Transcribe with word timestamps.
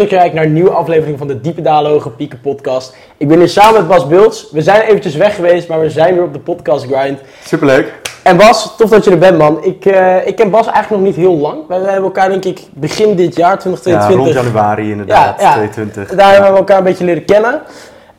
Dat 0.00 0.10
je 0.10 0.16
kijkt 0.16 0.34
naar 0.34 0.44
een 0.44 0.52
nieuwe 0.52 0.70
aflevering 0.70 1.18
van 1.18 1.26
de 1.26 1.40
Diepe 1.40 1.62
Dalen 1.62 1.90
Hoge 1.90 2.10
Pieken 2.10 2.40
podcast. 2.40 2.96
Ik 3.16 3.28
ben 3.28 3.38
hier 3.38 3.48
samen 3.48 3.74
met 3.80 3.88
Bas 3.88 4.06
Bults. 4.06 4.48
We 4.50 4.62
zijn 4.62 4.80
eventjes 4.80 5.14
weg 5.14 5.34
geweest, 5.34 5.68
maar 5.68 5.80
we 5.80 5.90
zijn 5.90 6.14
weer 6.14 6.22
op 6.22 6.32
de 6.32 6.38
podcast 6.38 6.86
grind. 6.90 7.20
Superleuk. 7.44 8.00
En 8.22 8.36
Bas, 8.36 8.76
tof 8.76 8.90
dat 8.90 9.04
je 9.04 9.10
er 9.10 9.18
bent 9.18 9.38
man. 9.38 9.64
Ik, 9.64 9.84
eh, 9.84 10.26
ik 10.26 10.36
ken 10.36 10.50
Bas 10.50 10.66
eigenlijk 10.66 11.02
nog 11.02 11.14
niet 11.14 11.16
heel 11.26 11.36
lang. 11.36 11.66
Wij 11.68 11.78
hebben 11.78 12.02
elkaar 12.02 12.28
denk 12.28 12.44
ik 12.44 12.60
begin 12.74 13.16
dit 13.16 13.36
jaar, 13.36 13.50
Ja, 13.50 13.56
2022. 13.56 14.16
rond 14.16 14.46
januari 14.46 14.90
inderdaad, 14.90 15.40
Ja, 15.40 15.46
ja. 15.46 15.52
22. 15.52 16.14
Daar 16.14 16.32
hebben 16.32 16.52
we 16.52 16.58
elkaar 16.58 16.78
een 16.78 16.84
beetje 16.84 17.04
leren 17.04 17.24
kennen. 17.24 17.60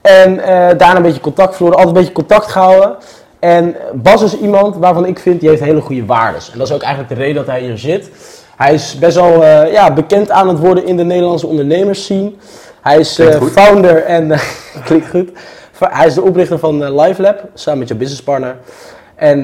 En 0.01 0.39
eh, 0.39 0.47
daarna 0.77 0.95
een 0.95 1.01
beetje 1.01 1.21
contact 1.21 1.55
verloren, 1.55 1.77
altijd 1.77 1.95
een 1.95 2.01
beetje 2.01 2.17
contact 2.17 2.51
gehouden. 2.51 2.95
En 3.39 3.75
Bas 3.93 4.21
is 4.23 4.37
iemand 4.37 4.75
waarvan 4.77 5.05
ik 5.05 5.19
vind, 5.19 5.39
die 5.39 5.49
heeft 5.49 5.61
hele 5.63 5.81
goede 5.81 6.05
waardes. 6.05 6.51
En 6.51 6.57
dat 6.57 6.67
is 6.67 6.73
ook 6.73 6.81
eigenlijk 6.81 7.13
de 7.13 7.19
reden 7.19 7.35
dat 7.35 7.45
hij 7.45 7.61
hier 7.61 7.77
zit. 7.77 8.09
Hij 8.61 8.73
is 8.73 8.99
best 8.99 9.15
wel 9.15 9.43
eh, 9.43 9.71
ja, 9.71 9.93
bekend 9.93 10.31
aan 10.31 10.47
het 10.47 10.59
worden 10.59 10.85
in 10.85 10.97
de 10.97 11.03
Nederlandse 11.03 11.47
ondernemers 11.47 12.11
Hij 12.81 12.99
is 12.99 13.19
eh, 13.19 13.41
founder 13.41 14.03
en... 14.03 14.39
klinkt 14.85 15.09
goed. 15.09 15.29
Hij 15.79 16.07
is 16.07 16.13
de 16.13 16.21
oprichter 16.21 16.59
van 16.59 16.83
eh, 16.83 17.05
LiveLab, 17.05 17.43
samen 17.53 17.79
met 17.79 17.87
je 17.87 17.95
businesspartner. 17.95 18.55
En 19.15 19.43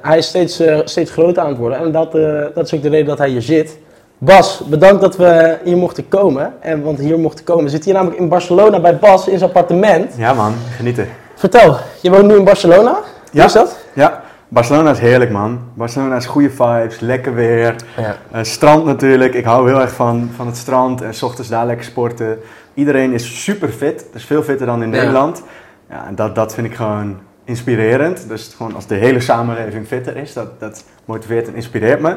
hij 0.00 0.18
is 0.18 0.26
steeds, 0.26 0.62
steeds 0.84 1.10
groter 1.10 1.42
aan 1.42 1.48
het 1.48 1.58
worden. 1.58 1.78
En 1.78 1.92
dat, 1.92 2.12
dat 2.54 2.66
is 2.66 2.74
ook 2.74 2.82
de 2.82 2.88
reden 2.88 3.06
dat 3.06 3.18
hij 3.18 3.28
hier 3.28 3.42
zit. 3.42 3.78
Bas, 4.18 4.62
bedankt 4.66 5.00
dat 5.00 5.16
we 5.16 5.58
hier 5.64 5.76
mochten 5.76 6.08
komen. 6.08 6.52
En, 6.60 6.82
want 6.82 6.98
hier 6.98 7.18
mochten 7.18 7.44
komen. 7.44 7.64
We 7.64 7.70
zitten 7.70 7.90
hier 7.90 7.98
namelijk 7.98 8.20
in 8.20 8.28
Barcelona 8.28 8.80
bij 8.80 8.96
Bas 8.96 9.28
in 9.28 9.38
zijn 9.38 9.50
appartement. 9.50 10.14
Ja 10.16 10.32
man, 10.32 10.54
genieten. 10.76 11.08
Vertel, 11.34 11.76
je 12.00 12.10
woont 12.10 12.26
nu 12.26 12.36
in 12.36 12.44
Barcelona? 12.44 12.92
Hoe 12.92 13.02
Ja. 13.30 13.44
is 13.44 13.52
dat? 13.52 13.76
Ja, 13.92 14.22
Barcelona 14.54 14.90
is 14.90 14.98
heerlijk 14.98 15.30
man. 15.30 15.60
Barcelona 15.74 16.16
is 16.16 16.26
goede 16.26 16.50
vibes, 16.50 17.00
lekker 17.00 17.34
weer. 17.34 17.74
Ja. 17.96 18.16
Eh, 18.30 18.42
strand 18.42 18.84
natuurlijk, 18.84 19.34
ik 19.34 19.44
hou 19.44 19.68
heel 19.68 19.80
erg 19.80 19.92
van, 19.92 20.30
van 20.36 20.46
het 20.46 20.56
strand 20.56 21.02
en 21.02 21.14
s 21.14 21.22
ochtends 21.22 21.50
daar 21.50 21.66
lekker 21.66 21.84
sporten. 21.84 22.38
Iedereen 22.74 23.12
is 23.12 23.42
super 23.42 23.68
fit, 23.68 24.06
dus 24.12 24.24
veel 24.24 24.42
fitter 24.42 24.66
dan 24.66 24.82
in 24.82 24.90
Ja. 24.92 24.96
Nederland. 24.96 25.42
Ja, 25.90 26.06
en 26.06 26.14
dat, 26.14 26.34
dat 26.34 26.54
vind 26.54 26.66
ik 26.66 26.74
gewoon 26.74 27.18
inspirerend. 27.44 28.28
Dus 28.28 28.54
gewoon 28.56 28.74
als 28.74 28.86
de 28.86 28.94
hele 28.94 29.20
samenleving 29.20 29.86
fitter 29.86 30.16
is, 30.16 30.32
dat, 30.32 30.60
dat 30.60 30.84
motiveert 31.04 31.48
en 31.48 31.54
inspireert 31.54 32.00
me. 32.00 32.16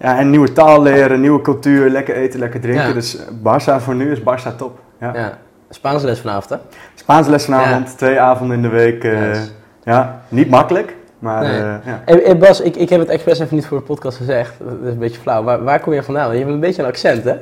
Ja, 0.00 0.18
en 0.18 0.30
nieuwe 0.30 0.52
taal 0.52 0.82
leren, 0.82 1.20
nieuwe 1.20 1.40
cultuur, 1.40 1.90
lekker 1.90 2.14
eten, 2.14 2.38
lekker 2.38 2.60
drinken. 2.60 2.86
Ja. 2.88 2.92
Dus 2.92 3.16
eh, 3.16 3.26
Barça 3.42 3.82
voor 3.82 3.94
nu 3.94 4.12
is 4.12 4.20
Barça 4.20 4.56
top. 4.56 4.78
Ja. 5.00 5.10
Ja. 5.14 5.38
Spaanse 5.70 6.06
les 6.06 6.20
vanavond, 6.20 6.50
hè? 6.50 6.56
Spaanse 6.94 7.30
les 7.30 7.44
vanavond, 7.44 7.98
twee 7.98 8.20
avonden 8.20 8.56
in 8.56 8.62
de 8.62 8.68
week. 8.68 9.02
Nice. 9.02 9.48
Ja, 9.84 10.20
niet 10.28 10.50
makkelijk, 10.50 10.96
maar 11.18 11.42
Nee. 11.42 11.60
eh, 12.04 12.24
ja. 12.26 12.34
Bas, 12.34 12.60
ik, 12.60 12.76
ik 12.76 12.88
heb 12.88 13.00
het 13.00 13.08
expres 13.08 13.38
even 13.38 13.54
niet 13.56 13.66
voor 13.66 13.78
de 13.78 13.84
podcast 13.84 14.16
gezegd. 14.16 14.52
Dat 14.58 14.72
is 14.84 14.92
een 14.92 14.98
beetje 14.98 15.20
flauw. 15.20 15.42
Waar, 15.42 15.64
waar 15.64 15.80
kom 15.80 15.92
je 15.92 16.02
vandaan? 16.02 16.32
Je 16.32 16.38
hebt 16.38 16.50
een 16.50 16.60
beetje 16.60 16.82
een 16.82 16.88
accent, 16.88 17.24
hè? 17.24 17.34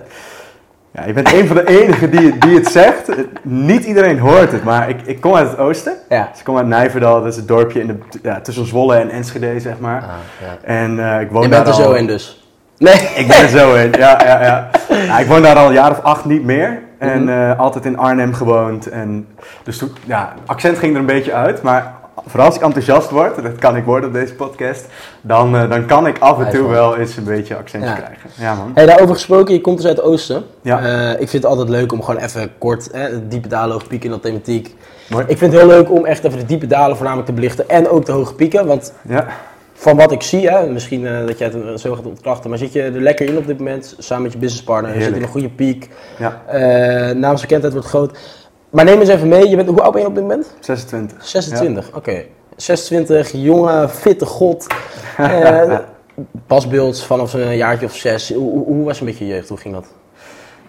ja, 0.90 1.06
je 1.06 1.12
bent 1.12 1.32
een 1.32 1.46
van 1.46 1.56
de 1.56 1.66
enigen 1.82 2.10
die, 2.10 2.38
die 2.38 2.54
het 2.54 2.66
zegt. 2.66 3.08
Niet 3.42 3.84
iedereen 3.84 4.18
hoort 4.18 4.52
het, 4.52 4.64
maar 4.64 4.88
ik, 4.88 5.00
ik 5.04 5.20
kom 5.20 5.34
uit 5.34 5.48
het 5.50 5.58
oosten. 5.58 5.92
Ja. 6.08 6.28
Dus 6.30 6.38
ik 6.38 6.44
kom 6.44 6.56
uit 6.56 6.66
Nijverdal, 6.66 7.18
dat 7.22 7.26
is 7.32 7.36
het 7.36 7.48
dorpje 7.48 7.80
in 7.80 7.86
de, 7.86 7.98
ja, 8.22 8.40
tussen 8.40 8.66
Zwolle 8.66 8.96
en 8.96 9.10
Enschede, 9.10 9.60
zeg 9.60 9.78
maar. 9.78 10.02
Ah, 10.02 10.08
ja. 10.40 10.56
En 10.74 11.14
eh, 11.14 11.20
ik 11.20 11.30
woon 11.30 11.42
Je 11.42 11.48
daar 11.48 11.64
bent 11.64 11.76
er 11.76 11.82
al... 11.82 11.88
zo 11.90 11.94
in 11.96 12.06
dus. 12.06 12.44
Nee. 12.78 12.94
Ik 12.94 13.26
ben 13.26 13.36
er 13.36 13.48
zo 13.48 13.74
in, 13.74 13.92
ja, 13.92 14.20
ja, 14.24 14.42
ja. 14.42 14.68
Ja, 15.06 15.18
Ik 15.18 15.26
woon 15.26 15.42
daar 15.42 15.56
al 15.56 15.66
een 15.66 15.72
jaar 15.72 15.90
of 15.90 16.02
acht 16.02 16.24
niet 16.24 16.44
meer. 16.44 16.82
En 16.98 17.22
Mhm. 17.24 17.28
eh, 17.50 17.58
altijd 17.58 17.84
in 17.84 17.98
Arnhem 17.98 18.34
gewoond. 18.34 18.86
En 18.88 19.26
dus 19.62 19.78
toen, 19.78 19.90
ja, 20.04 20.32
accent 20.46 20.78
ging 20.78 20.94
er 20.94 21.00
een 21.00 21.06
beetje 21.06 21.32
uit. 21.32 21.62
Maar 21.62 21.94
vooral 22.26 22.46
als 22.46 22.56
ik 22.56 22.62
enthousiast 22.62 23.10
word, 23.10 23.42
dat 23.42 23.56
kan 23.58 23.76
ik 23.76 23.84
worden 23.84 24.08
op 24.08 24.14
deze 24.14 24.34
podcast, 24.34 24.86
dan, 25.20 25.56
eh, 25.56 25.70
dan 25.70 25.86
kan 25.86 26.06
ik 26.06 26.18
af 26.18 26.38
en 26.40 26.50
toe 26.50 26.68
wel 26.68 26.96
eens 26.96 27.16
een 27.16 27.24
beetje 27.24 27.56
accentje 27.56 27.88
Ja. 27.88 27.94
krijgen. 27.94 28.30
Ja, 28.34 28.54
man. 28.54 28.70
Hey, 28.74 28.86
daarover 28.86 29.14
gesproken, 29.14 29.54
je 29.54 29.60
komt 29.60 29.76
dus 29.76 29.86
uit 29.86 29.96
het 29.96 30.06
oosten. 30.06 30.44
Ja. 30.62 30.80
Eh, 30.80 31.10
ik 31.10 31.28
vind 31.28 31.42
het 31.42 31.44
altijd 31.44 31.68
leuk 31.68 31.92
om 31.92 32.02
gewoon 32.02 32.20
even 32.20 32.50
kort 32.58 32.88
hè, 32.92 33.10
de 33.10 33.28
diepe 33.28 33.48
dalen, 33.48 33.72
hoge 33.72 33.86
pieken 33.86 34.06
in 34.06 34.12
dat 34.12 34.22
thematiek. 34.22 34.74
Mooi. 35.10 35.24
Ik 35.28 35.38
vind 35.38 35.52
het 35.52 35.60
heel 35.60 35.70
leuk 35.70 35.90
om 35.90 36.04
echt 36.04 36.24
even 36.24 36.38
de 36.38 36.44
diepe 36.46 36.66
dalen 36.66 36.94
voornamelijk 36.96 37.28
te 37.28 37.34
belichten 37.34 37.68
en 37.68 37.88
ook 37.88 38.04
de 38.06 38.12
hoge 38.12 38.34
pieken. 38.34 38.66
Want 38.66 38.92
Ja. 39.08 39.26
van 39.74 39.96
wat 39.96 40.12
ik 40.12 40.22
zie, 40.22 40.48
hè, 40.50 40.66
misschien 40.70 41.06
eh, 41.06 41.26
dat 41.26 41.38
jij 41.38 41.46
het 41.46 41.56
eh, 41.64 41.74
zo 41.76 41.94
gaat 41.94 42.06
ontkrachten, 42.06 42.50
maar 42.50 42.58
zit 42.58 42.72
je 42.72 42.82
er 42.82 43.00
lekker 43.00 43.26
in 43.26 43.36
op 43.36 43.46
dit 43.46 43.58
moment, 43.58 43.94
samen 43.98 44.22
met 44.22 44.32
je 44.32 44.38
businesspartner, 44.38 44.94
je 44.94 45.02
zit 45.02 45.16
in 45.16 45.22
een 45.22 45.28
goede 45.28 45.48
piek, 45.48 45.88
Ja, 46.18 46.40
eh 46.46 47.14
naamsbekendheid 47.16 47.72
wordt 47.72 47.88
groot. 47.88 48.18
Maar 48.76 48.84
neem 48.84 49.00
eens 49.00 49.08
even 49.08 49.28
mee, 49.28 49.48
je 49.48 49.56
bent, 49.56 49.68
hoe 49.68 49.82
oud 49.82 49.92
ben 49.92 50.00
je 50.00 50.06
op 50.06 50.14
dit 50.14 50.22
moment? 50.22 50.54
26. 50.60 51.26
26, 51.26 51.90
oké. 51.94 52.24
26, 52.56 53.32
jonge, 53.32 53.88
fitte 53.88 54.26
god. 54.26 54.66
Eh 55.16 55.78
pasbeeld 56.46 57.02
vanaf 57.02 57.32
een 57.32 57.56
jaartje 57.56 57.86
of 57.86 57.94
zes. 57.94 58.32
Hoe, 58.32 58.64
hoe, 58.64 58.84
was 58.84 59.00
een 59.00 59.06
beetje 59.06 59.26
je 59.26 59.34
jeugd? 59.34 59.48
Hoe 59.48 59.58
ging 59.58 59.74
dat? 59.74 59.86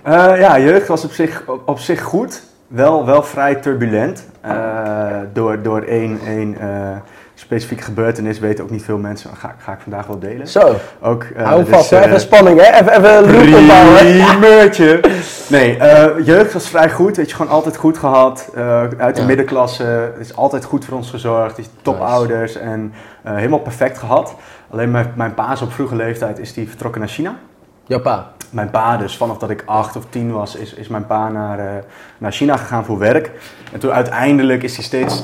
Eh, 0.02 0.40
ja, 0.40 0.60
jeugd 0.60 0.88
was 0.88 1.04
op 1.04 1.12
zich, 1.12 1.44
op, 1.48 1.62
op 1.66 1.80
zich 1.80 2.02
goed. 2.02 2.44
Wel, 2.68 3.06
wel 3.06 3.24
vrij 3.24 3.56
turbulent. 3.56 4.26
Eh, 4.42 5.20
door, 5.34 5.62
door 5.62 5.82
één, 5.82 6.20
één 6.26 6.58
specifieke 7.40 7.84
gebeurtenis 7.84 8.40
weten 8.40 8.64
ook 8.64 8.70
niet 8.70 8.84
veel 8.84 8.98
mensen. 8.98 9.30
Ga, 9.36 9.56
ga 9.58 9.72
ik 9.72 9.80
vandaag 9.80 10.08
wel 10.08 10.20
delen. 10.20 10.48
Zo, 10.48 10.76
Ook, 11.02 11.24
eh, 11.24 11.46
hou 11.46 11.64
dus, 11.64 11.74
vast. 11.76 11.92
eh, 11.92 12.06
even 12.06 12.20
spanning, 12.20 12.62
hè? 12.62 12.80
Even, 12.80 12.92
even 12.98 13.18
een 13.18 13.50
loop 13.50 13.60
opbouwen. 13.60 14.06
Nee, 15.50 15.78
eh, 15.78 16.26
jeugd 16.26 16.54
was 16.54 16.70
vrij 16.70 16.90
goed. 16.90 17.18
Weet 17.18 17.30
je, 17.30 17.36
gewoon 17.36 17.52
altijd 17.52 17.78
goed 17.78 17.98
gehad. 17.98 18.50
Eh, 18.56 18.82
uit 18.98 19.16
de 19.16 19.22
Ja. 19.22 19.28
middenklasse. 19.28 20.12
is 20.20 20.36
altijd 20.36 20.64
goed 20.66 20.86
voor 20.86 20.98
ons 20.98 21.10
gezorgd. 21.10 21.58
Is 21.58 21.70
topouders 21.82 22.56
en 22.56 22.94
eh, 23.24 23.36
helemaal 23.36 23.60
perfect 23.60 23.98
gehad. 23.98 24.36
Alleen 24.72 24.92
mijn, 24.92 25.12
mijn 25.16 25.34
pa 25.34 25.52
is 25.52 25.62
op 25.62 25.72
vroege 25.74 25.96
leeftijd 25.96 26.40
is 26.40 26.54
die 26.54 26.68
vertrokken 26.70 27.02
naar 27.02 27.10
China. 27.10 27.36
Jouw 27.86 28.02
pa. 28.02 28.32
Mijn 28.50 28.70
pa, 28.70 28.98
dus 28.98 29.18
vanaf 29.18 29.38
dat 29.38 29.50
ik 29.50 29.64
acht 29.66 29.96
of 29.96 30.04
tien 30.10 30.32
was, 30.32 30.56
is, 30.56 30.74
is 30.74 30.88
mijn 30.88 31.06
pa 31.06 31.30
naar, 31.30 31.60
eh, 31.60 31.66
naar 32.18 32.32
China 32.32 32.58
gegaan 32.58 32.86
voor 32.86 32.98
werk. 32.98 33.32
En 33.74 33.80
toen 33.80 33.92
uiteindelijk 33.92 34.64
is 34.64 34.76
hij 34.76 34.84
steeds, 34.84 35.24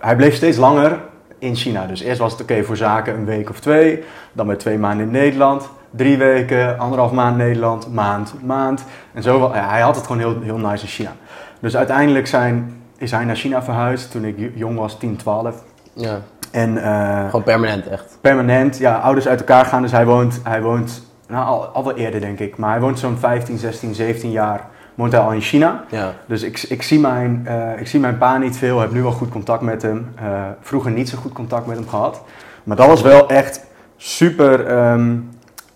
hij 0.00 0.16
bleef 0.16 0.34
steeds 0.34 0.56
langer 0.56 0.98
in 1.42 1.56
China. 1.56 1.86
Dus 1.86 2.00
eerst 2.00 2.20
was 2.20 2.32
het 2.32 2.40
oké 2.40 2.62
voor 2.62 2.76
zaken 2.76 3.14
een 3.14 3.24
week 3.24 3.50
of 3.50 3.60
twee, 3.60 4.02
dan 4.32 4.46
weer 4.46 4.58
twee 4.58 4.78
maanden 4.78 5.06
in 5.06 5.12
Nederland, 5.12 5.68
drie 5.90 6.16
weken, 6.16 6.78
anderhalf 6.78 7.12
maand 7.12 7.36
Nederland, 7.36 7.92
maand, 7.92 8.34
maand. 8.42 8.84
En 9.14 9.22
zo, 9.22 9.50
ja, 9.54 9.68
hij 9.68 9.80
had 9.80 9.96
het 9.96 10.06
gewoon 10.06 10.20
heel, 10.20 10.40
heel 10.40 10.58
nice 10.58 10.82
in 10.82 10.90
China. 10.90 11.12
Dus 11.60 11.76
uiteindelijk 11.76 12.26
zijn, 12.26 12.82
is 12.96 13.10
hij 13.10 13.24
naar 13.24 13.36
China 13.36 13.62
verhuisd 13.62 14.10
toen 14.10 14.24
ik 14.24 14.50
jong 14.54 14.78
was, 14.78 14.98
10, 14.98 15.16
12. 15.16 15.62
Ja, 15.92 16.20
En 16.50 16.82
eh, 16.82 17.24
gewoon 17.24 17.42
permanent 17.42 17.88
echt. 17.88 18.18
permanent, 18.20 18.78
ja, 18.78 18.98
ouders 18.98 19.28
uit 19.28 19.38
elkaar 19.38 19.64
gaan. 19.64 19.82
Dus 19.82 19.92
hij 19.92 20.06
woont, 20.06 20.40
hij 20.42 20.62
woont 20.62 21.02
nou, 21.28 21.46
al, 21.46 21.66
al 21.66 21.84
wel 21.84 21.96
eerder 21.96 22.20
denk 22.20 22.38
ik, 22.38 22.56
maar 22.56 22.70
hij 22.70 22.80
woont 22.80 22.98
zo'n 22.98 23.18
15, 23.18 23.58
16, 23.58 23.94
17 23.94 24.30
jaar, 24.30 24.68
woont 24.94 25.12
hij 25.12 25.20
al 25.20 25.32
in 25.32 25.40
China. 25.40 25.84
Ja. 25.90 26.12
Dus 26.26 26.42
ik, 26.42 26.62
ik, 26.62 26.82
zie 26.82 27.00
mijn, 27.00 27.42
eh, 27.46 27.80
ik 27.80 27.86
zie 27.86 28.00
mijn 28.00 28.18
pa 28.18 28.38
niet 28.38 28.56
veel, 28.56 28.80
heb 28.80 28.92
nu 28.92 29.02
wel 29.02 29.12
goed 29.12 29.28
contact 29.28 29.62
met 29.62 29.82
hem. 29.82 30.12
Eh, 30.14 30.42
vroeger 30.60 30.90
niet 30.90 31.08
zo 31.08 31.18
goed 31.18 31.32
contact 31.32 31.66
met 31.66 31.76
hem 31.76 31.88
gehad. 31.88 32.22
Maar 32.64 32.76
dat 32.76 32.86
was 32.86 33.02
wel 33.02 33.28
echt 33.28 33.64
super 33.96 34.66
ehm, 34.66 35.16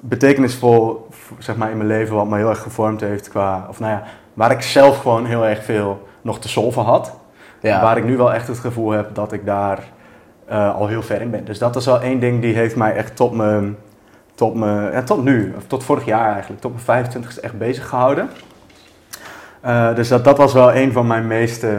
betekenisvol 0.00 1.08
zeg 1.38 1.56
maar, 1.56 1.70
in 1.70 1.76
mijn 1.76 1.88
leven, 1.88 2.16
wat 2.16 2.26
me 2.26 2.36
heel 2.36 2.48
erg 2.48 2.62
gevormd 2.62 3.00
heeft 3.00 3.28
qua, 3.28 3.66
of 3.68 3.80
nou 3.80 3.92
ja, 3.92 4.02
waar 4.34 4.50
ik 4.50 4.62
zelf 4.62 5.00
gewoon 5.00 5.26
heel 5.26 5.46
erg 5.46 5.64
veel 5.64 6.08
nog 6.22 6.40
te 6.40 6.48
solven 6.48 6.82
had. 6.82 7.14
Ja. 7.60 7.82
Waar 7.82 7.96
ik 7.96 8.04
nu 8.04 8.16
wel 8.16 8.34
echt 8.34 8.48
het 8.48 8.58
gevoel 8.58 8.90
heb 8.90 9.14
dat 9.14 9.32
ik 9.32 9.46
daar 9.46 9.78
eh, 10.46 10.74
al 10.74 10.86
heel 10.86 11.02
ver 11.02 11.20
in 11.20 11.30
ben. 11.30 11.44
Dus 11.44 11.58
dat 11.58 11.76
is 11.76 11.86
wel 11.86 12.00
één 12.00 12.20
ding 12.20 12.40
die 12.40 12.54
heeft 12.54 12.76
mij 12.76 12.94
echt 12.94 13.16
tot, 13.16 13.32
me, 13.32 13.72
tot, 14.34 14.54
me, 14.54 14.90
ja, 14.92 15.02
tot 15.02 15.24
nu, 15.24 15.54
of 15.56 15.66
tot 15.66 15.84
vorig 15.84 16.04
jaar 16.04 16.32
eigenlijk, 16.32 16.60
tot 16.60 16.86
mijn 16.86 17.06
25ste 17.06 17.40
echt 17.40 17.58
bezig 17.58 17.88
gehouden. 17.88 18.28
Eh, 19.66 19.94
dus 19.94 20.08
dat, 20.08 20.24
dat 20.24 20.38
was 20.38 20.52
wel 20.52 20.74
een 20.74 20.92
van 20.92 21.06
mijn 21.06 21.26
meest, 21.26 21.62
eh, 21.62 21.70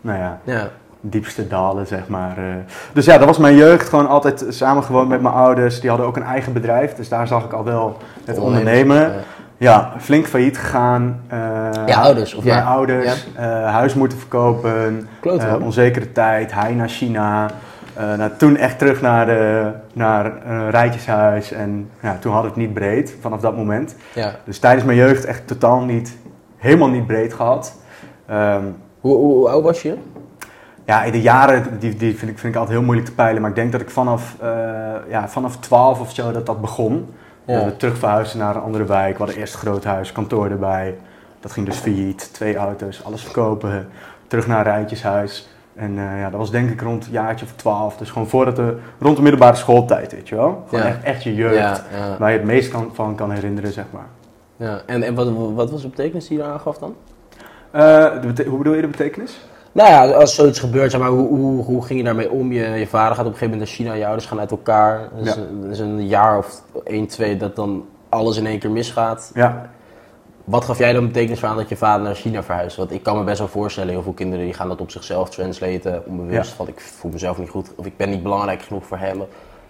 nou 0.00 0.18
ja, 0.18 0.38
ja. 0.44 0.68
diepste 1.00 1.48
dalen, 1.48 1.86
zeg 1.86 2.08
maar. 2.08 2.38
eh. 2.38 2.44
Dus 2.92 3.04
ja, 3.04 3.18
dat 3.18 3.26
was 3.26 3.38
mijn 3.38 3.56
jeugd. 3.56 3.88
Gewoon 3.88 4.08
altijd 4.08 4.44
samen 4.48 4.82
gewoond 4.82 5.08
met 5.08 5.20
mijn 5.20 5.34
ouders. 5.34 5.80
Die 5.80 5.88
hadden 5.88 6.06
ook 6.08 6.16
een 6.16 6.22
eigen 6.22 6.52
bedrijf, 6.52 6.94
dus 6.94 7.08
daar 7.08 7.26
zag 7.26 7.44
ik 7.44 7.52
al 7.52 7.64
wel 7.64 7.96
het 8.24 8.38
ondernemen. 8.38 9.00
Ja. 9.00 9.12
Ja, 9.60 9.92
flink 9.98 10.26
failliet 10.26 10.58
gegaan. 10.58 11.20
Je 11.86 11.96
ouders, 11.96 12.34
of 12.34 12.44
mijn 12.44 12.64
ouders. 12.64 13.28
huis 13.64 13.94
moeten 13.94 14.18
verkopen. 14.18 15.08
Onzekere 15.62 16.12
tijd. 16.12 16.52
Hij 16.54 16.74
naar 16.74 16.88
China. 16.88 17.50
Nou, 18.16 18.30
toen 18.36 18.56
echt 18.56 18.78
terug 18.78 19.00
naar, 19.00 19.26
de, 19.26 19.70
naar 19.92 20.46
een 20.46 20.70
rijtjeshuis. 20.70 21.52
En 21.52 21.90
ja, 22.00 22.16
toen 22.20 22.32
had 22.32 22.44
het 22.44 22.56
niet 22.56 22.74
breed 22.74 23.16
vanaf 23.20 23.40
dat 23.40 23.56
moment. 23.56 23.94
Ja. 24.14 24.34
Dus 24.44 24.58
tijdens 24.58 24.84
mijn 24.84 24.98
jeugd 24.98 25.24
echt 25.24 25.46
totaal 25.46 25.80
niet, 25.80 26.16
helemaal 26.58 26.88
niet 26.88 27.06
breed 27.06 27.34
gehad. 27.34 27.74
Ehm, 28.26 28.62
Hoe, 29.00 29.16
hoe, 29.16 29.32
hoe 29.34 29.48
oud 29.48 29.62
was 29.62 29.82
je? 29.82 29.96
ja, 30.84 31.10
de 31.10 31.20
jaren 31.20 31.78
die, 31.78 31.96
die 31.96 32.16
vind, 32.18 32.30
ik, 32.30 32.38
vind 32.38 32.54
ik 32.54 32.60
altijd 32.60 32.76
heel 32.78 32.84
moeilijk 32.86 33.08
te 33.08 33.14
peilen. 33.14 33.40
Maar 33.40 33.50
ik 33.50 33.56
denk 33.56 33.72
dat 33.72 33.80
ik 33.80 33.90
vanaf, 33.90 34.36
eh 34.40 34.48
ja, 35.08 35.28
vanaf 35.28 35.56
12 35.56 36.00
of 36.00 36.12
zo 36.14 36.32
dat 36.32 36.46
dat 36.46 36.60
begon. 36.60 37.14
Ja. 37.44 37.54
Dat 37.54 37.64
we 37.64 37.76
terug 37.76 37.98
verhuisden 37.98 38.38
naar 38.38 38.56
een 38.56 38.62
andere 38.62 38.84
wijk. 38.84 39.12
We 39.12 39.18
hadden 39.24 39.36
eerst 39.36 39.54
een 39.54 39.60
groot 39.60 39.84
huis, 39.84 40.12
kantoor 40.12 40.50
erbij. 40.50 40.94
Dat 41.40 41.52
ging 41.52 41.66
dus 41.66 41.76
failliet. 41.76 42.32
Twee 42.34 42.56
auto's, 42.56 43.04
alles 43.04 43.22
verkopen. 43.22 43.88
Terug 44.26 44.46
naar 44.46 44.58
een 44.58 44.72
rijtjeshuis. 44.72 45.48
En 45.74 45.98
eh, 45.98 46.20
ja, 46.20 46.30
dat 46.30 46.38
was 46.38 46.50
denk 46.50 46.70
ik 46.70 46.80
rond 46.80 47.06
een 47.06 47.12
jaartje 47.12 47.46
of 47.46 47.52
12. 47.56 47.96
Dus 47.96 48.10
gewoon 48.10 48.28
voordat 48.28 48.56
de, 48.56 48.76
rond 48.98 49.16
de 49.16 49.22
middelbare 49.22 49.56
schooltijd, 49.56 50.12
weet 50.12 50.28
je 50.28 50.34
wel. 50.34 50.64
Gewoon 50.68 50.84
Ja. 50.84 50.90
echt, 50.90 51.02
echt 51.02 51.22
je 51.22 51.34
jeugd. 51.34 51.56
Ja. 51.98 52.16
Waar 52.18 52.30
je 52.32 52.36
het 52.38 52.46
meest 52.46 52.70
kan, 52.70 52.90
van 52.92 53.14
kan 53.14 53.30
herinneren, 53.30 53.72
zeg 53.72 53.84
maar. 53.90 54.06
Ja. 54.58 54.82
En, 54.86 55.02
en 55.02 55.14
wat, 55.14 55.28
wat 55.54 55.70
was 55.70 55.82
de 55.82 55.88
betekenis 55.88 56.28
die 56.28 56.38
je 56.38 56.44
aangaf 56.44 56.78
dan? 56.78 56.94
Eh, 57.70 58.20
bete- 58.20 58.44
hoe 58.44 58.58
bedoel 58.58 58.74
je 58.74 58.80
de 58.80 58.88
betekenis? 58.88 59.40
Nou 59.72 59.88
ja, 59.90 60.10
als 60.14 60.34
zoiets 60.34 60.58
gebeurt, 60.58 60.90
zeg 60.90 61.00
maar, 61.00 61.10
hoe, 61.10 61.28
hoe, 61.28 61.64
hoe 61.64 61.84
ging 61.84 61.98
je 61.98 62.04
daarmee 62.04 62.30
om? 62.30 62.52
Je, 62.52 62.64
je 62.68 62.86
vader 62.86 63.16
gaat 63.16 63.26
op 63.26 63.32
een 63.32 63.38
gegeven 63.38 63.50
moment 63.50 63.58
naar 63.68 63.76
China, 63.78 63.92
je 63.92 64.04
ouders 64.06 64.26
gaan 64.26 64.40
uit 64.40 64.50
elkaar. 64.50 65.08
Dus, 65.18 65.34
Ja. 65.34 65.40
een- 65.40 65.68
dus 65.68 65.78
een 65.78 66.06
jaar 66.06 66.38
of 66.38 66.62
één, 66.84 67.06
twee 67.06 67.36
dat 67.36 67.56
dan 67.56 67.84
alles 68.08 68.36
in 68.36 68.46
één 68.46 68.58
keer 68.58 68.70
misgaat. 68.70 69.30
Ja, 69.34 69.70
Wat 70.44 70.64
gaf 70.64 70.78
jij 70.78 70.92
dan 70.92 71.06
betekenis 71.06 71.44
aan 71.44 71.56
dat 71.56 71.68
je 71.68 71.76
vader 71.76 72.02
naar 72.04 72.14
China 72.14 72.42
verhuist? 72.42 72.76
Want 72.76 72.90
ik 72.90 73.02
kan 73.02 73.18
me 73.18 73.24
best 73.24 73.38
wel 73.38 73.48
voorstellen, 73.48 73.90
heel 73.90 74.02
veel 74.02 74.12
kinderen 74.12 74.44
die 74.44 74.54
gaan 74.54 74.68
dat 74.68 74.80
op 74.80 74.90
zichzelf 74.90 75.30
translaten, 75.30 76.02
onbewust. 76.06 76.50
Ja. 76.50 76.56
Van 76.56 76.68
ik 76.68 76.80
voel 76.80 77.10
mezelf 77.10 77.38
niet 77.38 77.48
goed 77.50 77.70
of 77.76 77.86
ik 77.86 77.96
ben 77.96 78.10
niet 78.10 78.22
belangrijk 78.22 78.62
genoeg 78.62 78.86
voor 78.86 78.98
hem. 78.98 79.22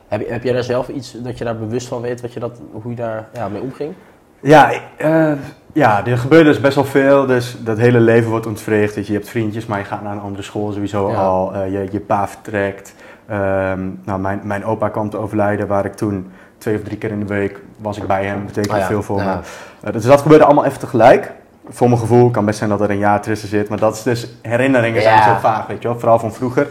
Heb, 0.08 0.29
heb 0.29 0.43
jij 0.43 0.52
daar 0.52 0.62
zelf 0.62 0.88
iets 0.88 1.12
dat 1.12 1.38
je 1.38 1.44
daar 1.44 1.58
bewust 1.58 1.88
van 1.88 2.00
weet, 2.00 2.20
wat 2.20 2.32
je 2.32 2.40
dat, 2.40 2.61
hoe 2.73 2.90
je 2.90 2.96
daar 2.96 3.29
ja, 3.35 3.49
mee 3.49 3.62
omging? 3.62 3.94
Ja, 4.40 4.70
eh, 4.96 5.32
ja, 5.73 6.06
er 6.06 6.19
gebeurt 6.19 6.44
dus 6.44 6.61
best 6.61 6.75
wel 6.75 6.85
veel. 6.85 7.26
Dus 7.26 7.56
dat 7.61 7.79
hele 7.79 8.00
leven 8.00 8.31
wordt 8.31 8.46
ontwricht. 8.46 8.94
Dus 8.94 9.06
je 9.06 9.12
hebt 9.12 9.29
vriendjes, 9.29 9.67
maar 9.67 9.79
je 9.79 9.85
gaat 9.85 10.02
naar 10.02 10.12
een 10.12 10.20
andere 10.20 10.43
school 10.43 10.73
sowieso 10.73 11.11
Ja. 11.11 11.17
al. 11.17 11.55
Eh, 11.55 11.73
je, 11.73 11.88
je 11.90 12.00
pa 12.00 12.29
vertrekt. 12.29 12.94
Ehm, 13.26 13.88
nou, 14.05 14.20
mijn, 14.20 14.40
mijn 14.43 14.64
opa 14.64 14.88
kwam 14.88 15.11
te 15.11 15.17
overlijden, 15.17 15.67
waar 15.67 15.85
ik 15.85 15.94
toen 15.94 16.31
twee 16.58 16.76
of 16.76 16.82
drie 16.82 16.99
keer 16.99 17.11
in 17.11 17.20
de 17.20 17.26
week 17.26 17.61
was 17.76 17.96
ik 17.96 18.06
bij 18.06 18.25
hem. 18.25 18.44
betekende 18.46 18.75
Oh 18.75 18.81
ja, 18.81 18.87
veel 18.87 19.02
voor 19.02 19.19
ja. 19.19 19.35
me. 19.35 19.40
Eh, 19.87 19.93
dus 19.93 20.05
dat 20.05 20.20
gebeurde 20.20 20.44
allemaal 20.44 20.64
even 20.64 20.79
tegelijk. 20.79 21.32
Voor 21.69 21.88
mijn 21.88 22.00
gevoel 22.00 22.31
kan 22.31 22.44
best 22.44 22.58
zijn 22.58 22.70
dat 22.70 22.81
er 22.81 22.90
een 22.90 22.99
jaar 22.99 23.20
tussen 23.20 23.49
zit. 23.49 23.69
Maar 23.69 23.79
dat 23.79 23.94
is 23.94 24.02
dus, 24.02 24.29
herinneringen 24.43 25.02
zijn 25.02 25.23
zo 25.23 25.35
vaag, 25.40 25.67
weet 25.67 25.82
je 25.82 25.88
wel. 25.88 25.99
Vooral 25.99 26.19
van 26.19 26.32
vroeger. 26.32 26.67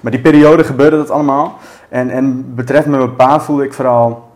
Maar 0.00 0.12
die 0.12 0.20
periode 0.20 0.64
gebeurde 0.64 0.96
dat 0.96 1.10
allemaal. 1.10 1.58
En, 1.88 2.10
en 2.10 2.54
betreffende 2.54 2.98
mijn 2.98 3.16
pa 3.16 3.40
voelde 3.40 3.64
ik 3.64 3.72
vooral... 3.72 4.29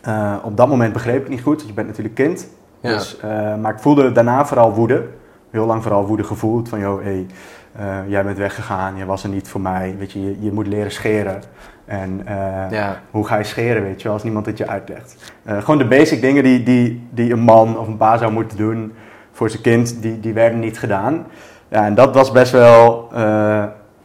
eh, 0.00 0.34
op 0.42 0.56
dat 0.56 0.68
moment 0.68 0.92
begreep 0.92 1.22
ik 1.22 1.28
niet 1.28 1.42
goed. 1.42 1.56
want 1.56 1.68
Je 1.68 1.74
bent 1.74 1.86
natuurlijk 1.86 2.14
kind. 2.14 2.48
Ja. 2.80 2.88
Dus, 2.90 3.18
eh, 3.20 3.56
maar 3.56 3.72
ik 3.72 3.78
voelde 3.78 4.12
daarna 4.12 4.46
vooral 4.46 4.72
woede. 4.72 5.06
Heel 5.50 5.66
lang 5.66 5.82
vooral 5.82 6.06
woede 6.06 6.24
gevoeld. 6.24 6.68
Van, 6.68 6.80
joh, 6.80 7.02
hey, 7.02 7.26
eh, 7.72 7.96
jij 8.06 8.24
bent 8.24 8.38
weggegaan. 8.38 8.96
Jij 8.96 9.06
was 9.06 9.22
er 9.22 9.28
niet 9.28 9.48
voor 9.48 9.60
mij. 9.60 9.94
Weet 9.98 10.12
je, 10.12 10.20
je, 10.24 10.36
je 10.40 10.52
moet 10.52 10.66
leren 10.66 10.92
scheren. 10.92 11.42
En 11.84 12.22
Ja, 12.70 13.00
hoe 13.10 13.26
ga 13.26 13.36
je 13.36 13.44
scheren, 13.44 13.82
weet 13.82 13.96
je 13.98 14.04
wel, 14.04 14.12
als 14.12 14.22
niemand 14.22 14.46
het 14.46 14.58
je 14.58 14.68
uitlegt. 14.68 15.32
Gewoon 15.46 15.78
de 15.78 15.86
basic 15.86 16.20
dingen 16.20 16.42
die, 16.42 16.62
die, 16.62 17.08
die 17.10 17.32
een 17.32 17.40
man 17.40 17.78
of 17.78 17.86
een 17.86 17.96
pa 17.96 18.16
zou 18.16 18.32
moeten 18.32 18.56
doen 18.56 18.92
voor 19.32 19.50
zijn 19.50 19.62
kind, 19.62 20.02
die, 20.02 20.20
die 20.20 20.32
werden 20.32 20.58
niet 20.58 20.78
gedaan. 20.78 21.26
Ja, 21.68 21.84
en 21.84 21.94
dat 21.94 22.14
was 22.14 22.30
best 22.32 22.52
wel, 22.52 23.08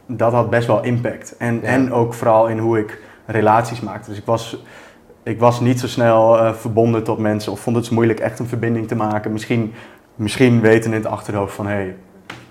dat 0.06 0.32
had 0.32 0.50
best 0.50 0.66
wel 0.66 0.82
impact. 0.82 1.36
En, 1.38 1.54
Ja. 1.54 1.62
en 1.62 1.92
ook 1.92 2.14
vooral 2.14 2.46
in 2.46 2.58
hoe 2.58 2.78
ik 2.78 3.00
relaties 3.26 3.80
maakte. 3.80 4.08
Dus 4.08 4.18
ik 4.18 4.26
was, 4.26 4.64
ik 5.26 5.40
was 5.40 5.60
niet 5.60 5.80
zo 5.80 5.86
snel 5.86 6.38
eh, 6.38 6.52
verbonden 6.52 7.02
tot 7.02 7.18
mensen 7.18 7.52
of 7.52 7.60
vond 7.60 7.76
het 7.76 7.90
moeilijk 7.90 8.20
echt 8.20 8.38
een 8.38 8.46
verbinding 8.46 8.88
te 8.88 8.94
maken. 8.94 9.32
Misschien, 9.32 9.72
misschien 10.14 10.60
weten 10.60 10.90
in 10.90 10.96
het 10.96 11.06
achterhoofd 11.06 11.54
van, 11.54 11.66
hé, 11.66 11.74
hey, 11.74 11.96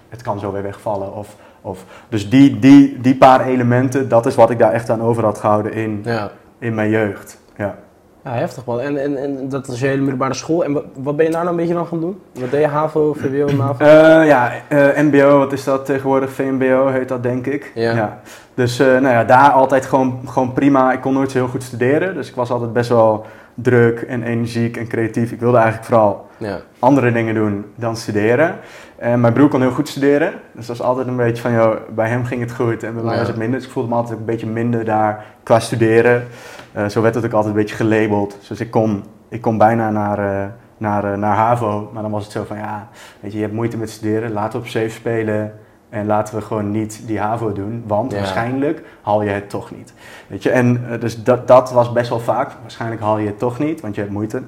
het 0.09 0.21
kan 0.21 0.39
zo 0.39 0.51
weer 0.51 0.63
wegvallen. 0.63 1.15
Of, 1.15 1.35
of, 1.61 1.85
dus 2.09 2.29
die, 2.29 2.59
die, 2.59 3.01
die 3.01 3.15
paar 3.15 3.45
elementen, 3.45 4.09
dat 4.09 4.25
is 4.25 4.35
wat 4.35 4.49
ik 4.49 4.59
daar 4.59 4.71
echt 4.71 4.89
aan 4.89 5.01
over 5.01 5.23
had 5.23 5.37
gehouden 5.37 5.73
in, 5.73 6.01
ja. 6.03 6.31
in 6.59 6.73
mijn 6.73 6.89
jeugd. 6.89 7.39
Ja. 7.57 7.77
Ja, 8.23 8.31
heftig 8.31 8.65
man. 8.65 8.79
En, 8.79 8.97
en, 8.97 9.17
en 9.17 9.49
dat 9.49 9.67
is 9.67 9.79
je 9.79 9.87
hele 9.87 10.01
middelbare 10.01 10.33
school. 10.33 10.63
En 10.63 10.73
wat, 10.95 11.15
ben 11.15 11.25
je 11.25 11.31
daar 11.31 11.43
nou 11.43 11.49
een 11.49 11.55
beetje 11.55 11.73
dan 11.73 11.87
gaan 11.87 11.99
doen? 11.99 12.21
Wat 12.39 12.51
deed 12.51 12.61
je? 12.61 12.67
HAVO, 12.67 13.13
VWO, 13.13 13.55
MAVO? 13.57 13.83
Eh, 13.85 14.27
ja, 14.27 14.51
eh, 14.67 15.03
MBO, 15.03 15.37
wat 15.37 15.53
is 15.53 15.63
dat 15.63 15.85
tegenwoordig? 15.85 16.31
VMBO 16.31 16.87
heet 16.87 17.07
dat, 17.07 17.23
denk 17.23 17.45
ik. 17.45 17.71
Ja. 17.75 18.19
Dus 18.55 18.79
eh, 18.79 18.85
nou 18.87 19.07
ja, 19.07 19.23
daar 19.23 19.49
altijd 19.49 19.85
gewoon, 19.85 20.19
gewoon 20.25 20.53
prima. 20.53 20.91
Ik 20.93 21.01
kon 21.01 21.13
nooit 21.13 21.31
zo 21.31 21.37
heel 21.37 21.47
goed 21.47 21.63
studeren, 21.63 22.13
dus 22.13 22.29
ik 22.29 22.35
was 22.35 22.49
altijd 22.51 22.73
best 22.73 22.89
wel 22.89 23.25
druk 23.53 24.01
en 24.01 24.23
energiek 24.23 24.77
en 24.77 24.87
creatief. 24.87 25.31
Ik 25.31 25.39
wilde 25.39 25.57
eigenlijk 25.57 25.85
vooral 25.87 26.27
Ja. 26.37 26.57
andere 26.79 27.11
dingen 27.11 27.33
doen 27.35 27.65
dan 27.75 27.95
studeren. 27.95 28.55
En 28.97 29.19
mijn 29.19 29.33
broer 29.33 29.47
kon 29.49 29.61
heel 29.61 29.71
goed 29.71 29.87
studeren, 29.89 30.33
dus 30.51 30.67
dat 30.67 30.77
was 30.77 30.87
altijd 30.87 31.07
een 31.07 31.15
beetje 31.15 31.41
van, 31.41 31.51
joh, 31.53 31.75
bij 31.95 32.09
hem 32.09 32.25
ging 32.25 32.41
het 32.41 32.51
goed 32.51 32.83
en 32.83 32.93
bij 32.93 33.03
mij 33.03 33.13
Ja. 33.13 33.19
was 33.19 33.27
het 33.27 33.37
minder. 33.37 33.57
Dus 33.57 33.67
ik 33.67 33.73
voelde 33.73 33.89
me 33.89 33.95
altijd 33.95 34.19
een 34.19 34.25
beetje 34.25 34.47
minder 34.47 34.85
daar 34.85 35.25
qua 35.43 35.59
studeren. 35.59 36.23
Eh, 36.71 36.85
zo 36.85 37.01
werd 37.01 37.15
het 37.15 37.25
ook 37.25 37.31
altijd 37.33 37.53
een 37.55 37.59
beetje 37.61 37.75
gelabeld. 37.75 38.37
Dus 38.47 38.59
ik 38.59 38.71
kon, 38.71 39.03
ik 39.29 39.41
kon 39.41 39.57
bijna 39.57 39.89
naar, 39.89 40.19
eh, 40.19 40.45
naar, 40.77 41.11
eh, 41.11 41.17
naar 41.17 41.35
HAVO, 41.35 41.89
maar 41.93 42.01
dan 42.01 42.11
was 42.11 42.23
het 42.23 42.31
zo 42.31 42.43
van, 42.43 42.57
ja, 42.57 42.87
weet 43.19 43.31
je, 43.31 43.37
je 43.37 43.43
hebt 43.43 43.55
moeite 43.55 43.77
met 43.77 43.89
studeren, 43.89 44.31
laten 44.31 44.59
we 44.59 44.65
op 44.65 44.71
safe 44.71 44.89
spelen. 44.89 45.53
En 45.95 46.05
laten 46.05 46.35
we 46.35 46.41
gewoon 46.41 46.71
niet 46.71 47.01
die 47.05 47.19
HAVO 47.19 47.53
doen, 47.53 47.83
want 47.87 48.11
Ja. 48.11 48.17
waarschijnlijk 48.17 48.81
haal 49.01 49.21
je 49.21 49.29
het 49.29 49.49
toch 49.49 49.71
niet. 49.75 49.93
Weet 50.27 50.43
je, 50.43 50.49
en 50.49 50.85
eh, 50.91 50.99
dus 50.99 51.23
dat, 51.23 51.47
dat 51.47 51.71
was 51.71 51.91
best 51.91 52.09
wel 52.09 52.19
vaak. 52.19 52.51
Waarschijnlijk 52.61 53.01
haal 53.01 53.17
je 53.17 53.25
het 53.27 53.39
toch 53.39 53.59
niet, 53.59 53.81
want 53.81 53.95
je 53.95 54.01
hebt 54.01 54.13
moeite. 54.13 54.41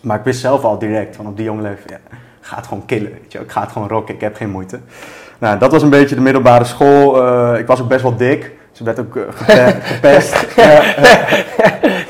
Maar 0.00 0.18
ik 0.18 0.24
wist 0.24 0.40
zelf 0.40 0.64
al 0.64 0.78
direct, 0.78 1.16
van 1.16 1.26
op 1.26 1.36
die 1.36 1.44
jonge 1.44 1.62
leeftijd, 1.62 1.90
ja, 1.90 2.16
ik 2.40 2.46
ga 2.46 2.56
het 2.56 2.66
gewoon 2.66 2.84
killen, 2.86 3.10
weet 3.10 3.32
je. 3.32 3.38
Ik 3.38 3.50
ga 3.50 3.60
het 3.60 3.72
gewoon 3.72 3.88
rocken, 3.88 4.14
ik 4.14 4.20
heb 4.20 4.36
geen 4.36 4.50
moeite. 4.50 4.78
Nou, 5.38 5.58
dat 5.58 5.72
was 5.72 5.82
een 5.82 5.90
beetje 5.90 6.14
de 6.14 6.20
middelbare 6.20 6.64
school. 6.64 7.22
Eh, 7.26 7.58
ik 7.58 7.66
was 7.66 7.80
ook 7.80 7.88
best 7.88 8.02
wel 8.02 8.16
dik, 8.16 8.52
dus 8.70 8.80
ik 8.80 8.86
werd 8.86 8.98
ook 9.00 9.16
eh, 9.16 9.22
gepe- 9.30 9.76
gepest. 9.94 10.34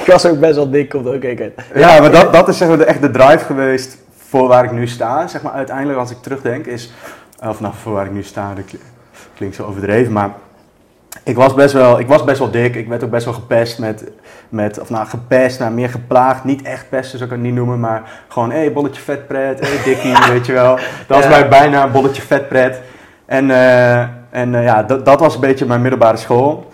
Ik 0.04 0.10
was 0.12 0.26
ook 0.26 0.40
best 0.40 0.54
wel 0.54 0.70
dik, 0.70 0.88
komt 0.88 1.06
ook 1.06 1.20
keer. 1.20 1.52
ja, 1.74 2.00
maar 2.00 2.10
dat, 2.10 2.32
dat 2.32 2.48
is 2.48 2.58
zeg 2.58 2.68
maar 2.68 2.78
de, 2.78 2.84
echt 2.84 3.00
de 3.00 3.10
drive 3.10 3.44
geweest 3.44 3.98
voor 4.16 4.48
waar 4.48 4.64
ik 4.64 4.72
nu 4.72 4.86
sta. 4.86 5.26
Zeg 5.26 5.42
maar 5.42 5.52
uiteindelijk, 5.52 5.98
als 5.98 6.10
ik 6.10 6.16
terugdenk, 6.22 6.66
is... 6.66 6.92
Of 7.48 7.60
nou, 7.60 7.74
voor 7.74 7.92
waar 7.92 8.04
ik 8.06 8.12
nu 8.12 8.22
sta, 8.22 8.54
dat 8.54 8.64
kli- 8.64 8.78
klinkt 9.34 9.56
zo 9.56 9.64
overdreven, 9.64 10.12
maar... 10.12 10.30
Ik 11.22 11.36
was, 11.36 11.54
best 11.54 11.72
wel, 11.72 11.98
ik 11.98 12.06
was 12.06 12.24
best 12.24 12.38
wel 12.38 12.50
dik. 12.50 12.74
Ik 12.74 12.88
werd 12.88 13.04
ook 13.04 13.10
best 13.10 13.24
wel 13.24 13.34
gepest 13.34 13.78
met, 13.78 14.10
met 14.48 14.80
of 14.80 14.90
nou 14.90 15.06
gepest, 15.06 15.58
nou 15.58 15.72
meer 15.72 15.88
geplaagd. 15.88 16.44
Niet 16.44 16.62
echt 16.62 16.88
pesten, 16.88 17.18
zou 17.18 17.30
ik 17.30 17.36
het 17.36 17.44
niet 17.44 17.54
noemen, 17.54 17.80
maar 17.80 18.22
gewoon, 18.28 18.50
hé, 18.50 18.58
hey, 18.58 18.72
bolletje 18.72 19.00
vetpret, 19.02 19.60
hé, 19.60 19.66
hey, 19.66 19.84
dikkie, 19.84 20.14
weet 20.32 20.46
je 20.46 20.52
wel. 20.52 20.76
Dat 21.06 21.16
was 21.18 21.28
mij 21.28 21.48
bijna 21.48 21.84
een 21.84 21.92
bolletje 21.92 22.22
vetpret. 22.22 22.80
En, 23.26 23.50
eh, 23.50 24.00
en 24.30 24.54
eh, 24.54 24.64
ja, 24.64 24.82
dat, 24.82 25.04
dat 25.04 25.20
was 25.20 25.34
een 25.34 25.40
beetje 25.40 25.66
mijn 25.66 25.80
middelbare 25.80 26.16
school. 26.16 26.66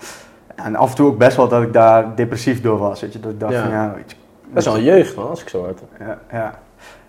En 0.55 0.75
af 0.75 0.89
en 0.89 0.95
toe 0.95 1.07
ook 1.07 1.17
best 1.17 1.37
wel 1.37 1.47
dat 1.47 1.61
ik 1.61 1.73
daar 1.73 2.15
depressief 2.15 2.61
door 2.61 2.77
was, 2.77 3.01
weet 3.01 3.13
je. 3.13 3.19
Dat 3.19 3.31
ik 3.31 3.39
dacht 3.39 3.53
Ja. 3.53 3.61
van, 3.61 3.71
ja, 3.71 3.93
weet 3.95 4.11
je, 4.11 4.15
Best 4.53 4.65
wel 4.65 4.75
een 4.75 4.83
jeugd 4.83 5.15
man, 5.15 5.29
als 5.29 5.41
ik 5.41 5.49
zo 5.49 5.57
hoor. 5.57 5.73
ja, 5.99 6.17
ja. 6.31 6.53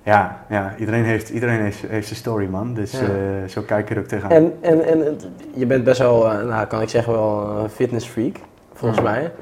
Ja, 0.04 0.44
ja, 0.49 0.75
iedereen 0.78 1.04
heeft, 1.04 1.28
iedereen 1.28 1.60
heeft, 1.60 1.81
heeft 1.88 2.06
zijn 2.06 2.19
story, 2.19 2.46
man. 2.49 2.75
Dus 2.75 2.93
Ja. 2.93 2.99
eh, 2.99 3.49
zo 3.49 3.62
kijk 3.62 3.91
ik 3.91 3.96
er 3.96 4.03
ook 4.03 4.08
tegenaan. 4.08 4.31
En, 4.36 4.53
en, 4.60 4.84
en 4.86 5.19
je 5.55 5.67
bent 5.67 5.84
best 5.84 5.98
wel, 5.98 6.31
eh, 6.32 6.44
nou 6.46 6.67
kan 6.67 6.81
ik 6.82 6.88
zeggen 6.88 7.12
wel 7.12 7.48
een 7.62 7.69
fitnessfreak, 7.70 8.36
volgens 8.74 9.00
Mhm. 9.00 9.10
mij. 9.10 9.32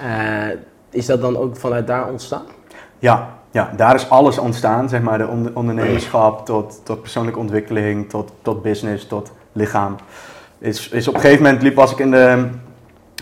Eh, 0.00 0.56
is 0.90 1.06
dat 1.06 1.20
dan 1.20 1.36
ook 1.36 1.56
vanuit 1.56 1.86
daar 1.86 2.08
ontstaan? 2.08 2.42
Ja, 2.98 3.28
ja, 3.50 3.70
daar 3.76 3.94
is 3.94 4.10
alles 4.10 4.38
ontstaan, 4.38 4.88
zeg 4.88 5.02
maar, 5.02 5.18
de 5.18 5.26
onder- 5.26 5.56
ondernemerschap 5.56 6.46
tot, 6.46 6.80
tot 6.84 7.00
persoonlijke 7.00 7.38
ontwikkeling, 7.38 8.08
tot, 8.10 8.32
tot 8.42 8.62
business, 8.62 9.06
tot 9.06 9.32
lichaam. 9.52 9.96
Is, 10.58 10.88
is 10.88 11.08
op 11.08 11.14
een 11.14 11.20
gegeven 11.20 11.42
moment 11.44 11.62
liep, 11.62 11.74
was 11.74 11.92
ik 11.92 11.98
in 11.98 12.10
de, 12.10 12.48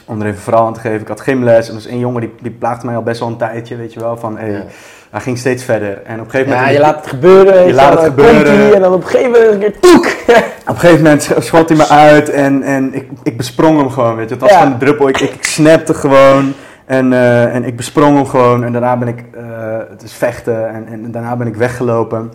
om 0.06 0.20
er 0.20 0.26
even 0.26 0.40
verhaal 0.40 0.66
aan 0.66 0.72
te 0.74 0.80
geven, 0.80 1.00
ik 1.00 1.08
had 1.08 1.20
gymles 1.20 1.62
en 1.64 1.68
er 1.68 1.74
was 1.74 1.86
één 1.86 1.98
jongen 1.98 2.20
die, 2.20 2.34
die 2.42 2.50
plaagde 2.50 2.86
mij 2.86 2.96
al 2.96 3.02
best 3.02 3.20
wel 3.20 3.28
een 3.28 3.36
tijdje, 3.36 3.76
weet 3.76 3.92
je 3.92 4.00
wel, 4.00 4.16
van 4.16 4.38
hey, 4.38 4.50
Ja. 4.52 4.64
Hij 5.10 5.20
ging 5.20 5.38
steeds 5.38 5.64
verder. 5.64 6.02
En 6.04 6.18
op 6.20 6.24
een 6.24 6.30
gegeven 6.30 6.52
Ja, 6.52 6.58
moment... 6.58 6.76
je 6.76 6.82
laat 6.82 6.96
het 6.96 7.06
gebeuren, 7.06 7.66
Je 7.66 7.72
laat 7.72 7.92
het 7.92 8.02
gebeuren. 8.02 8.74
en 8.74 8.80
dan 8.80 8.92
op 8.92 9.02
een 9.02 9.08
gegeven 9.08 9.30
moment 9.30 9.52
een 9.52 9.58
keer 9.58 9.80
toek. 9.80 10.06
Op 10.70 10.76
een 10.76 10.80
gegeven 10.80 11.02
moment 11.04 11.22
sch- 11.22 11.32
schot 11.38 11.68
hij 11.68 11.78
me 11.78 11.88
uit 11.88 12.30
en, 12.30 12.62
en 12.62 12.94
ik, 12.94 13.08
ik 13.22 13.36
besprong 13.36 13.78
hem 13.78 13.90
gewoon, 13.90 14.16
weet 14.16 14.28
je. 14.28 14.32
Het 14.34 14.42
was 14.42 14.50
Ja. 14.50 14.56
gewoon 14.58 14.72
een 14.72 14.78
druppel, 14.78 15.08
ik, 15.08 15.20
ik, 15.20 15.44
snapte 15.44 15.94
gewoon 15.94 16.52
en, 16.86 17.12
eh, 17.12 17.54
en 17.54 17.64
ik 17.64 17.76
besprong 17.76 18.16
hem 18.16 18.26
gewoon. 18.26 18.64
En 18.64 18.72
daarna 18.72 18.96
ben 18.96 19.08
ik, 19.08 19.24
eh, 19.32 19.42
het 19.90 20.02
is 20.02 20.12
vechten 20.12 20.68
en, 20.68 20.86
en 20.88 21.10
daarna 21.10 21.36
ben 21.36 21.46
ik 21.46 21.56
weggelopen. 21.56 22.32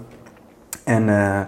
En, 0.83 1.09
eh, 1.09 1.39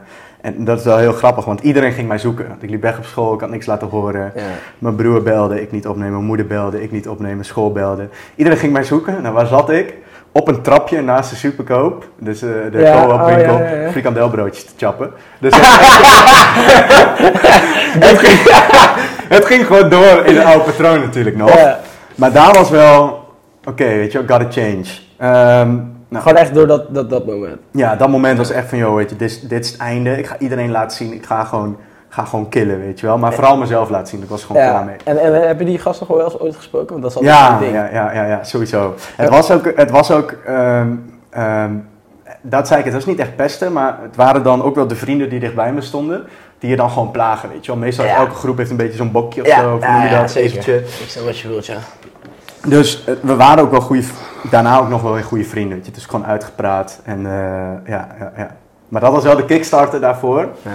en 0.41 0.65
dat 0.65 0.79
is 0.79 0.85
wel 0.85 0.97
heel 0.97 1.13
grappig, 1.13 1.45
want 1.45 1.59
iedereen 1.61 1.91
ging 1.91 2.07
mij 2.07 2.17
zoeken. 2.17 2.45
Ik 2.59 2.69
liep 2.69 2.81
weg 2.81 2.97
op 2.97 3.05
school, 3.05 3.33
ik 3.33 3.39
had 3.39 3.49
niks 3.49 3.65
laten 3.65 3.87
horen. 3.87 4.31
Ja. 4.35 4.41
Mijn 4.79 4.95
broer 4.95 5.23
belde, 5.23 5.61
ik 5.61 5.71
niet 5.71 5.87
opnemen. 5.87 6.13
Mijn 6.13 6.25
moeder 6.25 6.47
belde, 6.47 6.83
ik 6.83 6.91
niet 6.91 7.07
opnemen. 7.07 7.45
School 7.45 7.71
belde. 7.71 8.07
Iedereen 8.35 8.59
ging 8.59 8.73
mij 8.73 8.83
zoeken. 8.83 9.21
Nou, 9.21 9.33
waar 9.33 9.47
zat 9.47 9.69
ik? 9.69 9.93
Op 10.37 10.47
een 10.47 10.61
trapje 10.61 11.01
naast 11.01 11.29
de 11.29 11.35
superkoop. 11.35 12.09
Dus 12.19 12.41
eh, 12.41 12.49
de 12.71 12.79
Ja, 12.79 13.01
co-op 13.01 13.11
oh, 13.11 13.25
winkel. 13.25 13.57
ja, 13.57 13.63
ja, 13.63 13.75
ja. 13.75 13.91
Frikandelbroodjes 13.91 14.63
te 14.63 14.71
chappen. 14.77 15.11
Dus 15.39 15.53
het, 18.07 18.19
ging, 18.19 18.39
het 19.35 19.45
ging 19.45 19.65
gewoon 19.65 19.89
door 19.89 20.25
in 20.25 20.33
de 20.33 20.43
oude 20.43 20.63
patroon 20.63 20.99
natuurlijk 20.99 21.37
nog. 21.37 21.53
Ja. 21.53 21.79
Maar 22.15 22.31
daar 22.31 22.53
was 22.53 22.69
wel... 22.69 23.25
Oké, 23.65 23.85
weet 23.85 24.11
je 24.11 24.17
gotta 24.17 24.45
change. 24.49 24.85
Ehm, 25.17 25.75
nou, 26.07 26.23
Gewoon 26.23 26.37
echt 26.37 26.53
door 26.53 26.67
dat, 26.67 26.93
dat, 26.93 27.09
dat 27.09 27.25
moment. 27.25 27.57
ja, 27.71 27.95
dat 27.95 28.09
moment 28.09 28.37
was 28.37 28.51
echt 28.51 28.69
van, 28.69 28.77
joh, 28.77 28.95
weet 28.95 29.09
je, 29.09 29.15
dit, 29.15 29.49
dit 29.49 29.65
is 29.65 29.71
het 29.71 29.79
einde. 29.81 30.17
Ik 30.17 30.27
ga 30.27 30.35
iedereen 30.39 30.71
laten 30.71 30.97
zien. 30.97 31.13
Ik 31.13 31.25
ga 31.25 31.43
gewoon, 31.43 31.77
ga 32.09 32.25
gewoon 32.25 32.49
killen, 32.49 32.79
weet 32.79 32.99
je 32.99 33.05
wel. 33.05 33.17
Maar 33.17 33.33
vooral 33.33 33.57
mezelf 33.57 33.89
laten 33.89 34.07
zien. 34.07 34.21
Ik 34.23 34.29
was 34.29 34.43
gewoon 34.43 34.61
klaar 34.61 34.73
Ja. 34.73 34.83
mee. 34.83 34.95
En, 35.03 35.17
en 35.21 35.47
heb 35.47 35.59
je 35.59 35.65
die 35.65 35.79
gast 35.79 35.99
nog 35.99 36.09
wel 36.09 36.23
eens 36.23 36.39
ooit 36.39 36.55
gesproken? 36.55 36.89
Want 36.89 37.01
dat 37.01 37.11
is 37.11 37.17
altijd 37.17 37.35
Ja, 37.35 37.53
een 37.53 37.59
ding. 37.59 37.73
ja, 37.73 37.89
ja, 37.91 38.13
ja, 38.13 38.25
ja, 38.25 38.43
sowieso. 38.43 38.95
Het 39.15 39.29
was 39.29 39.51
ook, 39.51 39.71
het 39.75 39.91
was 39.91 40.11
ook 40.11 40.31
ehm, 40.45 40.87
ehm, 41.29 41.71
dat 42.41 42.67
zei 42.67 42.79
ik, 42.79 42.85
het 42.85 42.93
was 42.93 43.05
niet 43.05 43.19
echt 43.19 43.35
pesten, 43.35 43.73
maar 43.73 43.97
het 44.01 44.15
waren 44.15 44.43
dan 44.43 44.63
ook 44.63 44.75
wel 44.75 44.87
de 44.87 44.95
vrienden 44.95 45.29
die 45.29 45.39
dichtbij 45.39 45.73
me 45.73 45.81
stonden, 45.81 46.23
die 46.59 46.69
je 46.69 46.75
dan 46.75 46.89
gewoon 46.89 47.11
plagen, 47.11 47.49
weet 47.49 47.65
je 47.65 47.71
wel. 47.71 47.81
Meestal 47.81 48.05
elke 48.05 48.33
groep 48.35 48.57
heeft 48.57 48.69
een 48.69 48.77
beetje 48.77 48.97
zo'n 48.97 49.11
bokje 49.11 49.41
of 49.41 49.47
zo, 49.47 49.73
of 49.75 49.81
ja, 49.81 49.91
noem 49.97 50.03
je 50.09 50.15
dat, 50.15 50.31
zeker. 50.31 50.75
Ik 50.75 50.85
snap 51.07 51.25
wat 51.25 51.37
je 51.37 51.47
wilt, 51.47 51.65
ja. 51.65 51.77
Dus 52.67 53.03
eh, 53.05 53.13
we 53.21 53.35
waren 53.35 53.63
ook 53.63 53.71
wel 53.71 53.81
goede, 53.81 54.03
daarna 54.51 54.79
ook 54.79 54.89
nog 54.89 55.01
wel 55.01 55.13
weer 55.13 55.23
goede 55.23 55.43
vrienden. 55.43 55.75
Weet 55.75 55.85
je. 55.85 55.91
Het 55.91 55.99
is 55.99 56.05
gewoon 56.05 56.25
uitgepraat. 56.25 56.99
En, 57.03 57.25
eh, 57.25 57.31
ja, 57.91 58.07
ja, 58.19 58.31
ja. 58.37 58.55
Maar 58.87 59.01
dat 59.01 59.11
was 59.11 59.23
wel 59.23 59.35
de 59.35 59.45
kickstarter 59.45 59.99
daarvoor. 59.99 60.39
Ja. 60.61 60.71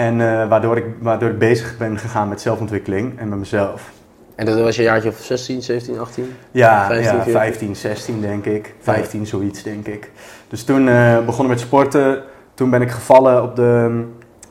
En 0.00 0.20
eh, 0.20 0.48
waardoor, 0.48 0.76
ik, 0.76 0.84
waardoor 1.00 1.28
ik 1.30 1.38
bezig 1.38 1.76
ben 1.78 1.98
gegaan 1.98 2.28
met 2.28 2.40
zelfontwikkeling 2.40 3.18
en 3.18 3.28
met 3.28 3.38
mezelf. 3.38 3.90
En 4.34 4.46
dat 4.46 4.60
was 4.60 4.76
je 4.76 4.82
jaartje 4.82 5.08
of 5.08 5.18
16, 5.18 5.62
17, 5.62 5.98
18? 6.00 6.32
Ja, 6.50 6.86
15, 6.86 7.04
ja 7.04 7.10
14. 7.22 7.32
15, 7.32 7.76
16 7.76 8.20
denk 8.20 8.44
ik. 8.44 8.74
15 8.80 9.26
zoiets 9.26 9.62
denk 9.62 9.86
ik. 9.86 10.10
Dus 10.48 10.64
toen 10.64 10.88
eh 10.88 11.18
begonnen 11.24 11.48
met 11.48 11.60
sporten. 11.60 12.22
Toen 12.54 12.70
ben 12.70 12.82
ik 12.82 12.90
gevallen 12.90 13.42
op 13.42 13.56
de, 13.56 14.02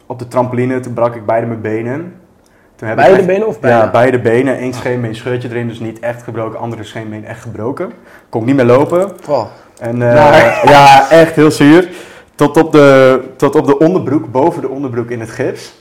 op 0.05 0.19
de 0.19 0.27
trampoline. 0.27 0.79
Toen 0.79 0.93
brak 0.93 1.15
ik 1.15 1.25
beide 1.25 1.47
mijn 1.47 1.61
benen. 1.61 2.13
Toen 2.75 2.87
heb 2.87 2.97
ik 2.97 3.03
Beide 3.03 3.17
echt- 3.17 3.27
benen 3.27 3.47
of 3.47 3.59
bijna? 3.59 3.77
Ja, 3.77 3.91
beide 3.91 4.19
benen. 4.19 4.61
Eén 4.63 4.73
scheenbeen 4.73 5.15
scheurtje 5.15 5.49
erin, 5.49 5.67
dus 5.67 5.79
niet 5.79 5.99
echt 5.99 6.23
gebroken. 6.23 6.59
Andere 6.59 6.83
scheenbeen 6.83 7.25
echt 7.25 7.41
gebroken. 7.41 7.91
Kon 8.29 8.41
ik 8.41 8.47
niet 8.47 8.55
meer 8.55 8.65
lopen. 8.65 9.11
Oh. 9.27 9.45
En 9.79 9.97
Maar- 9.97 10.61
ja, 10.69 11.09
echt 11.21 11.35
heel 11.35 11.51
zuur. 11.51 11.89
Tot 12.39 12.57
op, 12.57 12.71
de, 12.71 13.21
tot 13.35 13.55
op 13.55 13.65
de 13.65 13.77
onderbroek, 13.77 14.31
boven 14.31 14.61
de 14.61 14.69
onderbroek 14.69 15.09
in 15.09 15.19
het 15.19 15.29
gips. 15.29 15.73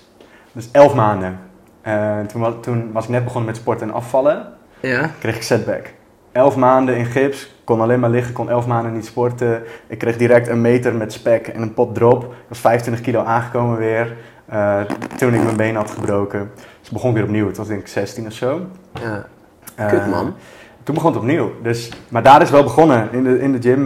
Dus 0.52 0.68
elf 0.72 0.94
maanden. 0.94 1.38
Eh, 1.80 2.20
toen, 2.20 2.40
was, 2.40 2.54
toen 2.60 2.92
was 2.92 3.04
ik 3.04 3.10
net 3.10 3.24
begonnen 3.24 3.50
met 3.50 3.56
sporten 3.60 3.88
en 3.88 3.94
afvallen. 3.94 4.46
Ja? 4.80 5.10
Kreeg 5.18 5.36
ik 5.36 5.42
setback. 5.42 5.92
Elf 6.32 6.56
maanden 6.56 6.96
in 6.96 7.04
gips. 7.06 7.54
Kon 7.64 7.80
alleen 7.80 8.00
maar 8.00 8.10
liggen, 8.10 8.32
kon 8.32 8.50
elf 8.50 8.66
maanden 8.66 8.92
niet 8.92 9.06
sporten. 9.06 9.62
Ik 9.86 9.98
kreeg 9.98 10.16
direct 10.16 10.48
een 10.48 10.60
meter 10.60 10.94
met 10.94 11.12
spek 11.12 11.46
en 11.48 11.62
een 11.62 11.74
pot 11.74 11.94
drop. 11.94 12.22
Ik 12.22 12.48
was 12.48 12.58
25 12.58 13.04
kilo 13.04 13.22
aangekomen 13.22 13.78
weer. 13.78 14.16
eh, 14.46 14.80
toen 15.16 15.34
ik 15.34 15.42
mijn 15.42 15.56
been 15.56 15.76
had 15.76 15.90
gebroken. 15.90 16.50
Dus 16.80 16.90
begon 16.90 17.12
weer 17.14 17.22
opnieuw. 17.22 17.46
Het 17.46 17.56
was 17.56 17.68
denk 17.68 17.80
ik 17.80 17.88
16 17.88 18.26
of 18.26 18.32
zo. 18.32 18.60
Ja. 18.92 19.26
Eh, 19.74 19.88
Kut, 19.88 20.06
man. 20.06 20.34
Toen 20.82 20.94
begon 20.94 21.10
het 21.12 21.20
opnieuw. 21.20 21.52
Dus, 21.62 21.92
maar 22.08 22.22
daar 22.22 22.42
is 22.42 22.50
wel 22.50 22.62
begonnen. 22.62 23.08
In 23.12 23.24
de, 23.24 23.40
in 23.40 23.52
de 23.52 23.62
gym, 23.62 23.84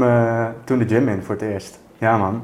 toen 0.65 0.79
de 0.79 0.89
gym 0.89 1.09
in 1.09 1.23
voor 1.23 1.35
het 1.35 1.45
eerst. 1.45 1.79
Ja 1.99 2.17
man. 2.17 2.43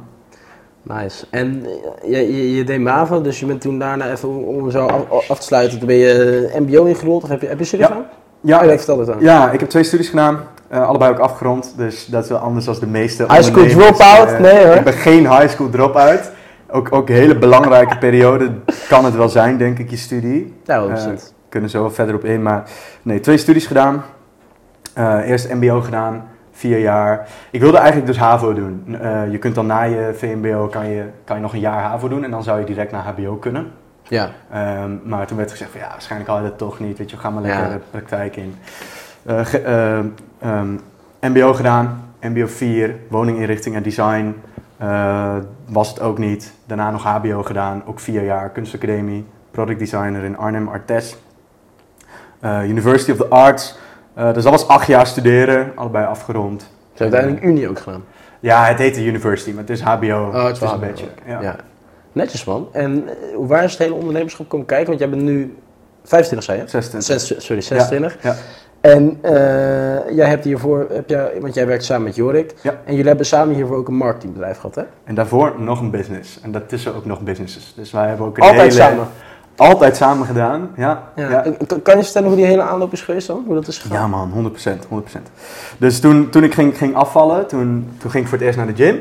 Nice. 0.88 1.25
En 1.30 1.64
eh, 1.64 2.11
je, 2.11 2.37
je, 2.37 2.57
je 2.57 2.64
deed 2.64 2.80
MAVO, 2.80 3.21
dus 3.21 3.40
je 3.40 3.47
bent 3.47 3.61
toen 3.61 3.78
daarna 3.78 4.11
even 4.11 4.28
om- 4.47 4.71
zo 4.71 4.87
af, 4.87 5.28
af 5.30 5.38
te 5.38 5.47
sluiten, 5.47 5.78
toen 5.78 5.87
ben 5.87 5.97
je 5.97 6.47
eh, 6.54 6.61
MBO 6.61 6.85
ingerold 6.85 7.23
of 7.23 7.28
heb 7.28 7.40
je, 7.40 7.47
heb 7.47 7.59
je 7.59 7.64
studie 7.64 7.87
Ja. 7.87 7.92
gedaan? 7.92 8.09
Ja, 8.40 8.61
Oh, 8.61 8.66
nee, 8.66 8.76
vertel 8.76 8.99
het 8.99 9.11
aan. 9.11 9.21
ja, 9.21 9.50
ik 9.50 9.61
heb 9.61 9.68
twee 9.68 9.83
studies 9.83 10.09
gedaan. 10.09 10.38
eh, 10.68 10.87
allebei 10.88 11.11
ook 11.12 11.18
afgerond. 11.18 11.75
Dus 11.76 12.07
dat 12.07 12.23
is 12.25 12.28
wel 12.30 12.38
anders 12.38 12.64
dan 12.64 12.75
de 12.80 12.87
meeste 12.87 13.25
High 13.28 13.42
school 13.42 13.66
dropout? 13.66 14.38
Nee, 14.38 14.66
hoor. 14.66 14.75
Ik 14.75 14.85
ben 14.85 14.92
geen 14.92 15.30
high 15.30 15.49
school 15.49 15.68
dropout. 15.71 16.30
Ook, 16.71 16.92
ook 16.92 17.09
een 17.09 17.14
hele 17.14 17.38
belangrijke 17.38 17.99
periode 18.07 18.50
kan 18.88 19.04
het 19.04 19.14
wel 19.16 19.28
zijn, 19.28 19.57
denk 19.59 19.78
ik, 19.78 19.90
je 19.90 19.97
studie. 19.97 20.54
Ja, 20.64 20.87
100%. 20.88 20.90
Eh, 20.90 21.11
kunnen 21.49 21.71
zo 21.71 21.80
wel 21.80 21.90
verder 21.90 22.14
op 22.14 22.25
in. 22.25 22.42
Maar 22.42 22.62
nee, 23.02 23.21
twee 23.21 23.37
studies 23.37 23.66
gedaan. 23.66 24.04
Eerst 25.25 25.54
MBO 25.54 25.80
gedaan, 25.80 26.28
vier 26.59 26.79
jaar. 26.79 27.29
Ik 27.50 27.61
wilde 27.61 27.77
eigenlijk 27.77 28.07
dus 28.07 28.19
HAVO 28.19 28.53
doen. 28.55 28.97
Eh, 29.00 29.31
je 29.31 29.38
kunt 29.38 29.55
dan 29.55 29.67
na 29.67 29.83
je 29.83 30.15
VMBO 30.17 30.67
kan 30.67 30.87
je, 30.88 31.05
kan 31.25 31.37
je 31.37 31.43
nog 31.43 31.53
een 31.53 31.61
jaar 31.61 31.83
HAVO 31.83 32.09
doen 32.09 32.25
en 32.25 32.31
dan 32.31 32.43
zou 32.43 32.61
je 32.61 32.67
direct 32.67 32.93
naar 32.93 33.03
HBO 33.03 33.35
kunnen. 33.37 33.71
ja. 34.09 34.29
Ehm, 34.53 34.91
maar 35.05 35.27
toen 35.27 35.37
werd 35.37 35.50
gezegd 35.50 35.71
van 35.71 35.81
ja, 35.81 35.88
waarschijnlijk 35.88 36.31
haal 36.31 36.43
je 36.43 36.49
dat 36.49 36.59
toch 36.59 36.79
niet. 36.81 36.99
Weet 36.99 37.11
je, 37.11 37.17
ga 37.17 37.31
maar 37.31 37.43
lekker 37.43 37.62
Ja. 37.62 37.69
de 37.69 37.81
praktijk 37.91 38.37
in. 38.37 38.55
Eh, 39.23 39.45
ge- 39.45 39.61
ehm, 39.61 40.07
ehm, 40.38 40.73
MBO 41.33 41.53
gedaan, 41.55 42.03
MBO 42.21 42.47
4, 42.47 42.95
woninginrichting 43.09 43.75
en 43.75 43.83
design. 43.83 44.35
Eh, 44.77 45.35
was 45.69 45.88
het 45.88 46.00
ook 46.00 46.19
niet. 46.19 46.53
Daarna 46.67 46.91
nog 46.91 47.03
HBO 47.05 47.43
gedaan, 47.43 47.83
ook 47.87 48.00
vier 48.00 48.25
jaar, 48.25 48.49
kunstacademie, 48.50 49.27
product 49.50 49.79
designer 49.79 50.25
in 50.25 50.37
Arnhem, 50.38 50.69
Artes. 50.69 51.17
University 52.45 53.11
of 53.11 53.17
the 53.17 53.29
Arts. 53.29 53.79
Eh, 54.18 54.32
dus 54.32 54.42
dat 54.42 54.52
was 54.52 54.68
acht 54.68 54.87
jaar 54.87 55.06
studeren, 55.06 55.72
allebei 55.75 56.06
afgerond. 56.06 56.60
Ze 56.60 57.02
hebben 57.02 57.18
uiteindelijk 57.20 57.56
Unie 57.56 57.68
ook 57.68 57.78
gedaan. 57.78 58.04
Ja, 58.40 58.64
het 58.64 58.78
heet 58.78 58.94
de 58.94 59.04
University, 59.04 59.50
maar 59.50 59.60
het 59.60 59.70
is 59.70 59.80
HBO. 59.80 60.30
Oh, 60.34 60.44
het 60.46 60.62
is 60.62 60.70
een 60.70 60.80
beetje. 60.80 61.06
Ja. 61.26 61.40
Ja. 61.40 61.56
Netjes 62.12 62.44
man. 62.44 62.68
En 62.72 63.08
eh, 63.08 63.14
waar 63.37 63.64
is 63.64 63.70
het 63.70 63.80
hele 63.80 63.94
ondernemerschap 63.94 64.48
komen 64.48 64.66
kijken? 64.66 64.87
Want 64.87 64.98
jij 64.98 65.08
bent 65.10 65.22
nu 65.22 65.56
25, 66.04 66.48
zei 66.48 66.60
je? 66.60 66.68
26. 66.68 67.20
Zes- 67.20 67.44
sorry, 67.44 67.62
26. 67.62 68.16
Ja. 68.22 68.34
En 68.80 69.18
eh, 69.22 70.16
jij 70.16 70.28
hebt 70.28 70.44
hiervoor, 70.44 70.87
heb 70.92 71.08
jij, 71.08 71.30
want 71.40 71.54
jij 71.54 71.66
werkt 71.66 71.84
samen 71.84 72.02
met 72.04 72.16
Jorik. 72.16 72.54
Ja. 72.62 72.70
En 72.84 72.92
jullie 72.92 73.08
hebben 73.08 73.26
samen 73.26 73.54
hiervoor 73.54 73.76
ook 73.76 73.88
een 73.88 73.96
marketingbedrijf 73.96 74.56
gehad, 74.56 74.75
hè? 74.75 74.82
En 75.04 75.14
daarvoor 75.14 75.54
nog 75.58 75.80
een 75.80 75.90
business. 75.90 76.40
En 76.40 76.52
daartussen 76.52 76.94
ook 76.94 77.04
nog 77.04 77.20
businesses. 77.20 77.72
Dus 77.76 77.90
wij 77.90 78.08
hebben 78.08 78.26
ook 78.26 78.37
een 78.37 78.42
Altijd 78.42 78.60
hele... 78.60 78.72
samen. 78.72 79.08
Altijd 79.59 79.97
samen 79.97 80.27
gedaan, 80.27 80.71
ja. 80.77 81.03
Ja. 81.17 81.29
Ja, 81.31 81.41
Kan- 81.83 81.97
je 81.97 82.03
vertellen 82.05 82.29
hoe 82.29 82.37
die 82.37 82.47
hele 82.47 82.62
aanloop 82.62 82.93
is 82.93 83.00
geweest 83.03 83.27
dan? 83.27 83.43
Hoe 83.47 83.55
dat 83.55 83.67
is 83.67 83.79
gegaan? 83.79 83.97
Ja, 83.99 84.07
man, 84.07 84.31
100%, 84.33 84.87
100%. 84.88 85.31
Dus 85.79 86.00
toen, 86.00 86.31
toen 86.31 86.43
ik 86.45 86.55
ging, 86.55 86.77
ging 86.79 86.95
afvallen, 86.95 87.47
toen, 87.47 87.91
toen 87.99 88.11
ging 88.11 88.23
ik 88.25 88.29
voor 88.29 88.38
het 88.38 88.47
eerst 88.47 88.59
naar 88.59 88.67
de 88.75 88.85
gym. 88.85 88.99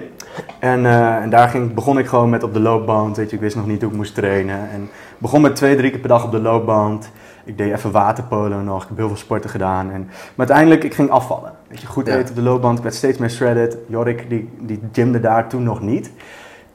En, 0.59 0.85
eh, 0.85 1.15
en 1.15 1.29
daar 1.29 1.49
ging, 1.49 1.73
begon 1.73 1.97
ik 1.97 2.07
gewoon 2.07 2.29
met 2.29 2.43
op 2.43 2.53
de 2.53 2.59
loopband, 2.59 3.17
weet 3.17 3.29
je, 3.29 3.35
ik 3.35 3.41
wist 3.41 3.55
nog 3.55 3.67
niet 3.67 3.81
hoe 3.81 3.91
ik 3.91 3.97
moest 3.97 4.15
trainen. 4.15 4.69
En 4.71 4.89
begon 5.17 5.41
met 5.41 5.55
twee, 5.55 5.75
drie 5.75 5.89
keer 5.91 5.99
per 5.99 6.09
dag 6.09 6.23
op 6.25 6.31
de 6.31 6.39
loopband. 6.39 7.09
Ik 7.45 7.57
deed 7.57 7.73
even 7.73 7.91
waterpolo 7.91 8.61
nog, 8.61 8.81
ik 8.81 8.87
heb 8.87 8.97
heel 8.97 9.07
veel 9.07 9.17
sporten 9.17 9.49
gedaan. 9.49 9.91
En, 9.91 10.01
maar 10.05 10.47
uiteindelijk, 10.47 10.83
ik 10.83 10.93
ging 10.93 11.09
afvallen. 11.09 11.51
Weet 11.67 11.81
je, 11.81 11.87
goed 11.87 12.07
Ja. 12.07 12.13
eten 12.15 12.29
op 12.29 12.35
de 12.35 12.41
loopband, 12.41 12.77
ik 12.77 12.83
werd 12.83 12.95
steeds 12.95 13.17
meer 13.17 13.29
shredded. 13.29 13.77
Jorik, 13.87 14.29
die, 14.29 14.49
die 14.59 14.79
gymde 14.91 15.19
daar 15.19 15.47
toen 15.47 15.63
nog 15.63 15.81
niet. 15.81 16.11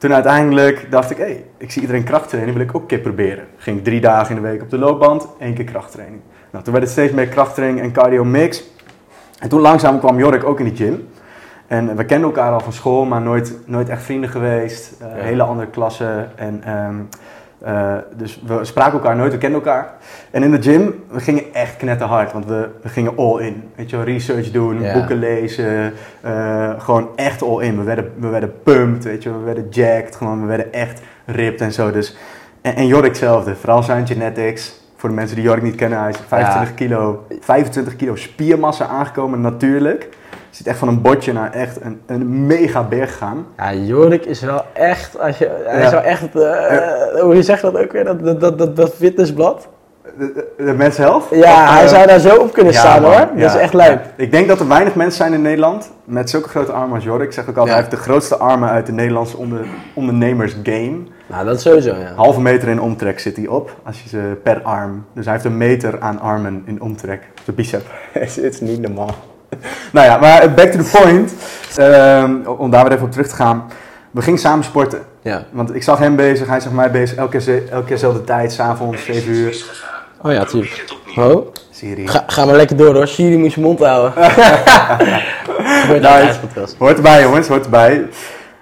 Toen 0.03 0.13
uiteindelijk 0.13 0.91
dacht 0.91 1.09
ik, 1.11 1.17
hé, 1.17 1.23
hey, 1.23 1.45
ik 1.57 1.71
zie 1.71 1.81
iedereen 1.81 2.03
krachttrainen, 2.03 2.53
wil 2.53 2.63
ik 2.63 2.75
ook 2.75 2.81
een 2.81 2.87
keer 2.87 2.99
proberen. 2.99 3.45
Ging 3.57 3.77
ik 3.77 3.83
drie 3.83 4.01
dagen 4.01 4.35
in 4.35 4.41
de 4.41 4.47
week 4.49 4.61
op 4.61 4.69
de 4.69 4.77
loopband, 4.77 5.27
één 5.39 5.53
keer 5.53 5.65
krachttraining. 5.65 6.21
Nou, 6.51 6.63
toen 6.63 6.73
werd 6.73 6.85
het 6.85 6.93
steeds 6.93 7.13
meer 7.13 7.27
krachttraining 7.27 7.81
en 7.81 7.91
cardio 7.91 8.23
mix. 8.23 8.63
En 9.39 9.49
toen 9.49 9.61
langzaam 9.61 9.99
kwam 9.99 10.19
Jorik 10.19 10.43
ook 10.43 10.59
in 10.59 10.65
de 10.65 10.75
gym. 10.75 11.07
En 11.67 11.95
we 11.95 12.05
kenden 12.05 12.27
elkaar 12.29 12.51
al 12.51 12.59
van 12.59 12.73
school, 12.73 13.05
maar 13.05 13.21
nooit, 13.21 13.57
nooit 13.65 13.89
echt 13.89 14.03
vrienden 14.03 14.29
geweest. 14.29 15.01
Eh, 15.01 15.07
Ja. 15.07 15.23
Hele 15.23 15.43
andere 15.43 15.67
klassen. 15.67 16.37
En, 16.37 16.63
ehm, 16.63 16.95
eh, 17.63 17.93
dus 18.15 18.41
we 18.45 18.59
spraken 18.65 18.93
elkaar 18.93 19.15
nooit, 19.15 19.31
we 19.31 19.37
kenden 19.37 19.59
elkaar. 19.59 19.93
En 20.31 20.43
in 20.43 20.51
de 20.51 20.61
gym, 20.61 21.03
we 21.09 21.19
gingen 21.19 21.43
echt 21.53 21.77
knetterhard. 21.77 22.31
Want 22.31 22.45
we, 22.45 22.69
we 22.81 22.89
gingen 22.89 23.17
all 23.17 23.39
in. 23.39 23.63
Weet 23.75 23.89
je 23.89 24.03
research 24.03 24.51
doen, 24.51 24.81
boeken 24.93 25.17
lezen. 25.19 25.93
eh, 26.21 26.69
gewoon 26.77 27.09
echt 27.15 27.41
all 27.41 27.61
in. 27.61 27.77
We 27.77 27.83
werden, 27.83 28.11
we 28.19 28.27
werden 28.27 28.53
pumped, 28.63 29.03
weet 29.03 29.23
je. 29.23 29.31
We 29.31 29.43
werden 29.43 29.67
jacked, 29.69 30.15
gewoon, 30.15 30.41
we 30.41 30.47
werden 30.47 30.73
echt 30.73 31.01
ripped 31.25 31.61
en 31.61 31.71
zo. 31.71 31.91
Dus, 31.91 32.15
en, 32.61 32.75
en 32.75 32.87
Jorik 32.87 33.07
hetzelfde, 33.07 33.55
vooral 33.55 33.83
zijn 33.83 34.07
genetics. 34.07 34.81
Voor 34.95 35.09
de 35.09 35.15
mensen 35.15 35.35
die 35.35 35.45
Jorik 35.45 35.63
niet 35.63 35.75
kennen, 35.75 35.99
hij 35.99 36.09
is 36.09 36.17
25 36.27 36.73
kilo, 36.73 37.25
25 37.39 37.95
kilo 37.95 38.15
spiermassa 38.15 38.85
aangekomen 38.87 39.41
natuurlijk. 39.41 40.09
Zit 40.53 40.67
echt 40.67 40.77
van 40.77 40.87
een 40.87 41.01
botje 41.01 41.33
naar 41.33 41.51
echt 41.51 41.81
een, 41.81 42.01
een 42.05 42.45
mega 42.45 42.83
berg 42.83 43.11
gegaan. 43.11 43.45
Ja, 43.57 43.73
Jorik 43.73 44.25
is 44.25 44.41
wel 44.41 44.61
echt, 44.73 45.19
als 45.19 45.37
je, 45.37 45.49
hij 45.65 45.79
Ja. 45.79 45.85
is 45.85 45.91
wel 45.91 46.01
echt, 46.01 46.35
eh, 46.35 47.21
hoe 47.21 47.35
je 47.35 47.43
zegt 47.43 47.61
dat 47.61 47.77
ook 47.77 47.91
weer, 47.91 48.03
dat, 48.03 48.39
dat, 48.41 48.57
dat, 48.57 48.75
dat, 48.75 48.93
fitnessblad. 48.95 49.67
De, 50.17 50.31
de, 50.57 50.63
de 50.65 50.73
mens 50.73 50.95
zelf? 50.95 51.29
Ja, 51.29 51.63
Of, 51.63 51.69
hij 51.73 51.83
eh, 51.83 51.89
zou 51.89 52.07
daar 52.07 52.19
zo 52.19 52.35
op 52.35 52.53
kunnen 52.53 52.73
ja, 52.73 52.79
staan 52.79 53.01
man, 53.01 53.11
hoor. 53.11 53.19
ja. 53.19 53.41
Dat 53.41 53.53
is 53.55 53.61
echt 53.61 53.73
leuk. 53.73 53.99
Ik 54.15 54.31
denk 54.31 54.47
dat 54.47 54.59
er 54.59 54.67
weinig 54.67 54.95
mensen 54.95 55.17
zijn 55.17 55.33
in 55.33 55.41
Nederland 55.41 55.91
met 56.03 56.29
zulke 56.29 56.49
grote 56.49 56.71
armen 56.71 56.95
als 56.95 57.03
Jorik. 57.03 57.27
Ik 57.27 57.33
zeg 57.33 57.43
ook 57.49 57.57
altijd, 57.57 57.67
Ja. 57.67 57.73
hij 57.73 57.83
heeft 57.83 57.95
de 58.03 58.09
grootste 58.09 58.37
armen 58.37 58.69
uit 58.69 58.85
de 58.85 58.91
Nederlandse 58.91 59.37
onder, 59.37 59.65
ondernemersgame. 59.93 60.97
Nou, 61.27 61.45
dat 61.45 61.61
sowieso 61.61 61.89
ja. 61.95 62.13
Halve 62.15 62.41
meter 62.41 62.67
in 62.67 62.81
omtrek 62.81 63.19
zit 63.19 63.35
hij 63.35 63.47
op, 63.47 63.75
als 63.83 64.01
je 64.03 64.09
ze 64.09 64.37
per 64.43 64.61
arm. 64.61 65.05
Dus 65.13 65.23
hij 65.25 65.33
heeft 65.33 65.45
een 65.45 65.57
meter 65.57 65.99
aan 65.99 66.19
armen 66.19 66.63
in 66.65 66.81
omtrek. 66.81 67.21
De 67.45 67.51
bicep. 67.51 67.83
Het 68.13 68.37
is 68.37 68.61
niet 68.61 68.81
normaal. 68.81 69.15
nou 69.93 70.07
ja, 70.07 70.17
maar 70.17 70.53
back 70.53 70.71
to 70.71 70.83
the 70.83 70.97
point. 71.01 71.33
Ehm, 71.75 72.35
om 72.45 72.71
daar 72.71 72.83
weer 72.83 72.93
even 72.93 73.05
op 73.05 73.11
terug 73.11 73.27
te 73.27 73.35
gaan. 73.35 73.63
We 74.11 74.21
gingen 74.21 74.39
samen 74.39 74.63
sporten. 74.63 75.01
Ja. 75.21 75.45
Want 75.51 75.75
ik 75.75 75.83
zag 75.83 75.99
hem 75.99 76.15
bezig, 76.15 76.47
hij 76.47 76.59
zag 76.59 76.71
mij 76.71 76.91
bezig. 76.91 77.17
Elke 77.17 77.37
keer, 77.37 77.69
elke 77.69 77.85
keer 77.85 77.95
dezelfde 77.95 78.23
tijd, 78.23 78.51
s'avonds, 78.51 79.05
7 79.05 79.31
uur. 79.31 79.65
Oh 80.21 80.31
ja, 80.31 80.45
tuurlijk. 80.45 80.83
Oh, 81.15 81.47
Siri. 81.69 82.07
ga, 82.07 82.23
ga 82.27 82.45
maar 82.45 82.55
lekker 82.55 82.77
door 82.77 82.93
hoor. 82.93 83.07
Siri 83.07 83.37
moet 83.37 83.53
je 83.53 83.61
mond 83.61 83.79
houden. 83.79 84.13
Nice. 85.87 86.39
Hoort 86.77 86.95
erbij 86.95 87.21
jongens, 87.21 87.47
hoort 87.47 87.63
erbij. 87.63 88.07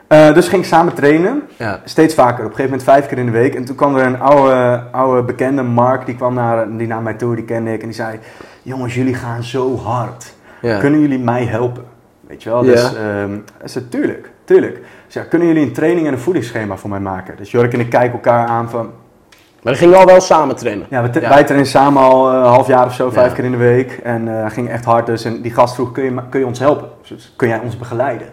Eh, 0.07 0.33
dus 0.33 0.47
ging 0.47 0.61
ik 0.61 0.67
samen 0.67 0.93
trainen. 0.93 1.43
Ja. 1.57 1.81
Steeds 1.85 2.13
vaker, 2.13 2.45
op 2.45 2.49
een 2.49 2.55
gegeven 2.55 2.63
moment 2.63 2.83
vijf 2.83 3.07
keer 3.07 3.17
in 3.17 3.25
de 3.25 3.31
week. 3.31 3.55
En 3.55 3.65
toen 3.65 3.75
kwam 3.75 3.95
er 3.95 4.05
een 4.05 4.19
oude, 4.19 4.83
oude 4.91 5.23
bekende, 5.23 5.61
Mark, 5.61 6.05
die 6.05 6.15
kwam 6.15 6.33
naar, 6.33 6.77
die 6.77 6.87
naar 6.87 7.01
mij 7.01 7.13
toe, 7.13 7.35
die 7.35 7.45
kende 7.45 7.73
ik. 7.73 7.79
En 7.79 7.85
die 7.85 7.95
zei, 7.95 8.19
jongens, 8.61 8.95
jullie 8.95 9.13
gaan 9.13 9.43
zo 9.43 9.77
hard. 9.77 10.33
Ja. 10.61 10.79
Kunnen 10.79 10.99
jullie 10.99 11.19
mij 11.19 11.45
helpen? 11.45 11.83
Weet 12.27 12.43
je 12.43 12.49
wel? 12.49 12.63
Ja. 12.65 12.71
Dus 12.71 12.93
ehm, 12.95 13.89
tuurlijk, 13.89 14.31
tuurlijk. 14.43 14.79
Dus 15.05 15.13
ja, 15.13 15.21
kunnen 15.23 15.47
jullie 15.47 15.63
een 15.63 15.73
training 15.73 16.07
en 16.07 16.13
een 16.13 16.19
voedingsschema 16.19 16.77
voor 16.77 16.89
mij 16.89 16.99
maken? 16.99 17.37
Dus 17.37 17.51
Jork 17.51 17.73
en 17.73 17.79
ik 17.79 17.89
kijken 17.89 18.11
elkaar 18.11 18.47
aan 18.47 18.69
van, 18.69 18.85
Maar 18.85 19.73
dan 19.73 19.75
gingen 19.75 19.93
we 19.93 19.99
al 19.99 20.05
wel 20.05 20.21
samen 20.21 20.55
trainen. 20.55 20.85
ja, 20.89 21.09
Ja. 21.13 21.29
wij 21.29 21.43
trainen 21.43 21.65
samen 21.69 22.01
al 22.01 22.29
eh, 22.31 22.37
een 22.37 22.43
half 22.43 22.67
jaar 22.67 22.85
of 22.85 22.93
zo, 22.93 23.09
vijf 23.09 23.33
keer 23.33 23.43
in 23.43 23.51
de 23.51 23.57
week. 23.57 23.91
En 24.03 24.43
eh 24.43 24.51
ging 24.51 24.69
echt 24.69 24.85
hard 24.85 25.05
dus. 25.05 25.25
En 25.25 25.41
die 25.41 25.53
gast 25.53 25.75
vroeg, 25.75 25.91
kun 25.91 26.03
je, 26.03 26.21
kun 26.29 26.39
je 26.39 26.45
ons 26.45 26.59
helpen? 26.59 26.87
Dus 27.07 27.33
kun 27.35 27.47
jij 27.47 27.59
ons 27.59 27.77
begeleiden? 27.77 28.27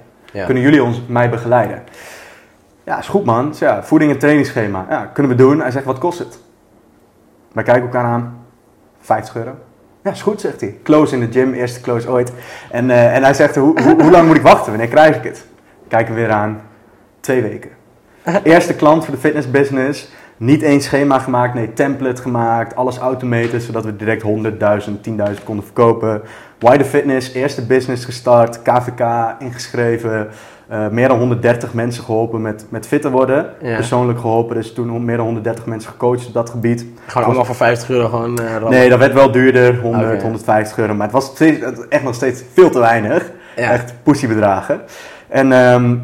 Kunnen 0.45 0.63
jullie 0.63 0.83
ons, 0.83 1.03
mij 1.07 1.31
begeleiden? 1.31 1.83
Ja, 2.85 2.99
is 2.99 3.09
goed 3.09 3.25
man. 3.25 3.49
Dus 3.49 3.59
ja, 3.59 3.83
voeding 3.83 4.13
en 4.13 4.19
trainingsschema. 4.19 4.87
Ja, 4.91 5.11
kunnen 5.13 5.33
we 5.33 5.39
doen. 5.39 5.61
Hij 5.61 5.71
zegt, 5.71 5.85
wat 5.85 5.99
kost 5.99 6.19
het? 6.19 6.39
Wij 7.53 7.65
kijken 7.65 7.83
elkaar 7.83 8.05
aan. 8.05 8.37
50 9.01 9.37
euro. 9.37 9.51
Ja, 10.09 10.15
is 10.15 10.23
goed, 10.23 10.41
zegt 10.41 10.61
hij. 10.61 10.75
Close 10.83 11.15
in 11.15 11.21
de 11.21 11.33
gym, 11.33 11.53
eerste 11.53 11.81
close 11.81 12.11
ooit. 12.11 12.33
En, 12.71 12.91
eh, 12.91 13.17
en 13.17 13.23
hij 13.23 13.35
zegt, 13.35 13.57
hoe, 13.57 13.83
hoe, 13.83 14.03
hoe 14.03 14.11
lang 14.11 14.27
moet 14.27 14.37
ik 14.37 14.43
wachten? 14.43 14.71
Wanneer 14.71 14.89
krijg 14.89 15.17
ik 15.17 15.25
het? 15.25 15.47
Kijk 15.89 16.07
hem 16.07 16.17
weer 16.17 16.31
aan. 16.31 16.61
Twee 17.21 17.43
weken. 17.43 17.71
Eerste 18.43 18.75
klant 18.75 19.05
voor 19.05 19.15
de 19.15 19.21
fitness 19.21 19.51
business. 19.51 20.11
Niet 20.37 20.63
één 20.63 20.81
schema 20.81 21.19
gemaakt, 21.19 21.55
nee, 21.55 21.73
template 21.73 22.23
gemaakt. 22.23 22.77
Alles 22.77 22.99
automated, 22.99 23.63
zodat 23.63 23.85
we 23.85 23.97
direct 23.97 24.23
100.000, 24.23 25.01
10.000 25.01 25.45
konden 25.45 25.65
verkopen. 25.65 26.23
Wider 26.59 26.87
Fitness, 26.87 27.33
eerste 27.33 27.67
business 27.67 28.05
gestart. 28.05 28.63
KVK 28.63 29.35
ingeschreven. 29.39 30.29
Eh, 30.69 30.89
meer 30.89 31.09
dan 31.09 31.19
130 31.19 31.75
mensen 31.75 32.05
geholpen 32.05 32.43
met, 32.43 32.67
met 32.69 32.87
fitter 32.87 33.11
worden. 33.11 33.47
Ja. 33.63 33.75
Persoonlijk 33.75 34.19
geholpen, 34.21 34.57
dus 34.57 34.73
toen 34.73 35.05
meer 35.05 35.17
dan 35.17 35.25
130 35.27 35.67
mensen 35.67 35.91
gecoacht 35.91 36.27
op 36.27 36.33
dat 36.33 36.51
gebied. 36.51 36.87
Gewoon 37.07 37.27
allemaal 37.27 37.45
voor 37.45 37.55
50 37.55 37.91
euro 37.91 38.09
gewoon 38.09 38.39
eh. 38.39 38.69
Nee, 38.69 38.89
dat 38.89 38.99
werd 38.99 39.13
wel 39.13 39.31
duurder, 39.31 39.81
100, 39.81 40.13
Oké. 40.13 40.23
150 40.23 40.79
euro. 40.79 40.95
Maar 40.95 41.03
het 41.07 41.13
was 41.15 41.25
steeds, 41.25 41.59
echt 41.89 42.03
nog 42.03 42.15
steeds 42.15 42.43
veel 42.53 42.71
te 42.71 42.79
weinig. 42.79 43.31
Ja. 43.57 43.71
Echt 43.71 43.95
pussybedragen. 44.03 44.81
En, 45.29 45.53
ehm, 45.53 45.97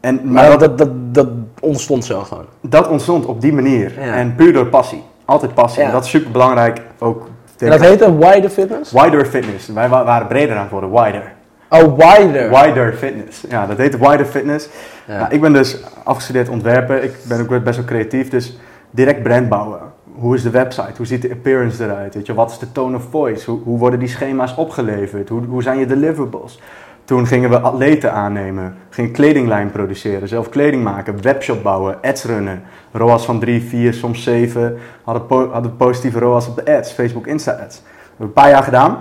en, 0.00 0.20
maar 0.24 0.48
Maar 0.48 0.58
dat, 0.58 0.60
dat, 0.60 0.78
dat, 0.78 1.14
dat 1.14 1.28
ontstond 1.60 2.04
zo 2.04 2.20
gewoon. 2.20 2.44
dat 2.60 2.88
ontstond 2.88 3.26
op 3.26 3.40
die 3.40 3.52
manier. 3.52 3.92
Ja. 4.00 4.14
En 4.14 4.34
puur 4.34 4.52
door 4.52 4.66
passie. 4.66 5.02
Altijd 5.24 5.54
passie. 5.54 5.82
En 5.82 5.92
dat 5.92 6.04
is 6.04 6.10
super 6.10 6.30
belangrijk. 6.30 6.80
Ook 6.98 7.28
En 7.58 7.70
dat 7.70 7.80
heette 7.80 8.18
Wider 8.18 8.50
Fitness? 8.50 8.92
Wider 8.92 9.26
Fitness. 9.26 9.66
Wij 9.68 9.88
wa- 9.88 10.04
waren 10.04 10.26
breder 10.26 10.56
aan 10.56 10.62
het 10.62 10.70
worden. 10.70 10.90
Wider. 10.90 11.32
Oh, 11.72 11.96
Wider. 11.96 12.50
Wider 12.50 12.92
Fitness. 12.92 13.44
Ja, 13.48 13.66
dat 13.66 13.76
heet 13.78 13.98
Wider 13.98 14.26
Fitness. 14.26 14.68
Ja. 15.06 15.18
Nou, 15.18 15.34
ik 15.34 15.40
ben 15.40 15.52
dus 15.52 15.82
afgestudeerd 16.04 16.48
ontwerpen. 16.48 17.02
Ik 17.04 17.14
ben 17.28 17.40
ook 17.40 17.64
best 17.64 17.76
wel 17.76 17.86
creatief. 17.86 18.28
Dus 18.28 18.58
direct 18.90 19.22
brand 19.22 19.48
bouwen. 19.48 19.80
Hoe 20.14 20.34
is 20.34 20.42
de 20.42 20.50
website? 20.50 20.92
Hoe 20.96 21.06
ziet 21.06 21.22
de 21.22 21.30
appearance 21.30 21.84
eruit? 21.84 22.14
Weet 22.14 22.26
je, 22.26 22.34
wat 22.34 22.50
is 22.50 22.58
de 22.58 22.72
tone 22.72 22.96
of 22.96 23.02
voice? 23.10 23.50
Hoe, 23.50 23.60
hoe 23.64 23.78
worden 23.78 23.98
die 23.98 24.08
schema's 24.08 24.54
opgeleverd? 24.54 25.28
Hoe, 25.28 25.44
hoe 25.44 25.62
zijn 25.62 25.78
je 25.78 25.86
deliverables? 25.86 26.60
Toen 27.04 27.26
gingen 27.26 27.50
we 27.50 27.60
atleten 27.60 28.12
aannemen, 28.12 28.74
gingen 28.90 29.10
kledinglijn 29.10 29.70
produceren, 29.70 30.28
zelf 30.28 30.48
kleding 30.48 30.82
maken, 30.82 31.22
webshop 31.22 31.62
bouwen, 31.62 31.96
ads 32.02 32.24
runnen. 32.24 32.62
ROAS 32.92 33.24
van 33.24 33.40
3, 33.40 33.62
4, 33.62 33.94
soms 33.94 34.22
7. 34.22 34.78
Hadden, 35.04 35.26
po- 35.26 35.50
hadden 35.50 35.76
positieve 35.76 36.18
ROAS 36.18 36.48
op 36.48 36.56
de 36.56 36.76
ads, 36.76 36.92
Facebook 36.92 37.26
Insta 37.26 37.50
ads. 37.50 37.60
Dat 37.60 37.82
hebben 37.82 38.16
we 38.16 38.24
een 38.24 38.32
paar 38.32 38.50
jaar 38.50 38.62
gedaan. 38.62 38.98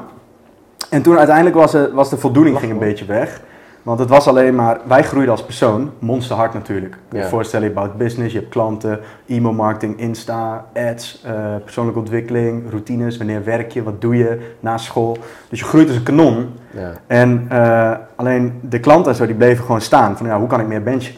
En 0.92 1.02
toen 1.02 1.18
uiteindelijk 1.18 1.56
was, 1.56 1.72
de- 1.72 1.92
was 1.94 2.10
de 2.10 2.18
voldoening 2.18 2.60
ging 2.60 2.72
een 2.72 2.80
beetje 2.80 3.06
weg. 3.06 3.42
Want 3.82 4.00
het 4.00 4.10
was 4.10 4.28
alleen 4.28 4.56
maar, 4.56 4.80
wij 4.88 5.04
groeiden 5.04 5.32
als 5.34 5.44
persoon, 5.44 5.92
monsterhard 6.00 6.54
natuurlijk. 6.54 6.96
Je 7.12 7.18
Ja. 7.18 7.24
je 7.24 7.30
voorstellen, 7.30 7.68
je 7.68 7.74
bouwt 7.74 7.98
business, 7.98 8.34
je 8.34 8.40
hebt 8.40 8.52
klanten, 8.52 9.00
e-mail 9.28 9.54
marketing, 9.54 10.00
Insta, 10.00 10.66
ads, 10.74 11.22
eh, 11.26 11.34
persoonlijke 11.64 12.00
ontwikkeling, 12.00 12.64
routines, 12.70 13.18
wanneer 13.18 13.44
werk 13.44 13.72
je, 13.72 13.84
wat 13.84 14.02
doe 14.02 14.18
je 14.18 14.52
na 14.60 14.78
school. 14.78 15.18
Dus 15.50 15.60
je 15.60 15.66
groeit 15.66 15.88
als 15.88 15.98
een 15.98 16.04
kanon. 16.04 16.50
Ja, 16.72 16.92
En 17.08 17.46
eh, 17.50 17.92
alleen 18.16 18.60
de 18.62 18.80
klanten 18.80 19.12
en 19.12 19.18
zo, 19.18 19.26
die 19.26 19.36
bleven 19.36 19.66
gewoon 19.66 19.82
staan. 19.82 20.18
Van 20.18 20.26
ja, 20.28 20.40
hoe 20.40 20.48
kan 20.48 20.60
ik 20.60 20.68
meer 20.68 20.84
benchen? 20.84 21.16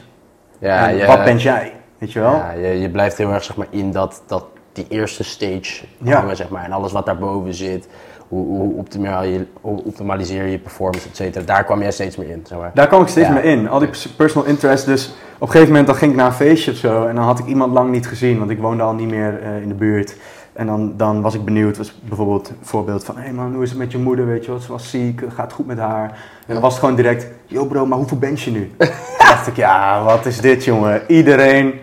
ja, 0.59 0.87
En 0.89 0.95
je, 0.95 1.05
wat 1.05 1.23
bench 1.23 1.41
jij? 1.41 1.73
Weet 1.97 2.11
je 2.11 2.19
wel? 2.19 2.31
ja 2.35 2.51
je, 2.51 2.67
je 2.79 2.89
blijft 2.89 3.17
heel 3.17 3.31
erg 3.33 3.43
zeg 3.43 3.55
maar, 3.55 3.67
in 3.69 3.91
dat, 3.91 4.23
dat, 4.27 4.45
die 4.73 4.85
eerste 4.89 5.23
stage 5.23 5.85
hangen, 6.03 6.35
zeg 6.35 6.49
maar. 6.49 6.63
En 6.63 6.71
alles 6.71 6.91
wat 6.91 7.05
daarboven 7.05 7.53
zit, 7.53 7.87
hoe, 8.33 8.57
hoe, 8.57 8.73
optimaal 8.73 9.23
je, 9.23 9.45
hoe 9.61 9.83
optimaliseer 9.83 10.43
je 10.43 10.51
je 10.51 10.57
performance, 10.59 11.07
et 11.09 11.15
cetera. 11.15 11.45
Daar 11.45 11.63
kwam 11.63 11.81
jij 11.81 11.91
steeds 11.91 12.15
meer 12.15 12.29
in, 12.29 12.43
zeg 12.47 12.57
maar. 12.57 12.71
Daar 12.73 12.87
kwam 12.87 13.01
ik 13.01 13.07
steeds 13.07 13.27
Ja. 13.27 13.33
meer 13.33 13.43
in. 13.43 13.69
Al 13.69 13.79
die 13.79 13.87
pers- 13.87 14.07
personal 14.07 14.47
interest. 14.47 14.85
Dus 14.85 15.07
op 15.35 15.41
een 15.41 15.47
gegeven 15.47 15.67
moment 15.67 15.87
dan 15.87 15.95
ging 15.95 16.11
ik 16.11 16.17
naar 16.17 16.25
een 16.25 16.33
feestje 16.33 16.71
of 16.71 16.77
zo. 16.77 17.05
En 17.05 17.15
dan 17.15 17.23
had 17.23 17.39
ik 17.39 17.45
iemand 17.45 17.73
lang 17.73 17.91
niet 17.91 18.07
gezien. 18.07 18.39
Want 18.39 18.49
ik 18.51 18.59
woonde 18.59 18.83
al 18.83 18.93
niet 18.93 19.09
meer 19.09 19.41
eh, 19.43 19.61
in 19.61 19.67
de 19.67 19.73
buurt. 19.73 20.15
En 20.53 20.65
dan, 20.67 20.93
dan 20.97 21.21
was 21.21 21.33
ik 21.33 21.45
benieuwd. 21.45 21.77
Was 21.77 21.99
bijvoorbeeld 22.03 22.49
een 22.49 22.55
voorbeeld 22.61 23.03
van... 23.03 23.15
Hé 23.15 23.21
hey 23.23 23.33
man, 23.33 23.53
hoe 23.53 23.63
is 23.63 23.69
het 23.69 23.79
met 23.79 23.91
je 23.91 23.97
moeder? 23.97 24.25
Weet 24.27 24.45
je 24.45 24.51
wat? 24.51 24.61
Ze 24.61 24.71
was 24.71 24.89
ziek. 24.89 25.21
Gaat 25.27 25.45
het 25.45 25.53
goed 25.53 25.65
met 25.65 25.77
haar? 25.77 26.03
En 26.47 26.53
dan 26.53 26.61
was 26.61 26.71
het 26.71 26.79
gewoon 26.79 26.95
direct... 26.95 27.27
Yo 27.45 27.65
bro, 27.65 27.85
maar 27.85 27.97
hoeveel 27.97 28.17
bench 28.17 28.39
je 28.39 28.51
nu? 28.51 28.71
Toen 28.77 28.87
dacht 29.17 29.47
ik... 29.47 29.55
Ja, 29.55 30.03
wat 30.03 30.25
is 30.25 30.41
dit 30.41 30.63
jongen? 30.63 31.01
Iedereen... 31.07 31.73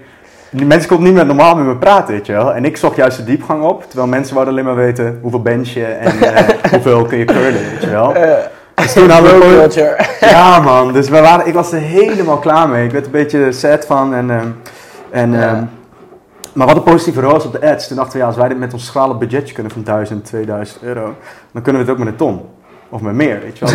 Die 0.50 0.66
mensen 0.66 0.88
konden 0.88 1.06
niet 1.06 1.14
meer 1.14 1.26
normaal 1.26 1.54
met 1.56 1.66
me 1.66 1.76
praten, 1.76 2.14
weet 2.14 2.26
je 2.26 2.32
wel. 2.32 2.54
En 2.54 2.64
ik 2.64 2.76
zocht 2.76 2.96
juist 2.96 3.16
de 3.16 3.24
diepgang 3.24 3.62
op. 3.62 3.84
Terwijl 3.88 4.08
mensen 4.08 4.34
wouden 4.34 4.54
alleen 4.54 4.66
maar 4.66 4.76
weten... 4.84 5.18
Hoeveel 5.22 5.42
bench 5.42 5.68
je 5.68 5.84
en 5.84 6.20
eh, 6.34 6.44
hoeveel 6.72 7.04
kun 7.04 7.18
je 7.18 7.24
curlen, 7.24 7.52
weet 7.70 7.80
je 7.82 7.90
wel. 7.90 8.14
Dus 8.74 8.92
toen 8.92 9.10
hadden 9.10 9.32
we 9.32 9.38
Bro 9.38 9.46
gewoon- 9.48 9.60
culture. 9.60 9.96
ja, 10.34 10.60
man. 10.70 10.92
Dus 10.92 11.08
we 11.08 11.20
waren, 11.20 11.46
ik 11.46 11.54
was 11.54 11.72
er 11.72 11.78
helemaal 11.78 12.38
klaar 12.38 12.68
mee. 12.68 12.84
Ik 12.84 12.90
werd 12.92 13.04
een 13.04 13.10
beetje 13.10 13.52
sad 13.52 13.86
van. 13.86 14.14
En, 14.14 14.30
ehm, 14.30 14.46
en, 15.10 15.32
Ja. 15.32 15.40
ehm, 15.48 15.64
maar 16.52 16.66
wat 16.66 16.76
een 16.76 16.82
positieve 16.82 17.20
roos 17.20 17.44
op 17.44 17.52
de 17.52 17.70
ads. 17.70 17.86
Toen 17.88 17.96
dachten 17.96 18.12
we, 18.12 18.18
ja, 18.18 18.26
als 18.26 18.36
wij 18.36 18.48
dit 18.48 18.58
met 18.58 18.72
ons 18.72 18.86
schrale 18.86 19.14
budgetje 19.16 19.54
kunnen 19.54 19.72
van 19.72 19.82
1000, 19.82 20.24
2000 20.24 20.82
euro, 20.82 21.14
dan 21.52 21.62
kunnen 21.62 21.82
we 21.84 21.88
het 21.90 21.98
ook 21.98 22.04
met 22.04 22.12
een 22.12 22.18
ton. 22.18 22.40
Of 22.88 23.00
met 23.00 23.14
meer, 23.14 23.40
weet 23.42 23.58
je 23.58 23.64
wel. 23.64 23.74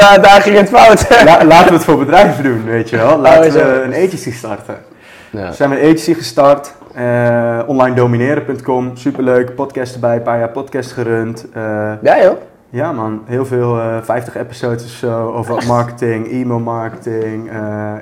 daar, 0.00 0.22
daar 0.22 0.40
ging 0.42 0.56
het 0.56 0.68
fout. 0.68 1.06
La- 1.24 1.44
laten 1.44 1.68
we 1.68 1.74
het 1.74 1.84
voor 1.84 1.98
bedrijven 1.98 2.44
doen, 2.44 2.64
weet 2.64 2.90
je 2.90 2.96
wel. 2.96 3.18
Laten 3.18 3.44
Oh, 3.46 3.52
zo. 3.52 3.58
we 3.58 3.80
een 3.82 3.94
agency 4.06 4.32
starten. 4.32 4.76
Ja. 5.30 5.52
Zijn 5.52 5.70
we 5.70 5.76
een 5.80 5.84
agency 5.84 6.14
gestart. 6.14 6.74
eh 6.94 7.58
onlinedomineren.com, 7.66 8.90
superleuk. 8.96 9.54
Podcast 9.54 9.94
erbij, 9.94 10.16
een 10.16 10.22
paar 10.22 10.38
jaar 10.38 10.48
podcast 10.50 10.92
gerund. 10.92 11.46
eh, 11.52 11.62
ja, 12.02 12.22
joh. 12.22 12.36
ja 12.70 12.92
man, 12.92 13.22
heel 13.26 13.46
veel, 13.46 13.78
eh 13.80 13.96
50 14.02 14.36
episodes 14.36 14.84
of 14.84 14.90
zo 14.90 15.32
over 15.32 15.54
wat 15.54 15.64
marketing, 15.66 16.28
e-mail 16.30 16.58
marketing, 16.60 17.50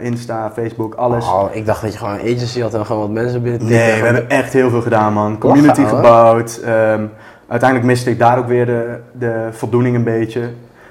Insta, 0.01 0.51
Facebook, 0.55 0.95
alles. 0.95 1.25
Oh, 1.27 1.45
ik 1.53 1.67
dacht 1.67 1.83
dat 1.83 1.93
je 1.93 1.99
gewoon 1.99 2.15
een 2.15 2.21
agency 2.35 2.61
had 2.61 2.75
en 2.75 2.87
gewoon 2.87 3.03
wat 3.03 3.11
mensen 3.11 3.43
binnen 3.43 3.65
Nee, 3.69 4.01
we 4.01 4.05
hebben 4.07 4.29
echt 4.31 4.53
heel 4.53 4.71
veel 4.71 4.83
gedaan 4.83 5.13
man. 5.13 5.39
Community 5.39 5.81
Lachen, 5.81 5.97
gebouwd. 5.97 6.61
ehm, 6.65 7.05
uiteindelijk 7.49 7.91
miste 7.91 8.11
ik 8.11 8.19
daar 8.19 8.39
ook 8.39 8.47
weer 8.49 8.67
de, 8.67 8.99
de 9.13 9.49
voldoening 9.51 9.97
een 9.97 10.05
beetje. 10.05 10.41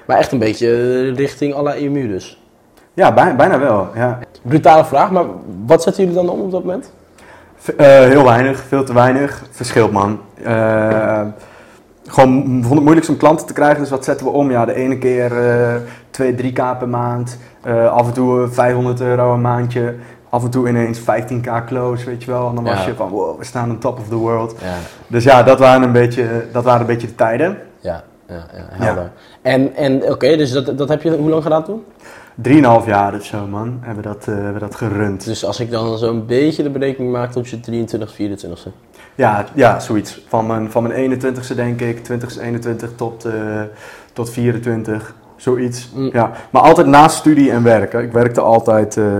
Maar 0.06 0.16
echt 0.18 0.32
een 0.32 0.38
beetje 0.38 0.68
richting 1.14 1.54
à 1.54 1.62
la 1.62 1.74
EMU 1.74 2.08
dus. 2.08 2.42
Ja, 2.94 3.12
bij- 3.14 3.36
bijna 3.36 3.58
wel. 3.58 3.88
Ja. 3.94 4.18
Brutale 4.48 4.84
vraag, 4.84 5.10
maar 5.10 5.24
wat 5.66 5.82
zetten 5.82 6.02
jullie 6.04 6.18
dan 6.18 6.28
om 6.28 6.40
op 6.40 6.50
dat 6.50 6.64
moment? 6.64 6.92
Eh, 7.76 7.86
heel 7.86 8.24
weinig, 8.24 8.58
veel 8.68 8.84
te 8.84 8.92
weinig. 8.94 9.42
Verschilt 9.50 9.92
man. 9.92 10.20
Eh, 10.42 11.20
gewoon 12.06 12.42
vond 12.62 12.74
het 12.74 12.82
moeilijk 12.82 13.08
om 13.08 13.16
klanten 13.16 13.46
te 13.46 13.52
krijgen, 13.52 13.80
dus 13.80 13.90
wat 13.90 14.04
zetten 14.04 14.26
we 14.26 14.32
om? 14.32 14.50
Ja, 14.50 14.64
de 14.64 14.74
ene 14.74 14.98
keer 14.98 15.48
eh 15.48 15.74
2, 16.10 16.34
3k 16.34 16.78
per 16.78 16.88
maand. 16.88 17.38
Eh, 17.62 17.92
af 17.92 18.06
en 18.06 18.12
toe 18.12 18.42
eh, 18.42 18.50
500 18.50 19.00
euro 19.00 19.32
een 19.32 19.40
maandje. 19.40 19.94
Af 20.30 20.44
en 20.44 20.50
toe 20.50 20.68
ineens 20.68 21.00
15k 21.00 21.64
close, 21.66 22.04
weet 22.04 22.24
je 22.24 22.30
wel. 22.30 22.48
En 22.48 22.54
dan 22.54 22.64
was 22.64 22.84
je 22.84 22.94
van, 22.94 23.08
wow, 23.08 23.38
we 23.38 23.44
staan 23.44 23.70
on 23.70 23.78
top 23.78 23.98
of 23.98 24.08
the 24.08 24.14
world. 24.16 24.54
Ja, 24.62 24.74
Dus 25.06 25.24
ja, 25.24 25.42
dat 25.42 25.58
waren 25.58 25.82
een 25.82 25.92
beetje, 25.92 26.46
dat 26.52 26.64
waren 26.64 26.80
een 26.80 26.86
beetje 26.86 27.06
de 27.06 27.14
tijden. 27.14 27.58
ja, 27.80 28.02
ja, 28.28 28.34
ja 28.34 28.84
helder. 28.84 29.10
En, 29.42 29.74
en 29.74 30.02
oké, 30.02 30.36
dus 30.36 30.50
dat, 30.52 30.78
dat 30.78 30.88
heb 30.88 31.02
je 31.02 31.16
hoe 31.16 31.30
lang 31.30 31.42
gedaan 31.42 31.64
toen? 31.64 31.84
Drieënhalf 32.34 32.86
jaar 32.86 33.14
of 33.14 33.24
zo, 33.24 33.46
man, 33.46 33.78
hebben 33.80 34.02
we 34.04 34.08
dat, 34.10 34.28
eh, 34.28 34.34
hebben 34.34 34.52
we 34.52 34.58
dat 34.58 34.74
gerund. 34.74 35.24
Dus 35.24 35.44
als 35.44 35.60
ik 35.60 35.70
dan 35.70 35.98
zo'n 35.98 36.26
beetje 36.26 36.62
de 36.62 36.70
berekening 36.70 37.12
maak 37.12 37.32
tot 37.32 37.48
je 37.48 37.60
23, 37.60 38.14
24ste. 38.14 38.68
Ja, 39.14 39.44
ja 39.54 39.80
zoiets. 39.80 40.22
Van 40.28 40.46
mijn, 40.46 40.70
van 40.70 40.82
mijn 40.82 40.94
21ste 40.94 41.54
denk 41.54 41.80
ik, 41.80 41.98
20ste, 41.98 42.40
21 42.40 42.90
tot, 42.96 43.24
eh, 43.24 43.32
tot 44.12 44.30
24, 44.30 45.14
zoiets. 45.36 45.90
Mm. 45.94 46.10
Ja. 46.12 46.30
Maar 46.50 46.62
altijd 46.62 46.86
naast 46.86 47.16
studie 47.16 47.50
en 47.50 47.62
werken. 47.62 48.02
Ik 48.02 48.12
werkte 48.12 48.40
altijd, 48.40 48.96
eh, 48.96 49.18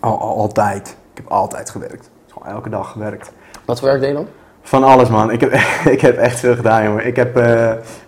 al, 0.00 0.20
al- 0.20 0.36
altijd. 0.36 0.88
Ik 0.88 1.16
heb 1.16 1.26
altijd 1.28 1.70
gewerkt. 1.70 2.10
Gewoon 2.32 2.54
elke 2.54 2.68
dag 2.68 2.90
gewerkt. 2.92 3.32
Wat 3.64 3.78
voor 3.78 3.88
werk 3.88 4.00
deed 4.00 4.08
je 4.10 4.14
dan? 4.14 4.26
Van 4.62 4.84
alles, 4.84 5.08
man. 5.08 5.30
Ik 5.30 5.40
heb, 5.40 5.52
ik 5.94 6.00
heb 6.00 6.16
echt 6.16 6.38
veel 6.40 6.54
gedaan, 6.54 6.84
jongen. 6.84 7.06
Ik 7.06 7.16
heb, 7.16 7.36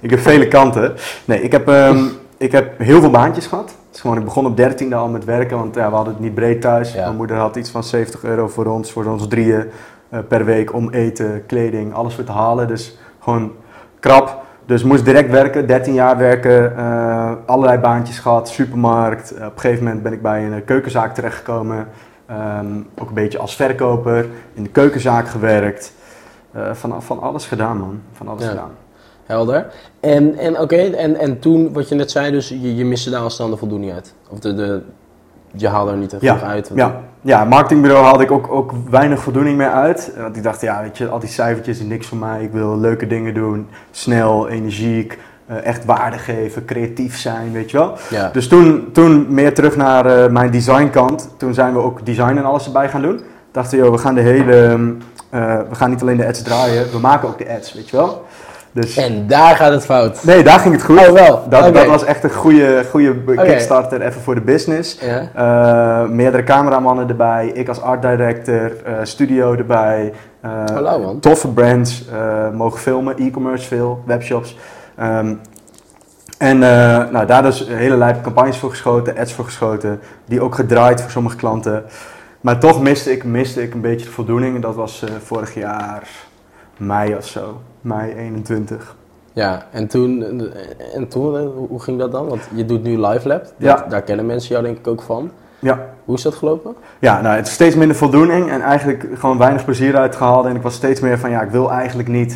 ik 0.01 0.11
heb 0.11 0.19
vele 0.19 0.49
kanten. 0.49 0.95
Nee, 1.25 1.43
ik 1.43 1.53
heb, 1.53 1.69
ehm, 1.69 2.05
ik 2.43 2.53
heb 2.53 2.79
heel 2.79 3.01
veel 3.01 3.11
baantjes 3.11 3.47
gehad. 3.47 3.75
Dus 3.91 4.01
gewoon, 4.01 4.19
ik 4.19 4.25
begon 4.25 4.47
op 4.47 4.61
13e 4.61 4.93
al 4.95 5.09
met 5.09 5.25
werken, 5.25 5.57
want 5.57 5.75
ja, 5.75 5.89
we 5.89 5.95
hadden 5.95 6.13
het 6.15 6.23
niet 6.23 6.35
breed 6.35 6.61
thuis. 6.61 6.93
Ja. 6.93 7.05
Mijn 7.05 7.17
moeder 7.17 7.37
had 7.37 7.57
iets 7.57 7.71
van 7.71 7.85
70 7.85 8.25
euro 8.25 8.49
voor 8.49 8.67
ons, 8.67 8.93
voor 8.93 9.05
ons 9.05 9.29
drieën 9.29 9.71
eh, 10.09 10.19
per 10.29 10.45
week 10.45 10.73
om 10.75 10.91
eten, 10.91 11.47
kleding, 11.47 11.95
alles 11.95 12.15
voor 12.15 12.25
te 12.25 12.33
halen. 12.33 12.69
Dus 12.69 12.99
gewoon 13.21 13.53
krap. 14.01 14.41
Dus 14.67 14.83
moest 14.83 15.05
direct 15.05 15.31
werken, 15.31 15.67
13 15.67 15.95
jaar 15.95 16.17
werken, 16.19 16.77
eh, 16.77 17.33
allerlei 17.47 17.79
baantjes 17.79 18.19
gehad, 18.19 18.49
supermarkt. 18.49 19.31
Eh, 19.35 19.47
op 19.47 19.55
een 19.55 19.61
gegeven 19.61 19.85
moment 19.85 20.03
ben 20.03 20.13
ik 20.13 20.23
bij 20.23 20.45
een 20.47 20.65
keukenzaak 20.65 21.15
terechtgekomen. 21.15 21.89
Ehm, 22.27 22.67
ook 22.99 23.09
een 23.09 23.15
beetje 23.15 23.39
als 23.39 23.57
verkoper, 23.57 24.27
in 24.55 24.63
de 24.63 24.71
keukenzaak 24.71 25.29
gewerkt. 25.29 25.93
Van, 26.73 27.03
van 27.03 27.21
alles 27.21 27.47
gedaan, 27.47 27.79
man. 27.79 28.01
Van 28.13 28.29
alles 28.29 28.43
Ja. 28.43 28.49
gedaan. 28.49 28.71
Helder. 29.33 29.67
En, 30.01 30.39
en 30.39 30.59
oké, 30.61 30.77
en, 30.77 31.17
en 31.17 31.39
toen, 31.39 31.73
wat 31.73 31.89
je 31.89 31.95
net 31.95 32.11
zei, 32.11 32.31
dus 32.31 32.49
je, 32.49 32.77
je 32.77 32.85
miste 32.85 33.11
daar 33.11 33.21
als 33.21 33.37
dan 33.37 33.51
de 33.51 33.57
voldoening 33.57 33.93
uit. 33.93 34.15
Of 34.31 34.39
de, 34.39 34.55
de, 34.55 34.83
je 35.55 35.69
haalde 35.69 35.91
er 35.91 35.97
niet 35.97 36.17
Ja, 36.21 36.35
genoeg 36.35 36.51
uit. 36.51 36.71
Ja, 36.75 37.01
ja, 37.21 37.45
marketingbureau 37.45 38.05
haalde 38.05 38.23
ik 38.23 38.31
ook, 38.31 38.51
ook 38.51 38.73
weinig 38.91 39.21
voldoening 39.21 39.57
meer 39.57 39.71
uit. 39.71 40.13
Want 40.17 40.37
ik 40.37 40.43
dacht, 40.43 40.61
ja, 40.61 40.83
weet 40.83 40.99
je, 40.99 41.09
al 41.09 41.19
die 41.19 41.29
cijfertjes 41.29 41.79
is 41.79 41.85
niks 41.85 42.07
voor 42.07 42.19
mij. 42.19 42.43
Ik 42.43 42.53
wil 42.53 42.79
leuke 42.79 43.07
dingen 43.07 43.35
doen, 43.35 43.69
snel, 43.91 44.49
energiek, 44.49 45.19
eh, 45.47 45.65
echt 45.65 45.85
waarde 45.85 46.19
geven, 46.19 46.65
creatief 46.65 47.19
zijn, 47.19 47.53
weet 47.53 47.71
je 47.71 47.77
wel. 47.77 47.97
Ja. 48.11 48.31
Dus 48.33 48.49
toen, 48.49 48.89
toen 48.93 49.27
meer 49.29 49.55
terug 49.55 49.77
naar 49.77 50.07
eh, 50.07 50.31
mijn 50.31 50.51
designkant. 50.51 51.29
Toen 51.37 51.55
zijn 51.55 51.73
we 51.73 51.79
ook 51.79 52.07
design 52.07 52.37
en 52.37 52.45
alles 52.45 52.67
erbij 52.67 52.89
gaan 52.89 53.03
doen. 53.03 53.21
Dachten, 53.53 53.79
joh, 53.79 53.91
we 53.91 53.99
gaan 53.99 54.15
de 54.15 54.21
hele, 54.21 54.65
ehm, 54.65 54.91
eh, 55.31 55.59
we 55.69 55.75
gaan 55.75 55.91
niet 55.91 56.01
alleen 56.01 56.17
de 56.17 56.27
ads 56.27 56.43
draaien, 56.43 56.91
we 56.91 56.99
maken 56.99 57.29
ook 57.29 57.39
de 57.39 57.55
ads, 57.57 57.73
weet 57.73 57.91
je 57.91 57.97
wel. 57.97 58.25
Dus, 58.75 58.97
En 58.97 59.27
daar 59.27 59.57
gaat 59.57 59.73
het 59.73 59.85
fout. 59.85 60.25
nee, 60.25 60.43
daar 60.43 60.59
ging 60.59 60.75
het 60.75 60.85
goed. 60.85 60.99
Oh, 60.99 61.09
wel. 61.13 61.47
Dat, 61.49 61.75
dat 61.75 61.87
was 61.87 62.05
echt 62.05 62.25
een 62.25 62.31
goede, 62.31 62.85
goede 62.91 63.15
kickstarter 63.37 64.01
even 64.01 64.21
voor 64.21 64.35
de 64.35 64.41
business. 64.41 64.99
Eh, 64.99 66.05
meerdere 66.09 66.43
cameramannen 66.45 67.09
erbij, 67.09 67.49
ik 67.49 67.69
als 67.69 67.81
art 67.81 68.03
director, 68.03 68.73
eh, 68.85 68.95
studio 69.03 69.55
erbij. 69.55 70.13
eh, 70.41 70.51
Hallo, 70.73 70.99
man. 70.99 71.21
Toffe 71.21 71.49
brands, 71.49 72.05
mogen 72.53 72.81
filmen, 72.81 73.17
e-commerce 73.19 73.67
veel, 73.67 74.03
webshops. 74.07 74.57
Ehm, 74.97 75.35
en 76.39 76.59
nou, 76.59 77.27
daar 77.27 77.43
dus 77.43 77.67
hele 77.69 77.97
lijpe 77.97 78.21
campagnes 78.21 78.57
voor 78.57 78.71
geschoten, 78.71 79.19
ads 79.19 79.33
voor 79.33 79.45
geschoten, 79.45 80.01
die 80.25 80.41
ook 80.41 80.55
gedraaid 80.55 81.01
voor 81.01 81.11
sommige 81.11 81.37
klanten. 81.37 81.85
Maar 82.41 82.59
toch 82.59 82.83
miste 82.83 83.13
ik, 83.13 83.25
miste 83.25 83.63
ik 83.63 83.75
een 83.75 83.81
beetje 83.81 84.07
de 84.07 84.13
voldoening 84.13 84.55
en 84.55 84.61
dat 84.61 84.75
was 84.75 85.05
vorig 85.25 85.55
jaar 85.55 86.03
mei 86.77 87.15
of 87.17 87.27
zo, 87.27 87.61
mei 87.83 88.15
21. 88.15 88.97
Ja, 89.33 89.67
en 89.73 89.87
toen, 89.87 90.23
en 90.95 91.09
toen 91.09 91.37
eh, 91.39 91.45
hoe 91.69 91.81
ging 91.81 91.99
dat 91.99 92.13
dan? 92.13 92.29
Want 92.29 92.41
je 92.55 92.65
doet 92.65 92.83
nu 92.83 93.07
Live 93.07 93.29
Lab. 93.29 93.43
Dat- 93.43 93.53
Ja. 93.57 93.85
Daar 93.89 94.03
kennen 94.03 94.27
mensen 94.27 94.51
jou 94.51 94.65
denk 94.65 94.79
ik 94.79 94.87
ook 94.87 95.03
van. 95.03 95.31
Ja, 95.59 95.79
Hoe 96.05 96.17
is 96.17 96.23
dat 96.23 96.35
gelopen? 96.35 96.75
Ja, 96.99 97.21
nou, 97.21 97.37
het 97.37 97.47
is 97.47 97.53
steeds 97.53 97.75
minder 97.77 97.97
voldoening 97.97 98.51
en 98.51 98.61
eigenlijk 98.61 99.07
gewoon 99.15 99.39
weinig 99.39 99.65
plezier 99.65 99.97
uitgehaald. 99.97 100.47
En 100.47 100.57
ik 100.57 100.63
was 100.63 100.75
steeds 100.75 101.01
meer 101.01 101.19
van, 101.19 101.31
ja, 101.31 101.43
ik 101.43 101.51
wil 101.51 101.71
eigenlijk 101.71 102.09
niet. 102.09 102.33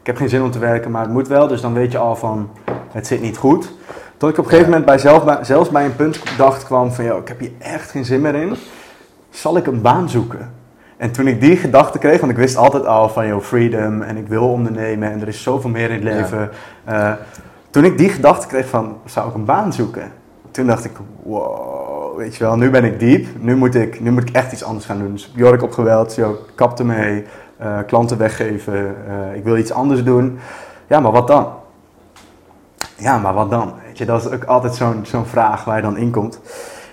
Ik 0.00 0.06
heb 0.06 0.16
geen 0.16 0.28
zin 0.28 0.42
om 0.42 0.50
te 0.50 0.58
werken, 0.58 0.90
maar 0.90 1.02
het 1.02 1.10
moet 1.12 1.28
wel. 1.28 1.46
Dus 1.48 1.60
dan 1.60 1.72
weet 1.72 1.92
je 1.92 1.98
al 1.98 2.16
van, 2.16 2.48
het 2.92 3.06
zit 3.06 3.20
niet 3.20 3.36
goed. 3.36 3.72
Tot 4.16 4.30
ik 4.30 4.38
op 4.38 4.44
een 4.44 4.50
gegeven 4.50 4.70
moment 4.70 4.86
bij 4.86 4.98
zelf, 4.98 5.24
bij, 5.24 5.38
zelfs 5.44 5.68
bij 5.70 5.84
een 5.84 5.96
punt 5.96 6.22
dacht 6.36 6.64
kwam 6.64 6.92
van, 6.92 7.04
joh, 7.04 7.18
ik 7.18 7.28
heb 7.28 7.40
hier 7.40 7.52
echt 7.58 7.90
geen 7.90 8.04
zin 8.04 8.20
meer 8.20 8.34
in. 8.34 8.56
Zal 9.30 9.56
ik 9.56 9.66
een 9.66 9.80
baan 9.82 10.08
zoeken? 10.08 10.50
En 11.00 11.10
toen 11.10 11.26
ik 11.26 11.40
die 11.40 11.56
gedachte 11.56 11.98
kreeg, 11.98 12.20
want 12.20 12.32
ik 12.32 12.38
wist 12.38 12.56
altijd 12.56 12.86
al 12.86 13.08
van, 13.08 13.26
joh, 13.26 13.40
freedom 13.42 14.02
en 14.02 14.16
ik 14.16 14.26
wil 14.28 14.48
ondernemen 14.48 15.10
en 15.12 15.20
er 15.20 15.28
is 15.28 15.42
zoveel 15.42 15.70
meer 15.70 15.90
in 15.90 16.06
het 16.06 16.14
Ja. 16.14 16.20
leven. 16.20 16.50
Eh, 16.84 17.12
toen 17.70 17.84
ik 17.84 17.98
die 17.98 18.08
gedachte 18.08 18.46
kreeg 18.46 18.68
van, 18.68 18.96
zou 19.04 19.28
ik 19.28 19.34
een 19.34 19.44
baan 19.44 19.72
zoeken? 19.72 20.12
Toen 20.50 20.66
dacht 20.66 20.84
ik, 20.84 20.92
wow, 21.22 22.16
weet 22.16 22.36
je 22.36 22.44
wel, 22.44 22.56
nu 22.56 22.70
ben 22.70 22.84
ik 22.84 22.98
diep. 22.98 23.26
Nu 23.38 23.56
moet 23.56 23.74
ik, 23.74 24.00
nu 24.00 24.10
moet 24.10 24.28
ik 24.28 24.34
echt 24.34 24.52
iets 24.52 24.64
anders 24.64 24.86
gaan 24.86 24.98
doen. 24.98 25.12
Dus 25.12 25.22
ik 25.22 25.30
heb 25.32 25.38
Jork 25.40 25.62
opgeweld, 25.62 26.12
zo, 26.12 26.36
kap 26.54 26.78
ermee, 26.78 27.24
eh, 27.56 27.78
klanten 27.86 28.18
weggeven. 28.18 28.96
eh, 29.08 29.36
ik 29.36 29.44
wil 29.44 29.56
iets 29.56 29.72
anders 29.72 30.04
doen. 30.04 30.38
Ja, 30.86 31.00
maar 31.00 31.12
wat 31.12 31.26
dan? 31.26 31.48
Ja, 32.96 33.18
maar 33.18 33.34
wat 33.34 33.50
dan? 33.50 33.72
Weet 33.86 33.98
je, 33.98 34.04
dat 34.04 34.24
is 34.24 34.32
ook 34.32 34.44
altijd 34.44 34.74
zo'n 34.74 35.00
zo'n 35.02 35.26
vraag 35.26 35.64
waar 35.64 35.76
je 35.76 35.82
dan 35.82 35.96
in 35.96 36.10
komt. 36.10 36.40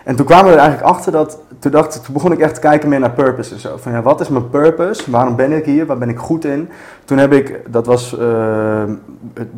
En 0.08 0.16
toen 0.16 0.26
kwamen 0.26 0.46
we 0.46 0.52
er 0.52 0.58
eigenlijk 0.58 0.90
achter 0.90 1.12
dat, 1.12 1.40
toen, 1.60 1.72
dacht, 1.72 2.04
toen 2.04 2.14
begon 2.14 2.32
ik 2.32 2.40
echt 2.40 2.54
te 2.54 2.60
kijken 2.60 2.90
meer 2.90 3.00
naar 3.00 3.12
purpose 3.12 3.54
en 3.54 3.60
zo. 3.60 3.78
Van 3.78 3.92
ja, 3.92 4.02
wat 4.02 4.20
is 4.22 4.28
mijn 4.28 4.50
purpose? 4.50 5.12
Waarom 5.12 5.36
ben 5.36 5.52
ik 5.52 5.66
hier? 5.66 5.86
Waar 5.86 5.98
ben 5.98 6.10
ik 6.10 6.18
goed 6.18 6.46
in? 6.46 6.70
Toen 7.06 7.18
heb 7.18 7.34
ik, 7.34 7.60
dat 7.70 7.86
was 7.86 8.18
eh, 8.20 8.84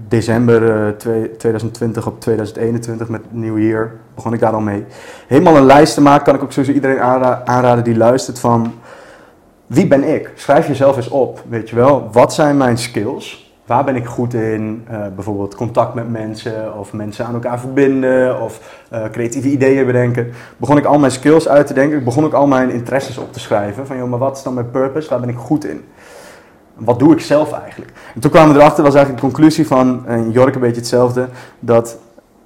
december 0.07 0.85
eh, 0.87 0.93
twee- 0.93 1.35
2020 1.37 2.07
op 2.07 2.19
2021 2.21 3.09
met 3.09 3.21
New 3.29 3.59
Year, 3.59 3.91
begon 4.15 4.33
ik 4.33 4.39
daar 4.39 4.53
al 4.53 4.59
mee. 4.59 4.85
Helemaal 5.27 5.57
een 5.57 5.65
lijst 5.65 5.93
te 5.93 6.01
maken, 6.01 6.23
kan 6.25 6.35
ik 6.35 6.43
ook 6.43 6.51
sowieso 6.51 6.73
iedereen 6.73 6.99
aanra- 6.99 7.41
aanraden 7.45 7.83
die 7.83 7.97
luistert 7.97 8.39
van... 8.39 8.73
Wie 9.67 9.87
ben 9.87 10.03
ik? 10.03 10.31
Schrijf 10.35 10.67
jezelf 10.67 10.95
eens 10.95 11.09
op, 11.09 11.43
weet 11.49 11.69
je 11.69 11.75
wel. 11.75 12.09
Wat 12.11 12.33
zijn 12.33 12.57
mijn 12.57 12.77
skills? 12.77 13.48
Waar 13.69 13.83
ben 13.83 13.95
ik 13.95 14.05
goed 14.05 14.33
in? 14.33 14.85
Eh, 14.87 14.99
bijvoorbeeld 15.15 15.55
contact 15.55 15.93
met 15.93 16.09
mensen 16.09 16.77
of 16.77 16.93
mensen 16.93 17.25
aan 17.25 17.33
elkaar 17.33 17.59
verbinden 17.59 18.41
of 18.41 18.83
eh, 18.89 19.03
creatieve 19.11 19.49
ideeën 19.49 19.85
bedenken. 19.85 20.31
Begon 20.57 20.77
ik 20.77 20.85
al 20.85 20.99
mijn 20.99 21.11
skills 21.11 21.47
uit 21.47 21.67
te 21.67 21.73
denken. 21.73 21.97
Ik 21.97 22.03
begon 22.03 22.25
ook 22.25 22.33
al 22.33 22.47
mijn 22.47 22.69
interesses 22.69 23.17
op 23.17 23.33
te 23.33 23.39
schrijven. 23.39 23.87
Van 23.87 23.97
joh, 23.97 24.09
maar 24.09 24.19
wat 24.19 24.37
is 24.37 24.43
dan 24.43 24.53
mijn 24.53 24.71
purpose? 24.71 25.09
Waar 25.09 25.19
ben 25.19 25.29
ik 25.29 25.37
goed 25.37 25.65
in? 25.65 25.83
Wat 26.75 26.99
doe 26.99 27.13
ik 27.13 27.19
zelf 27.19 27.51
eigenlijk? 27.51 27.91
En 28.15 28.21
toen 28.21 28.31
kwamen 28.31 28.53
we 28.53 28.59
erachter, 28.59 28.83
was 28.83 28.95
eigenlijk 28.95 29.23
de 29.23 29.31
conclusie 29.31 29.67
van, 29.67 30.05
en 30.05 30.31
Jork 30.31 30.55
een 30.55 30.61
beetje 30.61 30.79
hetzelfde, 30.79 31.27
dat 31.59 31.97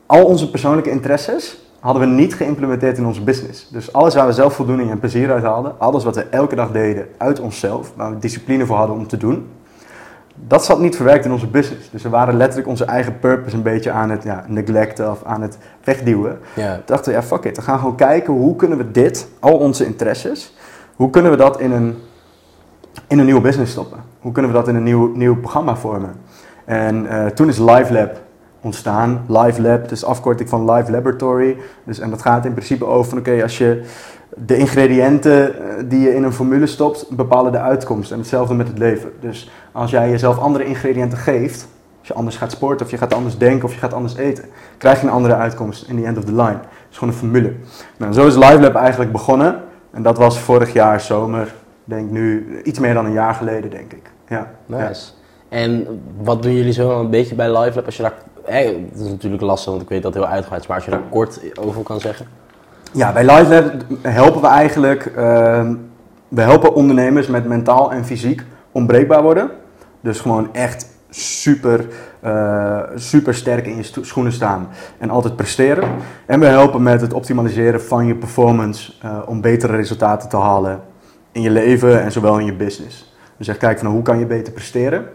al 0.05 0.25
onze 0.25 0.49
persoonlijke 0.49 0.89
interesses 0.89 1.71
hadden 1.79 2.01
we 2.01 2.07
niet 2.07 2.35
geïmplementeerd 2.35 2.97
in 2.97 3.05
onze 3.05 3.23
business. 3.23 3.69
Dus 3.69 3.93
alles 3.93 4.15
waar 4.15 4.27
we 4.27 4.33
zelf 4.33 4.53
voldoening 4.53 4.91
en 4.91 4.99
plezier 4.99 5.31
uit 5.31 5.43
haalden, 5.43 5.75
alles 5.77 6.03
wat 6.03 6.15
we 6.15 6.21
elke 6.29 6.55
dag 6.55 6.71
deden 6.71 7.07
uit 7.17 7.39
onszelf, 7.39 7.91
waar 7.95 8.09
we 8.09 8.19
discipline 8.19 8.65
voor 8.65 8.77
hadden 8.77 8.95
om 8.95 9.07
te 9.07 9.17
doen, 9.17 9.47
dat 10.35 10.65
zat 10.65 10.79
niet 10.79 10.95
verwerkt 10.95 11.25
in 11.25 11.31
onze 11.31 11.47
business. 11.47 11.89
Dus 11.89 12.03
we 12.03 12.09
waren 12.09 12.37
letterlijk 12.37 12.67
onze 12.67 12.85
eigen 12.85 13.19
purpose 13.19 13.55
een 13.55 13.61
beetje 13.61 13.91
aan 13.91 14.09
het 14.09 14.23
ja, 14.23 14.45
neglecten 14.47 15.11
of 15.11 15.23
aan 15.23 15.41
het 15.41 15.57
wegduwen. 15.83 16.39
Ja. 16.55 16.73
Toen 16.73 16.83
dachten 16.85 17.11
we, 17.11 17.17
ja 17.19 17.23
fuck 17.23 17.43
it, 17.43 17.55
we 17.55 17.61
gaan 17.63 17.79
gewoon 17.79 17.95
kijken 17.95 18.33
hoe 18.33 18.55
kunnen 18.55 18.77
we 18.77 18.91
dit, 18.91 19.27
al 19.39 19.57
onze 19.57 19.85
interesses, 19.85 20.55
hoe 20.95 21.09
kunnen 21.09 21.31
we 21.31 21.37
dat 21.37 21.59
in 21.59 21.71
een, 21.71 21.97
in 23.07 23.19
een 23.19 23.25
nieuwe 23.25 23.41
business 23.41 23.71
stoppen? 23.71 23.99
Hoe 24.19 24.31
kunnen 24.31 24.51
we 24.51 24.57
dat 24.57 24.67
in 24.67 24.75
een 24.75 24.83
nieuw, 24.83 25.15
nieuw 25.15 25.39
programma 25.39 25.75
vormen? 25.75 26.15
En 26.65 27.09
eh, 27.09 27.25
toen 27.25 27.47
is 27.47 27.57
Live 27.57 27.93
Lab 27.93 28.21
ontstaan. 28.63 29.25
Live 29.27 29.61
Lab, 29.61 29.91
is 29.91 30.05
afkorting 30.05 30.49
van 30.49 30.71
Live 30.71 30.91
Laboratory. 30.91 31.57
Dus, 31.83 31.99
en 31.99 32.09
dat 32.09 32.21
gaat 32.21 32.45
in 32.45 32.53
principe 32.53 32.85
over 32.85 33.09
van 33.09 33.17
oké, 33.17 33.43
als 33.43 33.57
je 33.57 33.83
de 34.35 34.57
ingrediënten 34.57 35.55
eh, 35.55 35.83
die 35.85 35.99
je 35.99 36.15
in 36.15 36.23
een 36.23 36.33
formule 36.33 36.67
stopt, 36.67 37.09
bepalen 37.09 37.51
de 37.51 37.59
uitkomst. 37.59 38.11
En 38.11 38.17
hetzelfde 38.17 38.53
met 38.53 38.67
het 38.67 38.77
leven. 38.77 39.11
Dus 39.19 39.51
als 39.71 39.91
jij 39.91 40.09
jezelf 40.09 40.37
andere 40.37 40.65
ingrediënten 40.65 41.17
geeft, 41.17 41.67
als 41.99 42.07
je 42.07 42.13
anders 42.13 42.37
gaat 42.37 42.51
sporten 42.51 42.85
of 42.85 42.91
je 42.91 42.97
gaat 42.97 43.13
anders 43.13 43.37
denken 43.37 43.65
of 43.65 43.73
je 43.73 43.79
gaat 43.79 43.93
anders 43.93 44.15
eten, 44.15 44.45
krijg 44.77 45.01
je 45.01 45.07
een 45.07 45.13
andere 45.13 45.35
uitkomst 45.35 45.87
in 45.87 46.01
the 46.01 46.05
end 46.05 46.17
of 46.17 46.23
the 46.23 46.31
line. 46.31 46.59
Het 46.59 46.91
is 46.91 46.97
gewoon 46.97 47.13
een 47.13 47.19
formule. 47.19 47.53
Nou, 47.97 48.13
zo 48.13 48.27
is 48.27 48.35
Live 48.35 48.59
Lab 48.59 48.75
eigenlijk 48.75 49.11
begonnen. 49.11 49.61
En 49.91 50.03
dat 50.03 50.17
was 50.17 50.39
vorig 50.39 50.73
jaar 50.73 51.01
zomer, 51.01 51.53
denk 51.83 52.11
nu 52.11 52.59
iets 52.63 52.79
meer 52.79 52.93
dan 52.93 53.05
een 53.05 53.11
jaar 53.11 53.33
geleden, 53.33 53.69
denk 53.69 53.93
ik. 53.93 54.11
Ja. 54.27 54.51
ja. 54.65 54.87
Nice. 54.87 55.11
En 55.49 56.01
wat 56.21 56.43
doen 56.43 56.53
jullie 56.53 56.73
zo 56.73 56.99
een 56.99 57.09
beetje 57.09 57.35
bij 57.35 57.59
Live 57.59 57.75
Lab? 57.75 57.85
Als 57.85 57.97
je 57.97 58.01
daar, 58.01 58.13
hè, 58.45 58.87
het 58.91 58.99
is 58.99 59.09
natuurlijk 59.09 59.43
lastig, 59.43 59.71
want 59.71 59.81
ik 59.81 59.89
weet 59.89 60.01
dat 60.01 60.13
heel 60.13 60.27
uitgebreid 60.27 60.61
is, 60.61 60.67
maar 60.67 60.77
als 60.77 60.85
je 60.85 60.91
daar 60.91 61.01
kort 61.09 61.39
over 61.59 61.83
kan 61.83 61.99
zeggen. 61.99 62.25
Ja, 62.91 63.13
bij 63.13 63.25
Live 63.25 63.53
Lab 63.53 63.73
helpen 64.01 64.41
we 64.41 64.47
eigenlijk, 64.47 65.05
ehm, 65.05 65.75
we 66.27 66.41
helpen 66.41 66.73
ondernemers 66.73 67.27
met 67.27 67.45
mentaal 67.45 67.91
en 67.91 68.05
fysiek 68.05 68.43
onbreekbaar 68.71 69.21
worden. 69.21 69.49
Dus 70.01 70.19
gewoon 70.19 70.53
echt 70.53 70.91
super, 71.09 71.85
eh, 72.19 72.79
super 72.95 73.35
sterk 73.35 73.65
in 73.65 73.75
je 73.75 73.89
schoenen 74.01 74.31
staan 74.31 74.69
en 74.97 75.09
altijd 75.09 75.35
presteren. 75.35 75.89
En 76.25 76.39
we 76.39 76.45
helpen 76.45 76.83
met 76.83 77.01
het 77.01 77.13
optimaliseren 77.13 77.81
van 77.81 78.05
je 78.05 78.15
performance 78.15 78.93
eh, 79.01 79.17
om 79.25 79.41
betere 79.41 79.75
resultaten 79.75 80.29
te 80.29 80.37
halen 80.37 80.81
in 81.31 81.41
je 81.41 81.49
leven 81.49 82.01
en 82.01 82.11
zowel 82.11 82.39
in 82.39 82.45
je 82.45 82.53
business. 82.53 83.15
Dus 83.37 83.47
echt 83.47 83.57
kijken 83.57 83.83
van 83.83 83.93
hoe 83.93 84.01
kan 84.01 84.19
je 84.19 84.25
beter 84.25 84.53
presteren. 84.53 85.05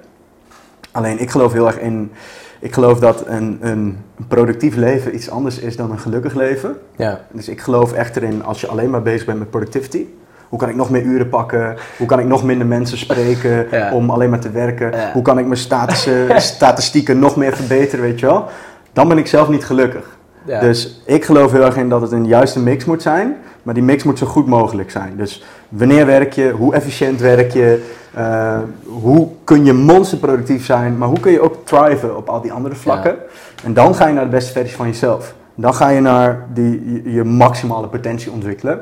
Alleen 0.91 1.21
ik 1.21 1.31
geloof 1.31 1.53
heel 1.53 1.67
erg 1.67 1.79
in, 1.79 2.13
ik 2.61 2.73
geloof 2.75 2.99
dat 2.99 3.25
een, 3.27 3.59
een 3.61 3.97
productief 4.29 4.77
leven 4.77 5.15
iets 5.15 5.31
anders 5.31 5.59
is 5.59 5.77
dan 5.77 5.91
een 5.91 5.99
gelukkig 5.99 6.35
leven. 6.35 6.77
Ja. 6.97 7.21
Dus 7.33 7.49
ik 7.49 7.61
geloof 7.61 7.93
echt 7.93 8.17
erin, 8.17 8.45
als 8.45 8.61
je 8.61 8.67
alleen 8.67 8.91
maar 8.91 9.03
bezig 9.03 9.27
bent 9.27 9.39
met 9.39 9.51
productivity. 9.51 10.05
Hoe 10.49 10.59
kan 10.59 10.69
ik 10.69 10.75
nog 10.75 10.91
meer 10.91 11.03
uren 11.03 11.29
pakken? 11.29 11.77
Hoe 11.99 12.07
kan 12.07 12.19
ik 12.21 12.27
nog 12.27 12.45
minder 12.45 12.67
mensen 12.67 12.99
spreken 12.99 13.67
Ja. 13.71 13.93
om 13.93 14.11
alleen 14.11 14.31
maar 14.31 14.41
te 14.41 14.51
werken? 14.51 14.91
Ja. 14.91 15.11
Hoe 15.13 15.23
kan 15.23 15.39
ik 15.39 15.47
mijn 15.47 16.41
statistieken 16.41 17.19
nog 17.19 17.37
meer 17.37 17.57
verbeteren, 17.57 18.05
weet 18.05 18.21
je 18.21 18.27
wel? 18.27 18.45
Dan 18.93 19.09
ben 19.09 19.19
ik 19.19 19.27
zelf 19.27 19.49
niet 19.49 19.65
gelukkig. 19.65 20.17
ja. 20.47 20.61
Dus 20.61 21.03
ik 21.07 21.25
geloof 21.25 21.53
heel 21.53 21.65
erg 21.65 21.77
in 21.77 21.89
dat 21.89 22.01
het 22.01 22.13
een 22.13 22.27
juiste 22.27 22.61
mix 22.61 22.85
moet 22.85 23.03
zijn. 23.03 23.37
Maar 23.63 23.75
die 23.75 23.83
mix 23.83 24.03
moet 24.03 24.19
zo 24.19 24.27
goed 24.27 24.47
mogelijk 24.47 24.91
zijn. 24.91 25.13
Dus 25.17 25.45
wanneer 25.69 26.07
werk 26.07 26.33
je? 26.33 26.51
Hoe 26.51 26.75
efficiënt 26.75 27.21
werk 27.21 27.53
je? 27.53 27.97
eh, 28.15 28.59
hoe 28.85 29.29
kun 29.45 29.65
je 29.65 29.73
monsterproductief 29.73 30.65
zijn? 30.65 30.99
Maar 30.99 31.09
hoe 31.09 31.21
kun 31.21 31.33
je 31.33 31.41
ook 31.41 31.57
thriven 31.65 32.17
op 32.17 32.29
al 32.29 32.41
die 32.41 32.53
andere 32.53 32.75
vlakken? 32.75 33.17
En 33.65 33.75
dan 33.75 33.95
ga 33.95 34.07
je 34.07 34.15
naar 34.15 34.25
de 34.25 34.31
beste 34.31 34.53
versie 34.53 34.77
van 34.77 34.87
jezelf. 34.87 35.35
Dan 35.55 35.75
ga 35.75 35.89
je 35.89 36.01
naar 36.01 36.47
die, 36.53 37.03
je, 37.03 37.13
je 37.13 37.25
maximale 37.25 37.89
potentie 37.89 38.31
ontwikkelen. 38.33 38.81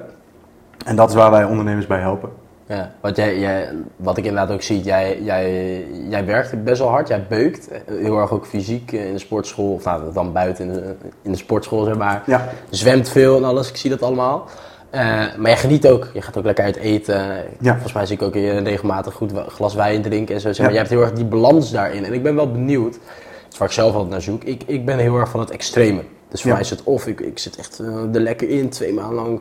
En 0.84 0.96
dat 0.96 1.08
is 1.08 1.14
waar 1.14 1.30
wij 1.30 1.44
ondernemers 1.44 1.86
bij 1.86 2.00
helpen. 2.00 2.30
Ja, 2.68 2.92
wat, 3.00 3.16
jij, 3.16 3.38
jij, 3.38 3.68
wat 3.96 4.16
ik 4.16 4.24
inderdaad 4.24 4.54
ook 4.54 4.62
zie, 4.62 4.82
jij, 4.82 5.22
jij, 5.22 5.86
jij 6.08 6.24
werkt 6.26 6.64
best 6.64 6.78
wel 6.78 6.88
hard, 6.88 7.08
jij 7.08 7.26
beukt. 7.28 7.68
Heel 7.86 8.18
erg 8.18 8.30
ook 8.30 8.46
fysiek 8.46 8.92
in 8.92 9.12
de 9.12 9.18
sportschool, 9.18 9.72
of 9.72 9.84
nou, 9.84 10.12
dan 10.12 10.32
buiten 10.32 10.66
in 10.66 10.72
de, 10.72 10.94
in 11.22 11.30
de 11.30 11.38
sportschool 11.38 11.84
zeg 11.84 11.96
maar. 11.96 12.22
Ja, 12.26 12.48
Zwemt 12.70 13.08
veel 13.08 13.36
en 13.36 13.44
alles, 13.44 13.68
ik 13.68 13.76
zie 13.76 13.90
dat 13.90 14.02
allemaal. 14.02 14.48
Eh, 14.96 15.02
maar 15.36 15.50
jij 15.50 15.56
geniet 15.56 15.88
ook, 15.88 16.08
je 16.14 16.22
gaat 16.22 16.38
ook 16.38 16.44
lekker 16.44 16.64
uit 16.64 16.76
eten. 16.76 17.44
Ja. 17.60 17.72
Volgens 17.72 17.92
mij 17.92 18.06
zie 18.06 18.16
ik 18.16 18.22
ook 18.22 18.34
je 18.34 18.58
regelmatig 18.58 19.14
goed 19.14 19.32
glas 19.48 19.74
wijn 19.74 20.02
drinken 20.02 20.34
en 20.34 20.40
zo. 20.40 20.52
Zeg 20.52 20.58
maar. 20.58 20.68
Jij 20.68 20.78
hebt 20.78 20.90
heel 20.90 21.02
erg 21.02 21.12
die 21.12 21.24
balans 21.24 21.70
daarin. 21.70 22.04
En 22.04 22.12
ik 22.12 22.22
ben 22.22 22.34
wel 22.34 22.50
benieuwd, 22.50 22.92
dat 22.92 23.52
is 23.52 23.58
waar 23.58 23.68
ik 23.68 23.74
zelf 23.74 23.92
altijd 23.92 24.10
naar 24.10 24.22
zoek. 24.22 24.44
Ik, 24.44 24.62
ik 24.66 24.84
ben 24.84 24.98
heel 24.98 25.16
erg 25.16 25.28
van 25.28 25.40
het 25.40 25.50
extreme. 25.50 26.02
Dus 26.28 26.42
voor 26.42 26.50
mij 26.50 26.60
is 26.60 26.70
het 26.70 26.82
of 26.82 27.06
ik, 27.06 27.20
ik 27.20 27.38
zit 27.38 27.56
echt 27.56 27.78
eh, 27.78 28.14
er 28.14 28.20
lekker 28.20 28.48
in, 28.48 28.68
twee 28.68 28.92
maanden 28.92 29.14
lang 29.14 29.40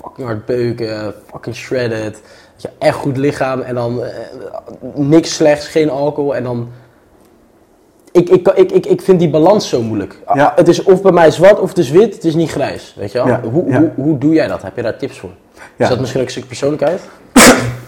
fucking 0.00 0.26
hard 0.26 0.46
beuken, 0.46 1.14
fucking 1.30 1.56
shredded. 1.56 2.20
Je, 2.56 2.70
echt 2.78 2.96
goed 2.96 3.16
lichaam 3.16 3.60
en 3.60 3.74
dan 3.74 4.04
eh, 4.04 4.12
niks 4.94 5.34
slechts, 5.34 5.66
geen 5.66 5.90
alcohol 5.90 6.36
en 6.36 6.42
dan... 6.42 6.68
Ik, 8.14 8.28
ik, 8.28 8.48
ik, 8.48 8.72
ik, 8.72 8.86
ik 8.86 9.00
vind 9.02 9.18
die 9.18 9.30
balans 9.30 9.68
zo 9.68 9.82
moeilijk. 9.82 10.18
Ja. 10.34 10.52
Het 10.56 10.68
is 10.68 10.82
of 10.82 11.02
bij 11.02 11.12
mij 11.12 11.30
zwart 11.30 11.60
of 11.60 11.68
het 11.68 11.78
is 11.78 11.90
wit, 11.90 12.14
het 12.14 12.24
is 12.24 12.34
niet 12.34 12.50
grijs. 12.50 12.94
Weet 12.98 13.12
je 13.12 13.18
wel? 13.18 13.26
Ja, 13.26 13.40
Hoe, 13.42 13.70
ja. 13.70 13.78
Hoe, 13.78 13.90
hoe 13.94 14.18
doe 14.18 14.34
jij 14.34 14.48
dat? 14.48 14.62
Heb 14.62 14.76
je 14.76 14.82
daar 14.82 14.96
tips 14.96 15.18
voor? 15.18 15.30
Is 15.76 15.88
dat 15.88 16.00
misschien 16.00 16.20
ook 16.20 16.26
een 16.26 16.32
stuk 16.32 16.46
persoonlijkheid? 16.46 17.00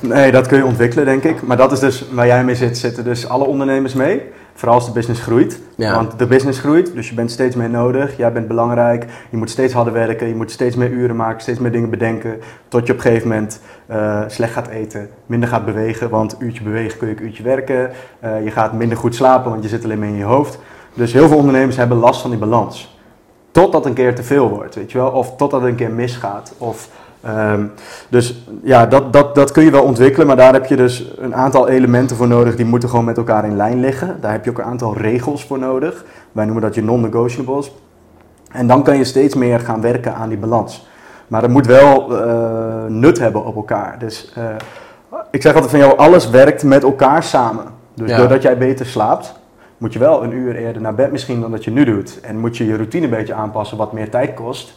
Nee, 0.01 0.33
dat 0.33 0.47
kun 0.47 0.59
je 0.59 0.65
ontwikkelen, 0.65 1.05
denk 1.05 1.23
ik. 1.23 1.43
Maar 1.43 1.57
dat 1.57 1.73
is 1.73 1.79
dus 1.79 2.05
waar 2.11 2.27
jij 2.27 2.45
mee 2.45 2.55
zit, 2.55 2.79
zitten 2.79 3.05
dus 3.05 3.29
alle 3.29 3.45
ondernemers 3.45 3.95
mee. 3.95 4.23
Vooral 4.57 4.77
als 4.77 4.87
de 4.87 4.93
business 4.93 5.21
groeit. 5.21 5.61
Ja. 5.75 5.95
Want 5.95 6.19
de 6.19 6.27
business 6.27 6.59
groeit, 6.59 6.95
dus 6.95 7.09
je 7.09 7.15
bent 7.15 7.31
steeds 7.31 7.57
meer 7.57 7.71
nodig. 7.71 8.17
Jij 8.17 8.33
bent 8.33 8.49
belangrijk. 8.49 9.07
Je 9.31 9.37
moet 9.37 9.51
steeds 9.51 9.73
harder 9.73 9.93
werken. 9.93 10.29
Je 10.29 10.35
moet 10.35 10.51
steeds 10.51 10.77
meer 10.77 10.91
uren 10.91 11.17
maken, 11.17 11.41
steeds 11.41 11.59
meer 11.59 11.73
dingen 11.73 11.91
bedenken. 11.91 12.41
Tot 12.69 12.87
je 12.87 12.93
op 12.93 12.99
een 12.99 13.05
gegeven 13.05 13.29
moment 13.29 13.61
eh, 13.87 14.23
slecht 14.27 14.53
gaat 14.53 14.69
eten, 14.69 15.09
minder 15.27 15.49
gaat 15.49 15.65
bewegen. 15.65 16.11
Want 16.11 16.37
uurtje 16.39 16.63
bewegen 16.63 16.99
kun 16.99 17.09
je 17.09 17.17
een 17.17 17.25
uurtje 17.25 17.43
werken. 17.43 17.91
Eh, 18.21 18.45
je 18.45 18.51
gaat 18.51 18.73
minder 18.73 18.97
goed 18.97 19.15
slapen, 19.15 19.51
want 19.51 19.63
je 19.63 19.69
zit 19.69 19.85
alleen 19.85 19.99
maar 19.99 20.09
in 20.09 20.17
je 20.17 20.25
hoofd. 20.25 20.59
Dus 20.95 21.13
heel 21.13 21.29
veel 21.29 21.37
ondernemers 21.37 21.77
hebben 21.77 21.99
last 21.99 22.21
van 22.21 22.31
die 22.31 22.39
balans. 22.39 22.99
Totdat 23.51 23.87
een 23.87 23.95
keer 23.95 24.15
te 24.15 24.23
veel 24.23 24.49
wordt, 24.49 24.75
weet 24.75 24.93
je 24.93 24.99
wel. 24.99 25.11
Of 25.11 25.37
totdat 25.37 25.61
het 25.61 25.71
een 25.71 25.77
keer 25.77 25.91
misgaat. 25.91 26.55
Of, 26.59 26.89
ehm, 27.23 27.65
dus 28.09 28.45
ja, 28.63 28.87
dat, 28.87 29.13
dat, 29.13 29.35
dat 29.35 29.53
kun 29.53 29.65
je 29.65 29.71
wel 29.71 29.83
ontwikkelen. 29.83 30.27
Maar 30.27 30.37
daar 30.37 30.53
heb 30.53 30.67
je 30.67 30.77
dus 30.77 31.13
een 31.19 31.35
aantal 31.35 31.69
elementen 31.69 32.17
voor 32.17 32.29
nodig. 32.29 32.57
Die 32.57 32.65
moeten 32.67 32.89
gewoon 32.89 33.05
met 33.05 33.17
elkaar 33.17 33.45
in 33.45 33.57
lijn 33.57 33.81
liggen. 33.81 34.17
Daar 34.21 34.33
heb 34.33 34.45
je 34.45 34.51
ook 34.51 34.59
een 34.59 34.65
aantal 34.65 34.97
regels 34.97 35.45
voor 35.45 35.59
nodig. 35.59 36.05
Wij 36.33 36.45
noemen 36.45 36.63
dat 36.63 36.75
je 36.75 36.83
non-negotiables. 36.83 37.75
En 38.53 38.67
dan 38.67 38.83
kan 38.83 38.97
je 38.97 39.05
steeds 39.05 39.35
meer 39.35 39.61
gaan 39.61 39.81
werken 39.81 40.15
aan 40.15 40.29
die 40.29 40.39
balans. 40.39 40.87
Maar 41.29 41.43
het 41.43 41.51
moet 41.51 41.67
wel 41.67 42.19
eh, 42.19 42.85
nut 42.89 43.19
hebben 43.19 43.45
op 43.45 43.57
elkaar. 43.57 43.97
Dus 43.99 44.33
eh, 44.35 44.45
ik 45.31 45.43
zeg 45.43 45.53
altijd 45.53 45.71
van 45.71 45.81
jou, 45.81 45.97
alles 45.99 46.31
werkt 46.31 46.63
met 46.65 46.83
elkaar 46.83 47.23
samen. 47.23 47.65
Dus 47.95 48.11
Ja. 48.11 48.17
doordat 48.17 48.43
jij 48.43 48.59
beter 48.59 48.87
slaapt, 48.87 49.35
moet 49.79 49.93
je 49.93 49.99
wel 49.99 50.23
een 50.23 50.33
uur 50.33 50.57
eerder 50.57 50.83
naar 50.83 50.95
bed 50.95 51.13
misschien 51.13 51.41
dan 51.41 51.51
dat 51.51 51.65
je 51.65 51.71
nu 51.71 51.85
doet. 51.85 52.21
En 52.21 52.39
moet 52.39 52.57
je 52.57 52.67
je 52.67 52.77
routine 52.77 53.05
een 53.05 53.11
beetje 53.11 53.35
aanpassen 53.35 53.77
wat 53.77 53.93
meer 53.93 54.11
tijd 54.11 54.35
kost. 54.35 54.75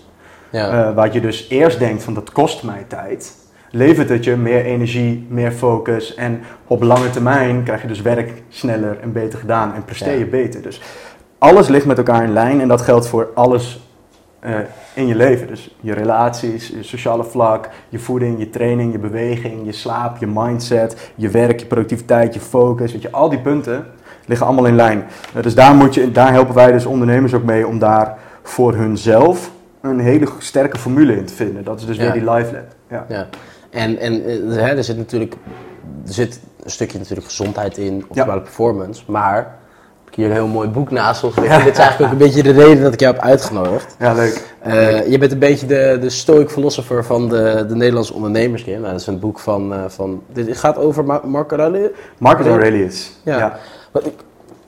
Ja. 0.51 0.87
Eh, 0.87 0.95
wat 0.95 1.13
je 1.13 1.21
dus 1.21 1.49
eerst 1.49 1.79
denkt 1.79 2.03
van 2.03 2.13
dat 2.13 2.31
kost 2.31 2.63
mij 2.63 2.85
tijd. 2.87 3.35
Levert 3.71 4.09
het 4.09 4.23
je 4.23 4.35
meer 4.35 4.65
energie, 4.65 5.25
meer 5.29 5.51
focus. 5.51 6.15
En 6.15 6.41
op 6.67 6.83
lange 6.83 7.09
termijn 7.09 7.63
krijg 7.63 7.81
je 7.81 7.87
dus 7.87 8.01
werk 8.01 8.43
sneller 8.49 8.99
en 8.99 9.11
beter 9.11 9.39
gedaan. 9.39 9.73
En 9.73 9.85
presteer 9.85 10.13
je 10.13 10.19
Ja. 10.19 10.25
beter. 10.25 10.61
Dus 10.61 10.81
alles 11.37 11.67
ligt 11.67 11.85
met 11.85 11.97
elkaar 11.97 12.23
in 12.23 12.33
lijn. 12.33 12.61
En 12.61 12.67
dat 12.67 12.81
geldt 12.81 13.07
voor 13.07 13.29
alles 13.33 13.87
eh, 14.39 14.55
in 14.93 15.07
je 15.07 15.15
leven. 15.15 15.47
Dus 15.47 15.75
je 15.81 15.93
relaties, 15.93 16.67
je 16.67 16.83
sociale 16.83 17.23
vlak, 17.23 17.69
je 17.89 17.99
voeding, 17.99 18.39
je 18.39 18.49
training, 18.49 18.91
je 18.91 18.99
beweging, 18.99 19.65
je 19.65 19.71
slaap, 19.71 20.17
je 20.17 20.27
mindset, 20.27 21.11
je 21.15 21.29
werk, 21.29 21.59
je 21.59 21.65
productiviteit, 21.65 22.33
je 22.33 22.39
focus. 22.39 22.91
Weet 22.91 23.01
je, 23.01 23.11
al 23.11 23.29
die 23.29 23.39
punten 23.39 23.85
liggen 24.25 24.47
allemaal 24.47 24.65
in 24.65 24.75
lijn. 24.75 25.03
Eh, 25.35 25.43
dus 25.43 25.55
daar, 25.55 25.75
moet 25.75 25.93
je, 25.93 26.11
daar 26.11 26.31
helpen 26.31 26.55
wij 26.55 26.71
dus 26.71 26.85
ondernemers 26.85 27.33
ook 27.33 27.43
mee 27.43 27.67
om 27.67 27.79
daar 27.79 28.17
voor 28.43 28.73
hunzelf 28.73 29.51
een 29.81 29.99
hele 29.99 30.27
sterke 30.39 30.77
formule 30.77 31.15
in 31.15 31.25
te 31.25 31.33
vinden. 31.33 31.63
Dat 31.63 31.79
is 31.79 31.85
dus 31.85 31.97
Ja. 31.97 32.01
weer 32.03 32.11
die 32.13 32.31
life 32.31 32.53
lab. 32.53 32.65
Ja. 32.89 33.05
Ja. 33.09 33.27
En, 33.69 33.97
en 33.97 34.25
eh, 34.25 34.55
hè, 34.55 34.75
er 34.75 34.83
zit 34.83 34.97
natuurlijk 34.97 35.33
er 36.07 36.13
zit 36.13 36.39
een 36.63 36.71
stukje 36.71 36.97
natuurlijk 36.97 37.27
gezondheid 37.27 37.77
in, 37.77 38.05
optimale 38.07 38.41
performance. 38.41 39.03
Maar 39.07 39.55
ik 40.09 40.15
hier 40.15 40.25
een 40.25 40.31
heel 40.31 40.47
mooi 40.47 40.69
boek 40.69 40.91
naast 40.91 41.23
ons 41.23 41.35
liggen. 41.35 41.63
Dit 41.63 41.73
is 41.73 41.79
eigenlijk 41.79 42.13
ook 42.13 42.19
een 42.19 42.25
beetje 42.27 42.43
de 42.43 42.51
reden 42.51 42.83
dat 42.83 42.93
ik 42.93 42.99
jou 42.99 43.13
heb 43.15 43.23
uitgenodigd. 43.23 43.95
ja, 43.99 44.13
leuk. 44.13 44.53
Eh, 44.61 45.07
je 45.11 45.17
bent 45.17 45.31
een 45.31 45.39
beetje 45.39 45.65
de, 45.67 45.97
de 46.01 46.09
stoic 46.09 46.49
philosopher 46.49 47.05
van 47.05 47.29
de, 47.29 47.65
de 47.67 47.75
Nederlandse 47.75 48.13
ondernemerskern. 48.13 48.79
Nou, 48.81 48.91
dat 48.91 49.01
is 49.01 49.07
een 49.07 49.19
boek 49.19 49.39
van, 49.39 49.73
eh, 49.73 49.79
van 49.87 50.23
dit 50.33 50.57
gaat 50.57 50.77
over 50.77 51.03
Ma- 51.05 51.21
Marco 51.25 51.55
Aurelius. 51.57 51.89
Marcus 52.17 52.45
Ja. 52.45 52.51
Aurelius. 52.51 53.11
Ja. 53.23 53.37
Ja. 53.37 53.57
Wat 53.91 54.03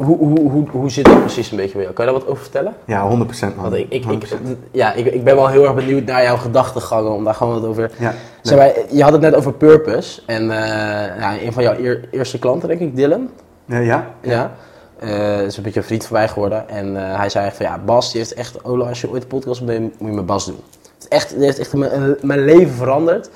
Hoe, 0.05 0.17
hoe, 0.17 0.39
hoe, 0.49 0.69
hoe 0.71 0.89
zit 0.91 1.05
dat 1.05 1.19
precies 1.19 1.51
een 1.51 1.57
beetje 1.57 1.73
bij 1.73 1.81
jou? 1.81 1.93
Kan 1.93 2.05
je 2.05 2.11
daar 2.11 2.19
wat 2.19 2.29
over 2.29 2.43
vertellen? 2.43 2.73
Ja, 2.85 3.09
100% 3.09 3.09
man. 3.39 3.53
Want 3.55 3.73
ik, 3.73 3.85
ik, 3.89 4.05
ik, 4.05 4.27
100%. 4.27 4.33
ja, 4.71 4.93
ik, 4.93 5.05
ik 5.05 5.23
ben 5.23 5.35
wel 5.35 5.47
heel 5.47 5.63
erg 5.63 5.75
benieuwd 5.75 6.05
naar 6.05 6.23
jouw 6.23 6.37
gedachtegangen, 6.37 7.11
om 7.11 7.23
daar 7.23 7.33
gewoon 7.33 7.53
wat 7.53 7.69
over... 7.69 7.91
Ja, 7.99 8.13
Zeg 8.41 8.57
maar, 8.57 8.71
je 8.89 9.03
had 9.03 9.11
het 9.11 9.21
net 9.21 9.35
over 9.35 9.53
purpose. 9.53 10.21
En 10.25 10.41
eh, 10.51 11.19
ja, 11.19 11.41
een 11.41 11.53
van 11.53 11.63
jouw 11.63 11.75
eer- 11.77 12.07
eerste 12.11 12.39
klanten, 12.39 12.67
denk 12.67 12.79
ik, 12.81 12.95
Dylan. 12.95 13.29
Nee, 13.65 13.85
ja? 13.85 14.07
Ja. 14.21 14.51
Eh, 14.99 15.41
is 15.41 15.57
een 15.57 15.63
beetje 15.63 15.79
een 15.79 15.85
vriend 15.85 16.05
van 16.05 16.17
mij 16.17 16.27
geworden. 16.27 16.69
En 16.69 17.09
eh, 17.09 17.17
hij 17.17 17.29
zei 17.29 17.51
van, 17.51 17.65
ja, 17.65 17.77
Bas, 17.85 18.11
die 18.11 18.21
heeft 18.21 18.33
echt... 18.33 18.63
Ola, 18.63 18.87
als 18.87 19.01
je 19.01 19.09
ooit 19.09 19.21
een 19.21 19.27
podcast 19.27 19.61
opneemt, 19.61 19.99
moet 19.99 20.09
je 20.09 20.15
met 20.15 20.25
Bas 20.25 20.45
doen. 20.45 20.59
Het 20.99 21.07
echt, 21.07 21.35
die 21.35 21.43
heeft 21.45 21.59
echt 21.59 21.73
mijn, 21.73 22.15
mijn 22.21 22.45
leven 22.45 22.73
veranderd. 22.73 23.29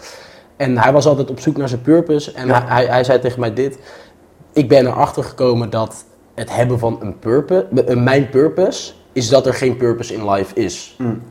En 0.57 0.77
hij 0.77 0.91
was 0.93 1.05
altijd 1.05 1.29
op 1.29 1.39
zoek 1.39 1.57
naar 1.57 1.69
zijn 1.69 1.81
purpose. 1.81 2.31
En 2.31 2.47
Ja. 2.47 2.63
hij, 2.67 2.85
hij 2.85 3.03
zei 3.03 3.19
tegen 3.19 3.39
mij 3.39 3.53
dit. 3.53 3.77
Ik 4.53 4.67
ben 4.69 4.85
erachter 4.87 5.23
gekomen 5.23 5.69
dat 5.69 6.05
het 6.35 6.55
hebben 6.55 6.79
van 6.79 6.97
een 7.01 7.19
purpose... 7.19 7.65
een- 7.85 8.03
Mijn 8.03 8.29
purpose 8.29 8.93
is 9.13 9.29
dat 9.29 9.45
er 9.45 9.53
geen 9.53 9.77
purpose 9.77 10.13
in 10.13 10.29
life 10.29 10.55
is. 10.55 10.95
Mm. 10.97 11.21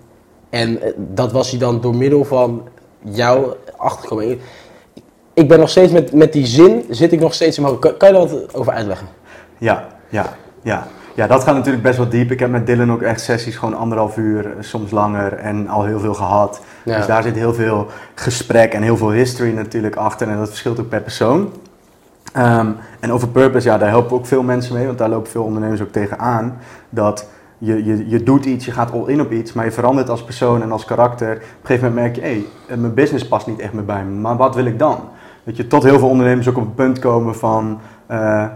En 0.51 0.83
eh, 0.83 0.93
dat 0.97 1.33
was 1.33 1.51
hij 1.51 1.59
dan 1.59 1.81
door 1.81 1.95
middel 1.95 2.25
van 2.25 2.63
jou 3.05 3.55
achtergekomen. 3.77 4.39
Ik- 5.35 5.49
ben 5.49 5.59
nog 5.59 5.69
steeds 5.71 5.93
met, 5.93 6.13
met 6.13 6.33
die 6.33 6.47
zin, 6.47 6.85
zit 6.91 7.13
ik 7.13 7.21
nog 7.21 7.35
steeds 7.35 7.57
in 7.57 7.63
mijn 7.63 7.75
hoofd. 7.75 7.97
Kan, 7.97 8.09
je 8.09 8.15
daar 8.15 8.29
wat 8.29 8.55
over 8.55 8.73
uitleggen? 8.73 9.07
Ja, 9.59 9.87
ja, 10.09 10.37
ja. 10.63 10.87
Ja, 11.17 11.27
dat 11.27 11.43
gaat 11.43 11.55
natuurlijk 11.55 11.83
best 11.83 11.97
wel 11.97 12.09
diep. 12.09 12.31
Ik 12.31 12.41
heb 12.41 12.51
met 12.51 12.67
Dylan 12.67 12.93
ook 12.93 13.03
echt 13.03 13.21
sessies 13.21 13.57
gewoon 13.57 13.75
anderhalf 13.75 14.17
uur, 14.17 14.47
eh, 14.47 14.53
soms 14.61 14.91
langer 14.91 15.33
en 15.33 15.69
al 15.69 15.85
heel 15.85 16.01
veel 16.01 16.15
gehad. 16.15 16.61
Ja. 16.85 16.97
Dus 16.97 17.07
daar 17.07 17.23
zit 17.23 17.35
heel 17.35 17.55
veel 17.55 17.87
gesprek 18.15 18.73
en 18.73 18.83
heel 18.83 18.97
veel 18.97 19.11
history 19.11 19.51
natuurlijk 19.53 19.97
achter 19.97 20.29
en 20.29 20.39
dat 20.39 20.49
verschilt 20.49 20.81
ook 20.81 20.89
per 20.89 21.01
persoon. 21.01 21.53
Ehm, 22.35 22.71
en 23.01 23.13
over 23.13 23.29
purpose, 23.29 23.69
ja, 23.69 23.79
daar 23.79 23.89
helpen 23.89 24.17
ook 24.17 24.27
veel 24.27 24.43
mensen 24.43 24.75
mee, 24.75 24.87
want 24.87 24.99
daar 24.99 25.09
lopen 25.09 25.31
veel 25.31 25.43
ondernemers 25.43 25.83
ook 25.83 25.93
tegenaan. 25.93 26.59
Dat 26.91 27.29
je, 27.59 27.85
je, 27.85 28.09
je 28.09 28.23
doet 28.23 28.45
iets, 28.45 28.65
je 28.65 28.73
gaat 28.73 28.93
all 28.93 29.07
in 29.07 29.21
op 29.21 29.33
iets, 29.33 29.53
maar 29.53 29.65
je 29.65 29.71
verandert 29.71 30.09
als 30.09 30.25
persoon 30.25 30.63
en 30.63 30.73
als 30.73 30.85
karakter. 30.85 31.33
Op 31.33 31.41
een 31.41 31.67
gegeven 31.67 31.89
moment 31.89 32.05
merk 32.05 32.17
je, 32.17 32.21
hé, 32.21 32.45
hey, 32.67 32.77
mijn 32.77 32.95
business 32.95 33.29
past 33.29 33.47
niet 33.47 33.61
echt 33.61 33.73
meer 33.73 33.85
bij 33.85 34.05
me, 34.05 34.21
maar 34.21 34.37
wat 34.37 34.55
wil 34.55 34.65
ik 34.65 34.79
dan? 34.79 35.01
Dat 35.45 35.57
je 35.57 35.67
tot 35.67 35.83
heel 35.83 35.99
veel 35.99 36.09
ondernemers 36.09 36.49
ook 36.49 36.57
op 36.57 36.63
een 36.63 36.75
punt 36.75 36.99
komen 36.99 37.35
van, 37.35 37.81
eh 38.07 38.47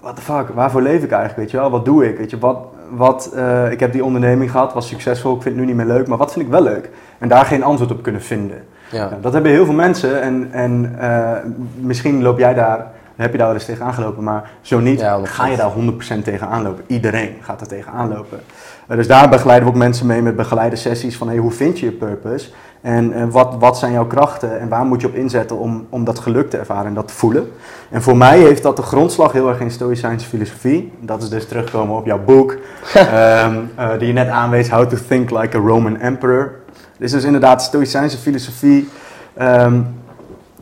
what 0.00 0.16
the 0.16 0.22
fuck, 0.22 0.48
waarvoor 0.48 0.82
leef 0.82 1.02
ik 1.02 1.10
eigenlijk, 1.10 1.36
weet 1.36 1.50
je 1.50 1.56
wel? 1.56 1.70
Wat 1.70 1.84
doe 1.84 2.08
ik, 2.08 2.18
weet 2.18 2.30
je, 2.30 2.38
wat, 2.38 2.58
wat, 2.90 3.32
eh, 3.34 3.70
ik 3.70 3.80
heb 3.80 3.92
die 3.92 4.04
onderneming 4.04 4.50
gehad, 4.50 4.72
was 4.72 4.88
succesvol, 4.88 5.34
ik 5.34 5.42
vind 5.42 5.54
het 5.54 5.64
nu 5.64 5.72
niet 5.72 5.86
meer 5.86 5.94
leuk, 5.96 6.06
maar 6.06 6.18
wat 6.18 6.32
vind 6.32 6.44
ik 6.44 6.50
wel 6.50 6.62
leuk? 6.62 6.90
En 7.18 7.28
daar 7.28 7.44
geen 7.44 7.62
antwoord 7.62 7.90
op 7.90 8.02
kunnen 8.02 8.22
vinden. 8.22 8.64
Ja. 8.90 9.18
Dat 9.20 9.32
hebben 9.32 9.50
heel 9.50 9.64
veel 9.64 9.74
mensen 9.74 10.22
en, 10.22 10.48
en 10.52 10.96
eh, 10.98 11.32
misschien 11.74 12.22
loop 12.22 12.38
jij 12.38 12.54
daar, 12.54 12.86
heb 13.16 13.32
je 13.32 13.38
daar 13.38 13.46
wel 13.46 13.56
eens 13.56 13.64
tegen 13.64 13.84
aangelopen, 13.84 14.24
maar 14.24 14.50
zo 14.60 14.78
niet, 14.80 15.00
Ja, 15.00 15.18
100%. 15.18 15.22
ga 15.22 15.46
je 15.46 15.56
daar 15.56 15.70
100% 16.18 16.22
tegen 16.22 16.48
aanlopen. 16.48 16.84
Iedereen 16.86 17.34
gaat 17.40 17.60
er 17.60 17.68
tegen 17.68 17.92
aanlopen. 17.92 18.40
Eh, 18.86 18.96
dus 18.96 19.06
daar 19.06 19.28
begeleiden 19.28 19.68
we 19.68 19.74
ook 19.74 19.80
mensen 19.80 20.06
mee 20.06 20.22
met 20.22 20.36
begeleide 20.36 20.76
sessies 20.76 21.16
van 21.16 21.28
hey, 21.28 21.36
hoe 21.36 21.50
vind 21.52 21.78
je 21.78 21.86
je 21.86 21.92
purpose 21.92 22.50
en 22.80 23.30
wat, 23.30 23.56
wat 23.58 23.78
zijn 23.78 23.92
jouw 23.92 24.06
krachten 24.06 24.60
en 24.60 24.68
waar 24.68 24.84
moet 24.84 25.00
je 25.00 25.06
op 25.06 25.14
inzetten 25.14 25.58
om, 25.58 25.86
om 25.88 26.04
dat 26.04 26.18
geluk 26.18 26.50
te 26.50 26.56
ervaren 26.56 26.86
en 26.86 26.94
dat 26.94 27.08
te 27.08 27.14
voelen. 27.14 27.52
En 27.90 28.02
voor 28.02 28.16
mij 28.16 28.38
heeft 28.38 28.62
dat 28.62 28.76
de 28.76 28.82
grondslag 28.82 29.32
heel 29.32 29.48
erg 29.48 29.60
in 29.60 29.70
Stoïcijnse 29.70 30.26
filosofie. 30.26 30.92
Dat 31.00 31.22
is 31.22 31.28
dus 31.28 31.48
terugkomen 31.48 31.96
op 31.96 32.06
jouw 32.06 32.20
boek, 32.24 32.56
ehm, 32.94 33.56
eh, 33.74 33.98
die 33.98 34.06
je 34.06 34.12
net 34.12 34.28
aanwees, 34.28 34.70
How 34.70 34.88
to 34.88 34.96
Think 35.08 35.30
Like 35.30 35.56
a 35.56 35.60
Roman 35.60 36.00
Emperor. 36.00 36.52
Dit 37.00 37.08
is 37.08 37.14
dus 37.14 37.24
inderdaad 37.24 37.62
Stoïcijnse 37.62 38.16
filosofie. 38.18 38.88
ehm, 39.34 39.80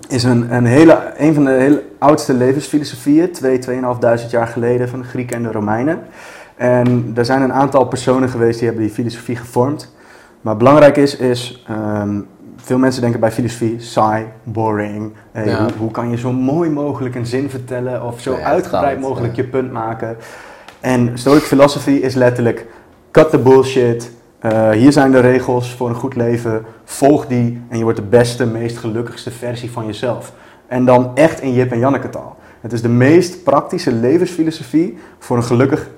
is 0.09 0.25
een, 0.25 0.55
een, 0.55 0.67
hele, 0.67 1.13
een 1.17 1.35
van 1.35 1.45
de 1.45 1.51
hele 1.51 1.83
oudste 1.99 2.35
levensfilosofieën, 2.35 3.33
twee, 3.33 3.59
tweeënhalfduizend 3.59 4.31
jaar 4.31 4.47
geleden 4.47 4.89
van 4.89 5.01
de 5.01 5.07
Grieken 5.07 5.37
en 5.37 5.43
de 5.43 5.53
Romeinen. 5.53 6.01
En 6.57 7.13
er 7.15 7.25
zijn 7.25 7.43
een 7.43 7.53
aantal 7.53 7.85
personen 7.85 8.29
geweest 8.29 8.59
die 8.59 8.69
hebben 8.69 8.87
die 8.87 8.95
filosofie 8.95 9.37
gevormd. 9.37 9.95
Maar 10.41 10.57
belangrijk 10.57 10.97
is, 10.97 11.17
is 11.17 11.65
ehm, 11.69 12.21
veel 12.57 12.79
mensen 12.79 13.01
denken 13.03 13.21
bij 13.21 13.33
filosofie 13.33 13.81
saai, 13.81 14.27
boring. 14.43 15.13
Hey, 15.33 15.47
Ja. 15.47 15.63
hoe, 15.63 15.71
hoe 15.79 15.91
kan 15.91 16.11
je 16.11 16.17
zo 16.17 16.33
mooi 16.33 16.71
mogelijk 16.71 17.15
een 17.15 17.27
zin 17.27 17.51
vertellen 17.51 18.03
of 18.03 18.21
zo 18.21 18.35
uitgebreid 18.35 19.01
mogelijk 19.01 19.37
ja. 19.37 19.43
je 19.43 19.49
punt 19.49 19.73
maken. 19.73 20.17
En 20.81 21.11
Stoic 21.19 21.43
philosophy 21.43 21.91
is 21.91 22.15
letterlijk 22.15 22.67
cut 23.11 23.31
the 23.31 23.39
bullshit. 23.39 24.11
Eh, 24.39 24.71
hier 24.71 24.93
zijn 24.93 25.11
de 25.11 25.21
regels 25.21 25.75
voor 25.75 25.89
een 25.89 25.95
goed 25.95 26.15
leven. 26.15 26.65
Volg 26.85 27.27
die 27.27 27.63
en 27.69 27.79
je 27.79 27.83
wordt 27.83 27.99
de 27.99 28.05
beste, 28.05 28.47
meest 28.47 28.77
gelukkigste 28.77 29.31
versie 29.31 29.71
van 29.71 29.87
jezelf. 29.87 30.33
En 30.67 30.85
dan 30.85 31.11
echt 31.15 31.41
in 31.41 31.53
Jip 31.53 31.73
en 31.73 31.79
Janneke 31.79 32.09
taal. 32.09 32.37
Het 32.61 32.73
is 32.73 32.83
de 32.83 32.89
meest 32.89 33.43
praktische 33.43 33.93
levensfilosofie 33.93 34.99
voor 35.19 35.37
een 35.37 35.45
gelukkig, 35.45 35.89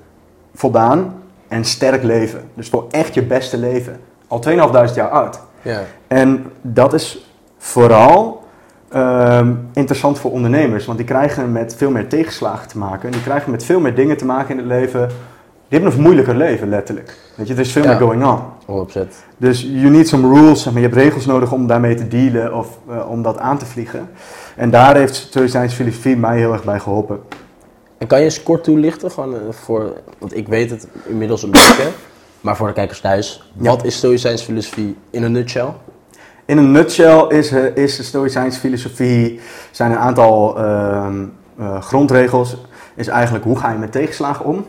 voldaan 0.53 1.13
en 1.47 1.65
sterk 1.65 2.03
leven. 2.03 2.49
Dus 2.53 2.69
voor 2.69 2.87
echt 2.91 3.13
je 3.13 3.23
beste 3.23 3.57
leven. 3.57 3.99
Al 4.27 4.39
2500 4.39 4.95
jaar 4.95 5.09
oud. 5.09 5.39
Ja. 5.61 5.81
En 6.07 6.45
dat 6.61 6.93
is 6.93 7.31
vooral 7.57 8.43
ehm, 8.89 9.53
interessant 9.73 10.19
voor 10.19 10.31
ondernemers, 10.31 10.85
want 10.85 10.97
die 10.97 11.07
krijgen 11.07 11.51
met 11.51 11.75
veel 11.75 11.91
meer 11.91 12.07
tegenslagen 12.07 12.67
te 12.67 12.77
maken. 12.77 13.11
Die 13.11 13.21
krijgen 13.21 13.51
met 13.51 13.63
veel 13.65 13.79
meer 13.79 13.95
dingen 13.95 14.17
te 14.17 14.25
maken 14.25 14.49
in 14.49 14.57
het 14.57 14.67
leven. 14.67 15.09
Hebben 15.71 15.91
een 15.91 16.01
moeilijker 16.01 16.35
leven, 16.35 16.69
letterlijk. 16.69 17.17
Weet 17.35 17.47
je, 17.47 17.53
er 17.53 17.59
is 17.59 17.71
veel 17.71 17.85
meer 17.85 17.97
going 17.97 18.25
on. 18.25 18.39
100%. 18.89 19.07
Dus 19.37 19.61
you 19.61 19.89
need 19.89 20.07
some 20.07 20.39
rules, 20.39 20.61
zeg 20.61 20.73
maar, 20.73 20.81
je 20.81 20.87
hebt 20.87 20.99
regels 21.01 21.25
nodig 21.25 21.51
om 21.51 21.67
daarmee 21.67 21.95
te 21.95 22.07
dealen 22.07 22.53
of 22.53 22.77
eh, 22.89 23.09
om 23.09 23.21
dat 23.21 23.37
aan 23.37 23.57
te 23.57 23.65
vliegen. 23.65 24.09
En 24.55 24.69
daar 24.69 24.95
heeft 24.95 25.15
Stoïcijnse 25.15 25.75
filosofie 25.75 26.17
mij 26.17 26.37
heel 26.37 26.53
erg 26.53 26.63
bij 26.63 26.79
geholpen. 26.79 27.19
En 27.97 28.07
kan 28.07 28.19
je 28.19 28.23
eens 28.25 28.43
kort 28.43 28.63
toelichten, 28.63 29.11
gewoon, 29.11 29.33
eh, 29.33 29.39
voor, 29.49 29.93
want 30.17 30.35
ik 30.37 30.47
weet 30.47 30.69
het 30.69 30.87
inmiddels 31.07 31.43
een 31.43 31.51
beetje, 31.51 31.87
maar 32.41 32.55
voor 32.55 32.67
de 32.67 32.73
kijkers 32.73 32.99
thuis, 32.99 33.51
Ja. 33.53 33.69
wat 33.69 33.83
is 33.85 33.95
Stoïcijns 33.95 34.41
filosofie 34.41 34.97
in 35.09 35.23
een 35.23 35.31
nutshell? 35.31 35.69
in 36.45 36.57
een 36.57 36.71
nutshell 36.71 37.25
is, 37.27 37.51
eh, 37.51 37.75
is 37.75 37.95
de 37.97 38.03
Stoïcijnse 38.03 38.59
filosofie, 38.59 39.39
zijn 39.71 39.91
een 39.91 39.97
aantal 39.97 40.57
ehm, 40.57 41.25
eh, 41.59 41.81
grondregels, 41.81 42.57
is 42.95 43.07
eigenlijk 43.07 43.43
hoe 43.45 43.57
ga 43.59 43.71
je 43.71 43.77
met 43.77 43.91
tegenslagen 43.91 44.45
om? 44.45 44.65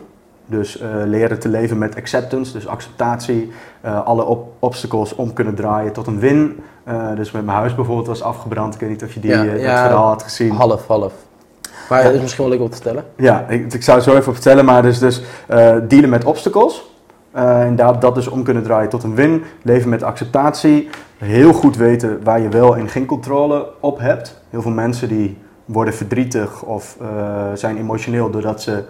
Dus 0.53 0.79
eh, 0.79 0.89
leren 1.05 1.39
te 1.39 1.49
leven 1.49 1.79
met 1.79 1.97
acceptance, 1.97 2.53
dus 2.53 2.67
acceptatie, 2.67 3.53
eh, 3.81 4.07
alle 4.07 4.25
op 4.25 4.53
obstacles 4.59 5.15
om 5.15 5.33
kunnen 5.33 5.55
draaien 5.55 5.93
tot 5.93 6.07
een 6.07 6.19
win. 6.19 6.63
Eh, 6.85 7.15
dus 7.15 7.31
met 7.31 7.45
mijn 7.45 7.57
huis 7.57 7.75
bijvoorbeeld 7.75 8.07
was 8.07 8.23
afgebrand, 8.23 8.75
ik 8.75 8.81
weet 8.81 8.89
niet 8.91 9.03
of 9.03 9.13
je 9.13 9.21
die, 9.21 9.31
Ja, 9.31 9.45
dat 9.45 9.61
ja. 9.61 9.87
verhaal 9.87 10.07
had 10.07 10.23
gezien. 10.23 10.51
Half, 10.51 10.87
half. 10.87 11.13
Maar 11.89 12.05
het 12.05 12.15
is 12.15 12.21
misschien 12.21 12.45
wel 12.45 12.53
leuk 12.53 12.63
om 12.63 12.71
te 12.71 12.77
vertellen. 12.77 13.05
Ja, 13.17 13.45
ik, 13.49 13.73
ik 13.73 13.83
zou 13.83 13.97
het 13.97 14.07
zo 14.07 14.17
even 14.17 14.33
vertellen, 14.33 14.65
maar 14.65 14.83
dus, 14.83 14.99
dus 14.99 15.23
dealen 15.89 16.09
met 16.09 16.25
obstacles. 16.25 16.91
Inderdaad, 17.35 18.01
dat 18.01 18.15
dus 18.15 18.29
om 18.29 18.43
kunnen 18.43 18.63
draaien 18.63 18.89
tot 18.89 19.03
een 19.03 19.15
win. 19.15 19.45
Leven 19.63 19.89
met 19.89 20.03
acceptatie. 20.03 20.89
Heel 21.19 21.53
goed 21.53 21.77
weten 21.77 22.21
waar 22.23 22.41
je 22.41 22.49
wel 22.49 22.77
en 22.77 22.89
geen 22.89 23.07
controle 23.07 23.69
op 23.81 23.99
hebt. 23.99 24.43
Heel 24.51 24.63
veel 24.63 24.71
mensen 24.71 25.09
die 25.09 25.39
worden 25.65 25.95
verdrietig 25.95 26.63
of 26.63 26.97
zijn 27.55 27.77
emotioneel 27.77 28.31
doordat 28.31 28.63
ze 28.63 28.85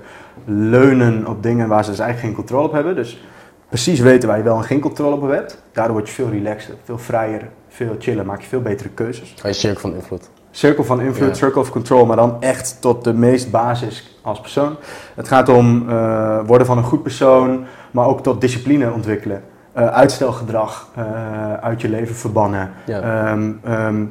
leunen 0.44 1.26
op 1.26 1.42
dingen 1.42 1.68
waar 1.68 1.84
ze 1.84 1.90
dus 1.90 1.98
eigenlijk 1.98 2.28
geen 2.28 2.44
controle 2.44 2.66
op 2.66 2.72
hebben. 2.72 2.94
Dus 2.94 3.22
precies 3.68 4.00
weten 4.00 4.28
waar 4.28 4.38
je 4.38 4.44
wel 4.44 4.56
en 4.56 4.64
geen 4.64 4.80
controle 4.80 5.16
op 5.16 5.30
hebt. 5.30 5.62
Daardoor 5.72 5.94
word 5.94 6.08
je 6.08 6.14
veel 6.14 6.30
relaxter, 6.30 6.74
veel 6.84 6.98
vrijer, 6.98 7.48
veel 7.68 7.96
chiller, 7.98 8.26
maak 8.26 8.40
je 8.40 8.48
veel 8.48 8.60
betere 8.62 8.88
keuzes. 8.88 9.34
Hij 9.42 9.50
is 9.50 9.60
cirkel 9.60 9.80
van 9.80 9.94
invloed. 9.94 10.30
Circle 10.50 10.84
van 10.84 11.00
invloed, 11.00 11.36
circle 11.36 11.60
of 11.60 11.70
control, 11.70 12.06
maar 12.06 12.16
dan 12.16 12.36
echt 12.40 12.76
tot 12.80 13.04
de 13.04 13.12
meest 13.12 13.50
basis 13.50 14.18
als 14.22 14.40
persoon. 14.40 14.76
Het 15.14 15.28
gaat 15.28 15.48
om 15.48 15.88
eh, 15.88 16.40
worden 16.46 16.66
van 16.66 16.78
een 16.78 16.84
goed 16.84 17.02
persoon, 17.02 17.64
maar 17.90 18.06
ook 18.06 18.22
tot 18.22 18.40
discipline 18.40 18.92
ontwikkelen. 18.92 19.42
Eh, 19.72 19.86
uitstelgedrag 19.86 20.88
eh, 20.94 21.54
uit 21.54 21.80
je 21.80 21.88
leven 21.88 22.14
verbannen. 22.14 22.70
Ehm, 22.86 23.52
ehm, 23.64 24.04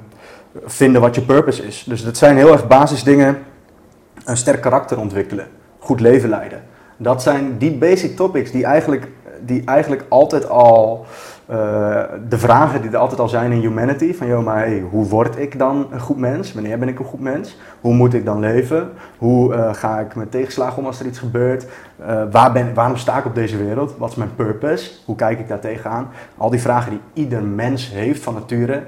vinden 0.66 1.02
wat 1.02 1.16
je 1.16 1.22
purpose 1.22 1.68
is. 1.68 1.84
Dus 1.84 2.04
dat 2.04 2.18
zijn 2.18 2.38
heel 2.38 2.52
erg 2.52 2.68
basisdingen. 2.68 3.38
Een 4.26 4.38
sterk 4.38 4.62
karakter 4.62 5.00
ontwikkelen. 5.00 5.48
Goed 5.84 6.00
leven 6.00 6.30
leiden. 6.30 6.62
Dat 6.98 7.22
zijn 7.22 7.58
die 7.58 7.78
basic 7.78 8.16
topics 8.16 8.52
die 8.52 8.66
eigenlijk, 8.66 9.08
die 9.40 9.62
eigenlijk 9.66 10.06
altijd 10.10 10.50
al... 10.50 11.06
eh, 11.46 11.58
de 12.30 12.38
vragen 12.38 12.82
die 12.82 12.92
er 12.92 12.98
altijd 12.98 13.20
al 13.20 13.30
zijn 13.30 13.52
in 13.52 13.60
humanity. 13.60 14.14
Van, 14.14 14.28
joh, 14.28 14.44
maar 14.46 14.58
hey, 14.58 14.84
hoe 14.92 15.06
word 15.08 15.40
ik 15.40 15.60
dan 15.60 15.88
een 15.92 16.00
goed 16.00 16.18
mens? 16.18 16.54
Wanneer 16.54 16.80
ben 16.80 16.88
ik 16.88 17.00
een 17.00 17.06
goed 17.06 17.20
mens? 17.20 17.58
Hoe 17.82 17.94
moet 17.94 18.14
ik 18.14 18.26
dan 18.26 18.40
leven? 18.40 18.90
Hoe 19.18 19.54
eh, 19.54 19.74
ga 19.74 20.00
ik 20.00 20.16
met 20.16 20.32
tegenslagen 20.32 20.78
om 20.78 20.86
als 20.86 21.00
er 21.00 21.06
iets 21.06 21.20
gebeurt? 21.20 21.66
Eh, 22.06 22.24
waar 22.32 22.52
ben, 22.52 22.74
waarom 22.74 22.98
sta 22.98 23.18
ik 23.18 23.26
op 23.26 23.36
deze 23.36 23.58
wereld? 23.58 23.98
Wat 23.98 24.10
is 24.10 24.16
mijn 24.16 24.36
purpose? 24.36 24.92
Hoe 25.06 25.16
kijk 25.16 25.40
ik 25.40 25.48
daar 25.48 25.60
tegenaan? 25.60 26.10
Al 26.38 26.50
die 26.50 26.62
vragen 26.62 26.90
die 26.92 27.24
ieder 27.24 27.44
mens 27.44 27.92
heeft 27.92 28.24
van 28.24 28.34
nature, 28.34 28.84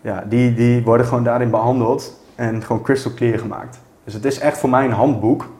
ja, 0.00 0.24
die, 0.28 0.54
die 0.54 0.84
worden 0.84 1.06
gewoon 1.06 1.24
daarin 1.24 1.50
behandeld 1.50 2.20
en 2.34 2.62
gewoon 2.62 2.82
crystal 2.82 3.14
clear 3.14 3.38
gemaakt. 3.38 3.78
Dus 4.04 4.14
het 4.14 4.24
is 4.24 4.38
echt 4.38 4.58
voor 4.58 4.70
mij 4.70 4.84
een 4.84 4.92
handboek. 4.92 5.54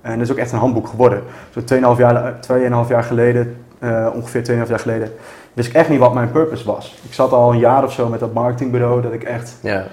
En 0.00 0.12
het 0.12 0.20
is 0.20 0.30
ook 0.30 0.38
echt 0.38 0.52
een 0.52 0.58
handboek 0.58 0.88
geworden. 0.88 1.22
Zo 1.50 1.60
2,5 1.94 1.98
jaar, 1.98 2.40
2,5 2.40 2.88
jaar 2.88 3.02
geleden, 3.04 3.56
eh, 3.78 4.06
ongeveer 4.14 4.42
2,5 4.42 4.68
jaar 4.68 4.78
geleden, 4.78 5.12
wist 5.52 5.68
ik 5.68 5.74
echt 5.74 5.88
niet 5.88 5.98
wat 5.98 6.14
mijn 6.14 6.30
purpose 6.30 6.64
was. 6.64 6.98
Ik 7.06 7.14
zat 7.14 7.32
al 7.32 7.52
een 7.52 7.58
jaar 7.58 7.84
of 7.84 7.92
zo 7.92 8.08
met 8.08 8.20
dat 8.20 8.32
marketingbureau 8.32 9.02
dat 9.02 9.12
ik 9.12 9.22
echt 9.22 9.56
Ja. 9.62 9.84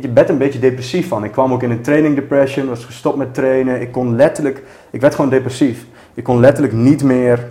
je 0.00 0.08
bent 0.08 0.28
een 0.28 0.38
beetje 0.38 0.58
depressief 0.58 1.08
van. 1.08 1.24
Ik 1.24 1.32
kwam 1.32 1.52
ook 1.52 1.62
in 1.62 1.70
een 1.70 1.82
training 1.82 2.14
depression, 2.14 2.68
was 2.68 2.84
gestopt 2.84 3.16
met 3.16 3.34
trainen. 3.34 3.80
Ik 3.80 3.92
kon 3.92 4.16
letterlijk, 4.16 4.62
ik 4.90 5.00
werd 5.00 5.14
gewoon 5.14 5.30
depressief. 5.30 5.84
Ik 6.14 6.24
kon 6.24 6.40
letterlijk 6.40 6.74
niet 6.74 7.02
meer 7.02 7.46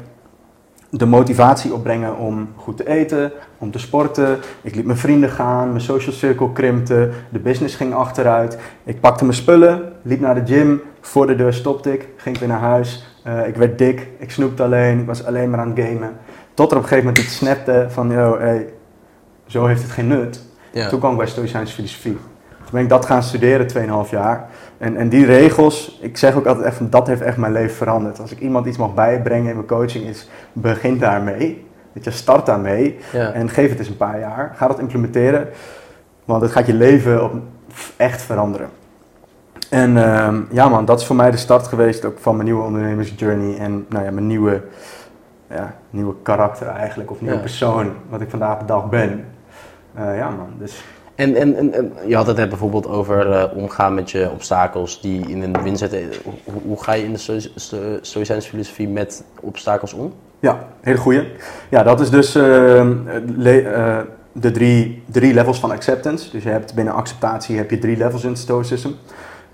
de 0.90 1.06
motivatie 1.06 1.74
opbrengen 1.74 2.18
om 2.18 2.50
goed 2.56 2.78
te 2.78 2.88
eten, 2.88 3.32
om 3.58 3.72
te 3.72 3.80
sporten. 3.80 4.38
Ik 4.62 4.76
liet 4.76 4.86
mijn 4.86 4.98
vrienden 4.98 5.30
gaan, 5.30 5.70
mijn 5.70 5.82
social 5.82 6.16
circle 6.16 6.52
krimpte, 6.52 7.10
de 7.30 7.40
business 7.40 7.76
ging 7.76 7.94
achteruit. 7.94 8.58
Ik 8.84 9.00
pakte 9.00 9.24
mijn 9.24 9.38
spullen, 9.38 9.94
liep 10.02 10.20
naar 10.20 10.46
de 10.46 10.54
gym, 10.54 10.82
voor 11.02 11.28
de 11.28 11.36
deur 11.36 11.54
stopte 11.54 11.94
ik, 11.94 12.08
ging 12.16 12.38
weer 12.38 12.48
naar 12.48 12.60
huis. 12.60 13.18
Eh, 13.24 13.48
ik 13.48 13.56
werd 13.56 13.78
dik, 13.78 14.08
ik 14.18 14.32
snoepte 14.32 14.64
alleen, 14.64 15.00
ik 15.00 15.06
was 15.06 15.26
alleen 15.26 15.50
maar 15.50 15.60
aan 15.60 15.74
het 15.76 15.86
gamen. 15.86 16.18
Tot 16.54 16.72
er 16.72 16.78
op 16.78 16.84
een 16.84 16.90
gegeven 16.90 17.10
moment 17.10 17.26
iets 17.26 17.36
snapte 17.36 17.86
van, 17.90 18.12
yo, 18.12 18.38
hey, 18.40 18.74
zo 19.46 19.66
heeft 19.66 19.82
het 19.82 19.92
geen 19.92 20.08
nut. 20.08 20.42
Ja. 20.72 20.90
Toen 20.90 21.00
kwam 21.00 21.12
ik 21.12 21.18
bij 21.18 21.28
Stoïcijnse 21.28 21.74
filosofie. 21.74 22.18
Toen 22.68 22.76
ben 22.76 22.84
ik 22.84 22.90
dat 22.90 23.06
gaan 23.06 23.24
studeren, 23.24 24.04
2,5 24.06 24.10
jaar. 24.10 24.48
En, 24.78 24.98
en 24.98 25.10
die 25.10 25.26
regels, 25.26 26.00
ik 26.02 26.18
zeg 26.18 26.36
ook 26.36 26.46
altijd 26.46 26.66
echt 26.66 26.76
van, 26.78 26.90
dat 26.90 27.08
heeft 27.08 27.22
echt 27.22 27.38
mijn 27.38 27.52
leven 27.52 27.76
veranderd. 27.76 28.20
Als 28.20 28.32
ik 28.32 28.40
iemand 28.40 28.66
iets 28.66 28.78
mag 28.78 28.94
bijbrengen 28.94 29.50
in 29.50 29.56
mijn 29.56 29.68
coaching, 29.68 30.06
is 30.06 30.30
begin 30.54 30.98
daarmee. 30.98 31.66
Weet 31.92 32.04
je, 32.04 32.12
start 32.12 32.46
daarmee. 32.46 33.00
Ja. 33.12 33.32
En 33.32 33.50
geef 33.50 33.70
het 33.70 33.80
eens 33.80 33.88
een 33.88 33.98
paar 33.98 34.20
jaar. 34.20 34.54
Ga 34.56 34.68
dat 34.68 34.80
implementeren. 34.80 35.48
Want 36.26 36.42
het 36.42 36.52
gaat 36.52 36.66
je 36.66 36.74
leven 36.74 37.24
op, 37.24 37.34
echt 37.98 38.22
veranderen. 38.22 38.70
En 39.70 39.98
ehm, 39.98 40.42
ja 40.52 40.70
man, 40.70 40.86
dat 40.86 41.00
is 41.00 41.06
voor 41.06 41.16
mij 41.16 41.32
de 41.32 41.38
start 41.38 41.68
geweest 41.68 42.06
ook 42.06 42.18
van 42.20 42.34
mijn 42.36 42.46
nieuwe 42.48 42.64
ondernemersjourney. 42.64 43.58
En 43.58 43.86
nou 43.90 44.06
ja, 44.06 44.12
mijn 44.12 44.28
nieuwe, 44.28 44.64
ja, 45.50 45.74
nieuwe 45.90 46.14
karakter 46.22 46.68
eigenlijk. 46.68 47.12
Of 47.12 47.22
nieuwe 47.22 47.36
Ja. 47.36 47.42
persoon, 47.42 47.92
wat 48.10 48.22
ik 48.22 48.30
vandaag 48.30 48.58
de 48.60 48.66
dag 48.66 48.90
ben. 48.90 49.26
Eh, 49.94 50.18
ja 50.18 50.30
man, 50.30 50.48
dus... 50.58 50.84
En, 51.18 51.36
en, 51.36 51.74
en, 51.74 51.94
je 52.08 52.16
had 52.16 52.28
het 52.28 52.38
net 52.38 52.50
bijvoorbeeld 52.50 52.88
over 52.88 53.32
eh, 53.32 53.58
omgaan 53.58 53.94
met 53.94 54.12
je 54.12 54.30
obstakels 54.32 55.02
die 55.02 55.30
in 55.30 55.42
een 55.42 55.64
win 55.64 55.78
zetten. 55.78 56.10
Hoe, 56.66 56.84
ga 56.84 56.94
je 56.94 57.04
in 57.04 57.12
de 57.12 57.18
sto- 57.18 57.40
sto- 57.56 57.98
Stoïcijnse 58.02 58.50
filosofie 58.50 58.88
met 58.88 59.24
obstakels 59.42 59.94
om? 59.94 60.14
Ja, 60.40 60.68
hele 60.82 60.98
goeie. 60.98 61.32
Ja, 61.70 61.84
dat 61.84 62.00
is 62.00 62.10
dus 62.10 62.36
ehm, 62.36 63.08
eh, 63.08 64.00
de 64.32 64.52
drie, 64.52 65.04
drie 65.12 65.34
levels 65.34 65.60
van 65.60 65.72
acceptance. 65.72 66.32
Dus 66.32 66.44
je 66.44 66.50
hebt 66.50 66.74
binnen 66.74 66.94
acceptatie 66.94 67.58
heb 67.58 67.70
je 67.70 67.80
drie 67.80 67.98
levels 67.98 68.24
in 68.24 68.30
het 68.30 68.40
stoicism. 68.40 68.90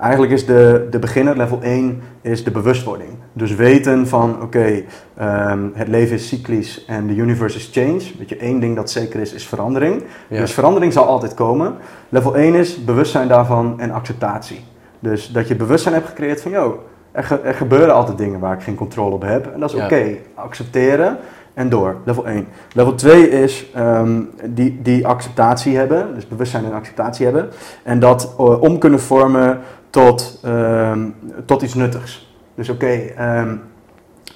Eigenlijk 0.03 0.31
is 0.33 0.45
de, 0.45 0.87
de 0.89 0.99
beginner, 0.99 1.37
level 1.37 1.59
1, 1.61 2.01
is 2.21 2.43
de 2.43 2.51
bewustwording. 2.51 3.09
Dus 3.33 3.55
weten 3.55 4.07
van, 4.07 4.41
oké, 4.41 4.83
ehm, 5.17 5.59
het 5.73 5.87
leven 5.87 6.15
is 6.15 6.27
cyclisch 6.27 6.85
en 6.85 7.07
de 7.07 7.15
universe 7.15 7.57
is 7.57 7.69
change. 7.73 8.01
Weet 8.17 8.29
je, 8.29 8.37
één 8.37 8.59
ding 8.59 8.75
dat 8.75 8.89
zeker 8.89 9.19
is, 9.19 9.33
is 9.33 9.47
verandering. 9.47 10.03
Ja. 10.27 10.39
Dus 10.39 10.51
verandering 10.53 10.93
zal 10.93 11.05
altijd 11.05 11.33
komen. 11.33 11.75
Level 12.09 12.35
1 12.37 12.55
is 12.55 12.83
bewustzijn 12.83 13.27
daarvan 13.27 13.79
en 13.79 13.91
acceptatie. 13.91 14.59
Dus 14.99 15.31
dat 15.31 15.47
je 15.47 15.55
bewustzijn 15.55 15.93
hebt 15.93 16.07
gecreëerd 16.07 16.41
van, 16.41 16.51
yo, 16.51 16.83
er, 17.11 17.23
ge- 17.23 17.39
er 17.43 17.53
gebeuren 17.53 17.93
altijd 17.93 18.17
dingen 18.17 18.39
waar 18.39 18.53
ik 18.53 18.63
geen 18.63 18.75
controle 18.75 19.13
op 19.15 19.21
heb. 19.21 19.53
En 19.53 19.59
dat 19.59 19.69
is 19.69 19.75
Ja. 19.75 19.83
oké. 19.85 20.15
Accepteren 20.35 21.17
en 21.53 21.69
door. 21.69 21.95
Level 22.05 22.27
1. 22.27 22.47
Level 22.73 22.95
2 22.95 23.29
is 23.29 23.65
ehm, 23.73 24.21
die, 24.45 24.79
die 24.81 25.07
acceptatie 25.07 25.77
hebben. 25.77 26.15
Dus 26.15 26.27
bewustzijn 26.27 26.65
en 26.65 26.73
acceptatie 26.73 27.25
hebben. 27.25 27.49
En 27.83 27.99
dat 27.99 28.33
eh, 28.37 28.61
om 28.61 28.77
kunnen 28.77 28.99
vormen 28.99 29.59
tot, 29.93 30.39
ehm, 30.43 31.09
tot 31.45 31.61
iets 31.61 31.73
nuttigs. 31.73 32.35
Dus 32.55 32.69
oké, 32.69 32.87
ehm, 32.87 33.55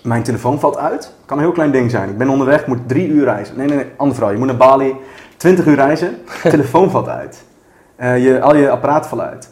mijn 0.03 0.23
telefoon 0.23 0.59
valt 0.59 0.77
uit. 0.77 1.11
Kan 1.25 1.37
een 1.37 1.43
heel 1.43 1.53
klein 1.53 1.71
ding 1.71 1.91
zijn. 1.91 2.09
Ik 2.09 2.17
ben 2.17 2.29
onderweg, 2.29 2.67
moet 2.67 2.87
drie 2.87 3.07
uur 3.07 3.23
reizen. 3.23 3.57
Nee, 3.57 3.67
nee, 3.67 3.77
nee, 3.77 3.85
andere 3.95 4.17
vrouw. 4.19 4.31
Je 4.31 4.37
moet 4.37 4.47
naar 4.47 4.57
Bali, 4.57 4.95
20 5.37 5.65
uur 5.65 5.75
reizen. 5.75 6.17
telefoon 6.43 6.91
valt 6.91 7.07
uit. 7.07 7.43
Eh, 7.95 8.23
je, 8.23 8.41
al 8.41 8.55
je 8.55 8.69
apparaat 8.69 9.07
valt 9.07 9.21
uit. 9.21 9.49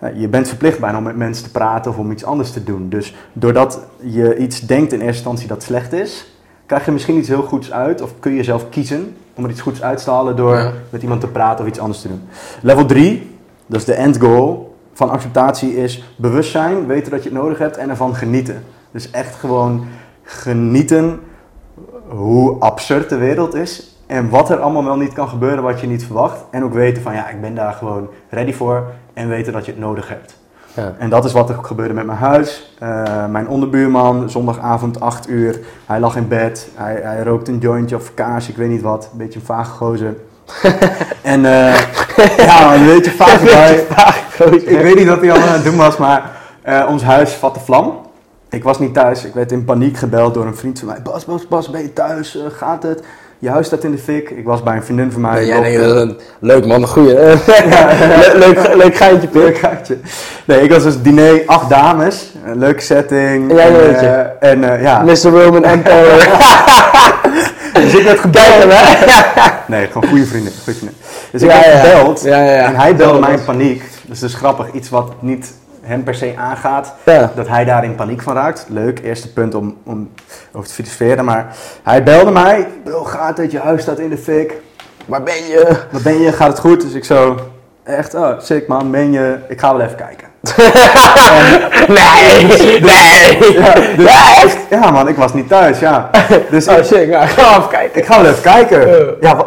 Ja, 0.00 0.10
je 0.14 0.28
bent 0.28 0.48
verplicht 0.48 0.78
bijna 0.80 0.98
om 0.98 1.02
met 1.02 1.16
mensen 1.16 1.44
te 1.44 1.50
praten 1.50 1.90
of 1.90 1.98
om 1.98 2.10
iets 2.10 2.24
anders 2.24 2.50
te 2.50 2.64
doen. 2.64 2.88
Dus 2.88 3.14
doordat 3.32 3.80
je 4.00 4.36
iets 4.36 4.60
denkt 4.60 4.92
in 4.92 4.98
eerste 4.98 5.14
instantie 5.14 5.48
dat 5.48 5.62
slecht 5.62 5.92
is, 5.92 6.38
krijg 6.66 6.84
je 6.84 6.92
misschien 6.92 7.16
iets 7.16 7.28
heel 7.28 7.42
goeds 7.42 7.72
uit. 7.72 8.00
Of 8.00 8.10
kun 8.20 8.34
je 8.34 8.42
zelf 8.42 8.68
kiezen 8.68 9.16
om 9.34 9.44
er 9.44 9.50
iets 9.50 9.60
goeds 9.60 9.82
uit 9.82 10.04
te 10.04 10.10
halen 10.10 10.36
door 10.36 10.56
Ja. 10.56 10.72
met 10.90 11.02
iemand 11.02 11.20
te 11.20 11.28
praten 11.28 11.64
of 11.64 11.70
iets 11.70 11.78
anders 11.80 12.00
te 12.00 12.08
doen. 12.08 12.22
Level 12.62 12.86
3, 12.86 13.36
dat 13.66 13.80
is 13.80 13.86
de 13.86 13.94
end 13.94 14.20
goal 14.20 14.73
van 14.94 15.10
acceptatie, 15.10 15.76
is 15.76 16.04
bewustzijn, 16.16 16.86
weten 16.86 17.10
dat 17.10 17.22
je 17.22 17.28
het 17.28 17.38
nodig 17.38 17.58
hebt 17.58 17.76
en 17.76 17.90
ervan 17.90 18.14
genieten. 18.14 18.64
Dus 18.90 19.10
echt 19.10 19.34
gewoon 19.34 19.86
genieten 20.22 21.20
hoe 22.08 22.60
absurd 22.60 23.08
de 23.08 23.16
wereld 23.16 23.54
is 23.54 23.98
en 24.06 24.28
wat 24.28 24.50
er 24.50 24.58
allemaal 24.58 24.84
wel 24.84 24.96
niet 24.96 25.12
kan 25.12 25.28
gebeuren 25.28 25.62
wat 25.62 25.80
je 25.80 25.86
niet 25.86 26.04
verwacht. 26.04 26.44
En 26.50 26.64
ook 26.64 26.72
weten 26.72 27.02
van 27.02 27.14
ja, 27.14 27.28
ik 27.28 27.40
ben 27.40 27.54
daar 27.54 27.72
gewoon 27.72 28.08
ready 28.28 28.52
voor 28.52 28.86
en 29.12 29.28
weten 29.28 29.52
dat 29.52 29.64
je 29.64 29.70
het 29.70 29.80
nodig 29.80 30.08
hebt. 30.08 30.42
Ja. 30.74 30.94
En 30.98 31.10
dat 31.10 31.24
is 31.24 31.32
wat 31.32 31.48
er 31.48 31.58
gebeurde 31.62 31.94
met 31.94 32.06
mijn 32.06 32.18
huis. 32.18 32.74
Eh, 32.78 33.26
mijn 33.26 33.48
onderbuurman, 33.48 34.30
zondagavond 34.30 35.00
8 35.00 35.28
uur, 35.28 35.60
hij 35.86 36.00
lag 36.00 36.16
in 36.16 36.28
bed, 36.28 36.68
hij, 36.74 37.00
hij 37.02 37.22
rookte 37.22 37.52
een 37.52 37.58
jointje 37.58 37.96
of 37.96 38.14
kaas, 38.14 38.48
ik 38.48 38.56
weet 38.56 38.68
niet 38.68 38.82
wat, 38.82 39.08
een 39.12 39.18
beetje 39.18 39.38
een 39.38 39.44
vage 39.44 39.70
gozer. 39.70 40.16
en 41.22 41.44
eh, 41.44 41.74
ja, 42.36 42.74
een 42.74 42.86
beetje 42.86 43.10
vage 43.10 43.46
guy. 43.46 43.84
Ik 44.54 44.80
weet 44.82 44.94
niet 44.96 45.08
wat 45.08 45.20
hij 45.20 45.30
allemaal 45.30 45.48
aan 45.48 45.54
het 45.54 45.64
doen 45.64 45.76
was, 45.76 45.96
maar 45.96 46.30
eh, 46.62 46.84
ons 46.88 47.02
huis 47.02 47.32
vatte 47.32 47.60
vlam. 47.60 47.98
Ik 48.50 48.62
was 48.64 48.78
niet 48.78 48.94
thuis. 48.94 49.24
Ik 49.24 49.34
werd 49.34 49.52
in 49.52 49.64
paniek 49.64 49.96
gebeld 49.96 50.34
door 50.34 50.46
een 50.46 50.56
vriend 50.56 50.78
van 50.78 50.88
mij. 50.88 51.02
Bas, 51.02 51.24
Bas, 51.24 51.48
Bas, 51.48 51.70
ben 51.70 51.80
je 51.82 51.92
thuis? 51.92 52.36
Eh, 52.36 52.42
gaat 52.58 52.82
het? 52.82 53.02
Je 53.38 53.50
huis 53.50 53.66
staat 53.66 53.84
in 53.84 53.90
de 53.90 53.98
fik. 53.98 54.30
Ik 54.30 54.44
was 54.44 54.62
bij 54.62 54.76
een 54.76 54.84
vriendin 54.84 55.12
van 55.12 55.20
mij. 55.20 55.34
Nee, 55.34 55.46
jij 55.46 55.56
Op- 55.56 55.62
denkt, 55.64 55.78
dat 55.80 55.96
is 55.96 56.02
een 56.02 56.18
leuk 56.40 56.66
man, 56.66 56.82
een 56.82 56.88
goeie. 56.88 57.14
Le- 57.14 58.32
leuk, 58.34 58.74
leuk 58.74 58.96
geintje. 58.96 59.28
Leuk 59.32 59.58
gaatje. 59.58 59.98
Nee, 60.44 60.60
ik 60.60 60.72
was 60.72 60.82
dus 60.82 61.02
diner, 61.02 61.42
acht 61.46 61.68
dames. 61.68 62.32
Een 62.44 62.58
leuke 62.58 62.80
setting. 62.82 63.52
Ja, 63.52 63.66
en, 64.40 64.64
en 64.64 64.82
ja, 64.82 65.02
Mr. 65.02 65.28
Roman 65.28 65.64
Empire. 65.64 66.26
Ik 67.98 68.04
werd 68.04 68.18
gebeld. 68.18 68.44
Kijk 68.44 68.62
hem, 68.62 68.70
hè? 68.70 69.50
Nee, 69.74 69.86
gewoon 69.86 70.08
goede 70.08 70.26
vrienden. 70.26 70.52
Goede 70.64 70.78
vrienden. 70.78 70.98
Dus 71.32 71.42
ik 71.42 71.48
werd 71.48 71.64
ja. 71.64 71.78
gebeld 71.78 72.22
Ja, 72.22 72.44
ja, 72.44 72.52
ja. 72.52 72.66
en 72.66 72.76
hij 72.76 72.96
belde 72.96 73.18
mij 73.18 73.32
in 73.32 73.44
paniek. 73.44 73.82
Dus 74.06 74.20
dat 74.20 74.28
is 74.28 74.34
grappig, 74.34 74.72
iets 74.72 74.88
wat 74.88 75.12
niet 75.22 75.52
hem 75.80 76.02
per 76.02 76.14
se 76.14 76.34
aangaat. 76.36 76.94
Ja. 77.04 77.32
Dat 77.34 77.48
hij 77.48 77.64
daar 77.64 77.84
in 77.84 77.94
paniek 77.94 78.22
van 78.22 78.34
raakt. 78.34 78.66
Leuk, 78.68 79.00
eerste 79.02 79.32
punt 79.32 79.54
om, 79.54 79.76
om 79.84 80.10
over 80.52 80.68
te 80.68 80.74
filosoferen. 80.74 81.24
Maar 81.24 81.56
hij 81.82 82.02
belde 82.02 82.30
mij. 82.30 82.68
Bro, 82.84 83.04
gaat 83.04 83.36
het? 83.36 83.50
Je 83.50 83.58
huis 83.58 83.82
staat 83.82 83.98
in 83.98 84.10
de 84.10 84.18
fik. 84.18 84.52
Waar 85.06 85.22
ben 85.22 85.46
je? 85.46 85.76
Wat 85.90 86.02
ben 86.02 86.20
je? 86.20 86.32
Gaat 86.32 86.48
het 86.48 86.58
goed? 86.58 86.80
Dus 86.80 86.92
ik 86.92 87.04
zo... 87.04 87.36
Echt, 87.84 88.14
oh, 88.14 88.38
sick 88.38 88.66
man, 88.68 88.90
ben 88.90 89.12
je... 89.12 89.38
Ik 89.48 89.60
ga 89.60 89.76
wel 89.76 89.86
even 89.86 89.96
kijken. 89.96 90.28
Nee, 91.88 92.80
nee. 92.80 93.52
Ja, 93.96 94.42
dus- 94.42 94.56
Ja, 94.70 94.90
man, 94.90 95.08
ik 95.08 95.16
was 95.16 95.34
niet 95.34 95.48
thuis, 95.48 95.78
ja. 95.78 96.10
Dus 96.50 96.68
Oh 96.68 96.76
ik, 96.76 96.84
shit, 96.84 97.08
nou, 97.08 97.26
ga 97.26 97.56
even 97.56 97.68
kijken. 97.68 98.00
ik 98.00 98.06
ga 98.06 98.22
wel 98.22 98.30
even 98.30 98.42
kijken. 98.42 99.14
Ja, 99.20 99.46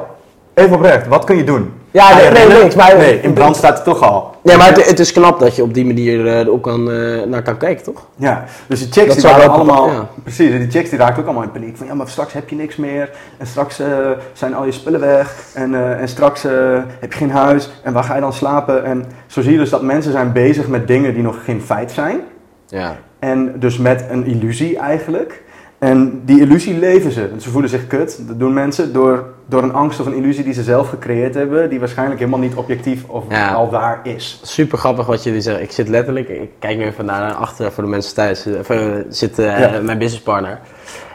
even 0.53 0.75
oprecht, 0.75 1.07
wat 1.07 1.23
kun 1.23 1.37
je 1.37 1.43
doen? 1.43 1.76
Ja, 1.91 2.15
nee, 2.31 2.47
niks, 2.47 2.75
maar- 2.75 2.97
Nee, 2.97 3.21
in 3.21 3.33
brand 3.33 3.55
staat 3.55 3.73
het 3.75 3.83
toch 3.83 4.01
al. 4.01 4.35
Nee, 4.43 4.57
maar 4.57 4.67
het, 4.67 4.85
het 4.89 4.99
is 4.99 5.11
knap 5.11 5.39
dat 5.39 5.55
je 5.55 5.63
op 5.63 5.73
die 5.73 5.85
manier 5.85 6.27
eh, 6.27 6.39
er 6.39 6.51
ook 6.51 6.63
kan, 6.63 6.91
eh, 6.91 7.23
naar 7.23 7.41
kan 7.41 7.57
kijken, 7.57 7.83
toch? 7.83 8.05
Ja, 8.15 8.43
dus 8.67 8.79
die 8.79 8.91
chicks 8.91 9.07
Dat 9.07 9.15
die 9.15 9.31
waren 9.31 9.49
allemaal, 9.49 9.91
ja. 9.91 10.07
precies, 10.23 10.51
die 10.51 10.69
chicks 10.69 10.89
die 10.89 10.99
raakten 10.99 11.19
ook 11.19 11.25
allemaal 11.25 11.43
in 11.43 11.51
paniek. 11.51 11.77
Van 11.77 11.87
ja, 11.87 11.93
maar 11.93 12.07
straks 12.07 12.33
heb 12.33 12.49
je 12.49 12.55
niks 12.55 12.75
meer 12.75 13.09
en 13.37 13.47
straks 13.47 13.79
eh, 13.79 13.87
zijn 14.33 14.55
al 14.55 14.65
je 14.65 14.71
spullen 14.71 14.99
weg 14.99 15.35
en, 15.53 15.75
eh, 15.75 16.01
en 16.01 16.07
straks 16.07 16.43
eh, 16.45 16.51
heb 16.99 17.11
je 17.13 17.17
geen 17.17 17.31
huis 17.31 17.69
en 17.83 17.93
waar 17.93 18.03
ga 18.03 18.15
je 18.15 18.21
dan 18.21 18.33
slapen? 18.33 18.83
En 18.85 19.05
zo 19.27 19.41
zie 19.41 19.51
je 19.51 19.57
dus 19.57 19.69
dat 19.69 19.81
mensen 19.81 20.11
zijn 20.11 20.31
bezig 20.31 20.67
met 20.67 20.87
dingen 20.87 21.13
die 21.13 21.23
nog 21.23 21.43
geen 21.45 21.61
feit 21.61 21.91
zijn. 21.91 22.19
Ja. 22.67 22.95
En 23.19 23.59
dus 23.59 23.77
met 23.77 24.05
een 24.09 24.25
illusie 24.25 24.77
eigenlijk. 24.77 25.43
En 25.77 26.21
die 26.25 26.39
illusie 26.39 26.79
leven 26.79 27.11
ze. 27.11 27.29
Ze 27.39 27.49
voelen 27.49 27.69
zich 27.69 27.87
kut. 27.87 28.27
Dat 28.27 28.39
doen 28.39 28.53
mensen 28.53 28.93
door, 28.93 29.25
door 29.45 29.63
een 29.63 29.73
angst 29.73 29.99
of 29.99 30.05
een 30.05 30.13
illusie 30.15 30.43
die 30.43 30.53
ze 30.53 30.63
zelf 30.63 30.89
gecreëerd 30.89 31.33
hebben. 31.33 31.69
Die 31.69 31.79
waarschijnlijk 31.79 32.19
helemaal 32.19 32.39
niet 32.39 32.55
objectief 32.55 33.03
of 33.07 33.23
Ja. 33.29 33.53
al 33.53 33.69
waar 33.69 33.99
is. 34.03 34.39
Super 34.43 34.77
grappig 34.77 35.05
wat 35.05 35.23
jullie 35.23 35.41
zeggen. 35.41 35.63
Ik 35.63 35.71
zit 35.71 35.87
letterlijk, 35.87 36.29
ik 36.29 36.49
kijk 36.59 36.77
nu 36.77 36.85
even 36.85 37.05
naar 37.05 37.33
achteren 37.33 37.71
voor 37.71 37.83
de 37.83 37.89
mensen 37.89 38.15
thuis. 38.15 38.45
Even 38.45 39.05
zit 39.09 39.39
eh, 39.39 39.59
Ja. 39.59 39.79
mijn 39.81 39.97
businesspartner. 39.97 40.59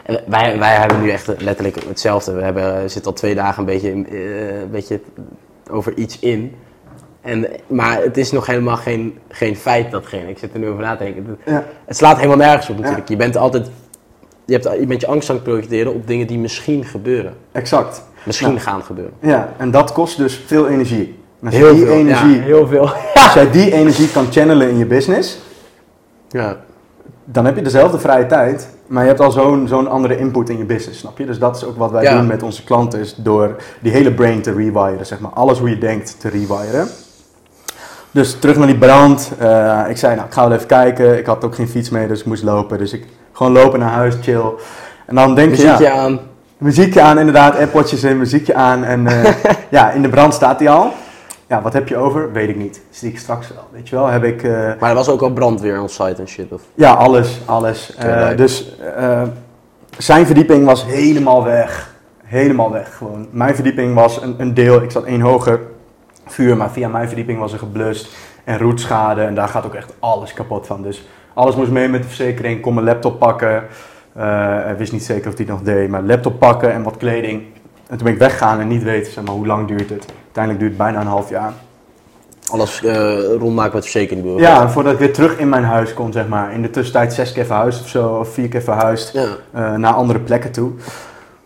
En 0.05 0.19
wij, 0.27 0.59
wij 0.59 0.75
hebben 0.75 1.01
nu 1.01 1.09
echt 1.09 1.27
letterlijk 1.37 1.77
hetzelfde. 1.87 2.33
We 2.33 2.43
hebben, 2.43 2.89
zitten 2.89 3.11
al 3.11 3.17
twee 3.17 3.35
dagen 3.35 3.59
een 3.59 3.65
beetje, 3.65 3.89
eh, 3.89 4.61
een 4.61 4.71
beetje 4.71 4.99
over 5.69 5.93
iets 5.97 6.19
in. 6.19 6.55
En, 7.21 7.47
maar 7.67 8.01
het 8.01 8.17
is 8.17 8.31
nog 8.31 8.45
helemaal 8.45 8.77
geen, 8.77 9.17
geen 9.29 9.55
feit 9.55 9.91
datgene. 9.91 10.29
Ik 10.29 10.37
zit 10.37 10.53
er 10.53 10.59
nu 10.59 10.67
over 10.67 10.81
na 10.83 10.95
te 10.95 11.03
denken. 11.03 11.37
Ja. 11.45 11.63
Het 11.85 11.97
slaat 11.97 12.15
helemaal 12.15 12.37
nergens 12.37 12.69
op 12.69 12.79
natuurlijk. 12.79 13.09
Je 13.09 13.15
bent 13.15 13.37
altijd, 13.37 13.69
je, 14.45 14.53
hebt, 14.53 14.79
je 14.79 14.85
bent 14.87 15.01
je 15.01 15.07
angst 15.07 15.29
aan 15.29 15.35
het 15.35 15.43
projecteren 15.43 15.93
op 15.93 16.07
dingen 16.07 16.27
die 16.27 16.37
misschien 16.39 16.85
gebeuren. 16.85 17.33
Exact. 17.51 18.03
Misschien 18.23 18.53
Ja. 18.53 18.59
gaan 18.59 18.83
gebeuren. 18.83 19.13
Ja, 19.19 19.53
en 19.57 19.71
dat 19.71 19.91
kost 19.91 20.17
dus 20.17 20.41
veel 20.45 20.67
energie. 20.67 21.19
En 21.39 21.45
als 21.47 21.55
je 21.57 21.63
Heel 21.63 21.75
die 21.75 21.85
veel. 21.85 21.93
energie, 21.93 22.35
Ja, 22.35 22.41
heel 22.41 22.67
veel. 22.67 22.81
als 23.23 23.33
jij 23.33 23.51
die 23.51 23.71
energie 23.73 24.11
kan 24.11 24.25
channelen 24.31 24.69
in 24.69 24.77
je 24.77 24.85
business, 24.85 25.37
Ja. 26.29 26.57
dan 27.25 27.45
heb 27.45 27.55
je 27.55 27.61
dezelfde 27.61 27.99
vrije 27.99 28.25
tijd, 28.25 28.67
maar 28.87 29.01
je 29.01 29.07
hebt 29.07 29.19
al 29.21 29.31
zo'n 29.31 29.67
zo'n 29.67 29.87
andere 29.87 30.17
input 30.17 30.49
in 30.49 30.57
je 30.57 30.65
business, 30.65 30.99
snap 30.99 31.17
je? 31.17 31.25
Dus 31.25 31.39
dat 31.39 31.55
is 31.55 31.65
ook 31.65 31.77
wat 31.77 31.91
wij 31.91 32.03
Ja. 32.03 32.17
doen 32.17 32.27
met 32.27 32.43
onze 32.43 32.63
klanten, 32.63 32.99
is 32.99 33.15
door 33.17 33.55
die 33.79 33.91
hele 33.91 34.13
brain 34.13 34.41
te 34.41 34.53
rewiren, 34.53 35.05
zeg 35.05 35.19
maar. 35.19 35.31
Alles 35.31 35.59
hoe 35.59 35.69
je 35.69 35.77
denkt 35.77 36.15
te 36.19 36.29
rewiren. 36.29 36.87
Dus 38.11 38.39
terug 38.39 38.57
naar 38.57 38.67
die 38.67 38.77
brand. 38.77 39.31
Eh, 39.39 39.81
ik 39.89 39.97
zei, 39.97 40.15
nou, 40.15 40.27
ik 40.27 40.33
ga 40.33 40.47
wel 40.47 40.55
even 40.57 40.67
kijken. 40.67 41.17
Ik 41.17 41.25
had 41.25 41.43
ook 41.45 41.55
geen 41.55 41.67
fiets 41.67 41.89
mee, 41.89 42.07
dus 42.07 42.19
ik 42.19 42.25
moest 42.25 42.43
lopen. 42.43 42.77
Dus 42.77 42.93
ik 42.93 43.05
gewoon 43.33 43.51
lopen 43.51 43.79
naar 43.79 43.89
huis, 43.91 44.15
chill. 44.21 44.43
En 45.05 45.15
dan 45.15 45.35
denk 45.35 45.55
je, 45.55 45.61
Muziekje 45.63 45.83
ja, 45.83 45.93
aan. 45.93 46.19
muziekje 46.57 47.01
aan, 47.01 47.19
inderdaad, 47.19 47.59
appotjes 47.59 48.03
in, 48.03 48.17
muziekje 48.17 48.53
aan. 48.53 48.83
En 48.83 49.07
eh, 49.07 49.33
ja, 49.69 49.91
in 49.91 50.01
de 50.01 50.09
brand 50.09 50.33
staat 50.33 50.59
hij 50.59 50.69
al. 50.69 50.91
Ja, 51.47 51.61
wat 51.61 51.73
heb 51.73 51.87
je 51.87 51.97
over? 51.97 52.31
Weet 52.31 52.49
ik 52.49 52.55
niet. 52.55 52.81
Zie 52.89 53.09
ik 53.09 53.19
straks 53.19 53.47
wel, 53.47 53.67
weet 53.71 53.89
je 53.89 53.95
wel. 53.95 54.07
Heb 54.07 54.23
ik... 54.23 54.43
eh, 54.43 54.51
Maar 54.79 54.89
er 54.89 54.95
was 54.95 55.09
ook 55.09 55.21
al 55.21 55.29
brandweer 55.33 55.81
on 55.81 55.89
site 55.89 56.15
en 56.21 56.27
shit. 56.27 56.51
Of? 56.51 56.61
ja, 56.73 56.91
alles, 56.93 57.39
alles. 57.45 57.95
Eh, 57.95 58.35
dus 58.35 58.75
zijn 59.97 60.25
verdieping 60.25 60.65
was 60.65 60.85
helemaal 60.85 61.43
weg. 61.43 61.91
Helemaal 62.23 62.71
weg 62.71 62.97
gewoon. 62.97 63.27
Mijn 63.31 63.55
verdieping 63.55 63.95
was 63.95 64.21
een, 64.21 64.35
een 64.37 64.53
deel, 64.53 64.81
ik 64.81 64.91
zat 64.91 65.03
één 65.03 65.21
hoger 65.21 65.59
vuur, 66.25 66.57
maar 66.57 66.71
via 66.71 66.87
mijn 66.87 67.07
verdieping 67.07 67.39
was 67.39 67.53
er 67.53 67.59
geblust 67.59 68.07
en 68.43 68.57
roetschade. 68.57 69.21
En 69.21 69.35
daar 69.35 69.47
gaat 69.47 69.65
ook 69.65 69.73
echt 69.73 69.93
alles 69.99 70.33
kapot 70.33 70.67
van. 70.67 70.81
Dus 70.81 71.07
alles 71.33 71.55
moest 71.55 71.71
mee 71.71 71.87
met 71.87 72.01
de 72.01 72.07
verzekering. 72.07 72.61
Kon 72.61 72.73
mijn 72.73 72.85
laptop 72.85 73.19
pakken. 73.19 73.63
Eh, 74.15 74.69
ik 74.71 74.77
wist 74.77 74.91
niet 74.91 75.03
zeker 75.03 75.27
of 75.29 75.35
die 75.35 75.45
het 75.45 75.55
nog 75.55 75.63
deed, 75.63 75.89
maar 75.89 76.01
laptop 76.03 76.39
pakken 76.39 76.73
en 76.73 76.83
wat 76.83 76.97
kleding. 76.97 77.41
En 77.89 77.97
toen 77.97 78.03
ben 78.03 78.13
ik 78.13 78.19
weggegaan 78.19 78.59
en 78.59 78.67
niet 78.67 78.83
weten 78.83 79.11
zeg 79.11 79.23
maar, 79.23 79.33
hoe 79.33 79.47
lang 79.47 79.67
duurt 79.67 79.89
het. 79.89 80.05
Uiteindelijk 80.23 80.59
duurt 80.59 80.77
het 80.77 80.77
bijna 80.77 81.01
een 81.01 81.07
half 81.07 81.29
jaar. 81.29 81.53
Alles 82.51 82.83
eh 82.83 83.17
rondmaken 83.37 83.73
met 83.73 83.83
verzekering. 83.83 84.39
Ja, 84.39 84.61
en 84.61 84.69
voordat 84.69 84.93
ik 84.93 84.99
weer 84.99 85.13
terug 85.13 85.37
in 85.37 85.49
mijn 85.49 85.63
huis 85.63 85.93
kon, 85.93 86.11
zeg 86.11 86.27
maar. 86.27 86.53
In 86.53 86.61
de 86.61 86.69
tussentijd 86.69 87.13
zes 87.13 87.31
keer 87.31 87.45
verhuisd 87.45 87.81
of 87.81 87.87
zo, 87.87 88.07
of 88.07 88.33
vier 88.33 88.47
keer 88.47 88.61
verhuisd. 88.61 89.13
Ja. 89.13 89.27
eh, 89.51 89.73
naar 89.75 89.93
andere 89.93 90.19
plekken 90.19 90.51
toe. 90.51 90.71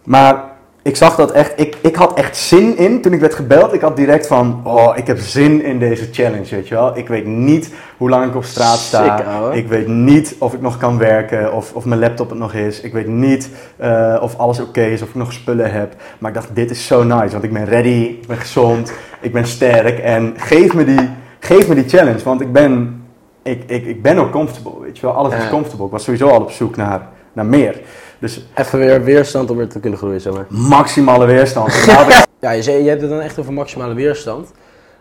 Maar 0.03 0.43
ik 0.87 0.95
zag 0.95 1.15
dat 1.15 1.31
echt, 1.31 1.53
ik, 1.55 1.77
ik 1.81 1.95
had 1.95 2.13
echt 2.13 2.37
zin 2.37 2.77
in 2.77 3.01
toen 3.01 3.13
ik 3.13 3.19
werd 3.19 3.35
gebeld. 3.35 3.73
Ik 3.73 3.81
had 3.81 3.95
direct 3.95 4.27
van, 4.27 4.61
oh, 4.63 4.97
ik 4.97 5.07
heb 5.07 5.17
zin 5.19 5.63
in 5.63 5.79
deze 5.79 6.07
challenge, 6.11 6.55
weet 6.55 6.67
je 6.67 6.75
wel. 6.75 6.97
Ik 6.97 7.07
weet 7.07 7.25
niet 7.25 7.73
hoe 7.97 8.09
lang 8.09 8.25
ik 8.25 8.35
op 8.35 8.43
straat 8.43 8.77
sta. 8.77 9.17
Sick, 9.17 9.63
ik 9.63 9.67
weet 9.67 9.87
niet 9.87 10.35
of 10.39 10.53
ik 10.53 10.61
nog 10.61 10.77
kan 10.77 10.97
werken, 10.97 11.53
of, 11.53 11.73
of 11.73 11.85
mijn 11.85 11.99
laptop 11.99 12.29
het 12.29 12.39
nog 12.39 12.53
is. 12.53 12.81
Ik 12.81 12.93
weet 12.93 13.07
niet 13.07 13.49
eh, 13.77 14.17
of 14.21 14.37
alles 14.37 14.59
oké 14.59 14.81
is, 14.81 15.01
of 15.01 15.09
ik 15.09 15.15
nog 15.15 15.33
spullen 15.33 15.71
heb. 15.71 15.95
Maar 16.19 16.29
ik 16.29 16.35
dacht, 16.35 16.55
dit 16.55 16.69
is 16.69 16.87
zo 16.87 17.03
nice, 17.03 17.31
want 17.31 17.43
ik 17.43 17.53
ben 17.53 17.65
ready, 17.65 18.17
ik 18.21 18.27
ben 18.27 18.37
gezond, 18.37 18.91
ik 19.21 19.33
ben 19.33 19.47
sterk. 19.47 19.99
En 19.99 20.33
geef 20.37 20.73
me 20.73 20.85
die, 20.85 21.09
geef 21.39 21.67
me 21.67 21.75
die 21.75 21.89
challenge, 21.89 22.23
want 22.23 22.41
ik 22.41 22.51
ben, 22.51 23.03
ik, 23.43 23.63
ik, 23.67 23.85
ik 23.85 24.01
ben 24.01 24.17
ook 24.17 24.31
comfortable, 24.31 24.81
weet 24.81 24.97
je 24.97 25.05
wel. 25.05 25.15
Alles 25.15 25.33
is 25.33 25.49
comfortable. 25.49 25.85
Ik 25.85 25.91
was 25.91 26.03
sowieso 26.03 26.27
al 26.27 26.41
op 26.41 26.51
zoek 26.51 26.75
naar, 26.75 27.07
naar 27.33 27.45
meer. 27.45 27.81
Dus 28.19 28.45
Even 28.55 28.79
weer 28.79 29.03
weerstand 29.03 29.49
om 29.51 29.57
weer 29.57 29.67
te 29.67 29.79
kunnen 29.79 29.99
groeien, 29.99 30.21
zeg 30.21 30.33
maar. 30.33 30.45
maximale 30.49 31.25
weerstand. 31.25 31.73
Ja, 32.39 32.51
je, 32.51 32.61
zei, 32.63 32.83
je 32.83 32.89
hebt 32.89 33.01
het 33.01 33.09
dan 33.09 33.19
echt 33.19 33.39
over 33.39 33.53
maximale 33.53 33.93
weerstand. 33.93 34.51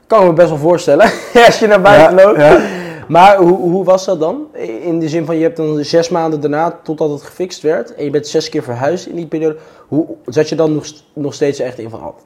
Kan 0.07 0.21
ik 0.21 0.27
me 0.27 0.33
best 0.33 0.49
wel 0.49 0.59
voorstellen, 0.59 1.11
als 1.47 1.59
je 1.59 1.67
naar 1.67 1.81
buiten 1.81 2.17
Ja, 2.17 2.25
loopt. 2.25 2.39
ja. 2.41 2.61
Maar 3.09 3.37
hoe, 3.37 3.59
hoe 3.59 3.85
was 3.85 4.05
dat 4.05 4.21
dan? 4.21 4.47
In 4.83 4.99
de 4.99 5.09
zin 5.09 5.25
van, 5.27 5.37
je 5.37 5.43
hebt 5.43 5.57
dan 5.57 5.85
zes 5.85 6.09
maanden 6.09 6.41
daarna, 6.41 6.79
totdat 6.83 7.11
het 7.11 7.23
gefixt 7.23 7.63
werd. 7.63 7.95
En 7.95 8.05
je 8.05 8.11
bent 8.11 8.27
zes 8.27 8.49
keer 8.49 8.63
verhuisd 8.63 9.07
in 9.07 9.15
die 9.17 9.27
periode. 9.27 9.57
Hoe, 9.89 10.07
zat 10.27 10.49
je 10.49 10.55
dan 10.55 10.75
nog, 10.75 10.87
st- 10.87 11.05
nog 11.13 11.35
steeds 11.35 11.59
echt 11.59 11.79
in 11.79 11.91
van, 11.91 12.01
oh, 12.05 12.17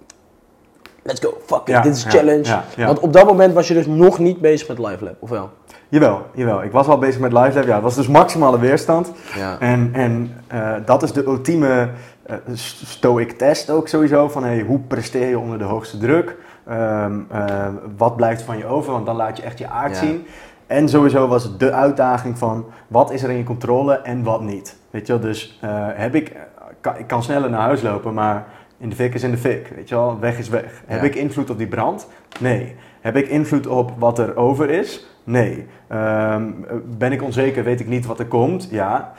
let's 1.02 1.20
go, 1.20 1.34
fuck 1.46 1.60
it, 1.60 1.66
Ja, 1.68 1.80
dit 1.80 1.94
is 1.96 2.02
ja, 2.02 2.10
challenge. 2.10 2.44
ja, 2.44 2.64
ja. 2.76 2.86
Want 2.86 2.98
op 2.98 3.12
dat 3.12 3.26
moment 3.26 3.54
was 3.54 3.68
je 3.68 3.74
dus 3.74 3.86
nog 3.86 4.18
niet 4.18 4.40
bezig 4.40 4.68
met 4.68 4.78
Live 4.78 5.04
Lab, 5.04 5.14
of 5.18 5.28
wel? 5.30 5.50
Jawel, 5.90 6.22
jawel. 6.34 6.62
Ik 6.62 6.72
was 6.72 6.86
al 6.86 6.98
bezig 6.98 7.20
met 7.20 7.32
live. 7.32 7.66
Ja, 7.66 7.74
het 7.74 7.82
was 7.82 7.94
dus 7.94 8.08
maximale 8.08 8.58
weerstand. 8.58 9.12
Ja. 9.36 9.56
En, 9.58 9.90
en 9.92 10.34
eh, 10.46 10.72
dat 10.84 11.02
is 11.02 11.12
de 11.12 11.24
ultieme 11.24 11.88
eh, 12.22 12.36
st- 12.52 12.86
stoic 12.86 13.32
test 13.32 13.70
ook 13.70 13.88
sowieso. 13.88 14.28
Van 14.28 14.44
hey, 14.44 14.60
hoe 14.60 14.78
presteer 14.78 15.28
je 15.28 15.38
onder 15.38 15.58
de 15.58 15.64
hoogste 15.64 15.98
druk? 15.98 16.36
Ehm, 16.66 17.12
eh, 17.30 17.66
wat 17.96 18.16
blijft 18.16 18.42
van 18.42 18.58
je 18.58 18.66
over? 18.66 18.92
Want 18.92 19.06
dan 19.06 19.16
laat 19.16 19.36
je 19.36 19.42
echt 19.42 19.58
je 19.58 19.68
aard 19.68 19.90
Ja. 19.94 19.98
zien. 20.00 20.26
En 20.66 20.88
sowieso 20.88 21.28
was 21.28 21.42
het 21.42 21.58
de 21.60 21.72
uitdaging 21.72 22.38
van 22.38 22.64
wat 22.88 23.12
is 23.12 23.22
er 23.22 23.30
in 23.30 23.36
je 23.36 23.44
controle 23.44 23.94
en 23.94 24.22
wat 24.22 24.40
niet. 24.42 24.76
Weet 24.90 25.06
je 25.06 25.12
wel, 25.12 25.22
dus 25.22 25.58
heb 25.94 26.14
ik, 26.14 26.36
kan, 26.80 26.96
ik 26.98 27.06
kan 27.06 27.22
sneller 27.22 27.50
naar 27.50 27.60
huis 27.60 27.82
lopen, 27.82 28.14
maar 28.14 28.46
in 28.78 28.88
de 28.88 28.94
fik 28.96 29.14
is 29.14 29.22
in 29.22 29.30
de 29.30 29.36
fik. 29.36 29.72
Weet 29.76 29.88
je 29.88 29.94
wel, 29.94 30.16
weg 30.20 30.38
is 30.38 30.48
weg. 30.48 30.82
Heb 30.86 31.02
ik 31.02 31.14
invloed 31.14 31.50
op 31.50 31.58
die 31.58 31.66
brand? 31.66 32.06
Nee. 32.40 32.74
Heb 33.00 33.16
ik 33.16 33.28
invloed 33.28 33.66
op 33.66 33.92
wat 33.98 34.18
er 34.18 34.36
over 34.36 34.70
is? 34.70 35.06
Nee. 35.30 35.66
Ehm, 35.88 36.50
ben 36.98 37.12
ik 37.12 37.22
onzeker, 37.22 37.64
weet 37.64 37.80
ik 37.80 37.86
niet 37.88 38.06
wat 38.06 38.18
er 38.18 38.26
komt? 38.26 38.68
Ja. 38.70 39.12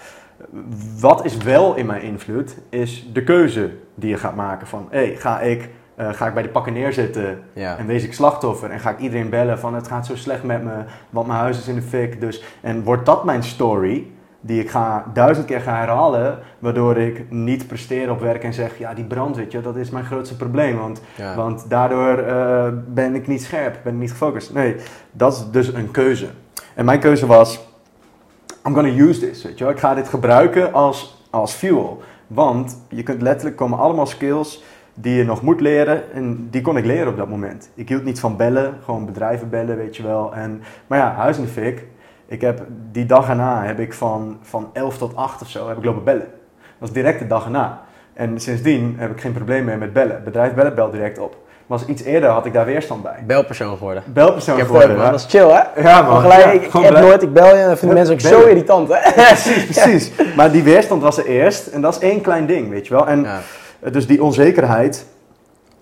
Wat 0.99 1.25
is 1.25 1.37
wel 1.37 1.75
in 1.75 1.85
mijn 1.85 2.01
invloed, 2.01 2.55
is 2.69 3.09
de 3.13 3.23
keuze 3.23 3.71
die 3.95 4.09
je 4.09 4.17
gaat 4.17 4.35
maken 4.35 4.67
van, 4.67 4.87
hey, 4.89 5.15
ga 5.15 5.39
ik, 5.39 5.69
eh, 5.95 6.09
ga 6.13 6.27
ik 6.27 6.33
bij 6.33 6.43
de 6.43 6.49
pakken 6.49 6.73
neerzitten 6.73 7.39
Ja. 7.53 7.77
en 7.77 7.85
wees 7.85 8.03
ik 8.03 8.13
slachtoffer 8.13 8.69
en 8.69 8.79
ga 8.79 8.89
ik 8.89 8.99
iedereen 8.99 9.29
bellen 9.29 9.59
van 9.59 9.73
het 9.75 9.87
gaat 9.87 10.05
zo 10.05 10.15
slecht 10.15 10.43
met 10.43 10.63
me, 10.63 10.73
want 11.09 11.27
mijn 11.27 11.39
huis 11.39 11.59
is 11.59 11.67
in 11.67 11.75
de 11.75 11.81
fik. 11.81 12.21
Dus, 12.21 12.43
en 12.61 12.83
wordt 12.83 13.05
dat 13.05 13.23
mijn 13.25 13.43
story, 13.43 14.11
die 14.41 14.61
ik 14.61 14.69
ga 14.69 15.05
duizend 15.13 15.45
keer 15.45 15.61
ga 15.61 15.75
herhalen, 15.75 16.39
waardoor 16.59 16.97
ik 16.97 17.25
niet 17.31 17.67
presteer 17.67 18.11
op 18.11 18.19
werk 18.19 18.43
en 18.43 18.53
zeg, 18.53 18.77
ja 18.77 18.93
die 18.93 19.03
brand, 19.05 19.35
weet 19.35 19.51
je, 19.51 19.61
dat 19.61 19.75
is 19.75 19.89
mijn 19.89 20.05
grootste 20.05 20.35
probleem. 20.35 20.77
Want, 20.77 21.01
Ja. 21.15 21.35
want 21.35 21.69
daardoor 21.69 22.17
eh, 22.17 22.67
ben 22.87 23.15
ik 23.15 23.27
niet 23.27 23.43
scherp, 23.43 23.79
ben 23.83 23.93
ik 23.93 23.99
niet 23.99 24.11
gefocust. 24.11 24.53
Nee, 24.53 24.75
dat 25.11 25.33
is 25.33 25.45
dus 25.51 25.73
een 25.73 25.91
keuze. 25.91 26.27
En 26.75 26.85
mijn 26.85 26.99
keuze 26.99 27.25
was, 27.25 27.59
I'm 28.67 28.73
gonna 28.73 28.89
use 28.97 29.19
this, 29.19 29.43
weet 29.43 29.57
je 29.57 29.63
wel. 29.63 29.73
Ik 29.73 29.79
ga 29.79 29.93
dit 29.93 30.07
gebruiken 30.07 30.73
als, 30.73 31.25
als 31.29 31.53
fuel. 31.53 32.01
Want 32.27 32.81
je 32.89 33.03
kunt 33.03 33.21
letterlijk 33.21 33.55
komen 33.55 33.77
allemaal 33.79 34.05
skills 34.05 34.63
die 34.93 35.15
je 35.15 35.23
nog 35.23 35.41
moet 35.41 35.61
leren. 35.61 36.13
En 36.13 36.47
die 36.49 36.61
kon 36.61 36.77
ik 36.77 36.85
leren 36.85 37.07
op 37.07 37.17
dat 37.17 37.29
moment. 37.29 37.69
Ik 37.75 37.89
hield 37.89 38.03
niet 38.03 38.19
van 38.19 38.37
bellen, 38.37 38.73
gewoon 38.83 39.05
bedrijven 39.05 39.49
bellen, 39.49 39.77
weet 39.77 39.95
je 39.95 40.03
wel. 40.03 40.33
En, 40.33 40.61
maar 40.87 40.97
ja, 40.99 41.13
huis 41.13 41.37
in 41.37 41.43
de 41.43 41.49
fik. 41.49 41.85
Ik 42.31 42.41
heb 42.41 42.61
die 42.91 43.05
dag 43.05 43.29
erna 43.29 43.63
heb 43.63 43.79
ik 43.79 43.93
van, 43.93 44.37
van 44.41 44.69
11 44.73 44.97
tot 44.97 45.15
8 45.15 45.41
of 45.41 45.49
zo 45.49 45.67
heb 45.67 45.77
ik 45.77 45.83
lopen 45.85 46.03
bellen. 46.03 46.19
Dat 46.29 46.29
was 46.79 46.91
direct 46.91 47.19
de 47.19 47.27
dag 47.27 47.45
erna. 47.45 47.81
En 48.13 48.39
sindsdien 48.39 48.95
heb 48.97 49.11
ik 49.11 49.21
geen 49.21 49.31
probleem 49.33 49.65
meer 49.65 49.77
met 49.77 49.93
bellen. 49.93 50.21
Bedrijf 50.23 50.53
bellen 50.53 50.75
belt 50.75 50.91
direct 50.91 51.19
op. 51.19 51.35
Maar 51.67 51.77
als 51.79 51.87
iets 51.87 52.03
eerder 52.03 52.29
had 52.29 52.45
ik 52.45 52.53
daar 52.53 52.65
weerstand 52.65 53.03
bij. 53.03 53.23
Belpersoon 53.27 53.77
geworden. 53.77 54.03
Belpersoon 54.05 54.53
Ik 54.53 54.59
heb 54.59 54.67
geworden. 54.69 54.97
ja. 54.97 55.09
Dat 55.11 55.19
is 55.19 55.25
chill, 55.29 55.49
hè? 55.49 55.81
Ja, 55.81 56.01
man. 56.01 56.21
Gelijk, 56.21 56.43
Ja, 56.43 56.51
ik, 56.51 56.69
blij- 56.89 57.01
nooit, 57.01 57.21
ik 57.23 57.33
bel 57.33 57.45
je 57.55 57.61
en 57.61 57.67
dat 57.67 57.79
vinden 57.79 57.97
mensen 57.97 58.15
ook 58.15 58.21
bellen. 58.21 58.41
zo 58.41 58.47
irritant, 58.47 58.89
hè? 58.93 59.11
Precies, 59.23 59.65
precies. 59.65 60.11
Maar 60.37 60.51
die 60.51 60.63
weerstand 60.63 61.01
was 61.01 61.17
er 61.17 61.25
eerst. 61.25 61.67
En 61.67 61.81
dat 61.81 61.93
is 61.95 61.99
één 62.09 62.21
klein 62.21 62.45
ding, 62.45 62.69
weet 62.69 62.87
je 62.87 62.93
wel. 62.93 63.07
En 63.07 63.21
Ja. 63.23 63.39
eh, 63.79 63.91
dus 63.91 64.07
die 64.07 64.23
onzekerheid, 64.23 65.05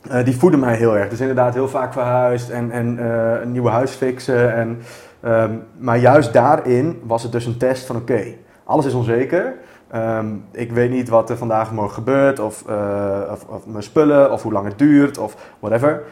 eh, 0.09 0.23
die 0.25 0.37
voedde 0.37 0.57
mij 0.57 0.75
heel 0.75 0.97
erg. 0.97 1.09
Dus 1.09 1.19
inderdaad 1.19 1.53
heel 1.53 1.67
vaak 1.69 1.93
verhuisd 1.93 2.49
en, 2.49 2.71
en 2.71 2.97
eh, 2.99 3.41
een 3.41 3.51
nieuwe 3.51 3.69
huis 3.69 3.91
fixen. 3.91 4.53
En, 4.55 4.81
ehm, 5.21 5.53
maar 5.77 5.97
juist 5.97 6.33
daarin 6.33 7.01
was 7.03 7.23
het 7.23 7.31
dus 7.31 7.45
een 7.45 7.57
test 7.57 7.85
van 7.85 7.95
oké, 7.95 8.23
alles 8.63 8.85
is 8.85 8.93
onzeker. 8.93 9.55
Ehm, 9.87 10.35
ik 10.51 10.71
weet 10.71 10.89
niet 10.89 11.09
wat 11.09 11.29
er 11.29 11.37
vandaag 11.37 11.71
morgen 11.71 11.93
gebeurt, 11.93 12.39
of, 12.39 12.63
eh, 12.67 13.21
of, 13.31 13.45
of 13.47 13.65
mijn 13.65 13.83
spullen, 13.83 14.31
of 14.31 14.43
hoe 14.43 14.51
lang 14.51 14.65
het 14.65 14.77
duurt, 14.77 15.17
of 15.17 15.35
whatever. 15.59 16.03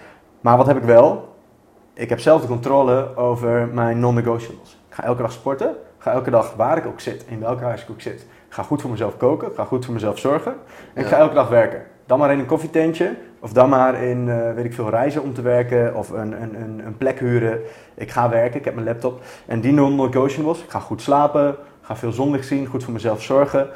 Maar 0.41 0.57
wat 0.57 0.67
heb 0.67 0.77
ik 0.77 0.83
wel? 0.83 1.35
Ik 1.93 2.09
heb 2.09 2.19
zelf 2.19 2.41
de 2.41 2.47
controle 2.47 3.15
over 3.15 3.67
mijn 3.67 3.99
non-negotiables. 3.99 4.77
Ik 4.89 4.95
ga 4.95 5.03
elke 5.03 5.21
dag 5.21 5.31
sporten. 5.31 5.75
Ga 5.97 6.11
elke 6.11 6.29
dag 6.29 6.53
waar 6.55 6.77
ik 6.77 6.85
ook 6.85 6.99
zit, 6.99 7.25
in 7.27 7.39
welk 7.39 7.61
huis 7.61 7.81
ik 7.81 7.89
ook 7.89 8.01
zit. 8.01 8.21
Ik 8.21 8.53
ga 8.53 8.63
goed 8.63 8.81
voor 8.81 8.91
mezelf 8.91 9.17
koken. 9.17 9.47
Ik 9.47 9.55
ga 9.55 9.63
goed 9.63 9.85
voor 9.85 9.93
mezelf 9.93 10.19
zorgen. 10.19 10.53
En 10.93 11.03
ik 11.03 11.07
ga 11.07 11.17
elke 11.17 11.33
dag 11.33 11.49
werken. 11.49 11.81
Dan 12.05 12.19
maar 12.19 12.31
in 12.31 12.39
een 12.39 12.45
koffietentje. 12.45 13.15
Of 13.47 13.53
dan 13.53 13.69
maar 13.69 14.03
in, 14.03 14.29
eh, 14.29 14.53
weet 14.53 14.65
ik 14.65 14.73
veel, 14.73 14.89
reizen 14.89 15.23
om 15.23 15.33
te 15.33 15.41
werken. 15.41 15.95
Of 15.95 16.09
een, 16.09 16.41
een, 16.41 16.55
een, 16.61 16.81
een 16.85 16.97
plek 16.97 17.19
huren. 17.19 17.59
Ik 17.95 18.11
ga 18.11 18.29
werken. 18.29 18.59
Ik 18.59 18.65
heb 18.65 18.73
mijn 18.73 18.85
laptop. 18.87 19.21
En 19.45 19.61
die 19.61 19.71
non-negotiables. 19.71 20.63
Ik 20.63 20.69
ga 20.69 20.79
goed 20.79 21.01
slapen. 21.01 21.55
Ga 21.81 21.95
veel 21.95 22.11
zonlicht 22.11 22.47
zien. 22.47 22.65
Goed 22.65 22.83
voor 22.83 22.93
mezelf 22.93 23.21
zorgen. 23.23 23.67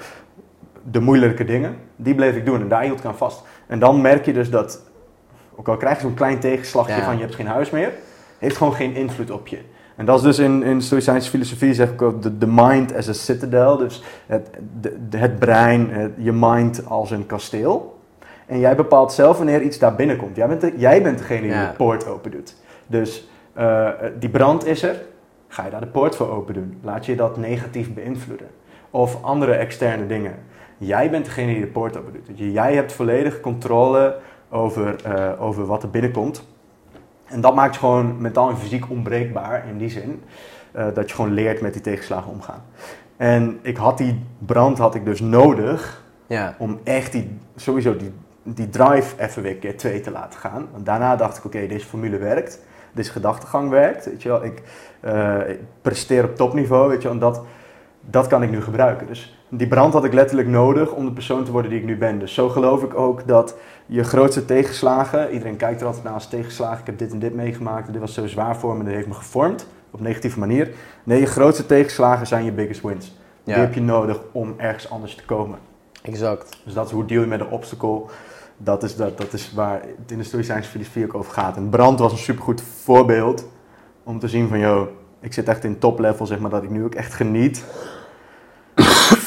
De 0.92 1.00
moeilijke 1.00 1.46
dingen. 1.46 1.76
Die 1.96 2.16
bleef 2.16 2.36
ik 2.36 2.46
doen. 2.46 2.62
En 2.62 2.68
daar 2.68 2.82
hield 2.82 3.00
ik 3.00 3.06
aan 3.06 3.18
vast. 3.18 3.44
En 3.68 3.80
dan 3.80 4.02
merk 4.02 4.26
je 4.26 4.34
dus 4.34 4.50
dat... 4.50 4.82
Ook 5.56 5.68
al 5.68 5.78
krijg 5.78 5.96
je 5.96 6.02
zo'n 6.02 6.14
klein 6.14 6.40
tegenslagje 6.40 6.96
Ja. 6.96 7.04
van 7.04 7.16
je 7.16 7.22
hebt 7.22 7.36
geen 7.36 7.48
huis 7.48 7.70
meer. 7.70 7.92
Heeft 8.38 8.58
gewoon 8.58 8.74
geen 8.74 8.94
invloed 8.96 9.32
op 9.32 9.48
je. 9.48 9.60
En 9.96 10.06
dat 10.06 10.18
is 10.18 10.24
dus 10.24 10.40
in, 10.40 10.64
in 10.64 10.82
Stoïcijnse 10.82 11.30
filosofie 11.30 11.74
zeg 11.74 11.90
ik 11.90 12.02
ook 12.02 12.22
de, 12.22 12.38
de 12.38 12.48
mind 12.48 12.96
as 12.96 13.10
a 13.10 13.14
citadel. 13.14 13.78
Dus 13.78 14.04
het, 14.26 14.50
de, 14.82 14.98
de- 15.10 15.18
het 15.18 15.40
brein, 15.40 15.90
het- 15.90 16.12
je 16.18 16.32
mind 16.32 16.86
als 16.88 17.12
een 17.12 17.26
kasteel. 17.26 18.00
En 18.52 18.60
jij 18.60 18.76
bepaalt 18.76 19.14
zelf 19.14 19.38
wanneer 19.38 19.62
iets 19.62 19.80
daar 19.80 19.95
binnenkomt. 19.95 20.36
Jij 20.36 20.47
bent, 20.47 20.62
de, 20.62 20.74
jij 20.78 21.02
bent 21.02 21.18
degene 21.18 21.41
die 21.41 21.49
Ja. 21.52 21.68
de 21.70 21.76
poort 21.76 22.08
open 22.08 22.32
doet. 22.32 22.56
Dus 22.88 23.30
eh, 23.54 23.89
die 24.20 24.30
brand 24.30 24.66
is 24.66 24.84
er. 24.84 25.02
Ga 25.47 25.66
je 25.66 25.72
daar 25.72 25.80
de 25.80 25.88
poort 25.88 26.16
voor 26.16 26.30
open 26.30 26.54
doen? 26.54 26.78
Laat 26.82 27.06
je 27.06 27.16
dat 27.16 27.38
negatief 27.38 27.93
beïnvloeden? 27.93 28.47
Of 28.89 29.24
andere 29.24 29.54
externe 29.54 30.08
dingen. 30.08 30.36
Jij 30.78 31.10
bent 31.10 31.26
degene 31.26 31.52
die 31.54 31.62
de 31.62 31.68
poort 31.68 31.97
open 31.97 32.14
doet. 32.14 32.38
Dus 32.38 32.52
jij 32.54 32.76
hebt 32.76 32.91
volledige 32.93 33.39
controle 33.39 34.16
over, 34.49 34.95
eh, 35.04 35.41
over 35.41 35.66
wat 35.66 35.84
er 35.84 35.89
binnenkomt. 35.89 36.47
En 37.26 37.41
dat 37.41 37.56
maakt 37.56 37.74
je 37.74 37.80
gewoon 37.80 38.22
mentaal 38.22 38.49
en 38.49 38.58
fysiek 38.58 38.89
onbreekbaar 38.89 39.64
in 39.70 39.78
die 39.78 39.89
zin. 39.89 40.22
eh, 40.72 40.86
dat 40.93 41.10
je 41.10 41.16
gewoon 41.16 41.32
leert 41.34 41.62
met 41.62 41.74
die 41.74 41.82
tegenslagen 41.82 42.32
omgaan. 42.32 42.64
En 43.18 43.60
ik 43.62 43.78
had 43.78 43.97
die 43.97 44.20
brand 44.38 44.78
had 44.78 44.95
ik 44.95 45.06
dus 45.06 45.20
nodig 45.20 46.04
Ja. 46.28 46.56
om 46.58 46.80
echt 46.84 47.12
die, 47.12 47.38
sowieso 47.56 47.97
die, 47.97 48.12
die 48.44 48.70
drive 48.70 49.16
even 49.18 49.42
weer 49.42 49.56
keer 49.56 49.78
twee 49.78 50.02
te 50.02 50.12
laten 50.12 50.39
gaan. 50.39 50.68
Want 50.72 50.86
daarna 50.86 51.16
dacht 51.16 51.38
ik, 51.38 51.46
oké, 51.46 51.68
deze 51.68 51.86
formule 51.86 52.18
werkt. 52.18 52.60
Deze 52.94 53.12
gedachtegang 53.12 53.70
werkt. 53.70 54.06
Weet 54.06 54.22
je 54.22 54.30
wel. 54.30 54.44
Ik, 54.44 54.62
eh, 55.00 55.50
ik 55.50 55.60
presteer 55.82 56.24
op 56.24 56.36
topniveau, 56.36 56.89
weet 56.89 57.02
je 57.02 57.04
wel. 57.04 57.12
En 57.12 57.20
dat, 57.20 57.42
dat 58.02 58.28
kan 58.28 58.44
ik 58.44 58.50
nu 58.50 58.62
gebruiken. 58.62 59.08
Dus 59.08 59.39
die 59.50 59.68
brand 59.68 59.94
had 59.94 60.04
ik 60.04 60.14
letterlijk 60.14 60.48
nodig 60.48 60.94
om 60.94 61.06
de 61.06 61.12
persoon 61.12 61.44
te 61.44 61.52
worden 61.52 61.72
die 61.72 61.80
ik 61.80 61.86
nu 61.86 61.98
ben. 61.98 62.20
Dus 62.20 62.34
zo 62.34 62.50
geloof 62.50 62.84
ik 62.84 62.94
ook 62.96 63.28
dat 63.28 63.56
je 63.86 64.04
grootste 64.04 64.46
tegenslagen... 64.46 65.32
Iedereen 65.32 65.58
kijkt 65.58 65.82
er 65.82 65.88
altijd 65.88 66.04
naar 66.04 66.14
als 66.14 66.28
tegenslagen. 66.28 66.80
Ik 66.80 66.86
heb 66.86 66.98
dit 66.98 67.12
en 67.12 67.20
dit 67.20 67.34
meegemaakt. 67.34 67.86
en 67.88 67.92
Dit 67.92 68.02
was 68.02 68.14
zo 68.14 68.28
zwaar 68.28 68.58
voor 68.58 68.78
me. 68.78 68.84
Dat 68.84 68.94
heeft 68.94 69.08
me 69.08 69.14
gevormd. 69.14 69.68
Op 69.92 70.02
negatieve 70.02 70.39
manier. 70.39 70.70
Nee, 71.04 71.20
je 71.20 71.26
grootste 71.26 71.66
tegenslagen 71.66 72.28
zijn 72.28 72.46
je 72.46 72.52
biggest 72.52 72.82
wins. 72.82 73.20
Ja. 73.44 73.54
Die 73.54 73.64
heb 73.64 73.74
je 73.74 73.82
nodig 73.82 74.20
om 74.32 74.54
ergens 74.58 74.89
anders 74.89 75.16
te 75.16 75.26
komen. 75.26 75.60
Exact. 76.02 76.62
Dus 76.64 76.74
dat 76.74 76.86
is 76.86 76.92
hoe 76.92 77.06
deal 77.06 77.22
je 77.22 77.28
met 77.28 77.39
een 77.39 77.50
obstacle. 77.50 78.04
Dat 78.64 78.84
is, 78.84 78.95
dat, 78.95 79.18
dat 79.18 79.34
is 79.34 79.53
waar 79.53 79.82
het 79.82 80.12
in 80.12 80.18
de 80.18 80.24
Stoïcijnse 80.24 80.70
filosofie 80.70 81.05
ook 81.05 81.14
over 81.16 81.34
gaat. 81.34 81.55
En 81.57 81.70
brand 81.70 81.99
was 81.99 82.12
een 82.12 82.18
supergoed 82.18 82.62
voorbeeld 82.62 83.45
om 84.03 84.20
te 84.20 84.28
zien 84.28 84.47
van, 84.47 84.59
yo, 84.59 84.89
ik 85.20 85.34
zit 85.34 85.47
echt 85.47 85.64
in 85.64 85.78
top 85.80 85.99
level, 85.99 86.26
zeg 86.26 86.39
maar, 86.39 86.49
dat 86.49 86.64
ik 86.64 86.70
nu 86.70 86.84
ook 86.84 86.95
echt 86.95 87.14
geniet 87.14 87.64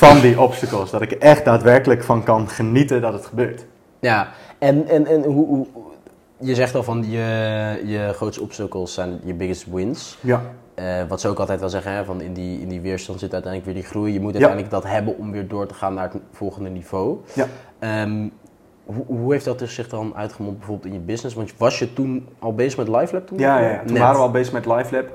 van 0.02 0.20
die 0.20 0.40
obstacles. 0.40 0.90
Dat 0.90 1.02
ik 1.02 1.10
er 1.10 1.18
echt 1.20 1.44
daadwerkelijk 1.44 2.04
van 2.04 2.22
kan 2.22 2.48
genieten 2.48 3.00
dat 3.00 3.12
het 3.12 3.26
gebeurt. 3.26 3.66
Ja, 3.98 4.28
en, 4.58 4.86
en, 4.88 5.06
en 5.06 5.22
hoe, 5.24 5.46
hoe, 5.46 5.66
je 6.38 6.54
zegt 6.54 6.74
al 6.74 6.82
van 6.82 7.10
je, 7.10 7.82
je 7.84 8.10
grootste 8.14 8.42
obstacles 8.42 8.94
zijn 8.94 9.20
je 9.24 9.34
biggest 9.34 9.66
wins. 9.70 10.18
Ja. 10.20 10.42
Eh, 10.74 11.02
wat 11.08 11.20
ze 11.20 11.28
ook 11.28 11.38
altijd 11.38 11.60
wel 11.60 11.68
zeggen, 11.68 11.92
hè, 11.92 12.04
van 12.04 12.20
in 12.20 12.32
die, 12.32 12.60
in 12.60 12.68
die 12.68 12.80
weerstand 12.80 13.20
zit 13.20 13.32
uiteindelijk 13.32 13.72
weer 13.72 13.82
die 13.82 13.90
groei. 13.90 14.12
Je 14.12 14.20
moet 14.20 14.32
Ja. 14.32 14.38
uiteindelijk 14.38 14.82
dat 14.82 14.92
hebben 14.92 15.18
om 15.18 15.30
weer 15.32 15.48
door 15.48 15.66
te 15.66 15.74
gaan 15.74 15.94
naar 15.94 16.12
het 16.12 16.22
volgende 16.32 16.68
niveau. 16.70 17.18
Ja. 17.34 17.46
Ehm, 17.78 18.28
hoe, 18.84 19.04
hoe 19.06 19.32
heeft 19.32 19.44
dat 19.44 19.58
dus 19.58 19.74
zich 19.74 19.88
dan 19.88 20.12
uitgemond 20.16 20.58
bijvoorbeeld 20.58 20.86
in 20.86 21.00
je 21.00 21.04
business? 21.06 21.34
Want 21.34 21.54
was 21.56 21.78
je 21.78 21.92
toen 21.92 22.28
al 22.38 22.54
bezig 22.54 22.78
met 22.78 22.88
LiveLab 22.88 23.26
toen? 23.26 23.38
Ja, 23.38 23.58
ja, 23.58 23.68
ja. 23.68 23.78
Toen 23.78 23.92
Net. 23.92 24.02
waren 24.02 24.16
we 24.16 24.22
al 24.22 24.30
bezig 24.30 24.52
met 24.52 24.66
LiveLab. 24.66 25.06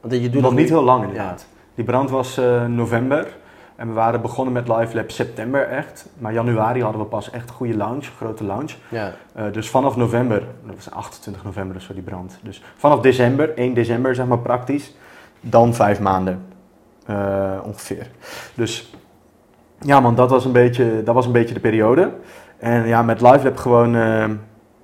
Want 0.00 0.12
je 0.12 0.30
doet 0.30 0.42
Nog 0.42 0.54
niet 0.54 0.68
heel 0.68 0.82
lang 0.82 1.02
inderdaad. 1.02 1.46
Die 1.74 1.84
brand 1.84 2.10
was 2.10 2.38
eh, 2.38 2.64
november. 2.64 3.36
En 3.76 3.88
we 3.88 3.94
waren 3.94 4.20
begonnen 4.20 4.52
met 4.52 4.68
LiveLab 4.68 5.10
september 5.10 5.68
echt. 5.68 6.08
Maar 6.18 6.32
januari 6.32 6.82
hadden 6.82 7.00
we 7.00 7.06
pas 7.06 7.30
echt 7.30 7.48
een 7.48 7.54
goede 7.54 7.76
launch, 7.76 8.04
grote 8.16 8.44
launch. 8.44 8.72
Ja, 8.88 9.12
Eh, 9.32 9.44
dus 9.52 9.70
vanaf 9.70 9.96
november, 9.96 10.42
dat 10.66 10.74
was 10.74 10.90
28 10.90 11.44
november 11.44 11.76
of 11.76 11.82
zo 11.82 11.92
die 11.92 12.02
brand. 12.02 12.38
Dus 12.42 12.62
vanaf 12.76 13.00
december, 13.00 13.54
1 13.58 13.74
december 13.74 14.14
zeg 14.14 14.26
maar 14.26 14.38
praktisch, 14.38 14.94
dan 15.40 15.74
vijf 15.74 16.00
maanden 16.00 16.44
eh, 17.06 17.52
ongeveer. 17.64 18.10
Dus 18.54 18.94
ja 19.80 20.00
man, 20.00 20.14
dat 20.14 20.30
was 20.30 20.44
een 20.44 20.52
beetje, 20.52 21.02
dat 21.02 21.14
was 21.14 21.26
een 21.26 21.32
beetje 21.32 21.54
de 21.54 21.60
periode. 21.60 22.10
En 22.58 22.86
ja, 22.86 23.02
met 23.02 23.20
LiveLab 23.20 23.56
gewoon, 23.56 23.96
eh, 23.96 24.30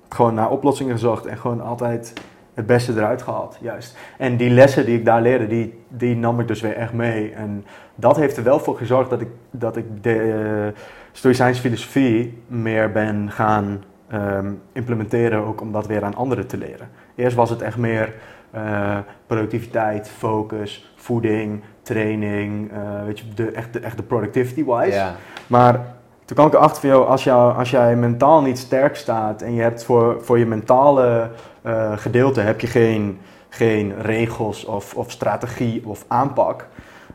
gewoon 0.09 0.33
naar 0.33 0.49
oplossingen 0.49 0.93
gezocht 0.93 1.25
en 1.25 1.37
gewoon 1.37 1.61
altijd 1.61 2.13
het 2.53 2.65
beste 2.65 2.91
eruit 2.91 3.21
gehaald, 3.21 3.57
juist. 3.61 3.97
En 4.17 4.37
die 4.37 4.49
lessen 4.49 4.85
die 4.85 4.97
ik 4.97 5.05
daar 5.05 5.21
leerde, 5.21 5.47
die, 5.47 5.79
die 5.87 6.15
nam 6.15 6.39
ik 6.39 6.47
dus 6.47 6.61
weer 6.61 6.75
echt 6.75 6.93
mee. 6.93 7.31
En 7.31 7.65
dat 7.95 8.15
heeft 8.15 8.37
er 8.37 8.43
wel 8.43 8.59
voor 8.59 8.77
gezorgd 8.77 9.09
dat 9.09 9.21
ik, 9.21 9.27
dat 9.51 9.77
ik 9.77 10.03
de 10.03 10.73
Stoïcijnse 11.11 11.61
filosofie 11.61 12.41
meer 12.47 12.91
ben 12.91 13.31
gaan 13.31 13.83
ehm, 14.07 14.51
implementeren, 14.71 15.45
ook 15.45 15.61
om 15.61 15.71
dat 15.71 15.87
weer 15.87 16.03
aan 16.03 16.15
anderen 16.15 16.47
te 16.47 16.57
leren. 16.57 16.89
Eerst 17.15 17.35
was 17.35 17.49
het 17.49 17.61
echt 17.61 17.77
meer 17.77 18.13
eh, 18.51 18.97
productiviteit, 19.27 20.09
focus, 20.09 20.93
voeding, 20.95 21.63
training, 21.81 22.71
eh, 22.71 23.05
weet 23.05 23.19
je, 23.19 23.25
de, 23.33 23.51
echt, 23.51 23.73
de, 23.73 23.79
echt 23.79 23.97
de 23.97 24.03
productivity-wise. 24.03 25.11
Maar 25.47 25.95
toen 26.25 26.35
kwam 26.35 26.47
ik 26.47 26.53
erachter 26.53 26.81
van, 26.81 26.89
joh, 26.89 27.09
als, 27.09 27.23
jou, 27.23 27.57
als 27.57 27.69
jij 27.69 27.95
mentaal 27.95 28.41
niet 28.41 28.57
sterk 28.57 28.95
staat 28.95 29.41
en 29.41 29.53
je 29.53 29.61
hebt 29.61 29.83
voor, 29.83 30.17
voor 30.21 30.39
je 30.39 30.45
mentale 30.45 31.29
eh, 31.61 31.91
gedeelte 31.95 32.41
heb 32.41 32.59
je 32.59 32.67
geen, 32.67 33.19
geen 33.49 34.01
regels 34.01 34.65
of, 34.65 34.95
of 34.95 35.11
strategie 35.11 35.81
of 35.85 36.05
aanpak, 36.07 36.67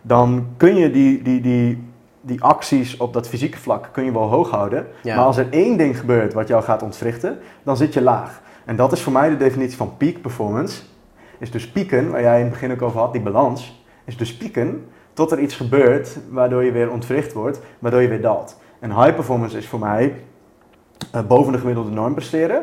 dan 0.02 0.46
kun 0.56 0.76
je 0.76 0.90
die, 0.90 1.22
die, 1.22 1.40
die, 1.40 1.90
die 2.20 2.42
acties 2.42 2.96
op 2.96 3.12
dat 3.12 3.28
fysieke 3.28 3.58
vlak 3.58 3.88
kun 3.92 4.04
je 4.04 4.12
wel 4.12 4.28
hoog 4.28 4.50
houden. 4.50 4.86
Ja. 5.02 5.16
Maar 5.16 5.24
als 5.24 5.36
er 5.36 5.46
één 5.50 5.76
ding 5.76 5.98
gebeurt 5.98 6.32
wat 6.32 6.48
jou 6.48 6.62
gaat 6.62 6.82
ontwrichten, 6.82 7.38
dan 7.62 7.76
zit 7.76 7.94
je 7.94 8.02
laag. 8.02 8.40
En 8.64 8.76
dat 8.76 8.92
is 8.92 9.02
voor 9.02 9.12
mij 9.12 9.28
de 9.28 9.36
definitie 9.36 9.76
van 9.76 9.96
peak 9.96 10.20
performance. 10.20 10.82
Is 11.38 11.50
dus 11.50 11.68
pieken, 11.70 12.10
waar 12.10 12.22
jij 12.22 12.36
in 12.36 12.44
het 12.44 12.52
begin 12.52 12.72
ook 12.72 12.82
over 12.82 13.00
had, 13.00 13.12
die 13.12 13.22
balans. 13.22 13.82
Is 14.04 14.16
dus 14.16 14.36
pieken 14.36 14.86
tot 15.12 15.30
er 15.32 15.40
iets 15.40 15.54
gebeurt 15.54 16.18
waardoor 16.30 16.64
je 16.64 16.72
weer 16.72 16.90
ontwricht 16.90 17.32
wordt, 17.32 17.60
waardoor 17.78 18.02
je 18.02 18.08
weer 18.08 18.20
daalt. 18.20 18.56
En 18.80 18.90
high 19.02 19.14
performance 19.14 19.56
is 19.56 19.66
voor 19.68 19.78
mij 19.78 20.14
eh, 21.12 21.20
boven 21.22 21.52
de 21.52 21.58
gemiddelde 21.58 21.90
norm 21.90 22.14
presteren. 22.14 22.62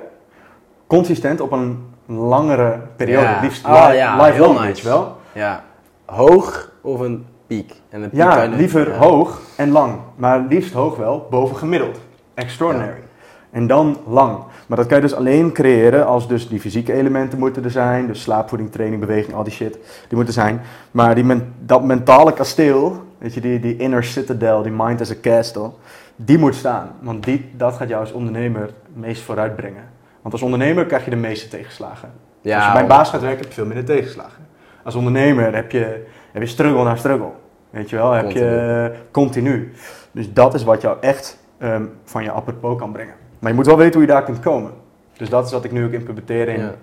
Consistent 0.88 1.42
op 1.42 1.52
een 1.52 1.86
langere 2.06 2.80
periode. 2.96 3.26
Ja. 3.26 3.34
Het 3.34 3.42
liefst 3.42 3.66
Ah, 3.66 3.88
li- 3.90 3.96
ja, 3.96 4.12
lifelong, 4.24 4.34
heel 4.54 4.60
weet 4.62 4.70
nice. 4.70 4.82
je 4.82 4.88
wel. 4.88 5.16
ja. 5.34 5.64
Hoog 6.06 6.72
of 6.82 7.00
een 7.00 7.26
piek? 7.48 7.74
En 7.90 8.02
een 8.04 8.10
piek 8.10 8.20
Ja, 8.20 8.46
liever 8.46 8.90
ja. 8.92 8.98
hoog 8.98 9.40
en 9.58 9.72
lang. 9.72 9.96
Maar 10.16 10.46
liefst 10.50 10.74
hoog 10.74 10.98
wel, 10.98 11.28
boven 11.30 11.56
gemiddeld. 11.56 12.00
Extraordinary. 12.34 13.04
En 13.52 13.68
dan 13.68 13.98
lang. 14.08 14.38
Maar 14.68 14.78
dat 14.78 14.86
kan 14.88 14.96
je 14.96 15.02
dus 15.04 15.16
alleen 15.16 15.52
creëren 15.52 16.06
als 16.06 16.28
dus 16.28 16.48
die 16.50 16.60
fysieke 16.60 16.94
elementen 16.94 17.40
moeten 17.40 17.64
er 17.64 17.72
zijn. 17.72 18.08
Dus 18.08 18.22
slaap, 18.22 18.50
voeding, 18.50 18.72
training, 18.72 19.02
beweging, 19.02 19.36
al 19.36 19.44
die 19.44 19.54
shit. 19.54 19.74
Die 20.08 20.16
moeten 20.16 20.34
zijn. 20.34 20.62
Maar 20.92 21.16
die 21.16 21.24
men- 21.24 21.54
dat 21.60 21.84
mentale 21.84 22.34
kasteel, 22.34 23.04
weet 23.18 23.34
je, 23.34 23.42
die, 23.42 23.60
die 23.60 23.78
inner 23.78 24.04
citadel, 24.04 24.62
die 24.62 24.72
mind 24.72 25.02
as 25.02 25.12
a 25.12 25.16
castle. 25.22 25.70
Die 26.16 26.38
moet 26.38 26.56
staan. 26.56 26.92
Want 27.00 27.24
die, 27.24 27.50
dat 27.58 27.74
gaat 27.74 27.90
jou 27.90 28.02
als 28.02 28.12
ondernemer 28.12 28.62
het 28.62 28.74
meest 28.94 29.22
vooruit 29.22 29.56
brengen. 29.56 29.84
Want 30.22 30.34
als 30.34 30.44
ondernemer 30.44 30.86
krijg 30.86 31.04
je 31.04 31.10
de 31.10 31.16
meeste 31.16 31.48
tegenslagen. 31.48 32.12
Ja, 32.42 32.56
als 32.56 32.66
je 32.66 32.72
bij 32.72 32.82
een 32.82 32.88
baas 32.88 33.10
gaat 33.10 33.22
werken, 33.22 33.40
heb 33.40 33.48
je 33.48 33.54
veel 33.54 33.66
minder 33.66 33.86
tegenslagen. 33.86 34.48
Als 34.84 34.96
ondernemer 34.96 35.56
heb 35.56 35.72
je, 35.72 36.06
heb 36.32 36.42
je 36.42 36.48
struggle 36.48 36.84
na 36.84 36.96
struggle. 36.96 37.32
Weet 37.70 37.90
je 37.90 37.96
wel, 37.96 38.12
heb 38.12 38.32
je 38.32 38.92
continu. 39.12 39.72
Dus 40.12 40.34
dat 40.34 40.54
is 40.54 40.64
wat 40.64 40.82
jou 40.82 40.98
echt 41.02 41.38
ehm, 41.58 41.84
van 42.04 42.24
je 42.24 42.32
apropos 42.32 42.78
kan 42.78 42.92
brengen. 42.92 43.14
Maar 43.40 43.50
je 43.50 43.58
moet 43.58 43.66
wel 43.66 43.78
weten 43.78 43.94
hoe 43.94 44.02
je 44.02 44.14
daar 44.14 44.24
kunt 44.24 44.40
komen. 44.40 44.72
Dus 45.18 45.30
dat 45.30 45.46
is 45.46 45.52
wat 45.52 45.64
ik 45.64 45.72
nu 45.72 45.86
ook 45.86 45.92
implementeer 45.92 46.48
in. 46.48 46.60
Ja. 46.60 46.74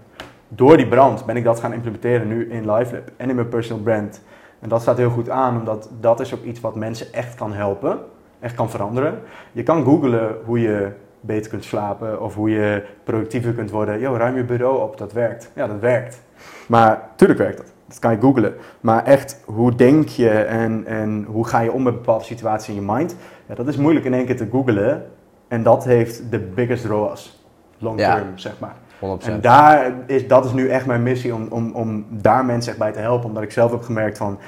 Door 0.48 0.76
die 0.76 0.88
brand 0.88 1.26
ben 1.26 1.36
ik 1.36 1.44
dat 1.44 1.60
gaan 1.60 1.72
implementeren 1.72 2.28
nu 2.28 2.50
in 2.50 2.72
LiveLab 2.72 3.10
en 3.16 3.28
in 3.28 3.34
mijn 3.34 3.48
personal 3.48 3.82
brand. 3.82 4.22
En 4.60 4.68
dat 4.68 4.80
staat 4.80 4.96
heel 4.96 5.10
goed 5.10 5.30
aan, 5.30 5.58
omdat 5.58 5.88
dat 6.00 6.20
is 6.20 6.34
ook 6.34 6.42
iets 6.42 6.60
wat 6.60 6.74
mensen 6.74 7.12
echt 7.12 7.34
kan 7.34 7.52
helpen, 7.52 7.98
echt 8.42 8.54
kan 8.54 8.70
veranderen. 8.70 9.18
Je 9.52 9.62
kan 9.62 9.84
googlen 9.84 10.36
hoe 10.44 10.60
je 10.60 10.88
beter 11.20 11.50
kunt 11.50 11.64
slapen 11.64 12.22
of 12.22 12.34
hoe 12.34 12.50
je 12.50 12.82
productiever 13.04 13.52
kunt 13.52 13.70
worden. 13.70 14.00
Yo, 14.00 14.14
ruim 14.14 14.36
je 14.36 14.44
bureau 14.44 14.80
op, 14.82 14.98
dat 14.98 15.12
werkt. 15.12 15.50
Ja, 15.54 15.66
dat 15.66 15.80
werkt. 15.80 16.22
Maar 16.66 17.08
tuurlijk 17.16 17.38
werkt 17.40 17.56
dat. 17.56 17.66
Dat 17.86 17.98
kan 17.98 18.12
je 18.12 18.20
googlen. 18.20 18.54
Maar 18.80 19.04
echt, 19.04 19.42
hoe 19.44 19.74
denk 19.74 20.08
je 20.08 20.30
en, 20.30 20.86
en 20.86 21.24
hoe 21.28 21.46
ga 21.46 21.60
je 21.60 21.72
om 21.72 21.82
met 21.82 21.94
bepaalde 21.94 22.24
situaties 22.24 22.68
in 22.68 22.74
je 22.74 22.92
mind? 22.92 23.16
Ja, 23.46 23.54
dat 23.54 23.68
is 23.68 23.76
moeilijk 23.76 24.04
in 24.04 24.14
één 24.14 24.26
keer 24.26 24.36
te 24.36 24.48
googlen. 24.50 25.04
En 25.48 25.62
dat 25.62 25.84
heeft 25.84 26.30
de 26.30 26.38
biggest 26.38 26.84
ROAS. 26.84 27.44
Long 27.78 27.98
Ja. 28.00 28.14
term, 28.14 28.38
zeg 28.38 28.52
maar. 28.58 28.74
100%. 29.00 29.26
En 29.26 29.40
daar 29.40 29.92
is, 30.06 30.28
dat 30.28 30.44
is 30.44 30.52
nu 30.52 30.68
echt 30.68 30.86
mijn 30.86 31.02
missie 31.02 31.34
om, 31.34 31.46
om, 31.50 31.72
om 31.74 32.06
daar 32.10 32.44
mensen 32.44 32.70
echt 32.70 32.80
bij 32.80 32.92
te 32.92 32.98
helpen. 32.98 33.28
Omdat 33.28 33.42
ik 33.42 33.50
zelf 33.52 33.70
heb 33.70 33.82
gemerkt 33.82 34.18
van, 34.18 34.38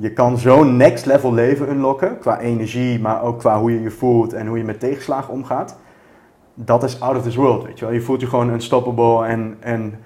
je 0.00 0.12
kan 0.12 0.38
zo'n 0.38 0.76
next 0.76 1.06
level 1.06 1.32
leven 1.32 1.68
unlocken. 1.68 2.18
Qua 2.18 2.40
energie, 2.40 3.00
maar 3.00 3.22
ook 3.22 3.38
qua 3.38 3.60
hoe 3.60 3.72
je 3.72 3.82
je 3.82 3.90
voelt 3.90 4.32
en 4.32 4.46
hoe 4.46 4.58
je 4.58 4.64
met 4.64 4.80
tegenslagen 4.80 5.32
omgaat. 5.32 5.76
Dat 6.54 6.82
is 6.82 7.00
out 7.00 7.16
of 7.16 7.22
this 7.22 7.34
world, 7.34 7.64
weet 7.64 7.78
je 7.78 7.84
wel. 7.84 7.94
Je 7.94 8.00
voelt 8.00 8.20
je 8.20 8.26
gewoon 8.26 8.50
unstoppable 8.50 9.26
en, 9.26 9.56
en 9.60 10.00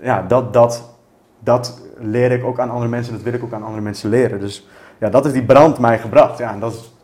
ja, 0.00 0.22
dat, 0.28 0.52
dat, 0.52 0.96
dat 1.38 1.82
leer 1.98 2.30
ik 2.30 2.44
ook 2.44 2.58
aan 2.58 2.70
andere 2.70 2.90
mensen. 2.90 3.12
Dat 3.12 3.22
wil 3.22 3.32
ik 3.32 3.42
ook 3.42 3.52
aan 3.52 3.62
andere 3.62 3.82
mensen 3.82 4.10
leren. 4.10 4.40
Dus 4.40 4.68
ja, 4.98 5.08
dat 5.08 5.26
is 5.26 5.32
die 5.32 5.44
brand 5.44 5.78
mij 5.78 5.98
gebracht. 5.98 6.38
Ja, 6.38 6.52
en 6.52 6.60
dat 6.60 6.72
is 6.72 6.94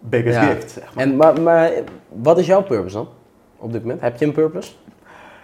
biggest 0.00 0.36
Ja. 0.36 0.44
gift, 0.44 0.70
zeg 0.70 0.94
maar. 0.94 1.04
En, 1.04 1.16
maar, 1.16 1.40
maar 1.40 1.70
wat 2.08 2.38
is 2.38 2.46
jouw 2.46 2.62
purpose 2.62 2.96
dan? 2.96 3.08
Op 3.56 3.72
dit 3.72 3.82
moment? 3.82 4.00
Heb 4.00 4.18
je 4.18 4.26
een 4.26 4.32
purpose? 4.32 4.72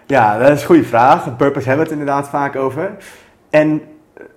Ja, 0.07 0.39
dat 0.39 0.51
is 0.51 0.61
een 0.61 0.66
goede 0.66 0.84
vraag. 0.84 1.37
Purpose 1.37 1.68
hebben 1.68 1.87
we 1.87 1.93
het 1.93 2.01
inderdaad 2.01 2.28
vaak 2.28 2.57
over. 2.57 2.97
En 3.51 3.82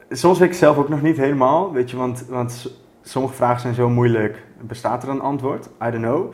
soms 0.10 0.40
weet 0.40 0.50
ik 0.50 0.56
zelf 0.56 0.78
ook 0.78 0.90
nog 0.90 1.02
niet 1.02 1.18
helemaal, 1.18 1.72
weet 1.72 1.90
je, 1.92 1.98
want, 1.98 2.26
want 2.30 2.72
sommige 3.02 3.34
vragen 3.34 3.62
zijn 3.62 3.74
zo 3.74 3.90
moeilijk. 3.90 4.44
Bestaat 4.62 5.04
er 5.04 5.10
een 5.10 5.22
antwoord? 5.22 5.66
I 5.66 5.92
don't 5.92 6.04
know. 6.04 6.34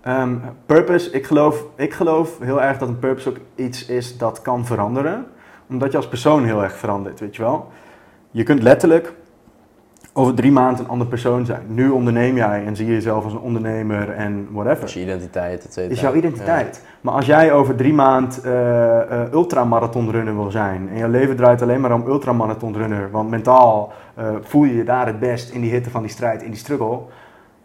Ehm, 0.00 0.36
purpose, 0.66 1.10
ik 1.10 1.26
geloof, 1.26 1.64
ik 1.76 1.92
geloof 1.92 2.38
heel 2.38 2.62
erg 2.62 2.78
dat 2.78 2.88
een 2.88 2.98
purpose 2.98 3.28
ook 3.28 3.38
iets 3.54 3.86
is 3.86 4.18
dat 4.18 4.42
kan 4.42 4.66
veranderen. 4.66 5.26
Omdat 5.68 5.90
je 5.90 5.96
als 5.96 6.08
persoon 6.08 6.44
heel 6.44 6.62
erg 6.62 6.76
verandert, 6.76 7.20
weet 7.20 7.36
je 7.36 7.42
wel. 7.42 7.68
Je 8.30 8.42
kunt 8.42 8.62
letterlijk 8.62 9.12
over 10.12 10.34
drie 10.34 10.52
maanden 10.52 10.84
een 10.84 10.90
andere 10.90 11.10
persoon 11.10 11.46
zijn. 11.46 11.62
Nu 11.66 11.88
onderneem 11.88 12.36
jij 12.36 12.64
en 12.66 12.76
zie 12.76 12.86
je 12.86 12.92
jezelf 12.92 13.24
als 13.24 13.32
een 13.32 13.38
ondernemer 13.38 14.10
en 14.10 14.48
whatever 14.50 14.84
is 14.84 14.94
je 14.94 15.00
identiteit, 15.00 15.64
et 15.64 15.72
cetera. 15.72 15.94
is 15.94 16.00
jouw 16.00 16.14
identiteit. 16.14 16.82
Maar 17.00 17.14
als 17.14 17.26
jij 17.26 17.52
over 17.52 17.74
drie 17.74 17.92
maand 17.92 18.40
eh 18.40 18.90
eh, 19.00 19.32
ultramarathonrunner 19.32 20.36
wil 20.36 20.50
zijn 20.50 20.88
en 20.88 20.96
je 20.96 21.08
leven 21.08 21.36
draait 21.36 21.62
alleen 21.62 21.80
maar 21.80 21.92
om 21.92 22.06
ultramarathonrunner, 22.06 23.10
want 23.10 23.30
mentaal 23.30 23.92
eh, 24.14 24.26
voel 24.40 24.64
je 24.64 24.76
je 24.76 24.84
daar 24.84 25.06
het 25.06 25.18
best 25.20 25.50
in 25.50 25.60
die 25.60 25.70
hitte 25.70 25.90
van 25.90 26.02
die 26.02 26.10
strijd, 26.10 26.42
in 26.42 26.50
die 26.50 26.58
struggle, 26.58 26.98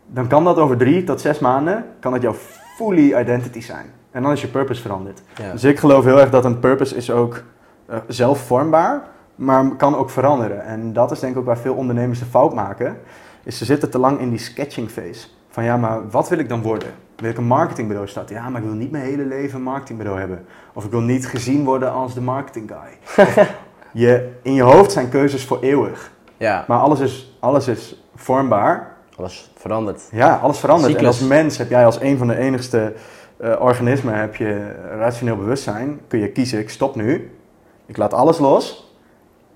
dan 0.07 0.27
kan 0.27 0.43
dat 0.43 0.57
over 0.57 0.77
drie 0.77 1.03
tot 1.03 1.21
zes 1.21 1.39
maanden, 1.39 1.85
kan 1.99 2.11
dat 2.11 2.21
jouw 2.21 2.35
fully 2.77 3.13
identity 3.15 3.61
zijn. 3.61 3.85
En 4.11 4.21
dan 4.21 4.31
is 4.31 4.41
je 4.41 4.47
purpose 4.47 4.81
veranderd. 4.81 5.21
Ja. 5.35 5.51
Dus 5.51 5.63
ik 5.63 5.79
geloof 5.79 6.03
heel 6.03 6.19
erg 6.19 6.29
dat 6.29 6.45
een 6.45 6.59
purpose 6.59 6.95
is 6.95 7.11
ook 7.11 7.43
eh, 7.85 7.97
zelf 8.07 8.39
vormbaar, 8.39 9.01
maar 9.35 9.75
kan 9.75 9.95
ook 9.95 10.09
veranderen. 10.09 10.65
En 10.65 10.93
dat 10.93 11.11
is 11.11 11.19
denk 11.19 11.33
ik 11.33 11.39
ook 11.39 11.45
waar 11.45 11.57
veel 11.57 11.73
ondernemers 11.75 12.19
de 12.19 12.25
fout 12.25 12.53
maken, 12.53 12.97
is 13.43 13.57
ze 13.57 13.65
zitten 13.65 13.89
te 13.89 13.99
lang 13.99 14.19
in 14.19 14.29
die 14.29 14.39
sketching 14.39 14.89
phase. 14.89 15.27
Van 15.49 15.63
ja, 15.63 15.77
maar 15.77 16.09
wat 16.09 16.29
wil 16.29 16.39
ik 16.39 16.49
dan 16.49 16.61
worden? 16.61 16.87
Wil 17.15 17.29
ik 17.29 17.37
een 17.37 17.43
marketingbureau 17.47 18.07
starten? 18.07 18.35
Ja, 18.35 18.49
maar 18.49 18.61
ik 18.61 18.67
wil 18.67 18.75
niet 18.75 18.91
mijn 18.91 19.03
hele 19.03 19.25
leven 19.25 19.57
een 19.57 19.63
marketingbureau 19.63 20.19
hebben. 20.19 20.45
Of 20.73 20.85
ik 20.85 20.91
wil 20.91 21.01
niet 21.01 21.27
gezien 21.27 21.63
worden 21.63 21.91
als 21.91 22.13
de 22.13 22.21
marketing 22.21 22.71
guy. 22.71 23.25
Je, 23.93 24.29
in 24.41 24.53
je 24.53 24.61
hoofd 24.61 24.91
zijn 24.91 25.09
keuzes 25.09 25.45
voor 25.45 25.59
eeuwig. 25.61 26.11
ja, 26.37 26.65
Maar 26.67 26.79
alles 26.79 26.99
is, 26.99 27.37
alles 27.39 27.67
is 27.67 28.03
vormbaar. 28.15 28.95
alles 29.17 29.51
verandert. 29.55 30.01
Ja, 30.11 30.35
alles 30.35 30.59
verandert. 30.59 30.95
En 30.95 31.05
als 31.05 31.19
mens 31.19 31.57
heb 31.57 31.69
jij 31.69 31.85
als 31.85 32.01
een 32.01 32.17
van 32.17 32.27
de 32.27 32.37
enigste 32.37 32.93
eh, 33.37 33.55
organismen 33.59 34.19
heb 34.19 34.35
je 34.35 34.75
rationeel 34.97 35.35
bewustzijn. 35.37 35.99
Kun 36.07 36.19
je 36.19 36.31
kiezen, 36.31 36.59
ik 36.59 36.69
stop 36.69 36.95
nu. 36.95 37.31
Ik 37.85 37.97
laat 37.97 38.13
alles 38.13 38.37
los. 38.37 38.84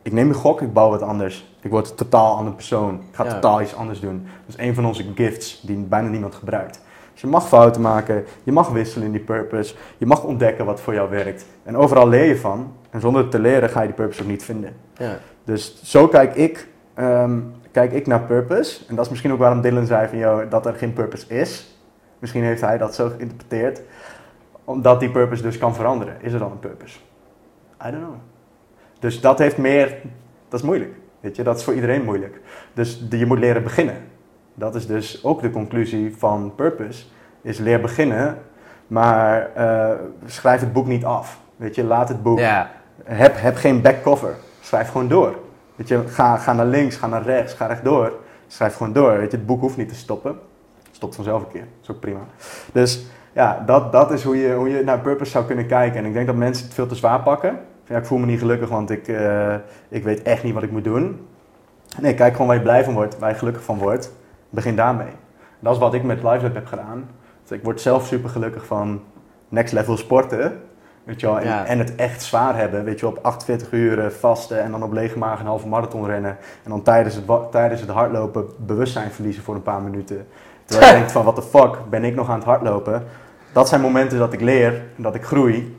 Ik 0.10 0.16
neem 0.16 0.30
een 0.30 0.36
gok, 0.36 0.62
ik 0.62 0.74
bouw 0.74 0.90
wat 0.90 1.02
anders. 1.02 1.56
Ik 1.62 1.72
word 1.72 1.90
een 1.90 1.96
totaal 1.96 2.36
andere 2.36 2.56
persoon. 2.56 2.94
Ik 2.96 3.16
ga 3.16 3.24
Ja. 3.24 3.34
totaal 3.34 3.62
iets 3.62 3.76
anders 3.76 4.00
doen. 4.00 4.28
Dat 4.46 4.56
is 4.58 4.66
een 4.68 4.74
van 4.76 4.86
onze 4.86 5.06
gifts 5.16 5.62
die 5.62 5.78
bijna 5.78 6.08
niemand 6.08 6.36
gebruikt. 6.36 6.82
Dus 7.12 7.22
je 7.22 7.28
mag 7.28 7.48
fouten 7.48 7.82
maken, 7.82 8.26
je 8.44 8.52
mag 8.52 8.70
wisselen 8.70 9.06
in 9.06 9.12
die 9.12 9.22
purpose. 9.22 9.76
Je 9.98 10.06
mag 10.06 10.24
ontdekken 10.24 10.66
wat 10.66 10.82
voor 10.82 10.94
jou 10.94 11.10
werkt. 11.10 11.46
En 11.64 11.78
overal 11.78 12.08
leer 12.08 12.26
je 12.26 12.38
van. 12.38 12.74
En 12.90 13.02
zonder 13.02 13.22
het 13.22 13.32
te 13.32 13.40
leren 13.40 13.70
ga 13.70 13.80
je 13.82 13.88
die 13.88 13.96
purpose 13.96 14.22
ook 14.22 14.28
niet 14.28 14.44
vinden. 14.44 14.76
Ja. 14.98 15.18
Dus 15.44 15.84
zo 15.84 16.08
kijk 16.08 16.36
ik, 16.36 16.68
ehm, 16.94 17.40
kijk 17.72 17.92
ik 17.92 18.08
naar 18.08 18.22
purpose. 18.22 18.82
En 18.88 18.96
dat 18.96 19.04
is 19.06 19.10
misschien 19.10 19.32
ook 19.32 19.40
waarom 19.40 19.62
Dylan 19.62 19.86
zei 19.86 20.08
van, 20.08 20.18
joh, 20.18 20.50
dat 20.50 20.66
er 20.66 20.74
geen 20.74 20.94
purpose 20.94 21.28
is. 21.28 21.78
Misschien 22.20 22.44
heeft 22.44 22.62
hij 22.62 22.78
dat 22.78 22.96
zo 22.96 23.10
geïnterpreteerd. 23.10 23.82
Omdat 24.64 25.00
die 25.00 25.10
purpose 25.12 25.42
dus 25.42 25.58
kan 25.58 25.76
veranderen. 25.76 26.16
Is 26.22 26.34
er 26.34 26.40
dan 26.40 26.52
een 26.52 26.60
purpose? 26.60 26.98
I 27.88 27.92
don't 27.92 28.04
know. 28.04 28.16
Dus 29.00 29.22
dat 29.22 29.38
heeft 29.38 29.58
meer, 29.58 29.98
dat 30.50 30.60
is 30.60 30.66
moeilijk. 30.66 30.94
Weet 31.20 31.36
je, 31.36 31.44
dat 31.44 31.58
is 31.58 31.64
voor 31.64 31.74
iedereen 31.74 32.04
moeilijk. 32.04 32.42
Dus 32.74 33.04
je 33.10 33.26
moet 33.26 33.40
leren 33.40 33.64
beginnen. 33.64 33.96
Dat 34.54 34.76
is 34.76 34.88
dus 34.88 35.24
ook 35.24 35.42
de 35.42 35.50
conclusie 35.50 36.18
van 36.18 36.54
purpose. 36.56 37.04
Is 37.42 37.58
leer 37.58 37.82
beginnen, 37.82 38.38
maar 38.88 39.50
eh, 39.56 39.92
schrijf 40.26 40.60
het 40.60 40.74
boek 40.74 40.88
niet 40.88 41.06
af. 41.06 41.40
Weet 41.56 41.76
je, 41.76 41.84
laat 41.84 42.10
het 42.10 42.24
boek 42.24 42.40
ja, 42.40 42.72
heb, 43.04 43.34
heb 43.38 43.56
geen 43.56 43.82
backcover. 43.82 44.36
Schrijf 44.62 44.90
gewoon 44.90 45.08
door. 45.08 45.36
Weet 45.76 45.88
je, 45.88 46.04
ga, 46.08 46.38
ga 46.38 46.54
naar 46.54 46.66
links, 46.66 46.96
ga 46.96 47.08
naar 47.08 47.24
rechts, 47.24 47.54
ga 47.54 47.66
rechtdoor. 47.66 48.14
Schrijf 48.48 48.76
gewoon 48.76 48.94
door. 48.94 49.18
Weet 49.18 49.32
je, 49.32 49.38
het 49.38 49.46
boek 49.46 49.62
hoeft 49.62 49.78
niet 49.78 49.90
te 49.90 49.96
stoppen. 49.96 50.40
Stopt 50.92 51.16
vanzelf 51.16 51.42
een 51.42 51.52
keer. 51.52 51.62
Dat 51.62 51.82
is 51.82 51.90
ook 51.90 52.00
prima. 52.00 52.20
Dus 52.72 53.06
ja, 53.34 53.64
dat, 53.66 53.92
dat 53.92 54.12
is 54.12 54.24
hoe 54.24 54.38
je, 54.38 54.54
hoe 54.54 54.70
je 54.70 54.84
naar 54.84 55.00
purpose 55.00 55.32
zou 55.32 55.46
kunnen 55.46 55.68
kijken. 55.68 56.00
En 56.00 56.06
ik 56.06 56.14
denk 56.14 56.28
dat 56.28 56.36
mensen 56.36 56.66
het 56.66 56.74
veel 56.74 56.88
te 56.88 56.96
zwaar 56.96 57.20
pakken. 57.20 57.60
Ja, 57.90 57.98
ik 57.98 58.06
voel 58.06 58.18
me 58.18 58.26
niet 58.26 58.40
gelukkig, 58.40 58.70
want 58.70 58.90
ik, 58.90 59.08
eh, 59.08 59.56
ik 59.90 60.04
weet 60.04 60.22
echt 60.22 60.44
niet 60.44 60.54
wat 60.54 60.64
ik 60.64 60.72
moet 60.72 60.84
doen. 60.84 61.28
Nee, 62.02 62.14
kijk 62.14 62.32
gewoon 62.32 62.48
waar 62.48 62.56
je 62.56 62.62
blij 62.62 62.84
van 62.84 62.94
wordt, 62.94 63.20
waar 63.20 63.30
je 63.30 63.36
gelukkig 63.36 63.64
van 63.64 63.78
wordt. 63.78 64.14
Begin 64.50 64.76
daarmee. 64.76 65.12
Dat 65.60 65.74
is 65.74 65.80
wat 65.80 65.94
ik 65.94 66.04
met 66.04 66.24
LiveLab 66.24 66.54
heb 66.54 66.66
gedaan. 66.66 67.10
Dus 67.42 67.58
ik 67.58 67.64
word 67.64 67.82
zelf 67.82 68.06
super 68.06 68.30
gelukkig 68.30 68.66
van 68.66 69.02
next 69.50 69.74
level 69.74 69.98
sporten. 69.98 70.62
Weet 71.04 71.20
je 71.20 71.28
wel, 71.28 71.40
en, 71.40 71.46
Ja. 71.48 71.66
en 71.66 71.78
het 71.80 71.96
echt 71.96 72.22
zwaar 72.24 72.58
hebben. 72.58 72.84
Weet 72.84 73.00
je 73.00 73.06
wel, 73.06 73.16
op 73.16 73.24
48 73.24 73.72
uur 73.72 74.12
vasten 74.12 74.62
en 74.64 74.72
dan 74.72 74.84
op 74.84 74.92
lege 74.94 75.18
maag 75.18 75.40
een 75.40 75.46
halve 75.46 75.68
marathon 75.68 76.06
rennen. 76.06 76.38
En 76.64 76.70
dan 76.70 76.82
tijdens 76.82 77.16
het, 77.16 77.52
tijdens 77.52 77.82
het 77.82 77.90
hardlopen 77.90 78.46
bewustzijn 78.58 79.12
verliezen 79.12 79.44
voor 79.44 79.56
een 79.56 79.62
paar 79.62 79.82
minuten. 79.82 80.28
Terwijl 80.66 80.90
je 80.92 80.98
denkt 80.98 81.12
van, 81.12 81.24
what 81.24 81.36
the 81.36 81.42
fuck, 81.42 81.78
ben 81.90 82.04
ik 82.04 82.16
nog 82.16 82.30
aan 82.30 82.36
het 82.36 82.44
hardlopen? 82.48 83.04
Dat 83.54 83.70
zijn 83.70 83.82
momenten 83.82 84.18
dat 84.18 84.34
ik 84.34 84.42
leer 84.42 84.74
en 84.98 85.04
dat 85.04 85.16
ik 85.16 85.24
groei. 85.24 85.78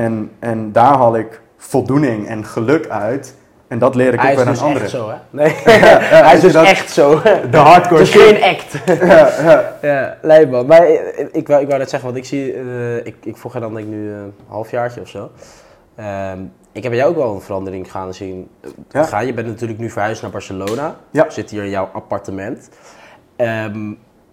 En, 0.00 0.30
en 0.38 0.72
daar 0.72 0.94
haal 0.96 1.16
ik 1.16 1.40
voldoening 1.56 2.28
en 2.28 2.44
geluk 2.44 2.88
uit. 2.88 3.34
En 3.68 3.78
dat 3.78 3.94
leer 3.94 4.12
ik 4.12 4.20
hij 4.20 4.30
ook 4.30 4.36
weer 4.36 4.46
dus 4.46 4.58
aan 4.58 4.64
anderen. 4.66 4.82
echt 4.82 4.90
zo, 4.96 5.08
hè? 5.08 5.14
Nee, 5.40 5.54
ja, 5.64 5.98
hij 6.26 6.34
is 6.34 6.40
dus 6.40 6.52
dat- 6.52 6.64
echt 6.66 6.90
zo. 6.90 7.22
De 7.50 7.56
hardcore 7.56 8.00
Het 8.04 8.14
is 8.14 8.22
geen 8.22 8.42
act. 8.42 9.00
Ja, 9.00 9.28
ja. 9.42 9.76
Ja, 9.82 10.16
lijp 10.22 10.50
man. 10.50 10.66
Maar 10.66 10.88
ik, 10.88 11.28
ik, 11.32 11.48
wou, 11.48 11.60
ik 11.60 11.66
wou 11.66 11.78
net 11.78 11.90
zeggen, 11.90 12.08
want 12.08 12.20
ik 12.20 12.24
zie, 12.28 12.52
eh, 12.52 12.96
ik, 12.96 13.16
ik 13.22 13.36
volg 13.36 13.52
je 13.54 13.60
dan 13.60 13.74
denk 13.74 13.86
ik 13.86 13.92
nu 13.92 14.10
eh, 14.12 14.16
een 14.16 14.32
halfjaartje 14.48 15.00
of 15.00 15.08
zo. 15.08 15.30
Ehm, 15.96 16.38
ik 16.72 16.82
heb 16.82 16.92
bij 16.92 17.00
jou 17.00 17.10
ook 17.10 17.16
wel 17.16 17.34
een 17.34 17.40
verandering 17.40 17.90
gaan 17.90 18.14
zien. 18.14 18.48
Ja. 18.90 19.02
Gaan. 19.02 19.26
Je 19.26 19.34
bent 19.34 19.46
natuurlijk 19.46 19.78
nu 19.78 19.90
verhuisd 19.90 20.22
naar 20.22 20.30
Barcelona. 20.30 20.96
Ja. 21.10 21.30
Zit 21.30 21.50
hier 21.50 21.62
in 21.64 21.70
jouw 21.70 21.88
appartement. 21.92 22.68
Ehm, 23.36 23.88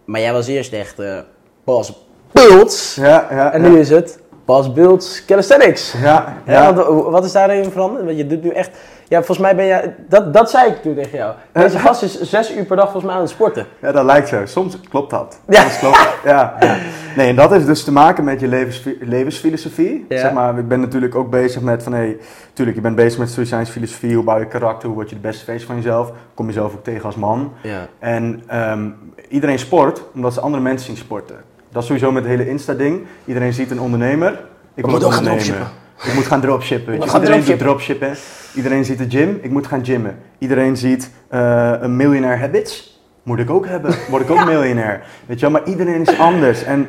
maar 0.06 0.20
jij 0.22 0.34
was 0.34 0.48
eerst 0.48 0.74
echt 0.74 1.00
eh 1.00 1.18
Bas 1.64 2.08
Bults. 2.32 2.96
Ja, 2.96 3.28
ja, 3.30 3.54
En 3.54 3.62
nu 3.62 3.80
is 3.80 3.90
het 3.90 4.20
Bas 4.48 4.74
Bults 4.74 5.26
Calisthenics. 5.26 5.94
Ja, 6.02 6.38
Ja, 6.46 6.54
ja. 6.54 6.74
want, 6.74 6.88
eh, 6.88 7.12
wat 7.12 7.26
is 7.26 7.32
daarin 7.32 7.72
veranderd? 7.72 8.06
Want 8.06 8.18
je 8.18 8.28
doet 8.28 8.44
nu 8.44 8.50
echt... 8.50 8.70
Ja, 9.08 9.18
volgens 9.18 9.40
mij 9.40 9.56
ben 9.56 9.66
jij... 9.66 9.96
Dat, 10.08 10.34
dat 10.34 10.50
zei 10.50 10.70
ik 10.72 10.82
toen 10.82 10.96
tegen 10.96 11.18
jou. 11.18 11.34
Deze 11.52 11.80
gast 11.80 12.04
is 12.04 12.22
zes 12.22 12.56
uur 12.56 12.66
per 12.66 12.76
dag 12.76 12.86
volgens 12.86 13.06
mij 13.06 13.14
aan 13.14 13.22
het 13.22 13.30
sporten. 13.30 13.66
Ja, 13.82 13.92
dat 13.92 14.06
lijkt 14.06 14.28
zo. 14.28 14.46
Soms 14.46 14.80
klopt 14.90 15.10
dat. 15.10 15.40
Ja. 15.50 15.62
Soms 15.62 15.80
klopt 15.80 15.98
dat. 15.98 16.14
Ja, 16.24 16.56
ja. 16.60 16.78
Nee, 17.16 17.30
en 17.30 17.36
dat 17.36 17.50
heeft 17.50 17.66
dus 17.66 17.84
te 17.84 17.92
maken 17.92 18.24
met 18.24 18.40
je 18.40 18.48
levens, 18.48 18.84
levensfilosofie. 19.00 20.06
Ja. 20.10 20.20
Zeg 20.20 20.32
maar, 20.34 20.58
ik 20.58 20.68
ben 20.68 20.80
natuurlijk 20.80 21.16
ook 21.16 21.30
bezig 21.30 21.62
met 21.62 21.84
van, 21.84 21.94
hé, 21.94 22.00
hey, 22.00 22.18
tuurlijk, 22.54 22.78
je 22.78 22.84
bent 22.84 22.96
bezig 22.96 23.20
met 23.20 23.30
stoïcijnsfilosofie. 23.30 24.16
Hoe 24.16 24.24
bouw 24.24 24.40
je 24.40 24.46
karakter? 24.48 24.88
Hoe 24.88 24.96
word 24.98 25.10
je 25.10 25.16
de 25.16 25.22
beste 25.22 25.46
versie 25.46 25.68
van 25.68 25.76
jezelf? 25.76 26.12
Kom 26.34 26.46
jezelf 26.46 26.74
ook 26.74 26.84
tegen 26.84 27.06
als 27.06 27.16
man. 27.16 27.54
Ja. 27.62 27.88
En 28.00 28.44
ehm, 28.48 28.90
iedereen 29.30 29.60
sport 29.60 30.04
omdat 30.14 30.34
ze 30.34 30.40
andere 30.40 30.64
mensen 30.64 30.86
zien 30.86 30.98
sporten. 30.98 31.36
Dat 31.78 31.86
is 31.86 31.92
sowieso 31.92 32.12
met 32.12 32.24
het 32.24 32.32
hele 32.38 32.50
Insta-ding. 32.50 33.06
Iedereen 33.26 33.54
ziet 33.54 33.72
een 33.72 33.80
ondernemer. 33.80 34.40
Ik 34.76 34.86
moet 34.88 35.04
ook 35.04 35.14
gaan 35.14 35.28
ondernemen. 35.30 35.68
Ik 36.04 36.14
moet 36.14 36.26
gaan 36.26 36.42
dropshippen. 36.42 36.92
weet 37.00 37.12
je. 37.12 37.20
Iedereen 37.20 37.44
doet 37.44 37.60
dropshippen. 37.60 38.16
Iedereen 38.56 38.86
ziet 38.86 38.98
de 38.98 39.10
gym. 39.10 39.40
Ik 39.42 39.50
moet 39.50 39.68
gaan 39.68 39.86
gymmen. 39.86 40.18
Iedereen 40.38 40.78
ziet 40.78 41.12
eh, 41.28 41.74
een 41.80 41.96
millionaire 41.96 42.40
habits. 42.40 43.02
Moet 43.24 43.40
ik 43.40 43.50
ook 43.50 43.66
hebben. 43.66 43.96
Word 44.10 44.24
ik 44.24 44.30
ook 44.30 44.46
miljonair. 44.54 45.04
Weet 45.26 45.40
je 45.40 45.50
wel, 45.50 45.60
maar 45.60 45.70
iedereen 45.70 46.02
is 46.02 46.20
anders. 46.20 46.64
En 46.64 46.88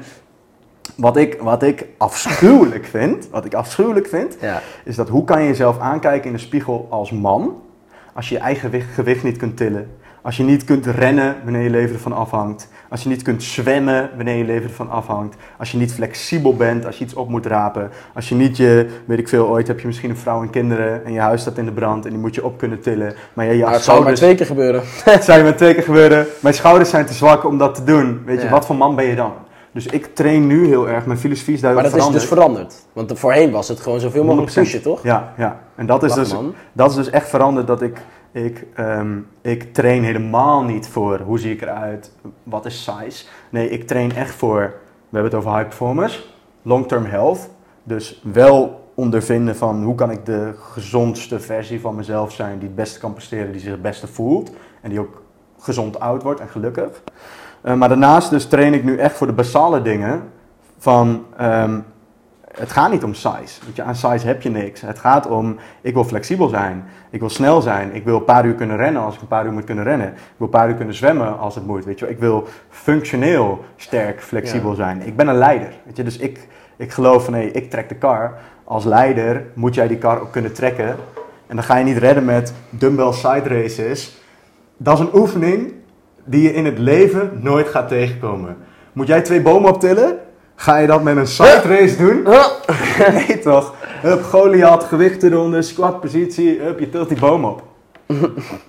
wat 0.97 1.16
ik, 1.16 1.36
wat 1.41 1.62
ik 1.62 1.86
afschuwelijk 1.99 2.84
vind, 2.84 3.28
wat 3.30 3.45
ik 3.45 3.55
afschuwelijk 3.55 4.07
vind, 4.07 4.36
Ja. 4.41 4.62
is 4.84 4.97
dat 4.97 5.09
hoe 5.09 5.24
kan 5.24 5.43
je 5.43 5.49
jezelf 5.49 5.78
aankijken 5.78 6.26
in 6.26 6.32
de 6.36 6.43
spiegel 6.43 6.86
als 6.91 7.11
man 7.11 7.57
als 8.14 8.28
je 8.28 8.34
je 8.34 8.41
eigen 8.41 8.61
gewicht, 8.70 8.86
gewicht 8.95 9.22
niet 9.22 9.36
kunt 9.36 9.57
tillen, 9.57 9.91
als 10.29 10.37
je 10.37 10.43
niet 10.43 10.64
kunt 10.64 10.87
rennen 10.87 11.37
wanneer 11.45 11.62
je 11.62 11.70
leven 11.70 11.95
ervan 11.95 12.12
afhangt, 12.12 12.68
als 12.91 13.03
je 13.03 13.09
niet 13.09 13.22
kunt 13.22 13.43
zwemmen 13.43 14.11
wanneer 14.16 14.37
je 14.37 14.45
leven 14.45 14.68
ervan 14.68 14.91
afhangt, 14.91 15.37
als 15.59 15.70
je 15.72 15.79
niet 15.79 15.93
flexibel 15.93 16.57
bent, 16.57 16.87
als 16.87 16.99
je 16.99 17.05
iets 17.05 17.14
op 17.14 17.29
moet 17.29 17.47
rapen, 17.47 17.91
als 18.14 18.29
je 18.29 18.35
niet 18.35 18.57
je, 18.57 18.87
weet 19.05 19.18
ik 19.18 19.29
veel, 19.29 19.47
ooit 19.49 19.66
heb 19.66 19.81
je 19.81 19.87
misschien 19.87 20.11
een 20.11 20.16
vrouw 20.16 20.43
en 20.43 20.51
kinderen 20.51 21.05
en 21.05 21.12
je 21.12 21.20
huis 21.20 21.41
staat 21.41 21.59
in 21.59 21.64
de 21.64 21.72
brand 21.72 22.05
en 22.05 22.11
die 22.11 22.20
moet 22.20 22.35
je 22.35 22.45
op 22.45 22.59
kunnen 22.59 22.81
tillen, 22.81 23.14
maar 23.33 23.45
ja, 23.45 23.53
je 23.53 23.62
Maar 23.62 23.72
het 23.72 23.83
zou 23.83 24.05
maar 24.05 24.14
twee 24.14 24.35
keer 24.35 24.47
gebeuren. 24.47 24.83
het 25.05 25.24
zou 25.24 25.39
je 25.39 25.45
maar 25.45 25.57
twee 25.57 25.74
keer 25.74 25.83
gebeuren, 25.83 26.26
mijn 26.41 26.55
schouders 26.55 26.91
zijn 26.91 27.07
te 27.07 27.12
zwak 27.12 27.45
om 27.45 27.59
dat 27.59 27.74
te 27.74 27.85
doen, 27.85 28.22
weet 28.24 28.39
je, 28.39 28.45
Ja. 28.45 28.51
wat 28.51 28.66
voor 28.66 28.76
man 28.76 28.95
ben 28.97 29.05
je 29.05 29.14
dan? 29.14 29.33
Dus 29.72 29.87
ik 29.87 30.14
train 30.14 30.47
nu 30.47 30.66
heel 30.66 30.89
erg, 30.89 31.07
mijn 31.07 31.18
filosofie 31.18 31.55
is 31.55 31.61
Maar 31.61 31.74
daardoor 31.74 31.91
dat 31.99 32.14
is 32.14 32.24
veranderd. 32.24 32.31
dus 32.31 32.39
veranderd. 32.39 32.74
Want 32.93 33.18
voorheen 33.18 33.51
was 33.51 33.68
het 33.68 33.81
gewoon 33.81 34.01
zoveel 34.01 34.24
mogelijk 34.24 34.51
100%. 34.51 34.53
pushen, 34.55 34.83
toch? 34.83 35.03
Ja, 35.03 35.33
ja. 35.37 35.61
En 35.74 35.87
dat 35.87 36.03
is, 36.03 36.09
Wacht, 36.09 36.20
dus, 36.20 36.33
man. 36.33 36.55
dat 36.72 36.91
is 36.91 36.97
dus 36.97 37.11
echt 37.11 37.29
veranderd 37.29 37.66
dat 37.66 37.83
ik, 37.83 37.99
ik, 38.33 38.66
ehm, 38.74 39.18
ik 39.41 39.74
train 39.74 40.03
helemaal 40.03 40.62
niet 40.62 40.89
voor 40.89 41.20
hoe 41.20 41.39
zie 41.39 41.53
ik 41.53 41.62
eruit, 41.62 42.12
wat 42.43 42.66
is 42.66 42.85
size. 42.85 43.24
Nee, 43.51 43.70
ik 43.70 43.87
train 43.87 44.14
echt 44.14 44.35
voor, 44.35 44.61
we 45.09 45.18
hebben 45.18 45.31
het 45.31 45.41
over 45.41 45.57
high 45.57 45.68
performance, 45.68 46.24
long-term 46.62 47.05
health. 47.05 47.49
Dus 47.83 48.22
wel 48.33 48.91
ondervinden 48.95 49.57
van 49.57 49.83
hoe 49.83 49.95
kan 49.95 50.11
ik 50.11 50.26
de 50.26 50.53
gezondste 50.57 51.41
versie 51.41 51.81
van 51.81 51.95
mezelf 51.95 52.33
zijn 52.33 52.59
die 52.59 52.66
het 52.66 52.76
beste 52.76 52.99
kan 52.99 53.12
presteren, 53.12 53.53
die 53.53 53.61
zich 53.61 53.70
het 53.70 53.83
beste 53.83 54.07
voelt 54.07 54.51
en 54.81 54.91
die 54.91 55.01
ook 55.01 55.22
gezond 55.59 56.01
oud 56.01 56.22
wordt 56.22 56.41
en 56.41 56.49
gelukkig. 56.49 57.03
Eh, 57.61 57.74
maar 57.74 57.89
daarnaast 57.89 58.31
dus 58.31 58.47
train 58.47 58.74
ik 58.74 58.85
nu 58.85 58.97
echt 58.97 59.16
voor 59.16 59.26
de 59.26 59.33
basale 59.33 59.83
dingen 59.83 60.22
van 60.79 61.24
ehm, 61.37 61.81
het 62.53 62.72
gaat 62.72 62.90
niet 62.90 63.05
om 63.05 63.14
size. 63.14 63.61
Weet 63.66 63.76
je, 63.76 63.82
aan 63.82 63.94
size 63.94 64.26
heb 64.26 64.42
je 64.42 64.51
niks. 64.51 64.80
Het 64.80 64.99
gaat 64.99 65.26
om, 65.26 65.57
ik 65.80 65.94
wil 65.94 66.05
flexibel 66.05 66.49
zijn. 66.49 66.84
Ik 67.11 67.20
wil 67.20 67.28
snel 67.30 67.61
zijn. 67.61 67.94
Ik 67.94 68.05
wil 68.05 68.16
een 68.16 68.24
paar 68.24 68.44
uur 68.46 68.55
kunnen 68.55 68.76
rennen 68.76 69.03
als 69.03 69.14
ik 69.14 69.20
een 69.20 69.26
paar 69.26 69.44
uur 69.46 69.53
moet 69.53 69.64
kunnen 69.64 69.84
rennen. 69.84 70.09
Ik 70.09 70.14
wil 70.36 70.46
een 70.46 70.53
paar 70.53 70.68
uur 70.68 70.74
kunnen 70.74 70.94
zwemmen 70.94 71.38
als 71.38 71.55
het 71.55 71.66
moet. 71.66 71.84
Weet 71.84 71.99
je. 71.99 72.09
Ik 72.09 72.18
wil 72.18 72.46
functioneel 72.68 73.64
sterk, 73.76 74.22
flexibel 74.22 74.70
Ja. 74.70 74.76
zijn. 74.76 75.03
Ik 75.07 75.16
ben 75.16 75.28
een 75.28 75.36
leider. 75.38 75.72
Weet 75.84 75.96
je. 75.96 76.03
Dus 76.03 76.16
ik, 76.16 76.49
ik 76.76 76.92
geloof 76.92 77.24
van, 77.24 77.34
hé, 77.34 77.40
ik 77.42 77.70
trek 77.70 77.88
de 77.88 77.94
kar. 77.94 78.38
Als 78.64 78.84
leider 78.84 79.44
moet 79.55 79.74
jij 79.74 79.88
die 79.88 79.99
kar 79.99 80.20
ook 80.20 80.32
kunnen 80.32 80.53
trekken. 80.53 80.88
En 81.46 81.57
dan 81.57 81.64
ga 81.64 81.76
je 81.76 81.84
niet 81.84 81.99
redden 81.99 82.24
met 82.24 82.53
dumbbell 82.70 83.12
side 83.12 83.49
races. 83.49 84.18
Dat 84.76 84.99
is 84.99 85.05
een 85.05 85.14
oefening 85.14 85.72
die 86.24 86.42
je 86.42 86.55
in 86.55 86.64
het 86.64 86.78
leven 86.78 87.30
nooit 87.42 87.68
gaat 87.68 87.88
tegenkomen. 87.88 88.57
Moet 88.92 89.07
jij 89.07 89.22
twee 89.22 89.42
bomen 89.42 89.70
optillen? 89.70 90.18
Ga 90.61 90.77
je 90.77 90.87
dat 90.87 91.03
met 91.03 91.17
een 91.17 91.27
side 91.27 91.63
race 91.63 91.97
doen? 91.97 92.27
Nee 93.27 93.39
toch? 93.39 93.75
Hup, 94.01 94.23
Goliath, 94.23 94.85
gewichten 94.85 95.33
eronder, 95.33 95.63
squat 95.63 96.01
positie, 96.01 96.61
hup, 96.61 96.79
je 96.79 96.89
tilt 96.89 97.09
die 97.09 97.19
boom 97.19 97.45
op. 97.45 97.63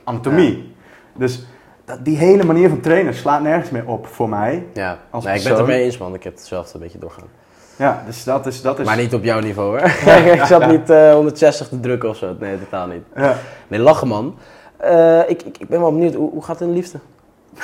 Anatomie. 0.03 0.75
Dus 1.15 1.45
dat, 1.85 2.05
die 2.05 2.17
hele 2.17 2.43
manier 2.43 2.69
van 2.69 2.79
trainen 2.79 3.13
slaat 3.13 3.41
nergens 3.41 3.69
meer 3.69 3.85
op 3.85 4.07
voor 4.07 4.29
mij. 4.29 4.65
Ja, 4.73 4.97
Als 5.09 5.23
nee, 5.23 5.35
ik 5.35 5.43
ben 5.43 5.51
het 5.51 5.61
ermee 5.61 5.83
eens, 5.83 5.97
man. 5.97 6.13
Ik 6.13 6.23
heb 6.23 6.35
hetzelfde 6.35 6.73
een 6.73 6.81
beetje 6.81 6.99
doorgaan. 6.99 7.27
Ja, 7.75 8.03
dus 8.05 8.23
dat 8.23 8.45
is... 8.45 8.61
Dat 8.61 8.79
is 8.79 8.85
Maar 8.85 8.97
niet 8.97 9.13
op 9.13 9.23
jouw 9.23 9.39
niveau, 9.39 9.69
hoor. 9.69 9.89
ik 10.33 10.43
zat 10.43 10.67
niet 10.67 10.89
eh 10.89 11.13
160 11.13 11.67
te 11.67 11.79
drukken 11.79 12.09
of 12.09 12.17
zo. 12.17 12.35
Nee, 12.39 12.59
totaal 12.59 12.87
niet. 12.87 13.03
Ja. 13.15 13.35
Nee, 13.67 13.79
lachen, 13.79 14.07
man. 14.07 14.37
Eh, 14.77 15.19
ik, 15.19 15.41
ik, 15.41 15.57
ik 15.57 15.67
ben 15.67 15.79
wel 15.79 15.91
benieuwd, 15.91 16.13
hoe, 16.13 16.31
hoe 16.31 16.43
gaat 16.43 16.59
het 16.59 16.67
in 16.67 16.73
de 16.73 16.79
liefde? 16.79 16.99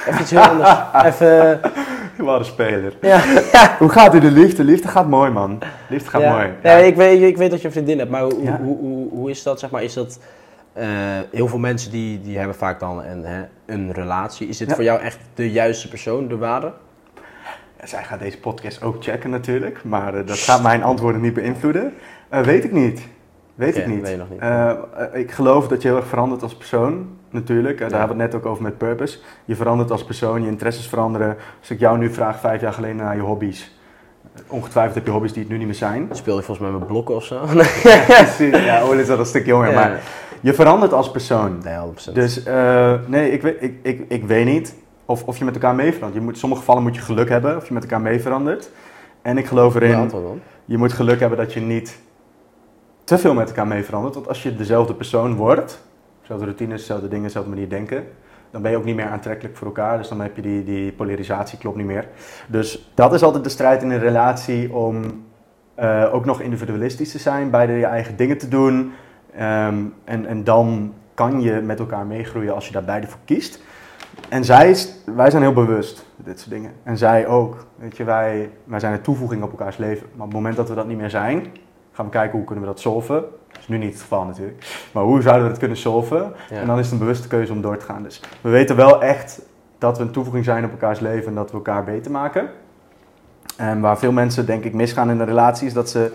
Even 0.08 0.22
iets 0.22 0.32
heel 0.32 0.42
anders. 0.42 0.70
Even, 1.04 1.60
Wat 2.24 2.40
een 2.40 2.46
speler. 2.46 2.98
ja. 3.02 3.20
Hoe 3.80 3.90
gaat 3.90 4.14
het 4.14 4.24
in 4.24 4.34
de 4.34 4.40
liefde? 4.42 4.64
Liefde 4.64 4.88
gaat 4.88 5.08
mooi, 5.08 5.32
man. 5.32 5.60
Liefde 5.90 6.10
gaat 6.10 6.22
ja. 6.22 6.32
mooi. 6.36 6.50
Nee, 6.64 6.86
ik 6.88 6.96
weet, 6.96 7.22
ik 7.22 7.38
weet 7.38 7.52
dat 7.52 7.60
je 7.62 7.66
een 7.68 7.74
vriendin 7.74 7.98
hebt, 8.00 8.12
maar 8.12 8.22
hoe, 8.22 8.44
Ja. 8.44 8.58
hoe, 8.62 8.78
hoe, 8.78 9.10
hoe 9.10 9.30
is 9.30 9.44
dat, 9.44 9.60
zeg 9.60 9.70
maar, 9.70 9.84
is 9.84 9.94
dat... 9.94 10.20
eh, 10.74 10.88
heel 11.32 11.48
veel 11.48 11.60
mensen 11.60 11.92
die, 11.92 12.22
die 12.22 12.38
hebben 12.38 12.56
vaak 12.56 12.80
dan 12.80 13.04
een, 13.04 13.24
hè, 13.26 13.44
een 13.66 13.92
relatie. 13.92 14.48
Is 14.48 14.58
dit 14.58 14.68
Ja. 14.70 14.76
voor 14.76 14.84
jou 14.84 15.00
echt 15.02 15.18
de 15.34 15.52
juiste 15.52 15.88
persoon, 15.90 16.28
de 16.28 16.38
ware? 16.38 16.72
Zij 17.84 18.04
gaat 18.04 18.20
deze 18.20 18.40
podcast 18.40 18.82
ook 18.84 19.04
checken 19.04 19.30
natuurlijk, 19.30 19.84
maar 19.84 20.14
eh, 20.16 20.28
dat 20.28 20.38
gaat 20.38 20.62
mijn 20.64 20.84
antwoorden 20.84 21.22
niet 21.22 21.34
beïnvloeden. 21.34 21.94
Eh, 22.30 22.42
weet 22.42 22.64
ik 22.64 22.72
niet. 22.72 23.02
Weet 23.56 23.78
ik 23.78 23.88
niet. 23.88 24.02
weet 24.02 24.30
niet. 24.30 24.42
Ik 25.14 25.32
geloof 25.32 25.68
dat 25.68 25.82
je 25.82 25.88
heel 25.88 25.98
erg 25.98 26.08
verandert 26.08 26.42
als 26.44 26.56
persoon, 26.56 27.18
natuurlijk. 27.36 27.74
Eh, 27.74 27.80
daar 27.80 27.90
Ja. 27.92 27.98
hebben 27.98 28.18
we 28.18 28.24
het 28.24 28.32
net 28.32 28.42
ook 28.42 28.48
over 28.52 28.64
met 28.64 28.78
purpose. 28.78 29.18
Je 29.46 29.56
verandert 29.56 29.92
als 29.92 30.04
persoon, 30.04 30.42
je 30.42 30.48
interesses 30.48 30.88
veranderen. 30.88 31.38
Als 31.60 31.70
ik 31.70 31.80
jou 31.80 31.98
nu 31.98 32.10
vraag, 32.14 32.40
vijf 32.40 32.62
jaar 32.62 32.74
geleden 32.74 32.96
naar 32.96 33.16
je 33.16 33.22
hobby's. 33.22 33.74
Ongetwijfeld 34.48 34.96
heb 34.96 35.06
je 35.06 35.12
hobby's 35.12 35.34
die 35.34 35.42
het 35.42 35.52
nu 35.52 35.58
niet 35.58 35.66
meer 35.66 35.76
zijn. 35.76 36.08
Speel 36.12 36.36
je 36.38 36.42
volgens 36.44 36.68
mij 36.70 36.78
met 36.80 36.88
blokken 36.88 37.16
of 37.16 37.24
zo? 37.24 37.40
Precies. 38.08 38.64
ja, 38.64 38.82
Ole 38.82 39.02
is 39.02 39.08
wel 39.08 39.20
een 39.20 39.26
stuk 39.26 39.46
jonger, 39.46 39.70
Ja. 39.70 39.74
maar 39.74 40.00
je 40.40 40.54
verandert 40.54 40.94
als 40.94 41.12
persoon. 41.12 41.58
Nee, 41.64 41.78
100%. 41.78 42.16
Dus 42.16 42.44
eh, 42.44 42.94
nee, 43.06 43.32
ik 43.32 43.42
weet, 43.42 43.56
ik, 43.60 43.74
ik, 43.82 44.06
ik 44.08 44.24
weet 44.24 44.46
niet 44.46 44.76
of, 45.06 45.24
of 45.24 45.38
je 45.38 45.46
met 45.46 45.54
elkaar 45.54 45.76
mee 45.76 45.92
verandert. 45.92 46.14
Je 46.14 46.22
moet, 46.22 46.34
in 46.34 46.40
sommige 46.40 46.62
gevallen 46.62 46.84
moet 46.84 46.96
je 46.96 47.02
geluk 47.02 47.30
hebben 47.30 47.56
of 47.58 47.68
je 47.68 47.74
met 47.74 47.84
elkaar 47.84 48.02
mee 48.02 48.20
verandert. 48.22 48.70
En 49.22 49.38
ik 49.38 49.46
geloof 49.46 49.76
erin, 49.76 50.12
je 50.66 50.78
moet 50.78 50.94
geluk 50.94 51.20
hebben 51.20 51.38
dat 51.38 51.54
je 51.54 51.60
niet 51.62 51.98
te 53.04 53.18
veel 53.18 53.34
met 53.34 53.48
elkaar 53.48 53.68
mee 53.68 53.84
verandert. 53.84 54.16
Want 54.16 54.28
als 54.28 54.44
je 54.44 54.56
dezelfde 54.56 54.94
persoon 54.94 55.36
wordt, 55.36 55.82
dezelfde 56.28 56.46
routines, 56.46 56.80
dezelfde 56.80 57.08
dingen, 57.08 57.24
dezelfde 57.24 57.50
manier 57.50 57.70
denken, 57.70 58.08
dan 58.52 58.62
ben 58.62 58.72
je 58.72 58.78
ook 58.78 58.86
niet 58.86 58.96
meer 58.96 59.10
aantrekkelijk 59.10 59.58
voor 59.58 59.68
elkaar. 59.68 59.98
Dus 59.98 60.08
dan 60.08 60.22
heb 60.22 60.36
je 60.36 60.42
die, 60.42 60.64
die 60.64 60.92
polarisatie, 60.92 61.58
klopt 61.58 61.78
niet 61.78 61.86
meer. 61.86 62.08
Dus 62.48 62.92
dat 62.94 63.14
is 63.14 63.24
altijd 63.24 63.44
de 63.44 63.50
strijd 63.50 63.82
in 63.82 63.90
een 63.90 64.00
relatie 64.00 64.74
om 64.74 65.24
eh, 65.76 66.14
ook 66.14 66.26
nog 66.26 66.42
individualistisch 66.42 67.12
te 67.12 67.20
zijn, 67.20 67.50
beide 67.50 67.74
je 67.74 67.86
eigen 67.86 68.16
dingen 68.16 68.38
te 68.38 68.48
doen. 68.48 68.92
Ehm, 69.36 69.84
en, 70.04 70.26
en 70.26 70.44
dan 70.44 70.94
kan 71.14 71.42
je 71.42 71.52
met 71.52 71.80
elkaar 71.80 72.06
meegroeien 72.06 72.54
als 72.54 72.68
je 72.68 72.74
daar 72.74 72.84
beide 72.84 73.08
voor 73.08 73.20
kiest. 73.26 73.60
En 74.30 74.46
zij, 74.46 74.76
wij 75.06 75.30
zijn 75.30 75.42
heel 75.42 75.54
bewust 75.54 76.06
dit 76.16 76.40
soort 76.40 76.52
dingen. 76.52 76.72
En 76.84 76.98
zij 76.98 77.28
ook. 77.28 77.66
Weet 77.76 77.98
je, 77.98 78.04
wij, 78.04 78.50
wij 78.64 78.80
zijn 78.80 78.94
een 78.94 79.02
toevoeging 79.02 79.44
op 79.44 79.50
elkaars 79.52 79.78
leven. 79.78 80.08
Maar 80.12 80.26
op 80.26 80.32
het 80.32 80.42
moment 80.42 80.56
dat 80.56 80.70
we 80.70 80.76
dat 80.76 80.88
niet 80.88 80.98
meer 80.98 81.10
zijn, 81.10 81.46
gaan 81.96 82.06
we 82.06 82.12
kijken 82.12 82.38
hoe 82.38 82.46
kunnen 82.46 82.64
we 82.64 82.70
dat 82.70 82.80
solven. 82.80 83.16
Dat 83.52 83.60
is 83.60 83.68
nu 83.68 83.78
niet 83.78 83.92
het 83.92 84.02
geval 84.02 84.26
natuurlijk. 84.26 84.88
Maar 84.92 85.04
hoe 85.04 85.22
zouden 85.22 85.44
we 85.44 85.50
dat 85.50 85.60
kunnen 85.60 85.78
solven? 85.78 86.34
Ja. 86.50 86.56
En 86.56 86.68
dan 86.68 86.78
is 86.78 86.84
het 86.84 86.94
een 86.94 87.00
bewuste 87.00 87.28
keuze 87.28 87.52
om 87.52 87.62
door 87.62 87.78
te 87.78 87.86
gaan. 87.86 88.04
Dus 88.04 88.22
we 88.42 88.50
weten 88.50 88.76
wel 88.76 89.02
echt 89.04 89.42
dat 89.78 89.98
we 89.98 90.04
een 90.04 90.12
toevoeging 90.12 90.46
zijn 90.46 90.66
op 90.66 90.72
elkaars 90.72 91.00
leven 91.00 91.28
en 91.28 91.36
dat 91.36 91.50
we 91.52 91.56
elkaar 91.56 91.84
beter 91.84 92.12
maken. 92.12 92.50
En 93.58 93.82
waar 93.82 93.98
veel 93.98 94.12
mensen 94.12 94.46
denk 94.46 94.64
ik 94.64 94.74
misgaan 94.74 95.10
in 95.10 95.18
de 95.18 95.24
relatie 95.24 95.68
is 95.68 95.74
dat 95.74 95.90
ze, 95.90 96.12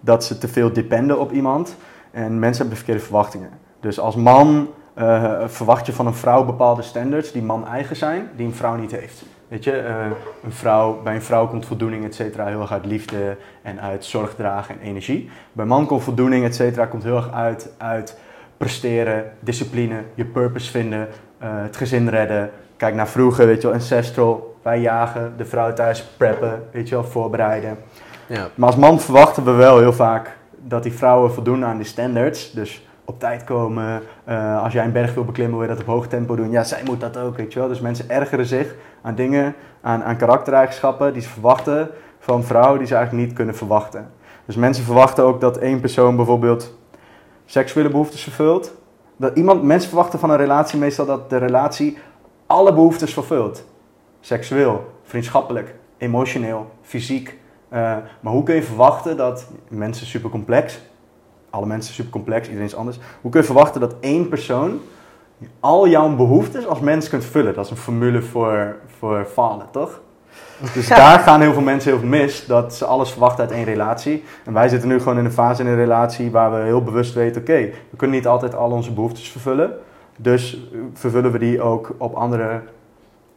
dat 0.00 0.24
ze 0.24 0.38
te 0.38 0.48
veel 0.48 0.72
dependen 0.72 1.18
op 1.18 1.32
iemand. 1.32 1.76
En 2.10 2.38
mensen 2.38 2.56
hebben 2.56 2.70
de 2.70 2.76
verkeerde 2.76 3.00
verwachtingen. 3.00 3.50
Dus 3.80 4.00
als 4.00 4.16
man 4.16 4.68
eh, 4.94 5.42
verwacht 5.46 5.86
je 5.86 5.92
van 5.92 6.06
een 6.06 6.14
vrouw 6.14 6.44
bepaalde 6.44 6.82
standards 6.82 7.32
die 7.32 7.42
man 7.42 7.66
eigen 7.66 7.96
zijn, 7.96 8.28
die 8.36 8.46
een 8.46 8.54
vrouw 8.54 8.76
niet 8.76 8.90
heeft. 8.90 9.24
Weet 9.48 9.64
je, 9.64 9.72
eh, 9.72 10.06
een 10.44 10.52
vrouw, 10.52 11.00
bij 11.02 11.14
een 11.14 11.22
vrouw 11.22 11.48
komt 11.48 11.66
voldoening 11.66 12.04
et 12.04 12.14
cetera 12.14 12.46
heel 12.46 12.60
erg 12.60 12.72
uit 12.72 12.86
liefde 12.86 13.36
en 13.62 13.80
uit 13.80 14.04
zorg 14.04 14.34
dragen 14.34 14.74
en 14.80 14.86
energie. 14.86 15.30
Bij 15.52 15.64
man 15.64 15.86
komt 15.86 16.02
voldoening 16.02 16.44
et 16.44 16.54
cetera 16.54 16.86
komt 16.86 17.02
heel 17.02 17.16
erg 17.16 17.32
uit, 17.32 17.72
uit 17.78 18.18
presteren, 18.56 19.32
discipline, 19.40 20.02
je 20.14 20.24
purpose 20.24 20.70
vinden, 20.70 21.08
eh, 21.38 21.48
het 21.50 21.76
gezin 21.76 22.08
redden. 22.08 22.50
Kijk 22.76 22.94
naar 22.94 23.08
vroeger, 23.08 23.46
weet 23.46 23.60
je 23.60 23.66
wel, 23.66 23.76
ancestral, 23.76 24.56
wij 24.62 24.80
jagen, 24.80 25.34
de 25.36 25.44
vrouw 25.44 25.72
thuis 25.72 26.04
preppen, 26.16 26.62
weet 26.72 26.88
je 26.88 26.94
wel, 26.94 27.04
voorbereiden. 27.04 27.78
Ja. 28.26 28.48
Maar 28.54 28.68
als 28.68 28.76
man 28.76 29.00
verwachten 29.00 29.44
we 29.44 29.50
wel 29.50 29.78
heel 29.78 29.92
vaak 29.92 30.36
dat 30.56 30.82
die 30.82 30.92
vrouwen 30.92 31.32
voldoen 31.32 31.64
aan 31.64 31.76
die 31.76 31.86
standards. 31.86 32.52
Dus 32.52 32.87
op 33.08 33.18
tijd 33.18 33.44
komen, 33.44 34.02
eh, 34.24 34.62
als 34.62 34.72
jij 34.72 34.84
een 34.84 34.92
berg 34.92 35.14
wil 35.14 35.24
beklimmen, 35.24 35.58
wil 35.58 35.68
je 35.68 35.74
dat 35.74 35.82
op 35.82 35.86
hoog 35.86 36.06
tempo 36.06 36.36
doen. 36.36 36.50
Ja, 36.50 36.64
zij 36.64 36.82
moet 36.84 37.00
dat 37.00 37.18
ook, 37.18 37.36
weet 37.36 37.52
je 37.52 37.58
wel. 37.58 37.68
Dus 37.68 37.80
mensen 37.80 38.10
ergeren 38.10 38.46
zich 38.46 38.74
aan 39.02 39.14
dingen, 39.14 39.54
aan, 39.80 40.04
aan 40.04 40.16
karaktereigenschappen 40.16 41.12
die 41.12 41.22
ze 41.22 41.28
verwachten 41.28 41.90
van 42.18 42.44
vrouwen 42.44 42.78
die 42.78 42.86
ze 42.86 42.94
eigenlijk 42.94 43.26
niet 43.26 43.36
kunnen 43.36 43.54
verwachten. 43.54 44.10
Dus 44.44 44.56
mensen 44.56 44.84
verwachten 44.84 45.24
ook 45.24 45.40
dat 45.40 45.56
één 45.56 45.80
persoon 45.80 46.16
bijvoorbeeld 46.16 46.74
seksuele 47.44 47.88
behoeftes 47.88 48.22
vervult. 48.22 48.74
Dat 49.16 49.36
iemand, 49.36 49.62
mensen 49.62 49.88
verwachten 49.88 50.18
van 50.18 50.30
een 50.30 50.36
relatie 50.36 50.78
meestal 50.78 51.06
dat 51.06 51.30
de 51.30 51.36
relatie 51.36 51.98
alle 52.46 52.74
behoeftes 52.74 53.12
vervult. 53.12 53.64
Seksueel, 54.20 54.92
vriendschappelijk, 55.02 55.74
emotioneel, 55.98 56.70
fysiek. 56.82 57.38
Eh, 57.68 57.80
maar 58.20 58.32
hoe 58.32 58.42
kun 58.42 58.54
je 58.54 58.62
verwachten 58.62 59.16
dat 59.16 59.46
mensen 59.68 60.06
super 60.06 60.30
complex, 60.30 60.80
alle 61.50 61.66
mensen 61.66 61.94
super 61.94 62.12
complex, 62.12 62.46
iedereen 62.46 62.68
is 62.68 62.76
anders. 62.76 62.98
Hoe 63.20 63.30
kun 63.30 63.40
je 63.40 63.46
verwachten 63.46 63.80
dat 63.80 63.94
één 64.00 64.28
persoon 64.28 64.80
al 65.60 65.88
jouw 65.88 66.16
behoeftes 66.16 66.66
als 66.66 66.80
mens 66.80 67.08
kunt 67.08 67.24
vullen? 67.24 67.54
Dat 67.54 67.64
is 67.64 67.70
een 67.70 67.76
formule 67.76 68.22
voor, 68.22 68.76
voor 68.98 69.26
falen, 69.32 69.66
toch? 69.70 70.00
Dus 70.74 70.88
daar 70.88 71.18
gaan 71.18 71.40
heel 71.40 71.52
veel 71.52 71.62
mensen 71.62 71.90
heel 71.90 72.00
veel 72.00 72.08
mis, 72.08 72.46
dat 72.46 72.74
ze 72.74 72.84
alles 72.84 73.10
verwachten 73.10 73.44
uit 73.44 73.52
één 73.54 73.64
relatie. 73.64 74.24
En 74.44 74.52
wij 74.52 74.68
zitten 74.68 74.88
nu 74.88 74.98
gewoon 74.98 75.18
in 75.18 75.24
een 75.24 75.32
fase 75.32 75.62
in 75.62 75.68
een 75.68 75.76
relatie 75.76 76.30
waar 76.30 76.52
we 76.52 76.58
heel 76.58 76.82
bewust 76.82 77.14
weten, 77.14 77.40
oké, 77.40 77.70
we 77.90 77.96
kunnen 77.96 78.16
niet 78.16 78.26
altijd 78.26 78.54
al 78.54 78.70
onze 78.70 78.92
behoeftes 78.92 79.28
vervullen. 79.28 79.72
Dus 80.16 80.68
vervullen 80.94 81.32
we 81.32 81.38
die 81.38 81.62
ook 81.62 81.94
op 81.98 82.14
andere 82.14 82.60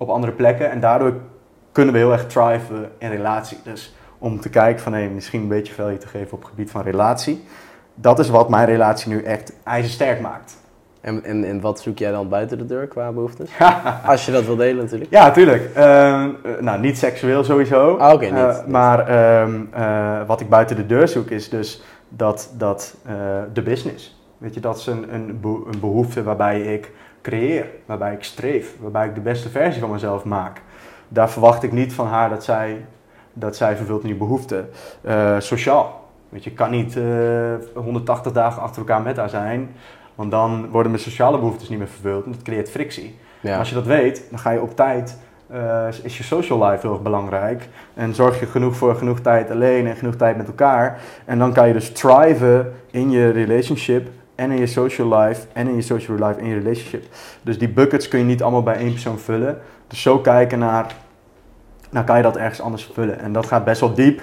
op 0.02 0.10
andere 0.10 0.32
plekken. 0.32 0.72
En 0.72 0.80
daardoor 0.80 1.14
kunnen 1.72 1.94
we 1.94 2.00
heel 2.00 2.12
erg 2.12 2.28
thriven 2.28 2.92
in 2.98 3.10
relatie. 3.10 3.58
Dus 3.64 3.96
om 4.18 4.40
te 4.40 4.50
kijken 4.50 4.84
van, 4.84 4.94
hé, 4.94 5.10
misschien 5.10 5.42
een 5.42 5.48
beetje 5.48 5.74
value 5.74 5.98
te 5.98 6.08
geven 6.08 6.32
op 6.32 6.40
het 6.40 6.50
gebied 6.50 6.72
van 6.72 6.82
relatie. 6.82 7.44
Dat 7.96 8.20
is 8.20 8.30
wat 8.30 8.50
mijn 8.50 8.66
relatie 8.66 9.12
nu 9.12 9.24
echt 9.24 9.54
ijzersterk 9.64 10.22
maakt. 10.22 10.60
En, 11.02 11.24
en, 11.24 11.44
en 11.44 11.62
wat 11.62 11.80
zoek 11.80 11.98
jij 11.98 12.12
dan 12.12 12.30
buiten 12.30 12.58
de 12.58 12.66
deur 12.66 12.88
qua 12.88 13.12
behoeftes? 13.12 13.50
Als 14.06 14.26
je 14.26 14.32
dat 14.32 14.46
wil 14.46 14.56
delen 14.56 14.84
natuurlijk. 14.84 15.12
Ja, 15.12 15.32
tuurlijk. 15.32 15.70
Ehm, 15.76 16.30
eh, 16.44 16.52
nou, 16.60 16.80
niet 16.80 16.98
seksueel 16.98 17.44
sowieso. 17.44 17.98
Ah, 17.98 18.14
oké, 18.14 18.26
niet, 18.26 18.34
Eh, 18.34 18.58
niet. 18.58 18.68
Maar 18.68 19.08
ehm, 19.08 19.60
eh, 19.74 20.22
wat 20.28 20.42
ik 20.42 20.50
buiten 20.50 20.76
de 20.76 20.86
deur 20.86 21.08
zoek 21.08 21.30
is 21.30 21.50
dus 21.50 21.82
dat, 22.10 22.54
dat 22.58 22.96
de 23.54 23.62
business. 23.62 24.20
Weet 24.38 24.54
je, 24.54 24.60
dat 24.60 24.78
is 24.78 24.86
een, 24.86 25.14
een, 25.14 25.40
beho- 25.42 25.66
een 25.72 25.80
behoefte 25.80 26.24
waarbij 26.24 26.62
ik 26.62 26.92
creëer, 27.22 27.66
waarbij 27.86 28.14
ik 28.14 28.24
streef, 28.24 28.76
waarbij 28.80 29.06
ik 29.08 29.16
de 29.16 29.22
beste 29.22 29.50
versie 29.50 29.82
van 29.82 29.92
mezelf 29.92 30.24
maak. 30.24 30.62
Daar 31.08 31.30
verwacht 31.30 31.64
ik 31.64 31.72
niet 31.72 31.94
van 31.94 32.08
haar 32.08 32.30
dat 32.30 32.44
zij, 32.44 32.86
dat 33.34 33.56
zij 33.56 33.76
vervult 33.76 34.02
die 34.02 34.16
behoefte. 34.16 34.66
Eh, 35.02 35.36
sociaal. 35.40 36.01
Weet 36.32 36.44
je, 36.44 36.52
kan 36.52 36.72
niet 36.72 36.98
eh, 36.98 37.04
180 37.74 38.32
dagen 38.32 38.62
achter 38.62 38.78
elkaar 38.82 39.02
met 39.02 39.18
haar 39.18 39.30
zijn, 39.30 39.70
want 40.16 40.32
dan 40.32 40.70
worden 40.70 40.92
mijn 40.92 41.04
sociale 41.04 41.40
behoeftes 41.40 41.70
niet 41.70 41.78
meer 41.78 41.88
vervuld 41.88 42.26
en 42.26 42.32
dat 42.32 42.42
creëert 42.42 42.70
frictie. 42.70 43.18
Ja. 43.40 43.58
als 43.58 43.70
je 43.70 43.76
dat 43.76 43.86
weet, 43.86 44.26
dan 44.30 44.40
ga 44.40 44.52
je 44.52 44.62
op 44.62 44.76
tijd, 44.76 45.18
eh, 45.48 45.88
is 46.04 46.18
je 46.18 46.24
social 46.24 46.64
life 46.64 46.82
heel 46.82 46.92
erg 46.92 47.02
belangrijk. 47.02 47.70
En 47.94 48.16
zorg 48.16 48.40
je 48.40 48.46
genoeg 48.46 48.76
voor 48.76 48.96
genoeg 48.96 49.20
tijd 49.20 49.52
alleen 49.52 49.88
en 49.88 49.96
genoeg 49.96 50.16
tijd 50.16 50.38
met 50.38 50.48
elkaar. 50.48 51.00
En 51.26 51.40
dan 51.40 51.54
kan 51.54 51.68
je 51.68 51.74
dus 51.74 51.92
thriven 51.92 52.74
in 52.92 53.12
je 53.12 53.30
relationship 53.30 54.08
en 54.36 54.52
in 54.52 54.60
je 54.60 54.68
social 54.68 55.20
life 55.20 55.42
en 55.54 55.68
in 55.68 55.76
je 55.76 55.82
social 55.82 56.28
life 56.28 56.40
en 56.40 56.48
je 56.48 56.58
relationship. 56.58 57.04
Dus 57.42 57.58
die 57.58 57.70
buckets 57.70 58.08
kun 58.08 58.20
je 58.20 58.26
niet 58.26 58.44
allemaal 58.44 58.64
bij 58.64 58.76
één 58.76 58.92
persoon 58.92 59.20
vullen. 59.20 59.62
Dus 59.88 60.02
zo 60.02 60.20
kijken 60.20 60.60
naar, 60.60 60.96
nou 61.90 62.06
kan 62.06 62.18
je 62.18 62.24
dat 62.24 62.38
ergens 62.38 62.62
anders 62.62 62.90
vullen. 62.94 63.20
En 63.20 63.34
dat 63.34 63.46
gaat 63.46 63.64
best 63.64 63.80
wel 63.80 63.94
diep. 63.94 64.22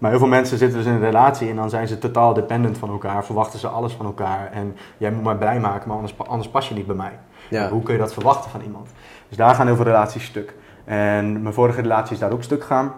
Maar 0.00 0.10
heel 0.10 0.18
veel 0.18 0.28
mensen 0.28 0.58
zitten 0.58 0.78
dus 0.78 0.86
in 0.86 0.92
een 0.92 1.00
relatie 1.00 1.50
en 1.50 1.56
dan 1.56 1.70
zijn 1.70 1.88
ze 1.88 1.98
totaal 1.98 2.34
dependent 2.34 2.78
van 2.78 2.90
elkaar. 2.90 3.24
Verwachten 3.24 3.58
ze 3.58 3.68
alles 3.68 3.92
van 3.92 4.06
elkaar. 4.06 4.50
En 4.52 4.76
jij 4.96 5.10
moet 5.10 5.24
mij 5.24 5.34
blij 5.34 5.60
maken, 5.60 5.88
maar 5.88 5.96
anders, 5.96 6.18
anders 6.18 6.48
pas 6.50 6.68
je 6.68 6.74
niet 6.74 6.86
bij 6.86 6.96
mij. 6.96 7.18
Ja. 7.48 7.68
Hoe 7.68 7.82
kun 7.82 7.94
je 7.94 8.00
dat 8.00 8.12
verwachten 8.12 8.50
van 8.50 8.60
iemand? 8.60 8.88
Dus 9.28 9.36
daar 9.36 9.54
gaan 9.54 9.66
heel 9.66 9.76
veel 9.76 9.84
relaties 9.84 10.24
stuk. 10.24 10.54
En 10.84 11.42
mijn 11.42 11.54
vorige 11.54 11.80
relatie 11.80 12.12
is 12.12 12.18
daar 12.18 12.32
ook 12.32 12.42
stuk 12.42 12.60
gegaan. 12.60 12.92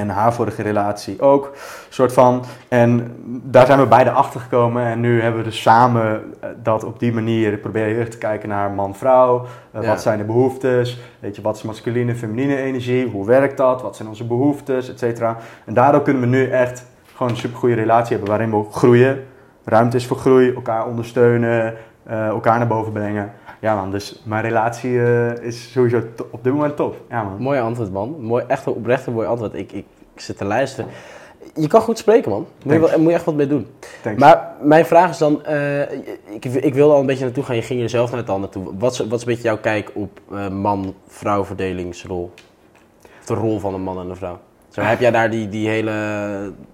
En 0.00 0.08
haar 0.08 0.34
vorige 0.34 0.62
relatie 0.62 1.20
ook. 1.20 1.52
Soort 1.88 2.12
van. 2.12 2.44
En 2.68 3.14
daar 3.24 3.66
zijn 3.66 3.78
we 3.78 3.86
beide 3.86 4.10
achter 4.10 4.40
gekomen. 4.40 4.84
En 4.86 5.00
nu 5.00 5.20
hebben 5.22 5.40
we 5.40 5.46
dus 5.48 5.62
samen 5.62 6.22
eh, 6.40 6.48
dat 6.62 6.84
op 6.84 6.98
die 6.98 7.12
manier 7.12 7.56
proberen 7.56 8.10
te 8.10 8.18
kijken 8.18 8.48
naar 8.48 8.70
man-vrouw. 8.70 9.46
Eh, 9.70 9.82
Ja. 9.82 9.88
Wat 9.88 10.02
zijn 10.02 10.18
de 10.18 10.24
behoeftes? 10.24 10.98
Weet 11.20 11.36
je, 11.36 11.42
wat 11.42 11.56
is 11.56 11.62
masculine, 11.62 12.14
feminine 12.14 12.56
energie? 12.56 13.06
Hoe 13.10 13.26
werkt 13.26 13.56
dat? 13.56 13.82
Wat 13.82 13.96
zijn 13.96 14.08
onze 14.08 14.26
behoeftes? 14.26 14.90
Et 14.90 14.98
cetera. 14.98 15.36
En 15.64 15.74
daardoor 15.74 16.02
kunnen 16.02 16.22
we 16.22 16.28
nu 16.28 16.50
echt 16.50 16.84
gewoon 17.14 17.32
een 17.32 17.38
supergoeie 17.38 17.74
relatie 17.74 18.16
hebben 18.16 18.28
waarin 18.36 18.50
we 18.50 18.64
groeien. 18.70 19.24
Ruimte 19.64 19.96
is 19.96 20.06
voor 20.06 20.16
groei, 20.16 20.54
elkaar 20.54 20.86
ondersteunen, 20.86 21.74
eh, 22.04 22.26
elkaar 22.26 22.58
naar 22.58 22.66
boven 22.66 22.92
brengen. 22.92 23.32
Ja 23.60 23.74
man, 23.74 23.90
dus 23.90 24.22
mijn 24.24 24.42
relatie 24.42 25.02
eh, 25.02 25.42
is 25.42 25.72
sowieso 25.72 26.02
op 26.30 26.44
dit 26.44 26.52
moment 26.52 26.76
top. 26.76 27.00
Ja 27.08 27.22
man. 27.22 27.42
Mooi 27.42 27.60
antwoord, 27.60 27.92
man. 27.92 28.16
Mooi, 28.20 28.44
echt 28.48 28.66
een 28.66 28.72
oprecht 28.72 29.06
een 29.06 29.12
mooi 29.12 29.26
antwoord. 29.26 29.54
Ik, 29.54 29.72
ik, 29.72 29.84
ik 30.14 30.20
zit 30.20 30.38
te 30.38 30.44
luisteren. 30.44 30.90
Je 31.54 31.66
kan 31.66 31.80
goed 31.80 31.98
spreken, 31.98 32.30
man. 32.30 32.46
Moet 32.64 32.72
je, 32.74 32.80
wel, 32.80 32.98
moet 32.98 33.08
je 33.08 33.14
echt 33.14 33.24
wat 33.24 33.34
mee 33.34 33.46
doen. 33.46 33.66
Thanks. 34.02 34.20
Maar 34.20 34.54
mijn 34.60 34.86
vraag 34.86 35.10
is 35.10 35.18
dan, 35.18 35.44
eh, 35.44 35.92
ik, 36.34 36.44
ik 36.44 36.74
wil 36.74 36.92
al 36.92 37.00
een 37.00 37.06
beetje 37.06 37.24
naartoe 37.24 37.44
gaan. 37.44 37.56
Je 37.56 37.62
ging 37.62 37.80
jezelf 37.80 38.10
naar 38.10 38.20
het 38.20 38.30
ander 38.30 38.50
toe. 38.50 38.78
Wat 38.78 38.92
is, 38.92 38.98
wat 38.98 39.12
is 39.12 39.20
een 39.20 39.26
beetje 39.26 39.42
jouw 39.42 39.58
kijk 39.58 39.90
op 39.94 40.20
eh, 40.30 40.48
man-vrouw 40.48 41.44
verdelingsrol? 41.44 42.32
Of 43.20 43.26
de 43.26 43.34
rol 43.34 43.58
van 43.58 43.74
een 43.74 43.82
man 43.82 43.98
en 44.00 44.10
een 44.10 44.16
vrouw? 44.16 44.38
Zo, 44.68 44.80
heb 44.82 45.00
jij 45.00 45.10
daar 45.10 45.30
die, 45.30 45.48
die 45.48 45.68
hele, 45.68 45.92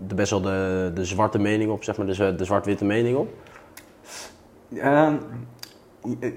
de, 0.07 0.15
best 0.15 0.31
wel 0.31 0.41
de, 0.41 0.91
de 0.95 1.05
zwarte 1.05 1.39
mening 1.39 1.71
op, 1.71 1.85
zeg 1.85 1.97
maar, 1.97 2.07
de, 2.07 2.35
de 2.35 2.45
zwart-witte 2.45 2.85
mening 2.85 3.17
op? 3.17 3.29
Ehm, 4.77 5.15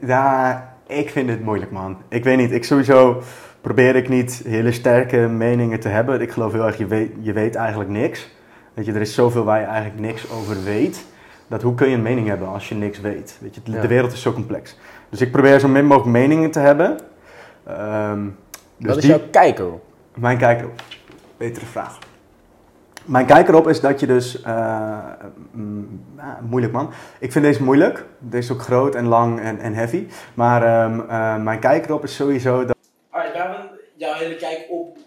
ja, 0.05 0.74
ik 0.88 1.09
vind 1.09 1.30
het 1.30 1.43
moeilijk, 1.43 1.72
man. 1.72 1.97
Ik 2.09 2.24
weet 2.24 2.38
niet. 2.38 2.51
Ik 2.51 2.63
sowieso 2.63 3.22
probeer 3.61 3.95
ik 3.95 4.09
niet 4.09 4.41
hele 4.47 4.72
sterke 4.72 5.18
meningen 5.18 5.80
te 5.80 5.88
hebben. 5.89 6.22
Ik 6.22 6.32
geloof 6.32 6.51
heel 6.51 6.66
erg, 6.66 6.78
je 6.78 6.86
weet, 6.86 7.11
je 7.20 7.34
weet 7.34 7.55
eigenlijk 7.55 7.89
niks. 7.89 8.34
Weet 8.74 8.86
je, 8.86 8.93
er 8.93 9.01
is 9.01 9.13
zoveel 9.13 9.43
waar 9.43 9.59
je 9.59 9.66
eigenlijk 9.66 9.99
niks 9.99 10.32
over 10.32 10.63
weet. 10.63 11.05
Dat 11.47 11.61
hoe 11.61 11.76
kun 11.76 11.89
je 11.89 11.95
een 11.95 12.01
mening 12.01 12.28
hebben 12.28 12.47
als 12.47 12.70
je 12.70 12.76
niks 12.76 12.99
weet? 13.01 13.38
Weet 13.41 13.55
je, 13.55 13.61
de, 13.63 13.72
Ja. 13.72 13.88
wereld 13.88 14.11
is 14.11 14.22
zo 14.22 14.34
complex. 14.34 14.78
Dus 15.09 15.22
ik 15.22 15.32
probeer 15.32 15.59
zo 15.59 15.68
min 15.68 15.86
mogelijk 15.86 16.11
meningen 16.11 16.51
te 16.51 16.59
hebben. 16.59 16.97
Ehm, 17.63 18.24
dus 18.78 18.88
wat 18.88 18.95
is 18.97 19.01
die- 19.03 19.11
jouw 19.11 19.22
kijk 19.32 19.59
erop? 19.59 19.84
Mijn 20.16 20.38
kijk 20.38 20.59
erop. 20.59 20.82
Betere 21.38 21.66
vraag. 21.66 21.99
Mijn 23.06 23.26
kijk 23.26 23.47
erop 23.47 23.68
is 23.68 23.80
dat 23.80 23.99
je 23.99 24.06
dus. 24.08 24.41
eh, 24.41 25.03
mm, 25.51 26.06
ah, 26.18 26.39
moeilijk 26.41 26.74
man. 26.74 26.93
Ik 27.20 27.32
vind 27.32 27.45
deze 27.45 27.64
moeilijk. 27.64 28.06
Deze 28.20 28.51
is 28.51 28.58
ook 28.58 28.62
groot 28.62 28.95
en 28.95 29.06
lang 29.06 29.39
en, 29.39 29.60
en 29.60 29.74
heavy. 29.74 30.08
Maar 30.34 30.64
ehm, 30.64 30.99
eh, 31.10 31.36
mijn 31.43 31.60
kijk 31.60 31.86
erop 31.86 32.03
is 32.03 32.16
sowieso 32.16 32.66
dat. 32.66 32.76
Alright, 33.10 33.34
we 33.34 33.39
hebben 33.39 33.70
jouw 33.95 34.14
hele 34.14 34.36
kijk 34.36 34.66
op 34.70 34.97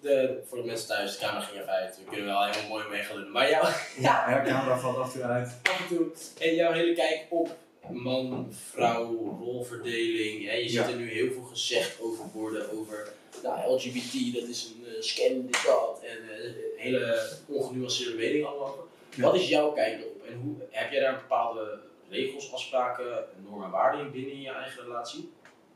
de, 0.00 0.42
voor 0.48 0.58
de 0.58 0.64
mensen 0.64 0.88
thuis, 0.88 1.18
de 1.18 1.24
camera 1.24 1.40
ging 1.44 1.60
even 1.60 1.72
uit. 1.72 1.98
We 2.04 2.10
kunnen 2.10 2.26
wel 2.26 2.44
helemaal 2.44 2.68
mooi 2.68 2.84
mee 2.90 3.02
gaan 3.02 3.16
doen. 3.16 3.32
Maar 3.32 3.50
jouw, 3.50 3.62
ja, 3.98 4.24
Ja, 4.30 4.42
camera 4.44 4.78
valt 4.78 4.96
af 4.98 5.14
en 5.14 5.20
toe 5.20 5.30
uit. 5.30 5.48
af 5.62 5.80
en 5.90 5.96
toe. 5.96 6.06
En 6.40 6.54
jouw 6.54 6.72
hele 6.72 6.94
kijk 6.94 7.26
op 7.30 7.56
man, 7.90 8.46
vrouw, 8.72 9.36
rolverdeling. 9.40 10.46
Hè? 10.46 10.54
Je 10.54 10.62
ziet 10.68 10.72
Ja. 10.72 10.88
er 10.88 10.96
nu 10.96 11.08
heel 11.10 11.32
veel 11.32 11.42
gezegd 11.50 11.98
over 12.02 12.24
worden, 12.32 12.62
over 12.78 13.08
nou, 13.44 13.72
LGBT, 13.74 14.34
dat 14.34 14.48
is 14.48 14.74
een 14.74 14.86
eh, 14.86 15.02
scam, 15.02 15.46
dit, 15.46 15.64
dat. 15.66 16.00
En 16.02 16.18
eh, 16.30 16.52
hele 16.76 17.30
ongenuanceerde 17.46 18.16
meningen 18.16 18.48
allemaal 18.48 18.68
over. 18.68 18.84
Ja. 19.14 19.22
Wat 19.22 19.34
is 19.34 19.48
jouw 19.48 19.72
kijk 19.72 20.00
erop? 20.00 20.26
En 20.28 20.34
hoe, 20.34 20.54
heb 20.70 20.90
jij 20.92 21.00
daar 21.00 21.16
bepaalde 21.16 21.78
regels, 22.08 22.52
afspraken, 22.52 23.24
normen 23.46 23.64
en 23.64 23.70
waarden 23.70 24.00
in 24.00 24.12
binnen 24.12 24.32
in 24.32 24.40
je 24.40 24.50
eigen 24.52 24.82
relatie? 24.82 25.30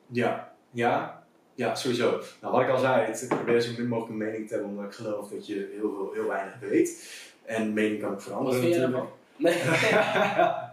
Ja, 0.07 0.55
ja, 0.71 1.25
ja, 1.55 1.75
sowieso. 1.75 2.21
Nou, 2.41 2.53
wat 2.53 2.63
ik 2.63 2.69
al 2.69 2.79
zei, 2.79 3.13
ik 3.13 3.29
probeer 3.29 3.61
zo 3.61 3.73
min 3.79 3.89
mogelijk 3.89 4.13
een 4.13 4.27
mening 4.27 4.49
te 4.49 4.55
hebben, 4.55 4.71
omdat 4.71 4.85
ik 4.85 4.93
geloof 4.93 5.29
dat 5.29 5.47
je 5.47 5.55
heel, 5.55 5.95
veel, 5.95 6.11
heel 6.13 6.29
weinig 6.29 6.59
weet. 6.61 7.11
En 7.45 7.73
mening 7.73 8.01
kan 8.01 8.11
ook 8.11 8.15
Wat 8.15 8.25
veranderen. 8.25 8.71
natuurlijk. 8.71 9.05
Nee. 9.37 9.55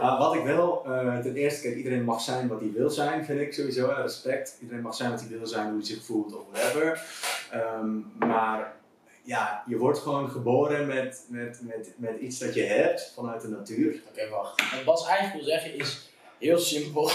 Ah, 0.00 0.18
wat 0.18 0.34
ik 0.34 0.42
wel, 0.44 0.82
eh, 0.86 1.18
ten 1.18 1.34
eerste, 1.34 1.62
kijk, 1.62 1.76
iedereen 1.76 2.04
mag 2.04 2.20
zijn 2.20 2.48
wat 2.48 2.60
hij 2.60 2.72
wil 2.74 2.90
zijn, 2.90 3.24
vind 3.24 3.40
ik 3.40 3.52
sowieso. 3.52 3.86
respect. 3.86 4.58
Iedereen 4.60 4.82
mag 4.82 4.94
zijn 4.94 5.10
wat 5.10 5.20
hij 5.20 5.38
wil 5.38 5.46
zijn, 5.46 5.66
hoe 5.66 5.76
hij 5.76 5.86
zich 5.86 6.04
voelt 6.04 6.34
of 6.34 6.42
whatever. 6.52 7.02
Ehm, 7.50 7.88
maar 8.18 8.72
ja, 9.22 9.62
je 9.66 9.76
wordt 9.76 9.98
gewoon 9.98 10.30
geboren 10.30 10.86
met, 10.86 11.24
met, 11.28 11.60
met, 11.62 11.92
met 11.96 12.20
iets 12.20 12.38
dat 12.38 12.54
je 12.54 12.62
hebt 12.62 13.12
vanuit 13.14 13.40
de 13.40 13.48
natuur. 13.48 14.02
Oké, 14.08 14.28
wacht. 14.28 14.74
Wat 14.74 14.84
Bas 14.84 15.06
eigenlijk 15.06 15.44
wil 15.44 15.54
zeggen 15.54 15.74
is 15.78 16.10
heel 16.38 16.58
simpel. 16.58 17.10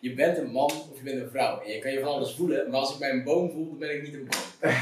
Je 0.00 0.14
bent 0.14 0.38
een 0.38 0.50
man 0.50 0.64
of 0.64 0.96
je 0.96 1.02
bent 1.02 1.20
een 1.20 1.30
vrouw. 1.30 1.60
En 1.60 1.72
je 1.72 1.78
kan 1.78 1.92
je 1.92 2.00
van 2.00 2.08
alles 2.08 2.34
voelen, 2.34 2.70
maar 2.70 2.80
als 2.80 2.92
ik 2.92 2.98
bij 2.98 3.10
een 3.10 3.24
boom 3.24 3.50
voel, 3.50 3.68
dan 3.68 3.78
ben 3.78 3.94
ik 3.94 4.02
niet 4.02 4.14
een 4.14 4.28
boom. 4.28 4.70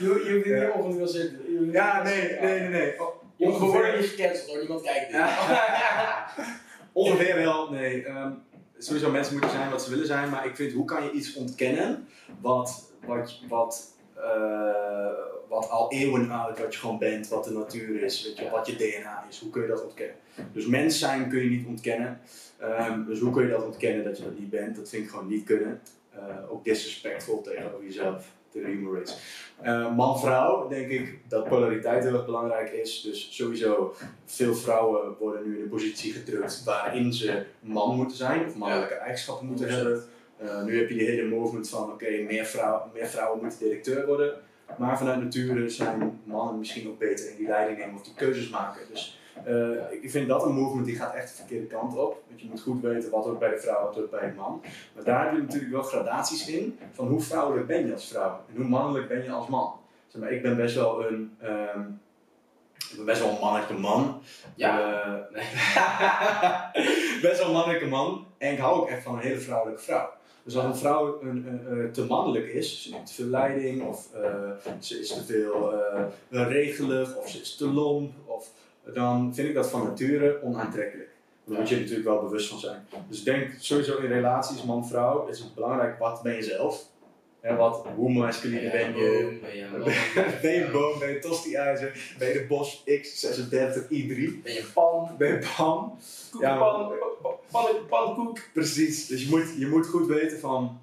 Je, 0.00 0.04
je 0.24 0.70
hoeft 0.74 0.98
niet 0.98 1.12
te 1.12 1.46
doen. 1.46 1.72
ja, 1.72 2.02
nee, 2.02 2.38
nee, 2.40 2.60
nee. 2.60 3.00
Oh, 3.02 3.14
Je 3.17 3.17
ongeveer, 3.38 3.96
niet 3.96 4.10
gecanceld 4.10 4.48
hoor, 4.48 4.58
niemand 4.58 4.82
kijkt 4.82 5.12
dit. 5.12 5.20
ongeveer 7.02 7.36
wel, 7.36 7.70
nee. 7.70 8.04
ehm, 8.04 8.32
sowieso 8.78 9.10
mensen 9.10 9.32
moeten 9.32 9.50
zijn 9.50 9.70
wat 9.70 9.82
ze 9.82 9.90
willen 9.90 10.06
zijn, 10.06 10.30
maar 10.30 10.46
ik 10.46 10.56
vind, 10.56 10.72
hoe 10.72 10.84
kan 10.84 11.04
je 11.04 11.10
iets 11.10 11.34
ontkennen 11.34 12.08
wat, 12.40 12.92
wat, 13.06 13.40
wat, 13.48 13.94
eh, 14.14 15.10
wat 15.48 15.70
al 15.70 15.92
eeuwen 15.92 16.30
oud, 16.30 16.58
wat 16.58 16.74
je 16.74 16.80
gewoon 16.80 16.98
bent, 16.98 17.28
wat 17.28 17.44
de 17.44 17.52
natuur 17.52 18.02
is, 18.02 18.24
weet 18.24 18.38
je, 18.38 18.50
wat 18.50 18.66
je 18.66 18.76
DNA 18.76 19.24
is, 19.28 19.40
hoe 19.40 19.50
kun 19.50 19.62
je 19.62 19.68
dat 19.68 19.84
ontkennen? 19.84 20.16
Dus 20.52 20.66
mens 20.66 20.98
zijn 20.98 21.28
kun 21.28 21.42
je 21.42 21.50
niet 21.50 21.66
ontkennen. 21.66 22.20
Ehm, 22.58 23.04
dus 23.04 23.20
hoe 23.20 23.32
kun 23.32 23.42
je 23.42 23.50
dat 23.50 23.64
ontkennen 23.64 24.04
dat 24.04 24.18
je 24.18 24.24
dat 24.24 24.38
niet 24.38 24.50
bent? 24.50 24.76
Dat 24.76 24.88
vind 24.88 25.04
ik 25.04 25.10
gewoon 25.10 25.28
niet 25.28 25.44
kunnen. 25.44 25.80
Eh, 26.10 26.52
ook 26.52 26.64
disrespectvol 26.64 27.42
tegenover 27.42 27.84
jezelf, 27.84 28.32
de. 28.62 29.14
Eh, 29.60 29.96
Man-vrouw, 29.96 30.68
denk 30.68 30.88
ik 30.88 31.18
dat 31.28 31.48
polariteit 31.48 32.04
heel 32.04 32.14
erg 32.14 32.24
belangrijk 32.24 32.70
is. 32.70 33.00
Dus 33.00 33.28
sowieso, 33.30 33.94
veel 34.24 34.54
vrouwen 34.54 35.16
worden 35.18 35.48
nu 35.48 35.56
in 35.56 35.62
een 35.62 35.68
positie 35.68 36.12
gedrukt 36.12 36.64
waarin 36.64 37.12
ze 37.12 37.44
man 37.60 37.96
moeten 37.96 38.16
zijn, 38.16 38.46
of 38.46 38.56
mannelijke 38.56 38.94
eigenschappen 38.94 39.46
moeten 39.46 39.66
100%. 39.66 39.70
hebben. 39.70 40.02
Eh, 40.38 40.64
nu 40.64 40.78
heb 40.78 40.88
je 40.88 40.94
die 40.94 41.06
hele 41.06 41.28
movement 41.28 41.68
van, 41.68 41.92
oké, 41.92 42.10
meer, 42.10 42.44
vrouw, 42.44 42.90
meer 42.94 43.06
vrouwen 43.06 43.40
moeten 43.40 43.58
directeur 43.58 44.06
worden. 44.06 44.32
Maar 44.78 44.98
vanuit 44.98 45.22
nature 45.22 45.68
zijn 45.68 46.20
mannen 46.24 46.58
misschien 46.58 46.88
ook 46.88 46.98
beter 46.98 47.30
in 47.30 47.36
die 47.36 47.48
leiding 47.48 47.78
nemen 47.78 47.94
of 47.94 48.02
die 48.02 48.14
keuzes 48.14 48.48
maken. 48.48 48.80
Dus 48.90 49.17
eh, 49.44 50.02
ik 50.02 50.10
vind 50.10 50.28
dat 50.28 50.42
een 50.44 50.52
movement 50.54 50.86
die 50.86 50.96
gaat 50.96 51.14
echt 51.14 51.28
de 51.28 51.34
verkeerde 51.34 51.66
kant 51.66 51.96
op. 51.96 52.22
Want 52.28 52.40
je 52.40 52.46
moet 52.50 52.60
goed 52.60 52.80
weten 52.82 53.10
wat 53.10 53.26
ook 53.26 53.38
bij 53.38 53.50
de 53.50 53.58
vrouw, 53.58 53.84
wat 53.84 53.98
ook 53.98 54.10
bij 54.10 54.28
de 54.28 54.34
man. 54.36 54.62
Maar 54.94 55.04
daar 55.04 55.24
heb 55.24 55.32
je 55.34 55.38
natuurlijk 55.42 55.72
wel 55.72 55.82
gradaties 55.82 56.48
in 56.48 56.78
van 56.92 57.06
hoe 57.08 57.20
vrouwelijk 57.20 57.66
ben 57.66 57.86
je 57.86 57.92
als 57.92 58.08
vrouw 58.08 58.40
en 58.48 58.56
hoe 58.56 58.64
mannelijk 58.68 59.08
ben 59.08 59.22
je 59.22 59.30
als 59.30 59.48
man. 59.48 59.72
Zeg 60.06 60.20
maar, 60.22 60.32
ik 60.32 60.42
ben 60.42 60.56
best 60.56 60.74
wel 60.74 61.06
een, 61.06 61.36
ehm, 61.40 61.80
ik 62.90 62.96
ben 62.96 63.04
best 63.04 63.20
wel 63.20 63.30
een 63.30 63.40
mannelijke 63.40 63.74
man. 63.74 64.20
Ja. 64.54 65.02
Eh, 65.32 67.20
best 67.22 67.38
wel 67.38 67.46
een 67.46 67.52
mannelijke 67.52 67.86
man. 67.86 68.26
En 68.38 68.52
ik 68.52 68.58
hou 68.58 68.80
ook 68.80 68.88
echt 68.88 69.02
van 69.02 69.14
een 69.14 69.20
hele 69.20 69.40
vrouwelijke 69.40 69.82
vrouw. 69.82 70.08
Dus 70.42 70.56
als 70.56 70.64
een 70.64 70.76
vrouw 70.76 71.20
een, 71.22 71.28
een- 71.46 71.78
een 71.78 71.92
te 71.92 72.04
mannelijk 72.04 72.46
is, 72.46 72.82
ze 72.82 72.90
neemt 72.90 73.06
te 73.06 73.12
veel 73.14 73.26
leiding, 73.26 73.82
of 73.86 74.14
eh, 74.14 74.50
ze 74.78 75.00
is 75.00 75.08
te 75.14 75.24
veel 75.24 75.72
eh, 75.72 76.04
regelig, 76.48 77.16
of 77.16 77.28
ze 77.28 77.40
is 77.40 77.56
te 77.56 77.66
lomp, 77.68 78.12
of, 78.24 78.50
dan 78.94 79.34
vind 79.34 79.48
ik 79.48 79.54
dat 79.54 79.70
van 79.70 79.84
nature 79.84 80.42
onaantrekkelijk. 80.42 81.08
Daar 81.44 81.58
moet 81.58 81.68
je 81.68 81.76
natuurlijk 81.76 82.04
wel 82.04 82.20
bewust 82.20 82.48
van 82.48 82.58
zijn. 82.58 82.86
Dus 83.08 83.18
ik 83.18 83.24
denk 83.24 83.50
sowieso 83.58 83.96
in 83.98 84.06
relaties, 84.06 84.62
man-vrouw, 84.62 85.26
is 85.26 85.38
het 85.38 85.54
belangrijk 85.54 85.98
wat 85.98 86.22
ben 86.22 86.34
je 86.34 86.42
zelf. 86.42 86.86
En 87.40 87.56
wat, 87.56 87.86
hoe 87.94 88.10
masculine 88.10 88.70
ben 88.70 88.96
je? 88.96 89.38
Ben 89.42 89.56
je 89.56 89.64
een 89.64 90.40
Ben 90.42 90.52
je 90.52 90.68
boom, 90.72 90.98
ben 90.98 91.08
je 91.08 91.18
tosti-ijzer, 91.18 92.14
ben 92.18 92.28
je 92.28 92.34
de 92.34 92.46
Bosch 92.46 92.76
X36 92.80 93.82
i3, 93.82 94.42
Ben 94.42 94.52
je 94.52 94.70
pan? 94.74 95.14
ben 95.18 95.28
je 95.28 95.48
pan. 95.56 95.98
Ja, 96.40 96.58
Pan, 96.58 96.92
pan, 97.22 97.32
pan, 97.50 97.66
pankoek. 97.88 98.38
Precies, 98.52 99.06
dus 99.06 99.22
je 99.22 99.28
moet, 99.28 99.54
je 99.58 99.66
moet 99.66 99.86
goed 99.86 100.06
weten 100.06 100.38
van, 100.38 100.80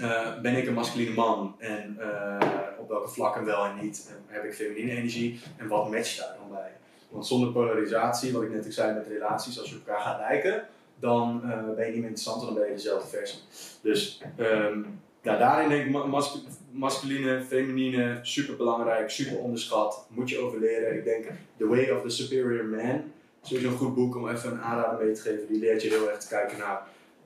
eh, 0.00 0.40
ben 0.40 0.56
ik 0.56 0.66
een 0.66 0.74
masculine 0.74 1.14
man 1.14 1.54
en 1.58 1.96
eh, 2.00 2.48
op 2.78 2.88
welke 2.88 3.08
vlakken 3.08 3.44
wel 3.44 3.64
en 3.64 3.76
niet 3.82 4.06
En 4.10 4.24
heb 4.26 4.44
ik 4.44 4.54
feminine 4.54 4.90
energie 4.92 5.40
en 5.56 5.68
wat 5.68 5.90
matcht 5.90 6.18
daar 6.18 6.36
dan 6.40 6.50
bij. 6.50 6.70
Want 7.08 7.26
zonder 7.26 7.52
polarisatie, 7.52 8.32
wat 8.32 8.42
ik 8.42 8.50
net 8.50 8.66
ook 8.66 8.72
zei 8.72 8.94
met 8.94 9.06
relaties, 9.08 9.60
als 9.60 9.68
je 9.70 9.74
elkaar 9.74 10.00
gaat 10.00 10.18
lijken, 10.18 10.66
dan 11.00 11.40
eh, 11.44 11.74
ben 11.76 11.86
je 11.86 11.90
niet 11.92 12.00
meer 12.00 12.08
interessant 12.08 12.40
dan 12.44 12.54
ben 12.54 12.66
je 12.66 12.72
dezelfde 12.74 13.08
versie. 13.08 13.38
Dus 13.82 14.22
ehm, 14.36 14.82
daarin 15.22 15.68
denk 15.68 15.84
ik 15.84 15.90
ma- 15.90 16.06
mascu- 16.06 16.38
masculine, 16.70 17.42
feminine, 17.42 18.18
super 18.22 18.56
belangrijk, 18.56 19.10
super 19.10 19.38
onderschat, 19.38 20.06
moet 20.08 20.28
je 20.30 20.38
overleren. 20.38 20.96
Ik 20.96 21.04
denk 21.04 21.24
The 21.56 21.66
Way 21.66 21.90
of 21.90 22.02
the 22.02 22.08
Superior 22.08 22.64
Man, 22.64 23.02
sowieso 23.42 23.68
een 23.70 23.76
goed 23.76 23.94
boek 23.94 24.16
om 24.16 24.28
even 24.28 24.52
een 24.52 24.60
aanrader 24.60 25.04
mee 25.04 25.14
te 25.14 25.20
geven. 25.20 25.46
Die 25.46 25.60
leert 25.60 25.82
je 25.82 25.88
heel 25.88 26.10
erg 26.10 26.18
te 26.18 26.28
kijken 26.28 26.58
naar 26.58 26.82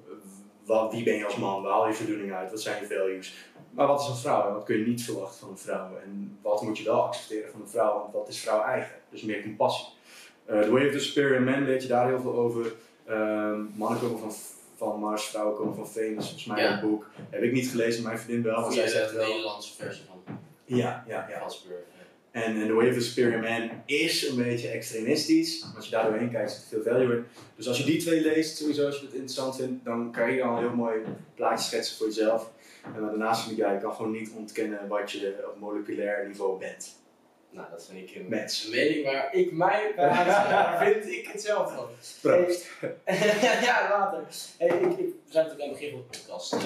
eh, 0.06 0.12
wat, 0.64 0.92
wie 0.92 1.04
ben 1.04 1.14
je 1.16 1.24
als 1.24 1.36
man, 1.36 1.62
waar 1.62 1.72
haal 1.72 1.88
je 1.88 1.94
voldoening 1.94 2.32
uit, 2.32 2.50
wat 2.50 2.60
zijn 2.62 2.80
je 2.80 2.86
values. 2.86 3.34
Maar 3.72 3.86
wat 3.86 4.00
is 4.00 4.08
een 4.08 4.16
vrouw 4.16 4.46
en 4.48 4.54
wat 4.54 4.64
kun 4.64 4.78
je 4.78 4.86
niet 4.86 5.02
verwachten 5.04 5.38
van 5.40 5.48
een 5.50 5.58
vrouw? 5.58 5.88
En 6.04 6.38
wat 6.42 6.62
moet 6.62 6.78
je 6.78 6.84
wel 6.84 7.02
accepteren 7.02 7.50
van 7.50 7.60
een 7.60 7.68
vrouw, 7.68 7.98
want 7.98 8.12
wat 8.12 8.28
is 8.28 8.40
vrouw 8.40 8.62
eigen? 8.62 8.94
Dus 9.10 9.22
meer 9.22 9.42
compassie. 9.42 9.86
Eh 10.44 10.60
The 10.60 10.70
Way 10.70 10.86
of 10.86 10.92
the 10.92 10.98
Superior 10.98 11.42
Man 11.42 11.64
leert 11.64 11.82
je 11.82 11.88
daar 11.88 12.06
heel 12.06 12.20
veel 12.20 12.34
over. 12.34 12.72
Ehm, 13.06 13.60
mannen 13.74 14.00
komen 14.00 14.18
van, 14.18 14.32
van 14.76 15.00
Mars, 15.00 15.24
vrouwen 15.24 15.56
komen 15.56 15.74
van 15.74 15.88
Venus, 15.88 16.24
volgens 16.24 16.44
mij 16.44 16.62
Ja. 16.62 16.72
een 16.72 16.88
boek. 16.88 17.06
Heb 17.30 17.42
ik 17.42 17.52
niet 17.52 17.68
gelezen, 17.68 18.02
mijn 18.02 18.18
vriendin 18.18 18.42
wel, 18.52 18.60
maar 18.60 18.72
zij 18.72 18.88
zegt 18.88 19.10
de 19.10 19.16
wel. 19.16 19.28
Nederlandse 19.28 19.74
versie 19.74 20.04
van 20.06 20.38
Ja, 20.64 21.04
ja, 21.08 21.26
ja. 21.28 21.42
En, 22.30 22.42
en 22.60 22.66
The 22.66 22.72
Way 22.72 22.88
of 22.88 22.94
the 22.94 23.00
Superior 23.00 23.40
Man 23.40 23.70
is 23.86 24.28
een 24.28 24.36
beetje 24.36 24.68
extremistisch. 24.68 25.66
Als 25.76 25.84
je 25.84 25.90
daar 25.90 26.04
doorheen 26.10 26.30
kijkt, 26.30 26.50
zit 26.50 26.62
er 26.62 26.68
veel 26.82 26.92
value 26.92 27.16
in. 27.16 27.24
Dus 27.56 27.68
als 27.68 27.78
je 27.78 27.84
die 27.84 28.00
twee 28.00 28.20
leest, 28.20 28.56
sowieso 28.56 28.86
als 28.86 28.96
je 28.98 29.04
het 29.04 29.12
interessant 29.14 29.56
vindt, 29.56 29.84
dan 29.84 30.12
kan 30.12 30.32
je 30.32 30.42
al 30.42 30.52
een 30.56 30.58
heel 30.62 30.74
mooi 30.76 30.98
plaatje 31.34 31.64
schetsen 31.64 31.96
voor 31.96 32.06
jezelf. 32.06 32.50
En 32.84 32.90
maar 33.00 33.10
daarnaast 33.10 33.40
vind 33.42 33.52
ik, 33.52 33.64
ja, 33.64 33.72
je 33.72 33.80
kan 33.80 33.94
gewoon 33.94 34.12
niet 34.12 34.30
ontkennen 34.36 34.88
wat 34.88 35.10
je 35.10 35.44
op 35.52 35.58
moleculair 35.58 36.26
niveau 36.26 36.58
bent. 36.58 37.00
Nou, 37.50 37.66
dat 37.70 37.86
vind 37.90 38.10
ik 38.10 38.16
een, 38.16 38.28
Mens. 38.28 38.64
een 38.64 38.70
mening 38.70 39.04
waar 39.04 39.34
ik 39.34 39.52
mij 39.52 39.92
bij 39.96 40.76
vind 40.92 41.12
ik 41.12 41.26
hetzelfde 41.26 41.74
van. 41.74 41.86
Proost. 42.20 42.66
ja, 43.66 43.88
later. 43.90 44.24
Hey, 44.58 44.68
ik, 44.68 44.82
ik, 44.82 44.96
we 44.98 45.14
zijn 45.28 45.44
natuurlijk 45.44 45.60
aan 45.62 45.68
het 45.68 45.78
begin 45.78 45.90
van 45.90 46.04
de 46.10 46.18
podcast. 46.18 46.52
eh, 46.52 46.60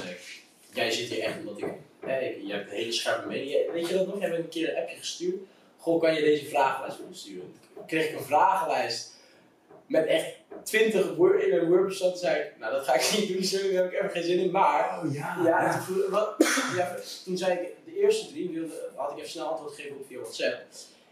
jij 0.73 0.91
zit 0.91 1.09
hier 1.09 1.23
echt 1.23 1.39
omdat 1.39 1.59
ik... 1.59 1.67
Hey, 2.01 2.41
je 2.45 2.53
hebt 2.53 2.71
een 2.71 2.77
hele 2.77 2.93
scherpe 2.93 3.27
mening. 3.29 3.51
Jij- 3.51 3.69
Weet 3.73 3.89
je 3.89 3.95
dat 3.95 4.07
nog? 4.07 4.15
Je 4.21 4.27
hebt 4.27 4.37
een 4.39 4.49
keer 4.49 4.71
een 4.77 4.83
appje 4.83 4.97
gestuurd. 4.97 5.37
Goh, 5.79 6.01
kan 6.01 6.15
je 6.15 6.21
deze 6.21 6.45
vragenlijst 6.47 6.97
voor 6.97 7.07
me 7.09 7.15
sturen? 7.15 7.55
Toen 7.75 7.87
kreeg 7.87 8.09
ik 8.11 8.19
een 8.19 8.25
vragenlijst 8.25 9.16
met 9.87 10.07
echt 10.07 10.35
20 10.63 11.15
woorden 11.15 11.47
in 11.53 11.59
een 11.59 11.69
Word 11.69 11.95
zat. 11.95 12.11
Toen 12.11 12.19
zei 12.19 12.41
ik, 12.41 12.53
nou 12.59 12.73
dat 12.73 12.85
ga 12.85 12.95
ik 12.95 13.15
niet 13.19 13.33
doen, 13.33 13.43
sorry, 13.45 13.73
daar 13.73 13.83
heb 13.83 13.93
ik 13.93 13.99
even 13.99 14.11
geen 14.11 14.23
zin 14.23 14.39
in. 14.39 14.51
Maar 14.51 15.01
Oh 15.05 15.15
ja. 15.15 15.37
ja, 15.45 15.73
toen, 15.73 15.83
vroeg- 15.83 16.09
wat, 16.11 16.35
ja, 16.77 16.95
toen 17.25 17.37
zei 17.37 17.53
ik, 17.53 17.69
de 17.85 18.01
eerste 18.01 18.29
drie 18.33 18.51
wilde, 18.51 18.89
had 18.95 19.11
ik 19.11 19.17
even 19.19 19.31
snel 19.31 19.47
antwoord 19.47 19.75
gegeven 19.75 19.97
op 19.97 20.07
via 20.07 20.19
WhatsApp. 20.19 20.57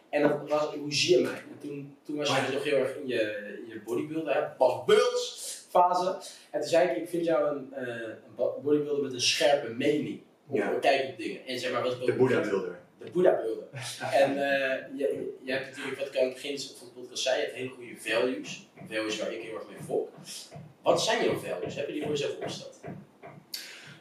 En 0.09 0.23
dat 0.23 0.49
was, 0.49 0.75
hoe 0.75 0.93
zie 0.95 1.17
je 1.17 1.23
mij? 1.23 1.33
En 1.33 1.59
toen, 1.61 1.97
toen 2.05 2.17
was 2.17 2.29
je 2.29 2.35
ja. 2.35 2.51
nog 2.53 2.65
heel 2.65 2.77
erg 2.77 2.97
in 2.97 3.07
je, 3.09 3.17
je 3.69 3.81
bodybuilder, 3.85 4.35
hè, 4.35 4.41
pas 4.59 4.85
bults 4.85 5.53
fase. 5.71 6.17
En 6.51 6.61
toen 6.61 6.69
zei 6.69 6.89
ik, 6.89 6.97
ik 6.97 7.09
vind 7.09 7.25
jou 7.25 7.57
een, 7.57 7.73
eh, 7.75 7.87
een 7.87 8.35
bo- 8.37 8.61
bodybuilder 8.63 9.03
met 9.05 9.13
een 9.13 9.21
scherpe 9.21 9.69
mening. 9.69 10.21
Of 10.49 10.59
Ja. 10.59 10.73
kijk 10.81 11.09
op 11.09 11.19
dingen. 11.19 11.47
En 11.47 11.59
zeg 11.59 11.73
maar, 11.73 11.83
wat 11.83 12.05
De 12.05 12.13
Boeddha 12.13 12.41
Builder. 12.41 12.79
De 12.99 13.11
Boeddha 13.11 13.37
beelden. 13.37 13.69
en 14.23 14.31
eh, 14.31 14.99
je, 14.99 15.37
je 15.43 15.53
hebt 15.53 15.67
natuurlijk, 15.67 15.99
wat 15.99 16.09
ik 16.09 16.19
aan 16.19 16.25
het 16.25 16.35
begin 16.35 16.61
van 16.61 16.87
de 16.87 17.01
podcast 17.01 17.23
zei, 17.23 17.37
je 17.37 17.43
hebt 17.43 17.57
hele 17.57 17.69
goede 17.69 17.97
values. 17.97 18.69
Values 18.89 19.19
waar 19.19 19.33
ik 19.33 19.43
heel 19.43 19.55
erg 19.55 19.69
mee 19.69 19.79
volg. 19.87 20.09
Wat 20.83 21.03
zijn 21.03 21.25
jouw 21.25 21.37
values? 21.37 21.75
Heb 21.75 21.87
je 21.87 21.93
die 21.93 22.03
voor 22.03 22.11
jezelf 22.11 22.37
opgesteld? 22.37 22.81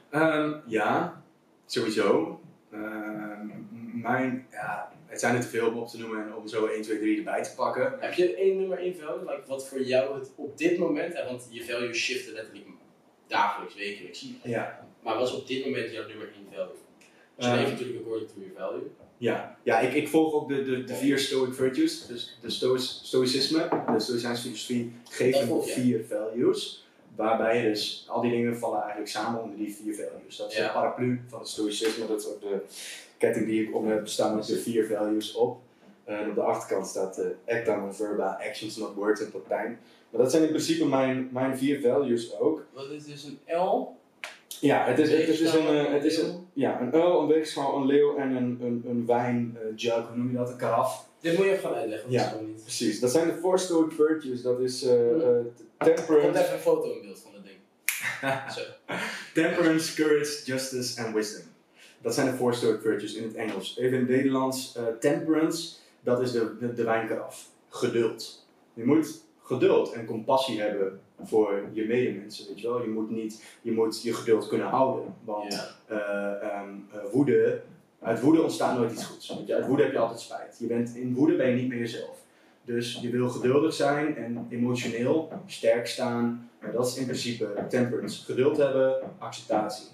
Ehm, 0.10 0.54
ja, 0.66 1.24
sowieso. 1.66 2.40
Ehm, 2.72 3.48
mijn, 4.02 4.48
ja, 4.52 4.92
het 5.06 5.20
zijn 5.20 5.36
er 5.36 5.42
te 5.42 5.48
veel 5.48 5.68
om 5.68 5.78
op 5.78 5.88
te 5.88 5.98
noemen 5.98 6.24
en 6.24 6.36
om 6.36 6.48
zo 6.48 6.66
1, 6.66 6.82
2, 6.82 7.00
3 7.00 7.18
erbij 7.18 7.44
te 7.44 7.56
pakken. 7.56 7.98
Heb 8.00 8.14
je 8.14 8.36
één 8.36 8.58
nummer 8.58 8.78
één 8.78 8.96
value? 8.96 9.26
Like, 9.26 9.48
wat 9.48 9.68
voor 9.68 9.82
jou 9.82 10.20
het 10.20 10.32
op 10.36 10.58
dit 10.58 10.78
moment, 10.78 11.14
hè, 11.14 11.26
want 11.26 11.48
je 11.50 11.64
values 11.64 11.98
shiften 11.98 12.34
letterlijk 12.34 12.66
dagelijks, 13.28 13.76
wekelijks. 13.76 14.28
Ja. 14.44 14.88
Maar 15.02 15.18
wat 15.18 15.28
is 15.28 15.34
op 15.34 15.48
dit 15.48 15.66
moment 15.66 15.92
jouw 15.92 16.08
nummer 16.08 16.32
één 16.36 16.48
value? 16.52 16.76
Dus 17.44 17.52
je 17.52 17.58
Eh, 17.58 17.64
leeft 17.64 17.72
natuurlijk 17.72 18.00
according 18.06 18.30
to 18.30 18.40
your 18.40 18.54
value. 18.58 18.88
Ja, 19.18 19.58
ja 19.64 19.80
ik, 19.80 19.94
ik 19.94 20.08
volg 20.08 20.34
ook 20.34 20.48
de, 20.48 20.64
de, 20.64 20.84
de 20.84 20.94
vier 20.96 21.20
Stoic 21.20 21.54
Virtues. 21.54 22.06
Dus 22.08 22.38
de 22.42 22.50
stoïs, 22.50 23.02
Stoïcisme, 23.04 23.68
de 23.94 24.00
Stoïcijnse 24.00 24.42
filosofie, 24.42 25.46
volg 25.46 25.66
je. 25.66 25.72
vier 25.74 26.06
values. 26.10 26.86
Waarbij 27.16 27.62
dus, 27.62 28.06
al 28.10 28.22
die 28.22 28.32
dingen 28.32 28.58
vallen 28.58 28.80
eigenlijk 28.80 29.10
samen 29.10 29.42
onder 29.42 29.58
die 29.58 29.76
vier 29.76 29.96
values. 29.96 30.38
Dat 30.38 30.52
is 30.52 30.58
Ja. 30.58 30.68
de 30.68 30.74
paraplu 30.74 31.22
van 31.28 31.40
het 31.40 31.48
Stoïcisme, 31.48 32.08
dat 32.08 32.20
is 32.20 32.28
ook 32.28 32.42
de 32.42 32.58
ketting 33.18 33.46
die 33.46 33.64
ik 33.68 33.76
om 33.76 33.88
heb 33.88 34.08
staan 34.08 34.36
met 34.36 34.46
de 34.46 34.56
vier 34.60 34.86
values 34.88 35.34
op. 35.34 35.58
En 36.04 36.30
op 36.30 36.36
de 36.36 36.42
achterkant 36.42 36.88
staat 36.88 37.16
de 37.16 37.36
acta 37.48 37.76
non 37.76 37.94
verba, 37.94 38.40
actions 38.48 38.76
not 38.78 38.94
words 38.96 39.20
in 39.20 39.26
het 39.26 39.36
Latijn. 39.36 39.80
Maar 40.10 40.22
dat 40.22 40.32
zijn 40.32 40.44
in 40.44 40.50
principe 40.50 40.86
mijn, 40.86 41.30
mijn 41.32 41.58
vier 41.58 41.82
values 41.82 42.40
ook. 42.40 42.66
Wat 42.74 42.90
is 42.90 43.06
dus 43.06 43.24
een 43.24 43.40
L? 43.58 43.96
Ja, 44.60 44.86
het 44.86 45.00
is, 45.00 45.10
het 45.12 45.28
is, 45.28 45.40
een, 45.40 45.44
Weegschaal, 45.44 45.74
eh, 45.86 45.94
het 45.94 46.04
is 46.04 46.18
een, 46.18 46.43
ja, 46.54 46.82
een 46.82 46.94
uil, 46.94 47.22
een 47.22 47.28
weegschaal, 47.28 47.76
een 47.78 47.86
leeuw 47.86 48.18
en 48.18 48.36
een, 48.36 48.58
een, 48.62 48.84
een 48.88 49.06
wijn 49.06 49.58
eh, 49.62 49.68
jug, 49.76 50.08
hoe 50.08 50.18
noem 50.18 50.32
je 50.32 50.38
dat, 50.38 50.50
een 50.50 50.58
karaf. 50.58 51.08
Dit 51.20 51.38
moet 51.38 51.46
je 51.46 51.52
even 51.52 51.64
gaan 51.70 51.78
uitleggen, 51.78 52.10
want 52.10 52.22
Ja. 52.22 52.24
dat 52.24 52.32
is 52.32 52.38
gewoon 52.38 52.54
niet. 52.54 52.62
Precies, 52.64 53.00
dat 53.00 53.12
zijn 53.12 53.28
de 53.28 53.34
four 53.34 53.60
stoic 53.60 53.92
virtues. 53.92 54.42
Dat 54.42 54.60
is 54.60 54.84
Er 54.84 55.44
komt 55.78 55.96
temperance, 55.96 56.42
even 56.42 56.54
een 56.54 56.60
foto 56.60 56.92
in 56.94 57.02
beeld 57.02 57.20
van 57.20 57.32
het 57.34 57.44
ding. 57.44 57.58
Zo. 58.56 58.62
temperance, 59.34 59.94
courage, 59.96 60.42
justice 60.46 61.02
en 61.02 61.14
wisdom. 61.14 61.44
Dat 62.02 62.14
zijn 62.14 62.32
de 62.32 62.38
four 62.38 62.54
stoic 62.54 62.82
virtues 62.82 63.14
in 63.14 63.24
het 63.24 63.36
Engels. 63.36 63.78
Even 63.78 63.94
in 63.94 64.00
het 64.00 64.10
Nederlands, 64.10 64.78
temperance, 65.00 65.74
dat 66.02 66.22
is 66.22 66.32
de, 66.32 66.58
de, 66.60 66.74
de 66.74 66.84
wijnkaraf. 66.84 67.48
Geduld. 67.70 68.46
Je 68.74 68.86
moet 68.86 69.22
geduld 69.44 69.92
en 69.92 70.06
compassie 70.06 70.62
hebben 70.62 71.00
voor 71.24 71.62
je 71.74 71.86
medemensen, 71.86 72.48
weet 72.48 72.62
je 72.62 72.68
wel. 72.68 72.82
Je 72.82 72.90
moet, 72.90 73.10
niet, 73.10 73.44
je, 73.62 73.72
moet 73.72 74.02
je 74.02 74.14
geduld 74.14 74.48
kunnen 74.48 74.68
houden. 74.68 75.14
Want 75.24 75.76
eh, 75.86 75.98
ehm, 75.98 76.70
eh, 76.92 77.00
woede, 77.12 77.62
uit 78.02 78.22
woede 78.22 78.42
ontstaat 78.42 78.78
nooit 78.78 78.92
iets 78.92 79.06
goeds. 79.06 79.36
Weet 79.38 79.48
je? 79.48 79.56
Uit 79.56 79.68
woede 79.68 79.84
heb 79.84 79.92
je 79.92 79.98
altijd 79.98 80.20
spijt. 80.20 80.58
Je 80.60 80.68
bent, 80.68 80.96
in 80.96 81.14
woede 81.14 81.36
ben 81.36 81.50
je 81.50 81.56
niet 81.56 81.70
meer 81.70 81.80
jezelf. 81.80 82.22
Dus 82.66 83.00
je 83.02 83.10
wil 83.10 83.30
geduldig 83.30 83.74
zijn 83.74 84.16
en 84.16 84.48
emotioneel 84.50 85.32
sterk 85.46 85.88
staan. 85.88 86.50
Dat 86.74 86.88
is 86.88 86.98
in 86.98 87.06
principe 87.06 87.66
temperance. 87.70 88.24
Geduld 88.24 88.58
hebben, 88.58 88.96
acceptatie. 89.18 89.88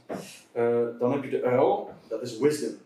Eh, 0.52 0.78
dan 1.00 1.12
heb 1.12 1.24
je 1.24 1.30
de 1.30 1.44
uil, 1.44 1.90
dat 2.08 2.22
is 2.22 2.38
wisdom. 2.38 2.78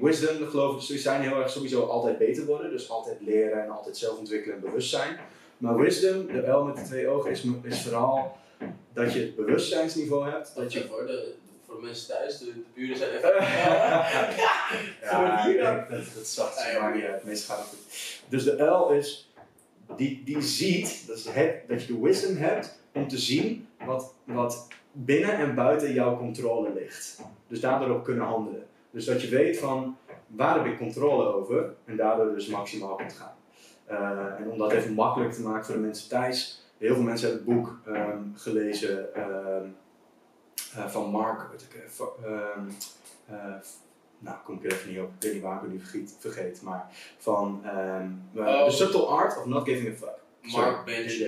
Wisdom, 0.00 0.46
geloof 0.46 0.72
ik, 0.72 0.78
de 0.78 0.84
Stoïcijnen 0.84 1.28
heel 1.28 1.40
erg 1.40 1.50
sowieso 1.50 1.86
altijd 1.86 2.18
beter 2.18 2.46
worden. 2.46 2.70
Dus 2.70 2.90
altijd 2.90 3.16
leren 3.20 3.62
en 3.62 3.70
altijd 3.70 3.96
zelf 3.96 4.18
ontwikkelen 4.18 4.56
en 4.56 4.62
bewust 4.62 4.90
zijn. 4.90 5.18
Maar 5.60 5.76
wisdom, 5.76 6.26
de 6.26 6.44
uil 6.44 6.64
met 6.64 6.76
de 6.76 6.82
twee 6.82 7.08
ogen, 7.08 7.30
is, 7.30 7.44
is 7.62 7.82
vooral 7.82 8.36
dat 8.92 9.12
je 9.12 9.20
het 9.20 9.36
bewustzijnsniveau 9.36 10.30
hebt. 10.30 10.52
Dat 10.54 10.72
je 10.72 10.86
voor 10.86 11.06
de, 11.06 11.34
voor 11.66 11.74
de 11.74 11.82
mensen 11.82 12.08
thuis, 12.08 12.38
de, 12.38 12.44
de 12.44 12.62
buren 12.74 12.96
zijn 12.96 13.10
even. 13.10 13.30
Ja, 15.02 15.44
dan? 15.44 15.52
denk 15.52 15.88
dat 15.88 16.14
dat 16.14 16.26
zacht 16.26 16.58
Ja, 16.58 16.70
ja. 16.70 16.80
maar 16.80 16.94
niet 16.94 17.04
uit. 17.04 17.24
Meestal 17.24 17.56
gaat 17.56 17.64
het 17.64 17.74
goed. 17.74 18.22
Dus 18.28 18.44
de 18.44 18.58
uil 18.58 18.90
is, 18.90 19.32
die, 19.96 20.22
die 20.24 20.42
ziet, 20.42 21.06
dat, 21.06 21.16
is 21.16 21.28
het, 21.28 21.68
dat 21.68 21.82
je 21.82 21.92
de 21.92 22.00
wisdom 22.00 22.36
hebt 22.36 22.78
om 22.92 23.08
te 23.08 23.18
zien 23.18 23.68
wat, 23.84 24.14
wat 24.24 24.68
binnen 24.92 25.36
en 25.36 25.54
buiten 25.54 25.92
jouw 25.92 26.16
controle 26.16 26.72
ligt. 26.74 27.20
Dus 27.48 27.60
daardoor 27.60 27.88
ook 27.96 28.04
kunnen 28.04 28.26
handelen. 28.26 28.66
Dus 28.90 29.04
dat 29.04 29.22
je 29.22 29.28
weet 29.28 29.58
van, 29.58 29.96
waar 30.26 30.56
heb 30.56 30.72
ik 30.72 30.78
controle 30.78 31.32
over? 31.32 31.74
En 31.84 31.96
daardoor 31.96 32.34
dus 32.34 32.46
maximaal 32.46 32.94
kunt 32.94 33.12
gaan. 33.12 33.34
Eh, 33.90 34.40
en 34.40 34.50
om 34.50 34.58
dat 34.58 34.72
even 34.72 34.92
makkelijk 34.92 35.32
te 35.32 35.42
maken 35.42 35.64
voor 35.64 35.74
de 35.74 35.80
mensen 35.80 36.08
thuis. 36.08 36.64
Heel 36.78 36.94
veel 36.94 37.02
mensen 37.02 37.28
hebben 37.28 37.46
het 37.46 37.56
boek 37.56 37.78
ehm, 37.94 38.18
gelezen 38.34 39.14
ehm, 39.14 39.64
eh, 40.76 40.86
van 40.88 41.10
Mark, 41.10 41.40
eh, 41.74 42.26
ehm, 42.26 42.60
eh, 43.28 43.54
nou, 44.18 44.36
kom 44.44 44.56
ik 44.56 44.64
er 44.64 44.72
even 44.72 44.90
niet 44.90 44.98
op. 45.00 45.08
Ik 45.08 45.22
weet 45.22 45.32
niet 45.32 45.42
waar 45.42 45.54
ik 45.56 45.62
het 45.62 45.70
nu 45.70 45.80
vergeet, 45.80 46.16
vergeet 46.18 46.62
maar 46.62 46.86
van 47.18 47.60
eh, 47.64 48.00
Oh. 48.36 48.64
The 48.64 48.70
Subtle 48.70 49.04
Art 49.06 49.38
of 49.38 49.44
Not 49.46 49.68
Giving 49.68 49.88
a 49.88 49.96
Fuck. 49.96 50.18
Mark 50.52 50.84
Benson. 50.84 51.26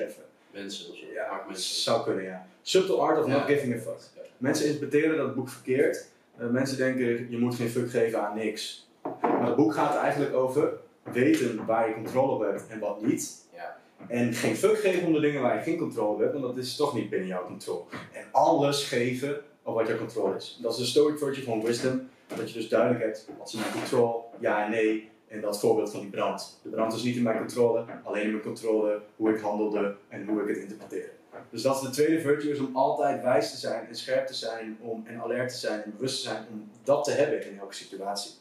Mensen 0.50 0.84
zo. 0.86 0.92
Ja, 1.14 1.28
Mark 1.30 1.46
Benson. 1.46 1.82
zou 1.82 2.04
kunnen, 2.04 2.24
ja. 2.24 2.46
Subtle 2.62 2.96
Art 2.96 3.18
of 3.18 3.26
Ja. 3.26 3.32
Not 3.32 3.46
Giving 3.46 3.74
a 3.74 3.78
Fuck. 3.78 3.98
Ja. 4.16 4.22
mensen 4.38 4.66
interpreteren 4.66 5.16
dat 5.16 5.34
boek 5.34 5.48
verkeerd. 5.48 6.06
Mensen 6.36 6.76
denken, 6.76 7.30
je 7.30 7.38
moet 7.38 7.54
geen 7.54 7.68
fuck 7.68 7.90
geven 7.90 8.22
aan 8.26 8.36
niks. 8.36 8.88
Maar 9.22 9.46
het 9.46 9.56
boek 9.56 9.74
gaat 9.74 9.96
eigenlijk 9.96 10.34
over 10.34 10.72
weten 11.02 11.66
waar 11.66 11.88
je 11.88 11.94
controle 11.94 12.32
op 12.32 12.40
hebt 12.40 12.66
en 12.68 12.78
wat 12.78 13.02
niet. 13.02 13.46
Ja. 13.54 13.76
En 14.08 14.32
geen 14.32 14.56
fuck 14.56 14.78
geven 14.78 15.06
om 15.06 15.12
de 15.12 15.20
dingen 15.20 15.42
waar 15.42 15.56
je 15.56 15.62
geen 15.62 15.78
controle 15.78 16.12
op 16.12 16.18
hebt, 16.18 16.32
want 16.32 16.44
dat 16.44 16.56
is 16.56 16.76
toch 16.76 16.94
niet 16.94 17.10
binnen 17.10 17.28
jouw 17.28 17.46
controle. 17.46 17.84
En 18.12 18.24
alles 18.32 18.84
geven 18.84 19.40
op 19.62 19.74
wat 19.74 19.88
jouw 19.88 19.98
controle 19.98 20.36
is. 20.36 20.58
Dat 20.62 20.72
is 20.72 20.78
de 20.78 20.84
stoic 20.84 21.18
virtue 21.18 21.44
van 21.44 21.62
wisdom. 21.62 22.08
Dat 22.26 22.52
je 22.52 22.58
dus 22.58 22.68
duidelijk 22.68 23.04
hebt, 23.04 23.28
wat 23.38 23.48
is 23.48 23.54
in 23.54 23.60
mijn 23.60 23.72
controle, 23.72 24.22
ja 24.38 24.64
en 24.64 24.70
nee. 24.70 25.10
En 25.28 25.40
dat 25.40 25.60
voorbeeld 25.60 25.90
van 25.90 26.00
die 26.00 26.10
brand. 26.10 26.60
De 26.62 26.68
brand 26.68 26.92
is 26.92 27.02
niet 27.02 27.16
in 27.16 27.22
mijn 27.22 27.38
controle, 27.38 27.84
alleen 28.02 28.22
in 28.22 28.30
mijn 28.30 28.42
controle 28.42 29.00
hoe 29.16 29.30
ik 29.30 29.40
handelde 29.40 29.94
en 30.08 30.26
hoe 30.26 30.42
ik 30.42 30.48
het 30.48 30.56
interpreteerde. 30.56 31.10
Dus 31.50 31.62
dat 31.62 31.74
is 31.74 31.80
de 31.80 31.90
tweede 31.90 32.20
virtue, 32.20 32.50
is 32.50 32.58
om 32.58 32.76
altijd 32.76 33.22
wijs 33.22 33.50
te 33.50 33.56
zijn 33.56 33.86
en 33.86 33.94
scherp 33.94 34.26
te 34.26 34.34
zijn 34.34 34.78
om, 34.80 35.02
en 35.06 35.20
alert 35.20 35.48
te 35.48 35.56
zijn 35.56 35.82
en 35.82 35.92
bewust 35.96 36.22
te 36.22 36.28
zijn 36.28 36.46
om 36.50 36.70
dat 36.82 37.04
te 37.04 37.10
hebben 37.10 37.50
in 37.50 37.58
elke 37.58 37.74
situatie. 37.74 38.32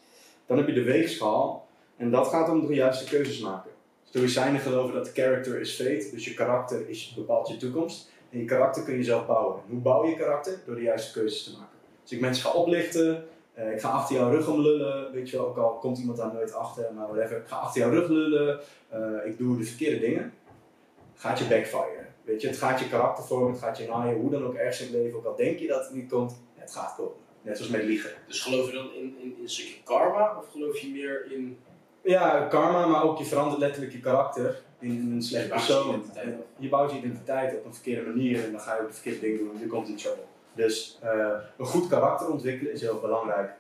Dan 0.46 0.58
heb 0.58 0.68
je 0.68 0.74
de 0.74 0.84
weegschaal 0.84 1.68
en 2.02 2.12
dat 2.12 2.28
gaat 2.28 2.50
om 2.50 2.68
de 2.68 2.74
juiste 2.74 3.06
keuzes 3.06 3.40
maken. 3.40 3.72
Stoïcijnen 4.04 4.62
geloven 4.62 4.94
dat 4.94 5.12
character 5.12 5.60
is 5.60 5.76
fate, 5.76 6.10
dus 6.12 6.26
je 6.26 6.34
karakter 6.34 6.90
is, 6.90 7.14
bepaalt 7.16 7.48
je 7.48 7.58
toekomst. 7.58 8.12
En 8.30 8.40
je 8.40 8.46
karakter 8.46 8.84
kun 8.84 8.96
je 8.98 9.04
zelf 9.04 9.26
bouwen. 9.26 9.56
En 9.56 9.72
hoe 9.72 9.82
bouw 9.82 10.06
je 10.06 10.16
karakter? 10.16 10.62
Door 10.66 10.76
de 10.76 10.82
juiste 10.82 11.20
keuzes 11.20 11.44
te 11.44 11.52
maken. 11.52 11.78
Dus 12.04 12.12
ik 12.12 12.20
mensen 12.20 12.44
ga 12.44 12.52
oplichten, 12.52 13.28
eh, 13.54 13.72
ik 13.72 13.80
ga 13.82 13.90
achter 13.90 14.16
jouw 14.16 14.30
rug 14.30 14.48
om 14.48 14.62
lullen, 14.62 15.12
weet 15.12 15.30
je 15.30 15.38
wel, 15.38 15.48
ook 15.48 15.58
al 15.58 15.74
komt 15.74 15.98
iemand 15.98 16.18
daar 16.18 16.34
nooit 16.34 16.54
achter, 16.54 16.94
maar 16.94 17.08
whatever. 17.08 17.38
Ik 17.38 17.48
ga 17.48 17.56
achter 17.56 17.82
jouw 17.82 17.92
rug 17.92 18.08
lullen, 18.08 18.60
eh, 18.90 19.26
ik 19.26 19.38
doe 19.38 19.58
de 19.58 19.64
verkeerde 19.64 20.00
dingen. 20.00 20.34
Gaat 21.16 21.40
je 21.40 21.46
backfire. 21.46 22.06
Weet 22.24 22.42
je, 22.42 22.48
het 22.48 22.58
gaat 22.58 22.80
je 22.80 22.90
karakter 22.90 23.24
vormen, 23.24 23.52
het 23.52 23.62
gaat 23.62 23.78
je 23.78 23.88
naaien, 23.88 24.20
hoe 24.20 24.30
dan 24.30 24.44
ook 24.44 24.56
ergens 24.56 24.80
in 24.80 24.86
het 24.86 24.96
leven, 24.96 25.18
ook 25.18 25.26
al 25.26 25.36
denk 25.36 25.60
je 25.60 25.68
dat 25.68 25.84
het 25.84 25.94
niet 25.94 26.10
komt, 26.10 26.36
het 26.56 26.72
gaat 26.72 26.96
komen. 26.96 27.20
Net 27.42 27.58
zoals 27.58 27.72
met 27.72 27.84
liegen. 27.84 28.12
Dus 28.28 28.42
geloof 28.42 28.66
je 28.66 28.74
dan 28.78 28.94
in, 28.94 29.16
in, 29.22 29.36
in 29.36 29.42
een 29.42 29.50
stukje 29.50 29.84
karma 29.84 30.38
of 30.38 30.52
geloof 30.52 30.78
je 30.78 30.90
meer 30.90 31.32
in 31.32 31.58
Ja, 32.04 32.48
karma, 32.50 32.86
maar 32.86 33.04
ook 33.04 33.18
je 33.18 33.26
verandert 33.26 33.60
letterlijk 33.60 33.94
je 33.94 34.00
karakter 34.00 34.62
in 34.80 35.12
een 35.12 35.22
slecht 35.22 35.44
Je 35.44 35.50
je 35.50 35.56
persoon. 35.56 35.96
op. 35.96 36.06
Je 36.58 36.70
bouwt 36.70 36.92
je 36.92 36.98
identiteit 36.98 37.58
op 37.58 37.66
een 37.66 37.74
verkeerde 37.74 38.10
manier 38.10 38.44
en 38.44 38.52
dan 38.52 38.62
ga 38.62 38.76
je 38.76 38.82
ook 38.82 38.88
de 38.88 38.94
verkeerde 38.94 39.20
dingen 39.20 39.38
doen 39.38 39.54
en 39.54 39.60
je 39.60 39.68
komt 39.68 39.88
in 39.88 39.96
trouble. 39.96 40.24
Dus 40.54 40.98
eh, 41.02 41.34
een 41.58 41.66
goed 41.66 41.88
karakter 41.88 42.30
ontwikkelen 42.32 42.74
is 42.74 42.82
heel 42.82 43.00
belangrijk. 43.00 43.52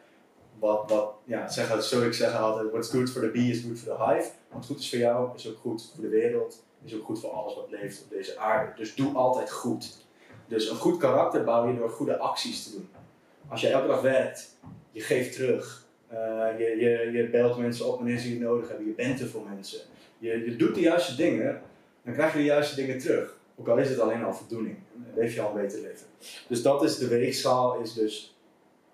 Wat, 0.60 0.90
wat 0.90 1.14
ja, 1.24 1.48
zeggen, 1.50 1.84
zo 1.84 2.02
ik 2.02 2.14
zeg 2.14 2.38
altijd, 2.38 2.72
what's 2.72 2.90
good 2.90 3.10
for 3.10 3.22
the 3.22 3.30
bee 3.30 3.50
is 3.50 3.62
good 3.62 3.80
for 3.80 3.96
the 3.98 4.04
hive. 4.04 4.30
Wat 4.52 4.66
goed 4.66 4.80
is 4.80 4.90
voor 4.90 5.00
jou 5.00 5.30
is 5.36 5.50
ook 5.50 5.58
goed 5.58 5.92
voor 5.96 6.04
de 6.04 6.10
wereld, 6.10 6.64
is 6.84 6.96
ook 6.96 7.06
goed 7.06 7.20
voor 7.20 7.30
alles 7.30 7.56
wat 7.56 7.70
leeft 7.70 8.04
op 8.04 8.10
deze 8.10 8.38
aarde. 8.38 8.72
Dus 8.76 8.96
doe 8.96 9.14
altijd 9.16 9.52
goed. 9.52 10.06
Dus 10.48 10.70
een 10.70 10.76
goed 10.76 10.98
karakter 10.98 11.44
bouw 11.44 11.68
je 11.68 11.78
door 11.78 11.90
goede 11.90 12.18
acties 12.18 12.64
te 12.64 12.72
doen. 12.72 12.90
Als 13.48 13.62
je 13.62 13.68
elke 13.68 13.88
dag 13.88 14.02
werkt, 14.02 14.58
je 14.92 15.02
geeft 15.02 15.34
terug, 15.34 15.86
eh, 16.12 16.60
je, 16.60 16.76
je, 16.80 17.12
je 17.12 17.30
belt 17.30 17.58
mensen 17.58 17.88
op 17.88 17.96
wanneer 17.96 18.18
ze 18.18 18.34
je 18.34 18.40
nodig 18.40 18.68
hebben, 18.68 18.88
je 18.88 18.94
bent 18.94 19.20
er 19.20 19.28
voor 19.28 19.46
mensen. 19.56 19.80
Je, 20.18 20.30
je 20.46 20.56
doet 20.56 20.76
de 20.76 20.82
juiste 20.82 21.16
dingen, 21.16 21.62
dan 22.04 22.14
krijg 22.14 22.32
je 22.32 22.38
de 22.38 22.44
juiste 22.46 22.76
dingen 22.76 22.98
terug. 23.00 23.38
Ook 23.56 23.68
al 23.68 23.78
is 23.78 23.90
het 23.90 24.00
alleen 24.00 24.24
al 24.24 24.34
voldoening, 24.34 24.76
dan 24.94 25.14
leef 25.16 25.34
je 25.36 25.42
al 25.42 25.56
een 25.56 25.62
beter 25.62 25.82
leven. 25.82 26.06
Dus 26.48 26.62
dat 26.62 26.84
is 26.84 26.98
de 26.98 27.08
weegschaal, 27.08 27.80
is 27.80 27.94
dus 27.94 28.36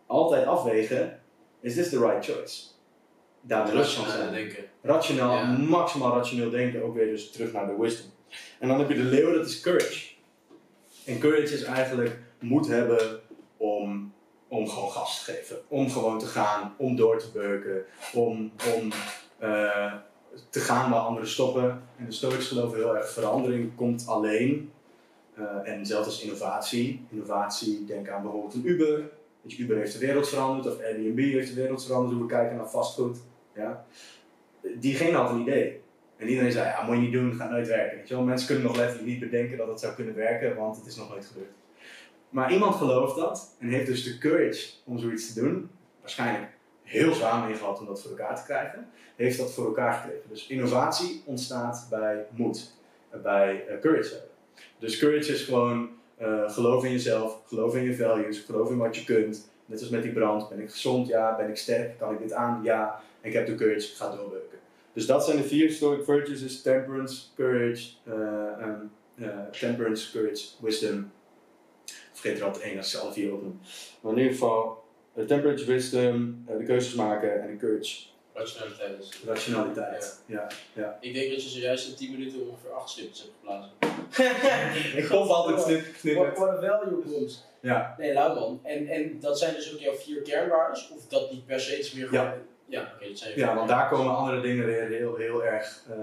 altijd 0.05 0.45
afwegen, 0.45 1.19
is 1.59 1.73
this 1.73 1.89
the 1.89 1.99
right 1.99 2.25
choice? 2.25 2.63
Daar 3.41 3.65
bewust 3.69 3.93
van 3.93 4.03
rationeel 4.05 4.29
zijn. 4.31 4.45
denken? 4.45 4.63
Rationaal, 4.81 5.35
Ja. 5.35 5.57
maximaal 5.57 6.15
rationeel 6.15 6.49
denken, 6.49 6.83
ook 6.83 6.95
weer 6.95 7.07
dus 7.07 7.31
terug 7.31 7.51
naar 7.51 7.67
de 7.67 7.75
wisdom. 7.79 8.11
En 8.59 8.67
dan 8.67 8.79
heb 8.79 8.89
je 8.89 8.95
de 8.95 9.03
leeuw, 9.03 9.33
dat 9.33 9.45
is 9.47 9.59
courage. 9.61 10.09
En 11.05 11.19
courage 11.19 11.53
is 11.53 11.63
eigenlijk 11.63 12.17
moed 12.39 12.67
hebben 12.67 13.19
om, 13.57 14.13
om 14.47 14.67
gewoon 14.67 14.91
gas 14.91 15.23
te 15.23 15.31
geven. 15.31 15.57
Om 15.67 15.89
gewoon 15.89 16.19
te 16.19 16.25
gaan, 16.25 16.73
om 16.77 16.95
door 16.95 17.19
te 17.19 17.31
beuken, 17.33 17.85
om, 18.13 18.51
om 18.75 18.91
eh, 19.37 19.93
te 20.49 20.59
gaan 20.59 20.91
waar 20.91 20.99
anderen 20.99 21.29
stoppen. 21.29 21.81
En 21.97 22.05
de 22.05 22.11
Stoics 22.11 22.47
geloven 22.47 22.77
heel 22.77 22.95
erg, 22.95 23.11
verandering 23.11 23.75
komt 23.75 24.07
alleen. 24.07 24.71
Eh, 25.33 25.43
en 25.63 25.85
zelfs 25.85 26.07
als 26.07 26.21
innovatie. 26.21 27.05
Innovatie, 27.09 27.85
denk 27.85 28.09
aan 28.09 28.21
bijvoorbeeld 28.21 28.53
een 28.53 28.67
Uber. 28.67 29.09
Je, 29.41 29.57
Uber 29.57 29.77
heeft 29.77 29.93
de 29.93 30.05
wereld 30.05 30.29
veranderd, 30.29 30.75
of 30.75 30.83
Airbnb 30.83 31.19
heeft 31.19 31.49
de 31.55 31.61
wereld 31.61 31.85
veranderd, 31.85 32.13
hoe 32.13 32.21
we 32.21 32.33
kijken 32.33 32.57
naar 32.57 32.69
vastgoed. 32.69 33.17
Ja. 33.55 33.85
Diegene 34.79 35.17
had 35.17 35.29
een 35.29 35.41
idee. 35.41 35.81
En 36.17 36.27
iedereen 36.27 36.51
zei, 36.51 36.65
ja, 36.65 36.83
moet 36.85 36.95
je 36.95 37.01
niet 37.01 37.11
doen, 37.11 37.35
gaat 37.35 37.49
nooit 37.49 37.67
werken. 37.67 37.97
Weet 37.97 38.07
je 38.07 38.13
wel? 38.13 38.23
Mensen 38.23 38.47
kunnen 38.47 38.65
nog 38.65 38.75
letterlijk 38.75 39.07
niet 39.07 39.19
bedenken 39.19 39.57
dat 39.57 39.67
het 39.67 39.79
zou 39.79 39.93
kunnen 39.93 40.15
werken, 40.15 40.55
want 40.55 40.77
het 40.77 40.85
is 40.85 40.95
nog 40.95 41.09
nooit 41.09 41.25
gebeurd. 41.25 41.51
Maar 42.29 42.53
iemand 42.53 42.75
gelooft 42.75 43.15
dat 43.15 43.55
en 43.59 43.67
heeft 43.67 43.85
dus 43.85 44.03
de 44.03 44.17
courage 44.17 44.69
om 44.83 44.99
zoiets 44.99 45.33
te 45.33 45.41
doen. 45.41 45.69
Waarschijnlijk 46.01 46.51
heel 46.83 47.13
zwaar 47.13 47.47
mee 47.47 47.65
om 47.79 47.85
dat 47.85 48.01
voor 48.01 48.11
elkaar 48.11 48.35
te 48.35 48.43
krijgen. 48.43 48.89
Heeft 49.15 49.37
dat 49.37 49.53
voor 49.53 49.65
elkaar 49.65 49.93
gekregen. 49.93 50.29
Dus 50.29 50.47
innovatie 50.47 51.21
ontstaat 51.25 51.87
bij 51.89 52.25
moed, 52.29 52.73
eh, 53.09 53.19
bij 53.21 53.65
eh, 53.67 53.79
courage 53.79 54.09
hebben. 54.09 54.29
Dus 54.79 54.97
courage 54.97 55.31
is 55.31 55.43
gewoon 55.43 55.89
eh, 56.17 56.51
geloof 56.51 56.83
in 56.83 56.91
jezelf, 56.91 57.41
geloof 57.45 57.75
in 57.75 57.83
je 57.83 57.95
values, 57.95 58.39
geloof 58.39 58.69
in 58.69 58.77
wat 58.77 58.95
je 58.95 59.03
kunt. 59.03 59.49
Net 59.65 59.79
als 59.79 59.89
met 59.89 60.03
die 60.03 60.11
brand. 60.11 60.49
Ben 60.49 60.59
ik 60.59 60.71
gezond? 60.71 61.07
Ja. 61.07 61.35
Ben 61.35 61.49
ik 61.49 61.57
sterk? 61.57 61.97
Kan 61.97 62.13
ik 62.13 62.19
dit 62.19 62.33
aan? 62.33 62.63
Ja. 62.63 63.01
En 63.21 63.29
ik 63.29 63.35
heb 63.35 63.45
de 63.45 63.55
courage, 63.55 63.95
ga 63.95 64.15
doorbeuken. 64.15 64.57
Dus 64.93 65.05
dat 65.05 65.25
zijn 65.25 65.37
de 65.37 65.43
vier 65.43 65.71
stoic 65.71 66.03
virtues: 66.03 66.61
temperance, 66.61 67.25
courage, 67.35 67.89
eh, 68.03 69.29
temperance, 69.51 70.11
courage, 70.11 70.45
wisdom. 70.59 71.11
Vergeet 72.17 72.39
er 72.39 72.45
altijd 72.45 72.63
één 72.63 72.77
als 72.77 72.97
alle 72.97 73.13
vier 73.13 73.33
opnoem. 73.33 73.59
Maar 74.01 74.11
in 74.11 74.17
ieder 74.17 74.33
geval, 74.33 74.83
eh, 75.13 75.25
temperance, 75.25 75.65
wisdom, 75.65 76.43
eh, 76.47 76.57
de 76.57 76.63
keuzes 76.63 76.93
maken 76.93 77.41
en 77.41 77.47
de 77.51 77.57
courage, 77.57 78.05
Rationaliteit 78.33 78.99
is. 78.99 79.21
rationaliteit. 79.25 80.21
Ja. 80.25 80.47
Ja. 80.73 80.97
Ik 81.01 81.13
denk 81.13 81.31
dat 81.31 81.43
je 81.43 81.49
zojuist 81.49 81.87
in 81.87 81.95
10 81.95 82.11
minuten 82.11 82.49
ongeveer 82.49 82.71
8 82.71 82.89
stipjes 82.89 83.19
hebt 83.19 83.33
geblazen. 83.39 83.71
Ik 85.01 85.07
kom 85.09 85.27
altijd 85.27 85.63
knip, 85.63 85.93
knippen. 85.99 86.33
What 86.33 86.49
a 86.49 86.59
value. 86.59 87.29
Ja. 87.61 87.95
Nee, 87.97 88.13
Lauwman. 88.13 88.59
En, 88.63 88.87
en 88.87 89.19
dat 89.19 89.39
zijn 89.39 89.53
dus 89.53 89.73
ook 89.73 89.79
jouw 89.79 89.95
vier 89.95 90.21
kernwaarden? 90.21 90.83
Of 90.95 91.07
dat 91.07 91.31
niet 91.31 91.45
per 91.45 91.59
se, 91.59 91.71
het 91.71 91.79
is 91.79 91.91
meer 91.93 92.07
gewoon... 92.07 92.23
Ja. 92.23 92.37
Ja, 92.69 92.93
oké, 93.31 93.55
want 93.55 93.67
daar 93.67 93.89
komen 93.89 94.15
andere 94.15 94.41
dingen 94.41 94.65
weer 94.65 94.87
heel, 94.87 95.15
heel 95.15 95.45
erg 95.45 95.83
eh, 95.89 95.97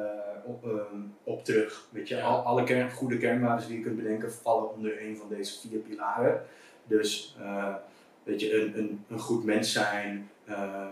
op, 0.45 0.65
ehm, 0.65 1.01
op 1.23 1.45
terug. 1.45 1.87
Weet 1.91 2.09
je, 2.09 2.17
Ja. 2.17 2.23
al, 2.23 2.43
alle 2.43 2.65
kern, 2.65 2.91
goede 2.91 3.19
kernwaarden 3.19 3.67
die 3.67 3.77
je 3.77 3.83
kunt 3.83 3.97
bedenken 3.97 4.33
vallen 4.33 4.71
onder 4.73 5.03
een 5.03 5.17
van 5.17 5.29
deze 5.29 5.61
vier 5.61 5.79
pilaren. 5.79 6.43
Dus 6.87 7.37
eh, 7.41 7.75
weet 8.23 8.41
je, 8.41 8.55
een, 8.61 8.79
een, 8.79 9.05
een 9.09 9.19
goed 9.19 9.45
mens 9.45 9.73
zijn, 9.73 10.31
eh, 10.45 10.87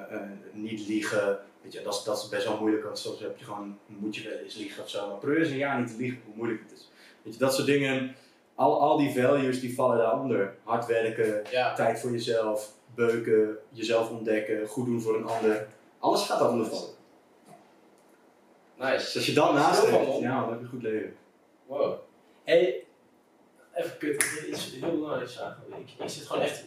niet 0.53 0.89
liegen. 0.89 1.39
Weet 1.63 1.73
je, 1.73 1.83
dat, 1.83 1.95
is, 1.95 2.03
dat 2.03 2.19
is 2.23 2.29
best 2.29 2.47
wel 2.47 2.59
moeilijk, 2.59 2.85
want 2.85 2.99
soms 2.99 3.21
heb 3.21 3.39
je 3.39 3.45
gewoon, 3.45 3.79
moet 3.87 4.17
je 4.17 4.29
wel 4.29 4.39
eens 4.39 4.55
liegen 4.57 4.83
of 4.83 4.89
zo. 4.89 5.09
Maar 5.09 5.19
probeer 5.19 5.39
eens 5.39 5.51
een 5.51 5.57
jaar 5.57 5.79
niet 5.81 5.89
te 5.91 5.97
liegen, 5.97 6.21
hoe 6.25 6.35
moeilijk 6.37 6.61
het 6.63 6.73
is. 6.79 6.91
Weet 7.23 7.33
je, 7.33 7.39
dat 7.39 7.55
soort 7.55 7.67
dingen, 7.67 8.15
al, 8.55 8.81
al 8.81 8.97
die 8.99 9.11
values 9.13 9.61
die 9.61 9.75
vallen 9.75 9.99
daaronder. 9.99 10.55
Hard 10.63 10.87
werken, 10.87 11.43
Ja, 11.51 11.75
tijd 11.75 12.01
voor 12.01 12.11
jezelf, 12.11 12.73
beuken, 12.95 13.57
jezelf 13.69 14.11
ontdekken, 14.11 14.67
goed 14.69 14.87
doen 14.87 15.01
voor 15.01 15.17
een 15.17 15.27
ander. 15.27 15.67
Alles 15.99 16.23
gaat 16.23 16.39
daaronder 16.39 16.67
vallen. 16.67 16.91
nice. 18.79 18.97
Dus 19.05 19.17
als 19.17 19.27
je 19.27 19.33
dat 19.33 19.53
naast 19.55 19.87
hebt, 19.91 20.19
ja, 20.21 20.41
dan 20.41 20.49
heb 20.51 20.59
je 20.59 20.65
een 20.65 20.71
goed 20.71 20.83
leven. 20.83 21.15
Wow. 21.67 21.95
Hey, 22.45 22.85
even 23.75 23.99
kut, 23.99 24.21
dit 24.45 24.57
is 24.57 24.77
heel 24.81 24.91
belangrijk 24.91 25.31
zaken. 25.31 25.63
Ik, 25.79 26.03
ik 26.05 26.09
zit 26.11 26.27
gewoon 26.27 26.43
echt. 26.43 26.65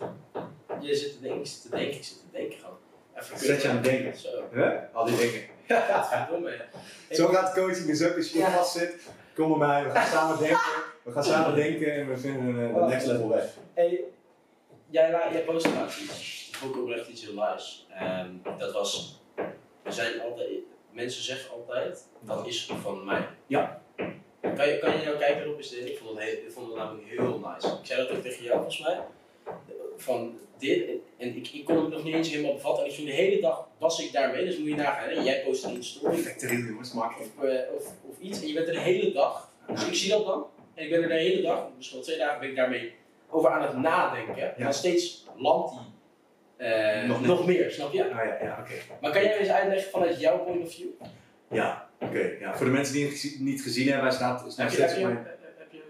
Je 0.79 0.95
zit 0.95 1.13
te 1.13 1.21
denken, 1.21 1.39
ik 1.39 1.45
zit 1.47 1.61
te 1.61 1.69
denken, 1.69 1.95
ik 1.97 2.03
zit 2.03 2.17
te 2.19 2.37
denken 2.37 2.57
gewoon. 2.57 2.77
Even 3.15 3.37
kut. 3.37 3.45
Zet 3.45 3.61
je 3.61 3.67
aan 3.69 3.75
het 3.75 3.83
denken. 3.83 4.17
Zo. 4.17 4.29
Huh? 4.53 4.71
Al 4.93 5.05
die 5.05 5.17
dingen. 5.17 5.41
Godverdomme. 5.93 6.49
Hey, 7.07 7.17
Zo 7.17 7.27
gaat 7.27 7.53
coaching 7.53 7.85
dus 7.85 8.03
ook 8.03 8.15
als 8.15 8.31
je 8.31 8.37
Ja. 8.37 8.51
vast 8.51 8.71
zit. 8.77 8.95
Kom 9.35 9.49
bij 9.59 9.67
mij, 9.67 9.83
we 9.83 9.89
gaan 9.89 10.05
samen 10.07 10.37
denken. 10.37 10.59
We 11.03 11.11
gaan 11.11 11.23
samen 11.23 11.55
denken 11.55 11.93
en 11.93 12.09
we 12.09 12.17
vinden 12.17 12.69
eh, 12.69 12.75
de 12.75 12.81
next 12.81 13.05
level 13.07 13.29
weg. 13.29 13.45
Hey, 13.73 14.03
jij, 14.95 15.31
jij 15.31 15.41
postte 15.41 15.73
laatst 15.73 16.01
iets. 16.01 16.47
Ik 16.49 16.55
vond 16.55 16.75
ook 16.75 16.81
oprecht 16.81 17.09
iets 17.09 17.25
heel. 17.25 17.87
Ehm, 17.89 18.29
dat 18.57 18.73
was. 18.73 19.21
We 19.83 19.91
zijn 19.91 20.21
altijd. 20.21 20.49
Mensen 20.91 21.23
zeggen 21.23 21.51
altijd. 21.51 22.07
Dat 22.19 22.47
is 22.47 22.65
van 22.81 23.05
mij. 23.05 23.27
Ja. 23.47 23.81
Kan 24.41 24.67
je, 24.67 24.79
kan 24.79 24.99
je 24.99 25.05
nou 25.05 25.17
kijken 25.17 25.51
op 25.51 25.57
eens 25.57 25.69
dit? 25.69 25.89
Ik 25.89 25.97
vond 25.97 26.09
het, 26.09 26.19
heel, 26.19 26.33
ik 26.33 26.51
vond 26.51 26.67
het 26.67 26.75
namelijk 26.75 27.07
heel 27.07 27.39
nice. 27.39 27.67
Ik 27.67 27.85
zei 27.85 28.07
dat 28.07 28.17
ook 28.17 28.23
tegen 28.23 28.43
jou 28.43 28.55
volgens 28.55 28.79
mij. 28.79 28.99
Van 29.97 30.39
dit. 30.57 30.89
En 31.17 31.35
ik, 31.35 31.47
ik 31.47 31.65
kon 31.65 31.77
het 31.77 31.89
nog 31.89 32.03
niet 32.03 32.13
eens 32.13 32.29
helemaal 32.29 32.53
bevatten. 32.53 32.83
En 32.83 32.89
ik 32.89 32.95
ging 32.95 33.07
de 33.07 33.13
hele 33.13 33.41
dag 33.41 33.67
was 33.77 33.99
ik 33.99 34.11
daarmee. 34.11 34.45
Dus 34.45 34.57
moet 34.57 34.67
je 34.67 34.75
nagaan. 34.75 35.09
Hè? 35.09 35.21
Jij 35.21 35.43
post 35.43 35.63
een 35.63 35.83
story. 35.83 36.17
Factory 36.17 36.67
jongens, 36.67 36.93
makkelijk. 36.93 37.31
Of, 37.37 37.43
eh, 37.43 37.73
of, 37.75 37.91
of 38.09 38.19
iets. 38.19 38.41
En 38.41 38.47
je 38.47 38.53
bent 38.53 38.67
er 38.67 38.73
de 38.73 38.79
hele 38.79 39.11
dag. 39.11 39.51
Dus 39.67 39.87
ik 39.87 39.95
zie 39.95 40.09
dat 40.09 40.25
dan. 40.25 40.45
En 40.73 40.83
ik 40.83 40.89
ben 40.89 41.01
er 41.01 41.07
de 41.07 41.13
hele 41.13 41.41
dag, 41.41 41.67
misschien 41.77 41.97
wel 41.97 42.07
twee 42.07 42.17
dagen, 42.17 42.39
ben 42.39 42.49
ik 42.49 42.55
daarmee 42.55 42.93
over 43.29 43.49
aan 43.49 43.61
het 43.61 43.77
nadenken. 43.77 44.55
En 44.55 44.63
dan 44.63 44.73
steeds 44.73 45.27
landt 45.35 45.71
die 45.71 45.93
eh, 46.67 47.07
Nog 47.07 47.21
nog, 47.21 47.45
meer, 47.45 47.71
snap 47.71 47.93
je? 47.93 48.03
Ah 48.03 48.25
ja, 48.25 48.37
ja. 48.41 48.65
Maar 49.01 49.11
kan 49.11 49.23
jij 49.23 49.37
eens 49.37 49.49
uitleggen 49.49 49.91
vanuit 49.91 50.19
jouw 50.19 50.37
point 50.37 50.65
of 50.65 50.73
view? 50.73 50.87
Ja, 51.47 51.89
oké. 51.99 52.31
ja. 52.39 52.57
Voor 52.57 52.65
de 52.65 52.71
mensen 52.71 52.93
die 52.93 53.05
het 53.05 53.35
niet 53.39 53.61
gezien 53.61 53.87
hebben, 53.87 54.05
hij 54.05 54.15
staat, 54.15 54.51
staat 54.51 54.57
Heb 54.57 54.69
steeds 54.69 54.93
je, 54.93 54.99
op 54.99 55.05
mijn... 55.05 55.25
heb 55.57 55.71
je, 55.71 55.81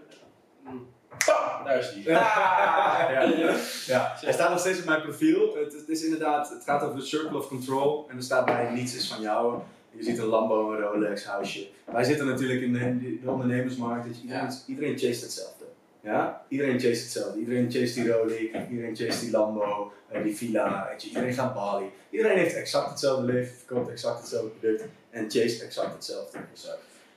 hmm, 0.64 0.88
Bam, 1.26 1.66
daar 1.66 1.78
is 1.78 1.94
die. 1.94 2.10
ja, 2.10 3.56
ja. 3.86 4.16
Hij 4.22 4.34
staat 4.34 4.50
nog 4.50 4.60
steeds 4.60 4.80
op 4.80 4.86
mijn 4.86 5.02
profiel. 5.02 5.56
Het, 5.56 5.74
het 5.74 5.90
is 5.90 6.04
inderdaad, 6.04 6.50
het 6.50 6.64
gaat 6.64 6.84
over 6.84 7.00
de 7.00 7.06
circle 7.06 7.38
of 7.38 7.48
control. 7.48 8.06
En 8.10 8.18
er 8.18 8.24
staat 8.24 8.46
bij 8.46 8.70
niets 8.74 8.96
is 8.96 9.08
van 9.08 9.22
jou. 9.22 9.60
Je 9.92 10.04
ziet 10.04 10.18
een 10.18 10.26
Lambo, 10.26 10.72
een 10.72 10.80
Rolex, 10.80 11.26
huisje. 11.26 11.68
Wij 11.86 12.04
zitten 12.04 12.26
natuurlijk 12.26 12.62
in 12.62 12.74
de, 12.74 13.20
de 13.22 13.30
ondernemersmarkt. 13.30 14.08
Dus 14.08 14.22
iedereen, 14.22 14.50
iedereen 14.68 14.98
chase 14.98 15.24
hetzelfde. 15.24 15.65
Ja? 16.06 16.46
Iedereen 16.48 16.80
chase 16.80 17.02
hetzelfde. 17.02 17.40
Iedereen 17.40 17.72
chase 17.72 17.94
die 17.94 18.12
Rolex, 18.12 18.70
iedereen 18.70 18.96
chase 18.96 19.20
die 19.20 19.32
Lambo, 19.32 19.94
eh, 20.08 20.24
die 20.24 20.36
villa. 20.36 20.88
Weet 20.90 21.02
je. 21.02 21.08
Iedereen 21.08 21.34
gaat 21.34 21.54
Bali. 21.54 21.86
Iedereen 22.10 22.38
heeft 22.38 22.56
exact 22.56 22.90
hetzelfde 22.90 23.26
leven, 23.26 23.56
verkoopt 23.56 23.90
exact 23.90 24.20
hetzelfde 24.20 24.50
product 24.50 24.84
en 25.10 25.32
chase 25.32 25.64
exact 25.64 25.94
hetzelfde. 25.94 26.38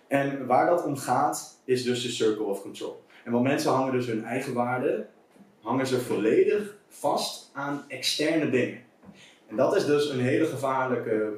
En 0.07 0.47
waar 0.47 0.67
dat 0.67 0.85
om 0.85 0.97
gaat, 0.97 1.61
is 1.65 1.83
dus 1.83 2.03
de 2.03 2.09
circle 2.09 2.45
of 2.45 2.63
control. 2.63 3.03
En 3.25 3.33
want 3.33 3.45
mensen 3.45 3.73
hangen 3.73 3.93
dus 3.93 4.07
hun 4.07 4.25
eigen 4.25 4.53
waarde, 4.53 5.07
hangen 5.61 5.87
ze 5.87 6.01
volledig 6.01 6.77
vast 6.89 7.51
aan 7.53 7.85
externe 7.89 8.51
dingen. 8.51 8.83
En 9.47 9.57
dat 9.57 9.77
is 9.77 9.87
dus 9.87 10.09
een 10.09 10.21
hele 10.21 10.47
gevaarlijke 10.47 11.33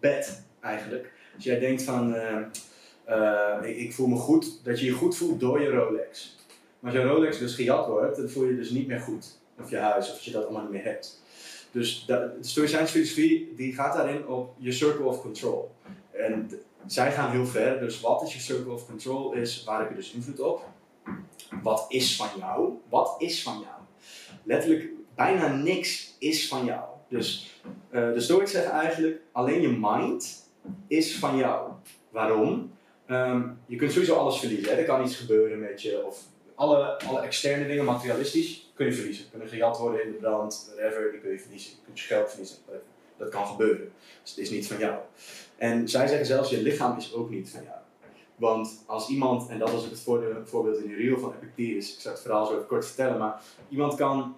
bed 0.00 0.42
eigenlijk. 0.60 1.12
Als 1.34 1.44
jij 1.44 1.58
denkt 1.58 1.82
van, 1.82 2.14
eh, 2.14 2.36
eh, 3.04 3.68
ik, 3.68 3.76
ik, 3.76 3.92
voel 3.92 4.06
me 4.06 4.16
goed, 4.16 4.64
dat 4.64 4.80
je 4.80 4.86
je 4.86 4.92
goed 4.92 5.16
voelt 5.16 5.40
door 5.40 5.60
je 5.60 5.70
Rolex. 5.70 6.36
Als 6.82 6.92
je 6.92 7.02
Rolex 7.02 7.38
dus 7.38 7.54
gejat 7.54 7.86
wordt, 7.86 8.16
dan 8.16 8.28
voel 8.28 8.44
je 8.44 8.50
je 8.50 8.56
dus 8.56 8.70
niet 8.70 8.86
meer 8.86 9.00
goed. 9.00 9.40
Of 9.60 9.70
je 9.70 9.76
huis, 9.76 10.12
of 10.12 10.20
je 10.20 10.30
dat 10.30 10.44
allemaal 10.44 10.62
niet 10.62 10.70
meer 10.70 10.84
hebt. 10.84 11.22
Dus 11.70 12.04
de 12.06 12.36
Stoïcijnse 12.40 12.92
filosofie 12.92 13.52
die 13.56 13.74
gaat 13.74 13.94
daarin 13.96 14.26
op 14.26 14.54
je 14.58 14.72
circle 14.72 15.04
of 15.04 15.20
control. 15.20 15.70
En 16.10 16.50
zij 16.86 17.12
gaan 17.12 17.30
heel 17.30 17.46
ver, 17.46 17.80
dus 17.80 18.00
wat 18.00 18.22
is 18.22 18.34
je 18.34 18.40
circle 18.40 18.72
of 18.72 18.86
control 18.86 19.32
is, 19.32 19.64
waar 19.64 19.80
heb 19.80 19.88
je 19.88 19.94
dus 19.94 20.12
invloed 20.12 20.40
op? 20.40 20.64
Wat 21.62 21.84
is 21.88 22.16
van 22.16 22.28
jou? 22.38 22.72
Wat 22.88 23.14
is 23.18 23.42
van 23.42 23.52
jou? 23.52 23.80
Letterlijk, 24.44 24.90
bijna 25.14 25.46
niks 25.54 26.16
is 26.18 26.48
van 26.48 26.64
jou. 26.64 26.84
Dus 27.08 27.60
uh, 27.90 28.12
de 28.12 28.20
Stoics 28.20 28.50
zeggen 28.50 28.72
eigenlijk, 28.72 29.20
alleen 29.32 29.60
je 29.60 29.78
mind 29.80 30.50
is 30.86 31.18
van 31.18 31.36
jou. 31.36 31.70
Waarom? 32.10 32.72
Ehm, 33.06 33.42
je 33.66 33.76
kunt 33.76 33.92
sowieso 33.92 34.14
alles 34.14 34.38
verliezen. 34.38 34.78
Er 34.78 34.84
kan 34.84 35.04
iets 35.04 35.16
gebeuren 35.16 35.60
met 35.60 35.82
je. 35.82 36.06
Of 36.06 36.24
alle, 36.62 36.98
alle 36.98 37.20
externe 37.20 37.66
dingen, 37.66 37.84
materialistisch, 37.84 38.70
kun 38.74 38.86
je 38.86 38.92
verliezen. 38.92 39.30
Kunnen 39.30 39.48
gejat 39.48 39.78
worden 39.78 40.04
in 40.04 40.12
de 40.12 40.18
brand, 40.18 40.72
whatever, 40.74 41.10
die 41.10 41.20
kun 41.20 41.30
je 41.30 41.38
verliezen. 41.38 41.70
Je 41.70 41.84
kunt 41.84 42.00
je 42.00 42.06
geld 42.06 42.28
verliezen, 42.28 42.56
Dat 43.16 43.28
kan 43.28 43.46
gebeuren. 43.46 43.92
Dus 44.22 44.30
het 44.30 44.38
is 44.38 44.50
niet 44.50 44.66
van 44.66 44.78
jou. 44.78 44.98
En 45.56 45.88
zij 45.88 46.06
zeggen 46.06 46.26
zelfs, 46.26 46.50
je 46.50 46.62
lichaam 46.62 46.96
is 46.96 47.14
ook 47.14 47.30
niet 47.30 47.50
van 47.50 47.62
jou. 47.62 47.76
Want 48.36 48.84
als 48.86 49.08
iemand, 49.08 49.48
en 49.48 49.58
dat 49.58 49.70
was 49.70 49.84
het 49.84 50.00
voorbeeld 50.44 50.78
in 50.78 50.88
de 50.88 50.94
reel 50.94 51.18
van 51.18 51.34
Epictetus, 51.34 51.94
ik 51.94 52.00
zal 52.00 52.12
het 52.12 52.20
verhaal 52.20 52.46
zo 52.46 52.52
even 52.52 52.66
kort 52.66 52.86
vertellen, 52.86 53.18
maar 53.18 53.42
iemand 53.68 53.94
kan 53.94 54.36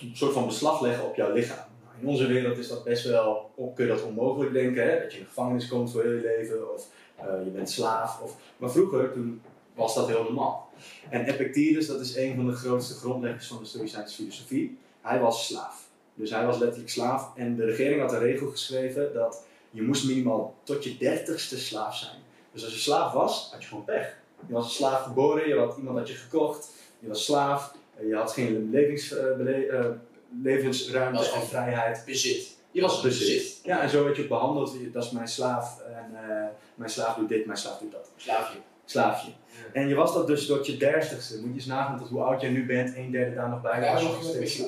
een 0.00 0.16
soort 0.16 0.32
van 0.32 0.46
beslag 0.46 0.80
leggen 0.80 1.04
op 1.04 1.16
jouw 1.16 1.32
lichaam. 1.32 1.68
Nou, 1.84 2.00
in 2.00 2.08
onze 2.08 2.26
wereld 2.26 2.58
is 2.58 2.68
dat 2.68 2.84
best 2.84 3.04
wel, 3.04 3.50
kun 3.74 3.86
je 3.86 3.92
dat 3.92 4.02
onmogelijk 4.02 4.52
denken, 4.52 4.90
hè? 4.90 5.00
dat 5.00 5.12
je 5.12 5.18
in 5.18 5.24
de 5.24 5.28
gevangenis 5.28 5.68
komt 5.68 5.90
voor 5.90 6.02
heel 6.02 6.12
je 6.12 6.20
leven, 6.36 6.74
of 6.74 6.86
uh, 7.24 7.44
je 7.44 7.50
bent 7.50 7.70
slaaf. 7.70 8.20
Of, 8.20 8.36
maar 8.56 8.70
vroeger, 8.70 9.12
toen 9.12 9.42
was 9.76 9.94
dat 9.94 10.08
heel 10.08 10.22
normaal. 10.22 10.70
En 11.08 11.24
Epictetus, 11.24 11.86
dat 11.86 12.00
is 12.00 12.16
een 12.16 12.34
van 12.34 12.46
de 12.46 12.52
grootste 12.52 12.94
grondleggers 12.94 13.46
van 13.46 13.58
de 13.58 13.64
Stoïcijnse 13.64 14.14
filosofie, 14.14 14.78
hij 15.00 15.20
was 15.20 15.46
slaaf. 15.46 15.88
Dus 16.14 16.30
hij 16.30 16.46
was 16.46 16.58
letterlijk 16.58 16.90
slaaf 16.90 17.36
en 17.36 17.56
de 17.56 17.64
regering 17.64 18.00
had 18.00 18.12
een 18.12 18.18
regel 18.18 18.50
geschreven 18.50 19.14
dat 19.14 19.44
je 19.70 19.82
moest 19.82 20.06
minimaal 20.06 20.54
tot 20.62 20.84
je 20.84 20.96
dertigste 20.96 21.58
slaaf 21.58 21.96
zijn. 21.96 22.16
Dus 22.52 22.64
als 22.64 22.72
je 22.72 22.78
slaaf 22.78 23.12
was, 23.12 23.48
had 23.52 23.62
je 23.62 23.68
gewoon 23.68 23.84
pech. 23.84 24.16
Je 24.46 24.52
was 24.52 24.64
een 24.64 24.70
slaaf 24.70 25.02
geboren, 25.02 25.48
je 25.48 25.58
had 25.58 25.76
iemand 25.76 25.98
had 25.98 26.08
je 26.08 26.14
gekocht, 26.14 26.70
je 26.98 27.08
was 27.08 27.24
slaaf, 27.24 27.74
je 28.06 28.14
had 28.14 28.32
geen 28.32 28.70
levens, 28.70 29.12
uh, 29.12 29.86
levensruimte 30.42 31.30
en 31.30 31.42
vrijheid. 31.42 32.02
Bezit. 32.06 32.56
Je 32.70 32.80
was 32.80 33.00
bezit. 33.00 33.60
Ja, 33.62 33.80
en 33.80 33.90
zo 33.90 34.04
werd 34.04 34.16
je 34.16 34.26
behandeld. 34.26 34.92
Dat 34.92 35.04
is 35.04 35.10
mijn 35.10 35.28
slaaf, 35.28 35.80
en 35.80 36.10
uh, 36.12 36.44
mijn 36.74 36.90
slaaf 36.90 37.16
doet 37.16 37.28
dit, 37.28 37.46
mijn 37.46 37.58
slaaf 37.58 37.78
doet 37.78 37.92
dat. 37.92 38.10
Slaafje. 38.16 38.58
Slaafje. 38.86 39.30
Ja. 39.30 39.80
En 39.80 39.88
je 39.88 39.94
was 39.94 40.14
dat 40.14 40.26
dus 40.26 40.46
tot 40.46 40.66
je 40.66 40.76
dertigste. 40.76 41.40
Moet 41.40 41.48
je 41.48 41.54
eens 41.54 41.66
nagaan 41.66 41.98
tot 41.98 42.08
hoe 42.08 42.22
oud 42.22 42.40
jij 42.40 42.50
nu 42.50 42.66
bent, 42.66 42.96
een 42.96 43.10
derde 43.10 43.34
daar 43.34 43.48
nog 43.48 43.60
bij. 43.60 43.80
Ja, 43.80 43.98
steeds. 44.20 44.62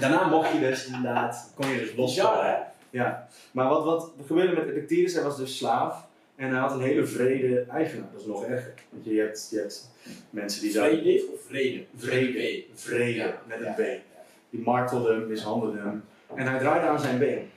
Daarna 0.00 0.26
mocht 0.26 0.52
je 0.52 0.60
dus 0.60 0.86
inderdaad, 0.86 1.52
kon 1.54 1.68
je 1.68 1.78
dus 1.78 1.96
los. 1.96 2.14
Ja, 2.14 2.44
hè? 2.44 2.56
Ja. 2.90 3.28
Maar 3.52 3.68
wat, 3.68 3.84
wat 3.84 4.12
gebeurde 4.26 4.54
met 4.54 4.68
Epictetus? 4.68 5.14
Hij 5.14 5.22
was 5.22 5.36
dus 5.36 5.56
slaaf. 5.56 6.08
En 6.36 6.50
hij 6.50 6.58
had 6.58 6.72
een 6.72 6.80
hele 6.80 7.06
vrede 7.06 7.66
eigenaar, 7.70 8.08
dat 8.12 8.20
is 8.20 8.26
nog 8.26 8.44
erger. 8.44 8.74
Want 8.90 9.04
je 9.04 9.20
hebt, 9.20 9.48
je 9.50 9.58
hebt 9.58 9.90
mensen 10.30 10.62
die 10.62 10.70
zouden... 10.70 10.98
Vrede 11.00 11.26
of 11.32 11.40
vrede? 11.46 11.84
Vrede. 11.96 12.64
Vrede, 12.74 13.34
met 13.46 13.60
een 13.60 13.74
B. 13.74 14.00
Die 14.50 14.60
martelden 14.60 15.14
hem, 15.14 15.28
mishandelden 15.28 15.82
hem. 15.82 16.04
En 16.34 16.46
hij 16.46 16.58
draaide 16.58 16.86
aan 16.86 17.00
zijn 17.00 17.18
been. 17.18 17.50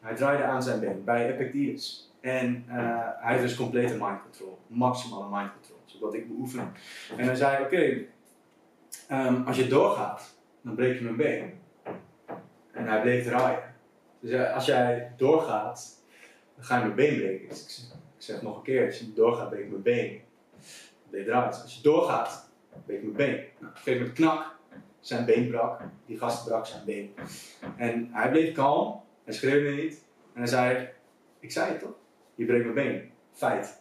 Hij 0.00 0.14
draaide 0.14 0.42
aan 0.42 0.62
zijn 0.62 0.80
been 0.80 1.04
bij 1.04 1.32
Epictetus. 1.32 2.09
En 2.20 2.64
uh, 2.68 2.74
hij 3.18 3.32
heeft 3.32 3.42
dus 3.42 3.56
complete 3.56 3.96
mind 4.00 4.22
control. 4.22 4.58
Maximale 4.66 5.36
mind 5.36 5.52
control. 5.52 5.78
Zodat 5.84 6.14
ik 6.14 6.28
beoefen. 6.28 6.72
En 7.16 7.24
hij 7.24 7.34
zei, 7.34 7.64
oké, 7.64 8.04
um, 9.10 9.46
als 9.46 9.56
je 9.56 9.66
doorgaat, 9.66 10.36
dan 10.62 10.74
breek 10.74 10.98
je 10.98 11.04
mijn 11.04 11.16
been. 11.16 11.60
En 12.72 12.86
hij 12.86 13.00
bleef 13.00 13.24
draaien. 13.24 13.74
Dus 14.20 14.52
als 14.52 14.66
jij 14.66 15.12
doorgaat, 15.16 16.04
dan 16.54 16.64
ga 16.64 16.76
je 16.76 16.82
mijn 16.82 16.94
been 16.94 17.16
breken. 17.16 17.48
Dus 17.48 17.88
ik 17.92 17.98
ik 18.20 18.26
zeg 18.26 18.42
nog 18.42 18.56
een 18.56 18.62
keer, 18.62 18.86
als 18.86 18.98
je 18.98 19.12
doorgaat, 19.12 19.50
breek 19.50 19.64
ik 19.64 19.70
mijn 19.70 19.82
been. 19.82 20.20
Deed 21.10 21.26
draait. 21.26 21.62
Als 21.62 21.74
je 21.74 21.82
doorgaat, 21.82 22.50
breek 22.86 23.02
ik 23.02 23.02
mijn 23.02 23.16
been. 23.16 23.36
Nou, 23.36 23.44
op 23.58 23.62
een 23.62 23.76
gegeven 23.76 23.98
moment 23.98 24.12
knak, 24.12 24.56
zijn 25.00 25.24
been 25.24 25.48
brak. 25.48 25.80
Die 26.06 26.18
gast 26.18 26.46
brak 26.46 26.66
zijn 26.66 26.84
been. 26.84 27.14
En 27.76 28.08
hij 28.12 28.30
bleef 28.30 28.52
kalm, 28.52 29.00
hij 29.24 29.34
schreeuwde 29.34 29.82
niet. 29.82 30.04
En 30.32 30.40
hij 30.40 30.46
zei, 30.46 30.88
ik 31.38 31.52
zei 31.52 31.70
het 31.70 31.80
toch? 31.80 31.99
Je 32.40 32.46
breekt 32.46 32.64
mijn 32.64 32.74
been. 32.74 33.10
Feit. 33.32 33.80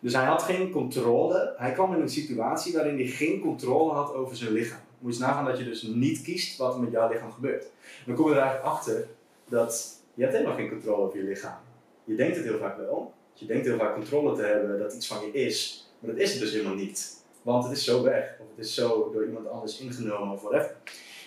Dus 0.00 0.14
hij 0.14 0.24
had 0.24 0.42
geen 0.42 0.70
controle. 0.70 1.54
Hij 1.56 1.72
kwam 1.72 1.94
in 1.94 2.00
een 2.00 2.08
situatie 2.08 2.72
waarin 2.72 2.96
hij 2.96 3.06
geen 3.06 3.40
controle 3.40 3.92
had 3.92 4.14
over 4.14 4.36
zijn 4.36 4.52
lichaam. 4.52 4.80
Moet 4.98 5.14
je 5.14 5.20
nagaan 5.20 5.44
dat 5.44 5.58
je 5.58 5.64
dus 5.64 5.82
niet 5.82 6.22
kiest 6.22 6.58
wat 6.58 6.74
er 6.74 6.80
met 6.80 6.90
jouw 6.90 7.08
lichaam 7.08 7.32
gebeurt. 7.32 7.70
Dan 8.06 8.14
kom 8.14 8.28
je 8.28 8.34
er 8.34 8.40
eigenlijk 8.40 8.74
achter 8.74 9.08
dat 9.48 10.02
je 10.14 10.22
hebt 10.22 10.34
helemaal 10.34 10.56
geen 10.56 10.68
controle 10.68 11.02
over 11.02 11.18
je 11.18 11.24
lichaam. 11.24 11.58
Je 12.04 12.14
denkt 12.14 12.36
het 12.36 12.44
heel 12.44 12.58
vaak 12.58 12.76
wel, 12.76 13.12
je 13.32 13.46
denkt 13.46 13.66
heel 13.66 13.78
vaak 13.78 13.94
controle 13.94 14.36
te 14.36 14.42
hebben 14.42 14.78
dat 14.78 14.94
iets 14.94 15.06
van 15.06 15.26
je 15.26 15.32
is, 15.32 15.90
maar 15.98 16.10
dat 16.10 16.20
is 16.20 16.30
het 16.30 16.40
dus 16.40 16.52
helemaal 16.52 16.74
niet. 16.74 17.24
Want 17.42 17.64
het 17.64 17.72
is 17.76 17.84
zo 17.84 18.02
weg, 18.02 18.36
of 18.40 18.46
het 18.56 18.66
is 18.66 18.74
zo 18.74 19.10
door 19.12 19.26
iemand 19.26 19.48
anders 19.48 19.80
ingenomen 19.80 20.34
of 20.34 20.42
whatever. 20.42 20.76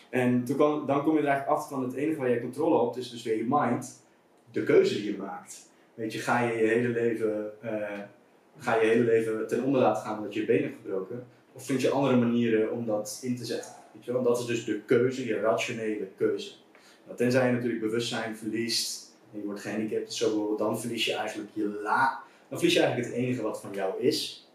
En 0.10 0.44
toen 0.44 0.58
dan 0.86 1.04
kom 1.04 1.14
je 1.14 1.22
er 1.22 1.28
eigenlijk 1.28 1.48
achter 1.48 1.76
van 1.76 1.84
het 1.84 1.94
enige 1.94 2.20
waar 2.20 2.30
je 2.30 2.42
controle 2.42 2.80
op 2.80 2.98
is 2.98 3.10
dus 3.10 3.24
weer 3.24 3.38
je 3.38 3.46
mind, 3.48 4.04
de 4.52 4.64
keuze 4.64 4.94
die 4.94 5.12
je 5.12 5.18
maakt. 5.18 5.70
Weet 6.02 6.14
je, 6.14 6.20
ga 6.20 6.42
je 6.42 6.58
je 6.58 6.68
hele 6.68 6.88
leven, 6.88 7.52
uh, 7.64 8.00
ga 8.58 8.76
je, 8.76 8.88
hele 8.88 9.04
leven 9.04 9.48
ten 9.48 9.64
onder 9.64 9.82
laten 9.82 10.04
gaan 10.04 10.18
omdat 10.18 10.34
je 10.34 10.46
je 10.46 10.52
hebt 10.52 10.76
gebroken? 10.82 11.26
Of 11.54 11.66
vind 11.66 11.82
je 11.82 11.90
andere 11.90 12.16
manieren 12.16 12.72
om 12.72 12.86
dat 12.86 13.20
in 13.22 13.38
te 13.38 13.46
zetten? 13.46 13.72
Weet 13.94 14.06
je? 14.06 14.22
Dat 14.24 14.40
is 14.40 14.46
dus 14.46 14.66
de 14.66 14.82
keuze, 14.86 15.28
je 15.28 15.40
rationele 15.40 16.08
keuze. 16.18 16.52
Nou, 17.06 17.18
tenzij 17.18 17.48
je 17.48 17.54
natuurlijk 17.54 17.82
bewustzijn 17.82 18.38
verliest, 18.38 19.16
en 19.34 19.40
je 19.40 19.46
wordt 19.46 19.62
gehandicapt, 19.62 20.14
zo, 20.14 20.56
dan 20.56 20.80
verlies 20.80 21.06
je 21.06 21.14
eigenlijk 21.14 21.50
je 21.54 21.80
la. 21.84 22.24
Dan 22.50 22.58
verlies 22.58 22.76
je 22.76 22.82
eigenlijk 22.82 23.14
het 23.14 23.24
enige 23.24 23.42
wat 23.42 23.62
van 23.62 23.74
jou 23.74 24.02
is, 24.02 24.50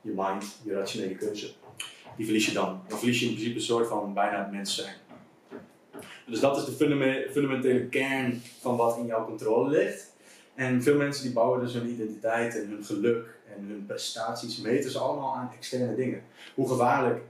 je 0.00 0.12
mind, 0.16 0.58
je 0.64 0.72
rationele 0.72 1.16
keuze. 1.16 1.50
Die 2.16 2.24
verlies 2.24 2.46
je 2.46 2.52
dan. 2.52 2.80
Dan 2.88 2.98
verlies 2.98 3.20
je 3.20 3.26
in 3.26 3.32
principe 3.32 3.54
een 3.56 3.62
soort 3.62 3.88
van 3.88 4.14
bijna 4.14 4.38
het 4.38 4.52
mens 4.52 4.74
zijn. 4.74 4.94
Dus 6.26 6.40
dat 6.40 6.56
is 6.56 6.64
de 6.64 7.28
fundamentele 7.30 7.86
kern 7.86 8.42
van 8.60 8.76
wat 8.76 8.96
in 8.96 9.06
jouw 9.06 9.24
controle 9.24 9.68
ligt. 9.68 10.16
En 10.58 10.82
veel 10.82 10.96
mensen 10.96 11.22
die 11.22 11.32
bouwen 11.32 11.60
dus 11.60 11.72
hun 11.72 11.88
identiteit 11.88 12.54
en 12.60 12.68
hun 12.68 12.84
geluk 12.84 13.38
en 13.56 13.64
hun 13.68 13.84
prestaties 13.86 14.60
meten 14.60 14.90
ze 14.90 14.98
allemaal 14.98 15.36
aan 15.36 15.52
externe 15.56 15.94
dingen. 15.94 16.22
Hoe 16.54 16.68
gevaarlijk 16.68 17.20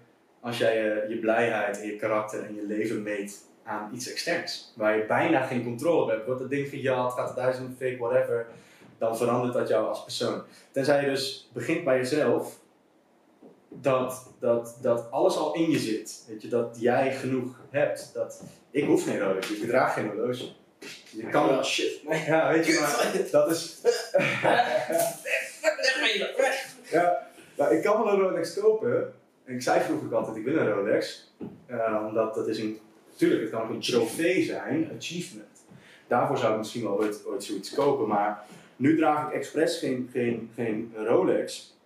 als 0.41 0.59
jij 0.59 0.77
je, 0.77 1.07
je 1.09 1.19
blijheid 1.19 1.81
en 1.81 1.87
je 1.87 1.97
karakter 1.97 2.45
en 2.45 2.55
je 2.55 2.67
leven 2.67 3.03
meet 3.03 3.45
aan 3.63 3.91
iets 3.95 4.11
externs. 4.11 4.73
Waar 4.77 4.97
je 4.97 5.05
bijna 5.05 5.47
geen 5.47 5.65
controle 5.65 6.03
op 6.03 6.09
hebt. 6.09 6.27
Wordt 6.27 6.41
het 6.41 6.51
ding 6.51 6.69
gejat, 6.69 7.13
gaat 7.13 7.27
het 7.27 7.37
duizend 7.37 7.77
fake, 7.77 7.97
whatever. 7.99 8.47
Dan 8.99 9.17
verandert 9.17 9.55
dat 9.55 9.69
jou 9.69 9.89
als 9.89 10.05
persoon. 10.05 10.43
Tenzij 10.71 11.05
je 11.05 11.11
dus 11.11 11.51
begint 11.53 11.85
bij 11.85 11.97
jezelf. 11.97 12.59
Dat, 13.69 14.33
dat, 14.39 14.79
dat 14.81 15.11
alles 15.11 15.37
al 15.37 15.55
in 15.55 15.71
je 15.71 15.79
zit. 15.79 16.25
Weet 16.29 16.43
je, 16.43 16.49
dat 16.49 16.77
jij 16.81 17.15
genoeg 17.15 17.61
hebt. 17.71 18.11
Dat, 18.15 18.43
ik 18.71 18.85
hoef 18.85 19.05
geen 19.05 19.23
horloge, 19.23 19.55
ik 19.55 19.69
draag 19.69 19.95
geen 19.95 20.07
horloge. 20.07 20.45
Je 21.11 21.29
kan 21.31 21.49
wel 21.49 21.65
shit. 21.65 22.01
Ja, 22.27 22.53
weet 22.53 22.67
je, 22.67 22.79
maar 22.81 23.13
dat 23.31 23.51
is. 23.51 23.81
ja, 26.91 27.29
nou, 27.57 27.77
ik 27.77 27.83
kan 27.83 28.05
wel 28.05 28.13
een 28.13 28.21
Rolex 28.21 28.55
kopen. 28.55 29.15
En 29.45 29.55
ik 29.55 29.63
zei 29.63 29.81
vroeger 29.81 30.17
altijd, 30.17 30.37
ik 30.37 30.45
wil 30.45 30.57
een 30.57 30.73
Rolex. 30.73 31.33
Uh, 31.71 32.05
omdat 32.09 32.35
dat 32.35 32.49
is 32.49 32.59
een 32.59 32.81
Tuurlijk, 33.19 33.43
het 33.43 33.51
kan 33.51 33.63
ook 33.63 33.71
een 33.71 33.81
trofee 33.81 34.45
zijn, 34.45 34.91
achievement. 34.97 35.65
Daarvoor 36.07 36.39
zou 36.39 36.53
ik 36.53 36.59
misschien 36.59 36.83
wel 36.83 36.99
ooit, 36.99 37.27
ooit 37.27 37.45
zoiets 37.45 37.75
kopen, 37.75 38.09
maar 38.09 38.45
nu 38.77 38.97
draag 38.97 39.27
ik 39.27 39.35
expres 39.35 39.79
geen, 39.79 40.09
geen, 40.13 40.51
geen 40.55 40.93
Rolex. 40.97 41.77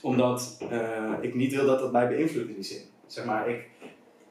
Omdat 0.00 0.58
eh, 0.70 1.12
ik 1.20 1.34
niet 1.34 1.54
wil 1.54 1.66
dat 1.66 1.78
dat 1.78 1.92
mij 1.92 2.08
beïnvloedt 2.08 2.48
in 2.48 2.54
die 2.54 2.64
zin. 2.64 2.82
Zeg 3.06 3.24
maar, 3.24 3.48
ik, 3.48 3.64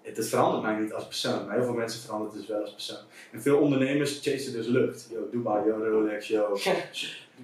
het, 0.05 0.17
het 0.17 0.27
verandert 0.27 0.63
mij 0.63 0.75
niet 0.79 0.93
als 0.93 1.05
persoon. 1.07 1.45
Maar 1.45 1.55
heel 1.55 1.63
veel 1.65 1.73
mensen 1.73 2.01
veranderen 2.01 2.33
het 2.33 2.41
dus 2.41 2.55
wel 2.55 2.61
als 2.61 2.73
persoon. 2.73 2.97
En 3.31 3.41
veel 3.41 3.57
ondernemers 3.57 4.19
chasen 4.21 4.53
dus 4.53 4.67
lucht. 4.67 5.07
Yo, 5.11 5.29
Dubai, 5.31 5.65
yo, 5.67 5.77
Rolex, 5.77 6.27
yo. 6.27 6.57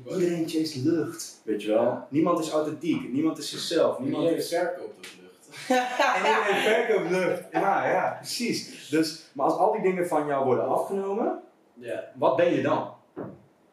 Iedereen 0.10 0.50
chase 0.50 0.80
lucht. 0.84 1.42
Weet 1.44 1.62
je 1.64 1.68
wel? 1.72 2.06
Niemand 2.10 2.40
is 2.40 2.50
authentiek. 2.52 3.12
Niemand 3.14 3.38
is 3.38 3.50
zichzelf. 3.50 4.00
Niemand 4.00 4.24
Iedereen 4.24 4.44
is... 4.44 4.50
verkoopt 4.50 4.80
ook 4.98 5.06
lucht. 5.22 5.50
En 6.16 6.26
iedereen 6.26 6.86
verkoopt 6.88 7.10
lucht. 7.10 7.44
Ja, 7.52 7.90
ja, 7.92 8.16
precies. 8.20 8.88
Dus, 8.90 9.30
maar 9.34 9.46
als 9.46 9.58
al 9.58 9.72
die 9.72 9.82
dingen 9.82 10.08
van 10.08 10.28
jou 10.28 10.46
worden 10.46 10.68
afgenomen, 10.68 11.40
Ja. 11.74 12.12
wat 12.16 12.36
ben 12.36 12.54
je 12.54 12.62
dan? 12.62 12.94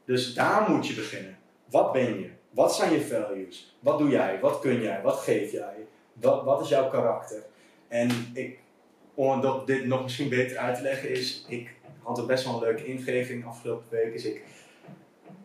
Dus 0.04 0.34
daar 0.34 0.70
moet 0.70 0.86
je 0.86 0.94
beginnen. 0.94 1.38
Wat 1.70 1.92
ben 1.92 2.20
je? 2.20 2.30
Wat 2.50 2.74
zijn 2.74 2.92
je 2.92 3.00
values? 3.06 3.76
Wat 3.80 3.98
doe 3.98 4.08
jij? 4.10 4.38
Wat 4.40 4.60
kun 4.60 4.80
jij? 4.82 5.00
Wat 5.02 5.16
geef 5.18 5.52
jij? 5.52 5.74
Wat, 6.12 6.44
wat 6.44 6.60
is 6.60 6.68
jouw 6.68 6.88
karakter? 6.90 7.42
En 7.88 8.10
ik, 8.34 8.58
om 9.18 9.40
dat 9.40 9.66
dit 9.66 9.86
nog 9.86 10.02
misschien 10.02 10.28
beter 10.28 10.56
uit 10.56 10.76
te 10.76 10.82
leggen 10.82 11.10
is, 11.10 11.44
ik 11.48 11.74
had 12.02 12.18
er 12.18 12.26
best 12.26 12.44
wel 12.44 12.54
een 12.54 12.60
leuke 12.60 12.84
ingeving 12.84 13.46
afgelopen 13.46 13.86
week. 13.90 14.14
Is 14.14 14.24
ik, 14.24 14.42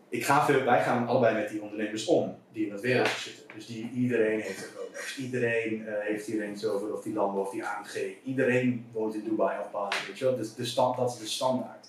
ik 0.09 0.25
ga 0.25 0.45
veel, 0.45 0.63
wij 0.63 0.83
gaan 0.83 1.07
allebei 1.07 1.35
met 1.35 1.49
die 1.49 1.61
ondernemers 1.61 2.05
om 2.05 2.35
die 2.51 2.65
in 2.65 2.71
dat 2.71 2.81
wereldje 2.81 3.19
zitten. 3.19 3.45
Dus 3.55 3.65
die, 3.65 3.89
iedereen 3.93 4.39
heeft 4.39 4.63
een 4.63 4.77
Rolex. 4.77 5.17
Iedereen 5.17 5.87
eh, 5.87 5.93
heeft 5.99 6.25
hier 6.25 6.41
eens 6.41 6.65
over 6.65 6.93
of 6.93 7.01
die 7.01 7.13
landen 7.13 7.41
of 7.41 7.51
die 7.51 7.65
AMG. 7.65 8.15
Iedereen 8.23 8.85
woont 8.91 9.15
in 9.15 9.23
Dubai 9.23 9.59
of 9.59 9.71
Bali, 9.71 9.95
weet 10.07 10.17
je 10.17 10.25
wel. 10.25 10.35
Dus 10.35 10.55
de 10.55 10.65
stand, 10.65 10.97
dat 10.97 11.09
is 11.13 11.19
de 11.19 11.27
standaard. 11.27 11.87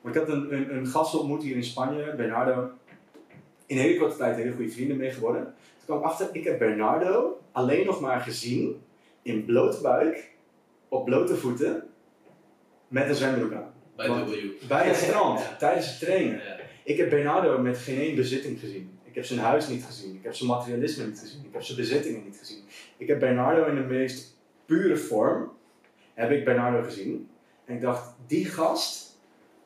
Maar 0.00 0.12
ik 0.12 0.18
had 0.18 0.28
een, 0.28 0.52
een, 0.54 0.76
een 0.76 0.86
gast 0.86 1.14
ontmoet 1.14 1.42
hier 1.42 1.56
in 1.56 1.64
Spanje, 1.64 2.14
Bernardo. 2.14 2.70
In 3.66 3.76
hele 3.76 3.98
korte 3.98 4.16
tijd 4.16 4.36
hele 4.36 4.52
goede 4.52 4.70
vrienden 4.70 4.96
mee 4.96 5.10
geworden. 5.10 5.42
Toen 5.44 5.84
kwam 5.84 5.98
ik 5.98 6.04
achter, 6.04 6.28
ik 6.32 6.44
heb 6.44 6.58
Bernardo 6.58 7.40
alleen 7.52 7.86
nog 7.86 8.00
maar 8.00 8.20
gezien 8.20 8.82
in 9.22 9.44
blote 9.44 9.80
buik, 9.80 10.30
op 10.92 11.04
blote 11.04 11.36
voeten, 11.36 11.82
met 12.88 13.08
een 13.08 13.14
zwembroek 13.14 13.52
aan. 13.52 13.72
Bij 13.96 14.08
Want- 14.08 14.30
W. 14.30 14.34
Bij 14.68 14.86
het 14.86 14.96
strand, 14.96 15.38
Ja. 15.50 15.56
tijdens 15.56 15.86
het 15.90 15.98
trainen. 15.98 16.34
Ja. 16.44 16.56
Ik 16.84 16.96
heb 16.96 17.10
Bernardo 17.10 17.58
met 17.58 17.78
geen 17.78 17.98
één 17.98 18.14
bezitting 18.14 18.60
gezien. 18.60 18.98
Ik 19.04 19.14
heb 19.14 19.24
zijn 19.24 19.38
huis 19.40 19.68
niet 19.68 19.84
gezien. 19.84 20.14
Ik 20.14 20.22
heb 20.22 20.34
zijn 20.34 20.50
materialisme 20.50 21.06
niet 21.06 21.18
gezien. 21.18 21.44
Ik 21.44 21.52
heb 21.52 21.62
zijn 21.62 21.78
bezittingen 21.78 22.24
niet 22.24 22.36
gezien. 22.38 22.62
Ik 22.96 23.08
heb 23.08 23.18
Bernardo 23.20 23.64
in 23.66 23.74
de 23.74 23.80
meest 23.80 24.36
pure 24.66 24.96
vorm, 24.96 25.50
heb 26.14 26.30
ik 26.30 26.44
Bernardo 26.44 26.82
gezien. 26.82 27.28
En 27.64 27.74
ik 27.74 27.80
dacht, 27.80 28.14
die 28.26 28.44
gast, 28.44 29.18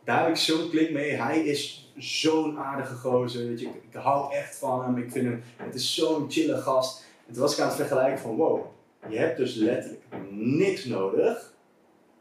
daar 0.05 0.21
heb 0.21 0.29
ik 0.29 0.37
zo'n 0.37 0.71
klik 0.71 0.91
mee. 0.93 1.11
Hij 1.11 1.45
is 1.45 1.93
zo'n 1.97 2.59
aardige 2.59 2.95
gozer. 2.95 3.47
Weet 3.47 3.61
je. 3.61 3.67
Ik, 3.67 3.73
ik 3.91 3.95
hou 3.95 4.35
echt 4.35 4.57
van 4.59 4.85
hem. 4.85 4.97
Ik 4.97 5.11
vind 5.11 5.25
hem, 5.25 5.43
het 5.57 5.75
is 5.75 5.95
zo'n 5.95 6.31
chille 6.31 6.57
gast. 6.57 7.05
En 7.27 7.33
toen 7.33 7.43
was 7.43 7.53
ik 7.55 7.61
aan 7.61 7.67
het 7.67 7.77
vergelijken 7.77 8.19
van, 8.19 8.37
wow, 8.37 8.67
je 9.09 9.19
hebt 9.19 9.37
dus 9.37 9.55
letterlijk 9.55 10.03
niks 10.31 10.85
nodig, 10.85 11.55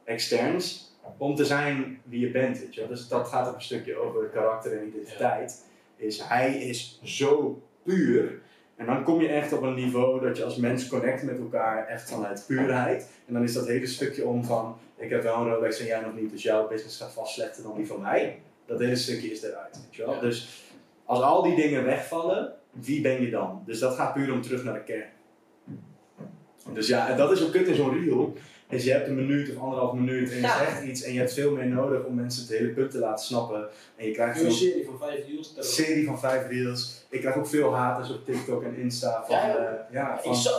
externs, 0.03 0.95
om 1.18 1.36
te 1.36 1.45
zijn 1.45 2.02
wie 2.03 2.20
je 2.20 2.32
bent. 2.32 2.60
Weet 2.60 2.74
je. 2.74 2.80
wel. 2.80 2.90
Dus 2.90 3.07
dat 3.07 3.28
gaat 3.28 3.48
ook 3.48 3.56
een 3.56 3.62
stukje 3.62 3.95
over 3.98 4.26
karakter 4.26 4.78
en 4.78 4.88
identiteit. 4.88 5.66
Is, 5.95 6.22
hij 6.24 6.56
is 6.56 6.99
zo 7.03 7.62
puur. 7.84 8.41
En 8.76 8.86
dan 8.86 9.03
kom 9.03 9.22
je 9.22 9.28
echt 9.28 9.53
op 9.53 9.62
een 9.62 9.74
niveau 9.74 10.28
dat 10.28 10.38
je 10.38 10.44
als 10.44 10.56
mens 10.56 10.88
connect 10.88 11.24
met 11.24 11.40
elkaar 11.40 11.88
echt 11.88 12.10
vanuit 12.10 12.44
puurheid. 12.48 13.10
En 13.28 13.34
dan 13.34 13.44
is 13.44 13.53
dat 13.53 13.68
hele 13.68 13.88
stukje 13.88 14.26
om 14.26 14.44
van, 14.44 14.78
ik 14.98 15.10
heb 15.10 15.24
wel 15.24 15.36
een 15.36 15.49
Rolex 15.49 15.80
en 15.80 15.86
jij 15.86 16.02
nog 16.02 16.16
niet, 16.16 16.32
dus 16.32 16.44
jouw 16.44 16.68
business 16.68 16.98
gaat 16.98 17.14
vast 17.14 17.34
slechter 17.34 17.64
dan 17.64 17.76
die 17.76 17.88
van 17.88 18.02
mij. 18.02 18.40
Dat 18.66 18.80
hele 18.80 18.95
stukje 18.95 19.32
is 19.32 19.44
eruit, 19.44 19.80
weet 19.84 19.95
je 19.95 20.06
wel. 20.06 20.14
Ja. 20.14 20.20
Dus 20.20 20.64
als 21.06 21.22
al 21.22 21.44
die 21.44 21.56
dingen 21.56 21.84
wegvallen, 21.84 22.53
wie 22.72 23.02
ben 23.02 23.22
je 23.22 23.30
dan? 23.30 23.64
Dus 23.66 23.80
dat 23.80 23.95
gaat 23.95 24.14
puur 24.14 24.34
om 24.34 24.41
terug 24.41 24.64
naar 24.64 24.74
de 24.74 24.84
kern. 24.84 25.10
Dus 26.74 26.88
ja, 26.88 27.10
en 27.10 27.18
dat 27.18 27.32
is 27.32 27.44
ook 27.44 27.52
kut 27.52 27.68
in 27.68 27.76
zo'n 27.76 28.04
reel. 28.06 28.34
Is 28.70 28.84
je 28.84 28.92
hebt 28.92 29.08
een 29.08 29.16
minuut 29.16 29.56
of 29.56 29.62
anderhalf 29.62 29.94
minuut 29.94 30.30
en 30.30 30.36
je 30.36 30.42
Ja. 30.42 30.58
zegt 30.58 30.84
iets 30.84 31.02
en 31.04 31.14
je 31.14 31.20
hebt 31.20 31.34
veel 31.34 31.52
meer 31.52 31.66
nodig 31.66 32.04
om 32.04 32.16
mensen 32.16 32.42
het 32.42 32.52
hele 32.58 32.70
punt 32.70 32.92
te 32.92 32.98
laten 33.00 33.26
snappen. 33.26 33.68
En 33.96 34.06
je 34.06 34.12
krijgt 34.12 34.42
Een 34.42 34.52
serie 34.52 34.86
van 34.86 34.98
vijf 35.00 35.26
deals. 35.28 35.54
een 35.58 35.64
serie 35.64 36.06
van 36.06 36.20
vijf 36.20 36.48
reels. 36.48 37.06
Ik 37.10 37.20
krijg 37.20 37.36
ook 37.38 37.48
veel 37.48 37.74
haters 37.76 38.10
op 38.10 38.26
TikTok 38.26 38.64
en 38.64 38.76
Insta 38.78 39.24
van, 39.28 39.36
Ja, 39.36 39.48
ja, 39.48 39.88
ja. 39.92 40.18
Ik, 40.24 40.34
van, 40.36 40.52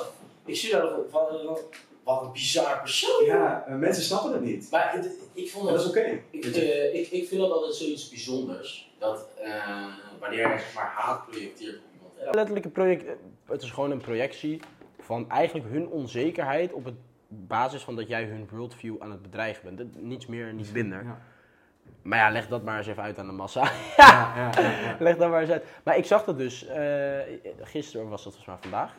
ik 0.44 0.56
zie 0.56 0.70
daar 0.72 0.80
van, 0.88 1.02
van, 1.10 1.58
wat 2.04 2.22
een 2.22 2.32
bizar 2.32 2.80
persoon. 2.80 3.24
ja, 3.24 3.64
eh, 3.68 3.74
mensen 3.74 4.02
snappen 4.02 4.32
het 4.32 4.42
niet. 4.42 4.68
Maar 4.70 4.92
het- 4.94 5.10
ik 5.32 5.50
vond 5.50 5.64
dat 5.68 5.74
dat, 5.74 5.84
is 5.84 5.88
oké. 5.90 6.18
ik, 6.30 6.44
eh, 6.44 6.94
ik, 6.94 7.08
ik 7.10 7.28
vind 7.28 7.40
dat 7.40 7.50
altijd 7.50 7.74
zoiets 7.74 8.08
bijzonders. 8.08 8.94
Dat 8.98 9.26
eh, 9.42 9.84
wanneer 10.20 10.38
je 10.38 10.44
zeg 10.58 10.74
maar 10.74 10.92
haat 10.96 11.26
projecteert 11.30 11.76
op 11.76 11.82
iemand. 11.94 12.12
hè, 12.18 12.30
Letterlijk 12.34 12.64
een 12.64 12.72
project, 12.72 13.04
eh, 13.04 13.12
het 13.48 13.62
is 13.62 13.70
gewoon 13.70 13.90
een 13.90 14.00
projectie 14.00 14.60
van 15.06 15.30
eigenlijk 15.30 15.68
hun 15.70 15.88
onzekerheid 15.88 16.72
op 16.72 16.84
het 16.84 16.94
basis 17.28 17.82
van 17.84 17.96
dat 17.96 18.08
jij 18.08 18.24
hun 18.24 18.48
worldview 18.50 18.94
aan 18.98 19.10
het 19.10 19.22
bedreigen 19.22 19.76
bent. 19.76 20.02
Niets 20.02 20.26
meer, 20.26 20.52
niets 20.54 20.72
minder. 20.72 21.04
Ja. 21.04 21.18
Maar 22.02 22.18
ja, 22.18 22.30
leg 22.30 22.48
dat 22.48 22.62
maar 22.64 22.78
eens 22.78 22.86
even 22.86 23.02
uit 23.02 23.18
aan 23.18 23.26
de 23.26 23.32
massa. 23.32 23.62
Ja, 23.96 24.32
ja, 24.36 24.96
leg 24.98 25.16
dat 25.16 25.30
maar 25.30 25.40
eens 25.40 25.50
uit. 25.50 25.64
Maar 25.84 25.96
ik 25.96 26.04
zag 26.04 26.24
dat 26.24 26.38
dus, 26.38 26.66
eh, 26.66 27.18
gisteren 27.60 28.08
was 28.08 28.24
dat 28.24 28.32
volgens 28.36 28.46
mij 28.46 28.70
vandaag. 28.70 28.94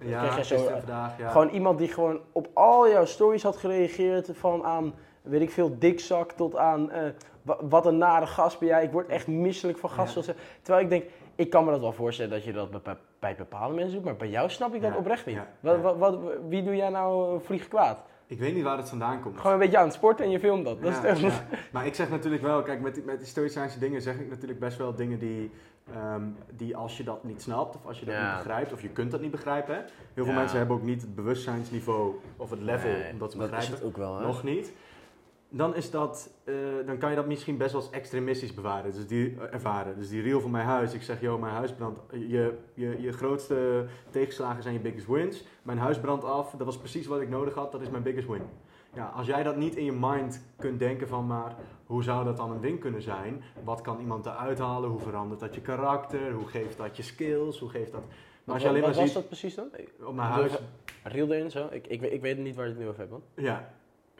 Ja, 0.00 0.24
zo, 0.24 0.30
gisteren, 0.30 0.78
vandaag, 0.78 1.18
ja. 1.18 1.28
Gewoon 1.30 1.48
iemand 1.48 1.78
die 1.78 1.88
gewoon 1.88 2.20
op 2.32 2.48
al 2.54 2.88
jouw 2.90 3.04
stories 3.04 3.42
had 3.42 3.56
gereageerd. 3.56 4.30
Van 4.32 4.64
aan, 4.64 4.94
weet 5.22 5.40
ik 5.40 5.50
veel, 5.50 5.78
dikzak 5.78 6.32
tot 6.32 6.56
aan, 6.56 6.90
eh, 6.90 7.10
wa- 7.42 7.58
wat 7.68 7.86
een 7.86 7.98
nare 7.98 8.26
gast 8.26 8.58
ben 8.58 8.68
jij. 8.68 8.84
Ik 8.84 8.92
word 8.92 9.08
echt 9.08 9.26
misselijk 9.26 9.78
van 9.78 9.90
gasten. 9.90 10.34
Terwijl 10.62 10.84
ik 10.84 10.90
denk, 10.90 11.04
ik 11.36 11.50
kan 11.50 11.64
me 11.64 11.70
dat 11.70 11.80
wel 11.80 11.92
voorstellen 11.92 12.30
dat 12.30 12.44
je 12.44 12.52
dat 12.52 12.82
bij, 12.82 12.96
bij 13.18 13.34
bepaalde 13.36 13.74
mensen 13.74 13.94
doet. 13.94 14.04
Maar 14.04 14.16
bij 14.16 14.28
jou 14.28 14.50
snap 14.50 14.74
ik 14.74 14.82
dat 14.82 14.92
Ja, 14.92 14.96
oprecht 14.98 15.26
niet. 15.26 15.34
ja, 15.34 15.48
Wat, 15.60 15.80
wat, 15.80 15.96
wat- 15.96 16.18
wie 16.48 16.62
doe 16.62 16.76
jij 16.76 16.88
nou 16.88 17.34
eh, 17.34 17.40
vlieg 17.44 17.68
kwaad? 17.68 18.02
Ik 18.28 18.38
weet 18.38 18.54
niet 18.54 18.64
waar 18.64 18.76
het 18.76 18.88
vandaan 18.88 19.20
komt. 19.20 19.36
Gewoon 19.36 19.52
een 19.52 19.58
beetje 19.58 19.78
aan 19.78 19.84
het 19.84 19.92
sporten 19.94 20.24
en 20.24 20.30
je 20.30 20.38
filmt 20.40 20.64
dat. 20.64 20.82
dat 20.82 20.94
Ja, 21.02 21.08
is 21.08 21.20
ja. 21.20 21.30
Maar 21.72 21.86
ik 21.86 21.94
zeg 21.94 22.10
natuurlijk 22.10 22.42
wel, 22.42 22.62
kijk, 22.62 22.80
met 22.80 22.94
die, 22.94 23.02
met 23.04 23.18
die 23.18 23.26
stoïcijnse 23.26 23.78
dingen 23.78 24.02
zeg 24.02 24.18
ik 24.18 24.28
natuurlijk 24.28 24.58
best 24.60 24.78
wel 24.78 24.94
dingen 24.94 25.18
die, 25.18 25.50
ehm, 25.94 26.22
die 26.52 26.76
als 26.76 26.96
je 26.96 27.04
dat 27.04 27.24
niet 27.24 27.42
snapt 27.42 27.76
of 27.76 27.86
als 27.86 27.98
je 27.98 28.04
dat 28.04 28.14
Ja. 28.14 28.26
niet 28.34 28.36
begrijpt 28.44 28.72
of 28.72 28.82
je 28.82 28.88
kunt 28.88 29.10
dat 29.10 29.20
niet 29.20 29.30
begrijpen. 29.30 29.84
Heel 30.14 30.24
veel 30.24 30.34
mensen 30.34 30.58
hebben 30.58 30.76
ook 30.76 30.82
niet 30.82 31.00
het 31.00 31.14
bewustzijnsniveau 31.14 32.14
of 32.36 32.50
het 32.50 32.60
level 32.60 32.90
Nee, 32.90 33.12
om 33.12 33.18
dat 33.18 33.30
te 33.30 33.36
dat 33.38 33.44
is 33.46 33.50
begrijpen. 33.50 33.74
het 33.74 33.84
ook 33.84 33.96
wel, 33.96 34.16
hè? 34.18 34.26
Nog 34.26 34.42
niet. 34.42 34.72
Dan, 35.48 35.74
is 35.74 35.90
dat, 35.90 36.30
eh, 36.44 36.54
dan 36.86 36.98
kan 36.98 37.10
je 37.10 37.16
dat 37.16 37.26
misschien 37.26 37.56
best 37.56 37.72
wel 37.72 37.80
als 37.80 37.90
extremistisch 37.90 38.54
bewaren, 38.54 38.92
dus 38.92 39.06
die, 39.06 39.34
eh, 39.40 39.52
ervaren. 39.54 39.98
Dus 39.98 40.08
die 40.08 40.22
reel 40.22 40.40
van 40.40 40.50
mijn 40.50 40.66
huis, 40.66 40.94
ik 40.94 41.02
zeg, 41.02 41.20
joh, 41.20 41.40
mijn 41.40 41.54
huis 41.54 41.72
brandt. 41.72 42.00
Je, 42.10 42.58
je, 42.74 43.00
je 43.00 43.12
grootste 43.12 43.86
tegenslagen 44.10 44.62
zijn 44.62 44.74
je 44.74 44.80
biggest 44.80 45.06
wins. 45.06 45.44
Mijn 45.62 45.78
huis 45.78 45.98
brandt 46.00 46.24
af, 46.24 46.50
dat 46.50 46.66
was 46.66 46.78
precies 46.78 47.06
wat 47.06 47.20
ik 47.20 47.28
nodig 47.28 47.54
had, 47.54 47.72
dat 47.72 47.80
is 47.80 47.90
mijn 47.90 48.02
biggest 48.02 48.28
win. 48.28 48.42
Ja, 48.94 49.06
als 49.14 49.26
jij 49.26 49.42
dat 49.42 49.56
niet 49.56 49.76
in 49.76 49.84
je 49.84 49.92
mind 49.92 50.42
kunt 50.58 50.78
denken 50.78 51.08
van, 51.08 51.26
maar 51.26 51.54
hoe 51.86 52.02
zou 52.02 52.24
dat 52.24 52.36
dan 52.36 52.50
een 52.50 52.60
win 52.60 52.78
kunnen 52.78 53.02
zijn? 53.02 53.42
Wat 53.64 53.80
kan 53.80 54.00
iemand 54.00 54.26
eruit 54.26 54.58
halen? 54.58 54.90
Hoe 54.90 55.00
verandert 55.00 55.40
dat 55.40 55.54
je 55.54 55.60
karakter? 55.60 56.32
Hoe 56.32 56.46
geeft 56.46 56.76
dat 56.78 56.96
je 56.96 57.02
skills? 57.02 57.58
Hoe 57.58 57.68
geeft 57.68 57.92
dat... 57.92 58.02
Maar 58.44 58.54
als 58.54 58.62
je 58.62 58.68
alleen 58.70 58.80
wat 58.82 58.90
maar 58.90 58.98
was 59.00 59.08
ziet 59.12 59.14
dat 59.20 59.26
precies 59.28 59.54
dan? 59.54 59.68
op 60.04 60.14
mijn 60.14 60.28
huis... 60.28 60.52
Reel 61.02 61.32
erin 61.32 61.50
zo? 61.50 61.68
Ik, 61.70 61.86
ik, 61.86 62.00
weet- 62.00 62.12
ik 62.12 62.20
weet 62.20 62.38
niet 62.38 62.54
waar 62.56 62.64
je 62.64 62.70
het 62.70 62.80
nu 62.80 62.86
over 62.88 62.98
hebt, 62.98 63.10
man. 63.10 63.22
Ja, 63.34 63.70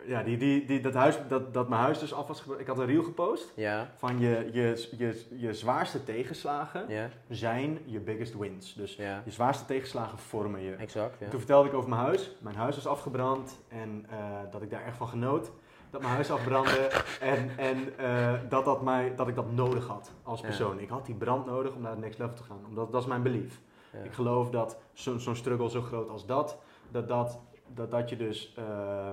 ja 0.05 0.23
die, 0.23 0.37
die, 0.37 0.65
die, 0.65 0.81
dat, 0.81 0.95
huis, 0.95 1.19
dat, 1.29 1.55
dat 1.55 1.69
mijn 1.69 1.81
huis 1.81 1.99
dus 1.99 2.13
af 2.13 2.27
was... 2.27 2.45
Ik 2.59 2.67
had 2.67 2.79
een 2.79 2.87
reel 2.87 3.03
gepost. 3.03 3.53
Ja, 3.57 3.91
van 3.97 4.19
je, 4.19 4.49
je, 4.53 4.89
je, 4.97 5.27
je 5.37 5.55
zwaarste 5.55 6.05
tegenslagen 6.05 6.89
ja, 6.89 7.09
zijn 7.29 7.79
je 7.85 8.01
biggest 8.01 8.39
wins. 8.39 8.75
Dus 8.75 8.97
ja. 8.97 9.23
je 9.25 9.31
zwaarste 9.31 9.65
tegenslagen 9.65 10.19
vormen 10.19 10.61
je. 10.61 10.75
Exact. 10.75 11.31
Toen 11.31 11.39
vertelde 11.39 11.69
ik 11.69 11.75
over 11.75 11.89
mijn 11.89 12.03
huis. 12.03 12.37
Mijn 12.39 12.57
huis 12.57 12.75
was 12.75 12.87
afgebrand 12.87 13.59
en 13.69 14.07
eh, 14.11 14.17
dat 14.51 14.63
ik 14.63 14.71
daar 14.71 14.85
echt 14.85 14.97
van 14.97 15.09
genoot. 15.09 15.51
Dat 15.91 16.01
mijn 16.01 16.15
huis 16.15 16.31
afbrandde 16.31 16.91
en, 17.21 17.51
en 17.57 17.99
eh, 17.99 18.33
dat, 18.49 18.65
dat, 18.65 18.83
mij, 18.83 19.13
dat 19.17 19.29
ik 19.29 19.35
dat 19.35 19.53
nodig 19.53 19.87
had 19.87 20.13
als 20.23 20.41
persoon. 20.41 20.81
Ik 20.81 20.89
had 20.89 21.07
die 21.07 21.15
brand 21.15 21.47
nodig 21.47 21.75
om 21.75 21.81
naar 21.81 21.91
het 21.91 22.01
next 22.01 22.19
level 22.19 22.35
te 22.35 22.43
gaan. 22.43 22.61
Omdat 22.69 22.93
dat 22.93 23.03
is 23.03 23.09
mijn 23.09 23.23
belief. 23.23 23.61
Ik 24.05 24.13
geloof 24.13 24.51
dat 24.51 24.79
zo'n 24.93 25.21
zo'n 25.21 25.37
struggle 25.37 25.71
zo 25.71 25.83
groot 25.83 26.09
als 26.09 26.27
dat, 26.27 26.59
dat, 26.91 27.09
dat, 27.09 27.41
dat, 27.75 27.91
dat 27.91 28.09
je 28.09 28.17
dus 28.17 28.55
eh, 28.57 29.11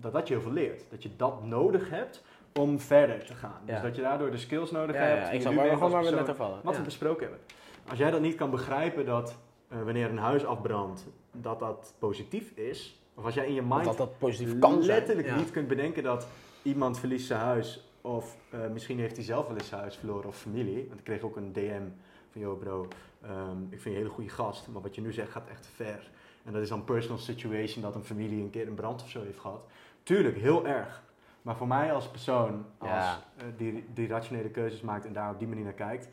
dat, 0.00 0.12
dat 0.12 0.28
je 0.28 0.34
heel 0.34 0.42
veel 0.42 0.52
leert. 0.52 0.84
Dat 0.90 1.02
je 1.02 1.10
dat 1.16 1.44
nodig 1.44 1.90
hebt 1.90 2.22
om 2.58 2.80
verder 2.80 3.24
te 3.24 3.34
gaan. 3.34 3.60
Dus 3.64 3.82
dat 3.82 3.96
je 3.96 4.02
daardoor 4.02 4.30
de 4.30 4.38
skills 4.38 4.70
nodig 4.70 4.96
hebt. 4.96 5.32
ik 5.32 5.42
zal 5.42 5.50
nu 5.50 5.56
maar 5.56 5.68
gewoon 5.68 5.90
waar 5.90 6.04
we 6.04 6.10
net 6.10 6.30
over 6.30 6.44
hadden. 6.44 6.60
Wat 6.62 6.76
we 6.76 6.82
besproken 6.82 7.20
hebben. 7.20 7.40
Als 7.88 7.98
jij 7.98 8.10
dat 8.10 8.20
niet 8.20 8.34
kan 8.34 8.50
begrijpen 8.50 9.06
dat 9.06 9.36
eh, 9.68 9.82
wanneer 9.82 10.10
een 10.10 10.18
huis 10.18 10.44
afbrandt, 10.44 11.06
dat 11.32 11.58
dat 11.58 11.94
positief 11.98 12.50
is. 12.50 13.00
Of 13.14 13.24
als 13.24 13.34
jij 13.34 13.46
in 13.46 13.54
je 13.54 13.62
mind 13.62 13.84
Dat 13.84 13.96
dat 13.96 14.18
positief 14.18 14.58
kan 14.58 14.72
zijn. 14.72 14.84
letterlijk 14.84 15.36
niet 15.36 15.50
kunt 15.50 15.68
bedenken 15.68 16.02
dat 16.02 16.26
iemand 16.62 16.98
verliest 16.98 17.26
zijn 17.26 17.40
huis. 17.40 17.82
Of 18.00 18.36
eh, 18.50 18.60
misschien 18.72 18.98
heeft 18.98 19.16
hij 19.16 19.24
zelf 19.24 19.46
wel 19.46 19.56
eens 19.56 19.68
zijn 19.68 19.80
huis 19.80 19.96
verloren 19.96 20.28
of 20.28 20.36
familie. 20.36 20.84
Want 20.86 20.98
ik 20.98 21.04
kreeg 21.04 21.22
ook 21.22 21.36
een 21.36 21.52
DM 21.52 21.82
van, 22.30 22.40
yo 22.40 22.54
bro, 22.54 22.88
ehm, 23.22 23.62
ik 23.62 23.80
vind 23.80 23.82
je 23.82 23.90
een 23.90 23.96
hele 23.96 24.08
goede 24.08 24.30
gast. 24.30 24.68
Maar 24.68 24.82
wat 24.82 24.94
je 24.94 25.00
nu 25.00 25.12
zegt 25.12 25.30
gaat 25.30 25.48
echt 25.48 25.68
ver. 25.74 26.10
En 26.44 26.52
dat 26.52 26.62
is 26.62 26.68
dan 26.68 26.84
personal 26.84 27.18
situation 27.18 27.82
dat 27.82 27.94
een 27.94 28.04
familie 28.04 28.42
een 28.42 28.50
keer 28.50 28.66
een 28.66 28.74
brand 28.74 29.02
of 29.02 29.08
zo 29.08 29.22
heeft 29.22 29.38
gehad. 29.38 29.66
Tuurlijk, 30.08 30.36
heel 30.38 30.66
erg. 30.66 31.02
Maar 31.42 31.56
voor 31.56 31.66
mij 31.66 31.92
als 31.92 32.08
persoon, 32.08 32.64
als, 32.78 32.90
Ja. 32.90 33.18
eh, 33.36 33.44
die, 33.56 33.84
die 33.94 34.08
rationele 34.08 34.48
keuzes 34.48 34.80
maakt 34.80 35.06
en 35.06 35.12
daar 35.12 35.30
op 35.30 35.38
die 35.38 35.48
manier 35.48 35.64
naar 35.64 35.72
kijkt, 35.72 36.08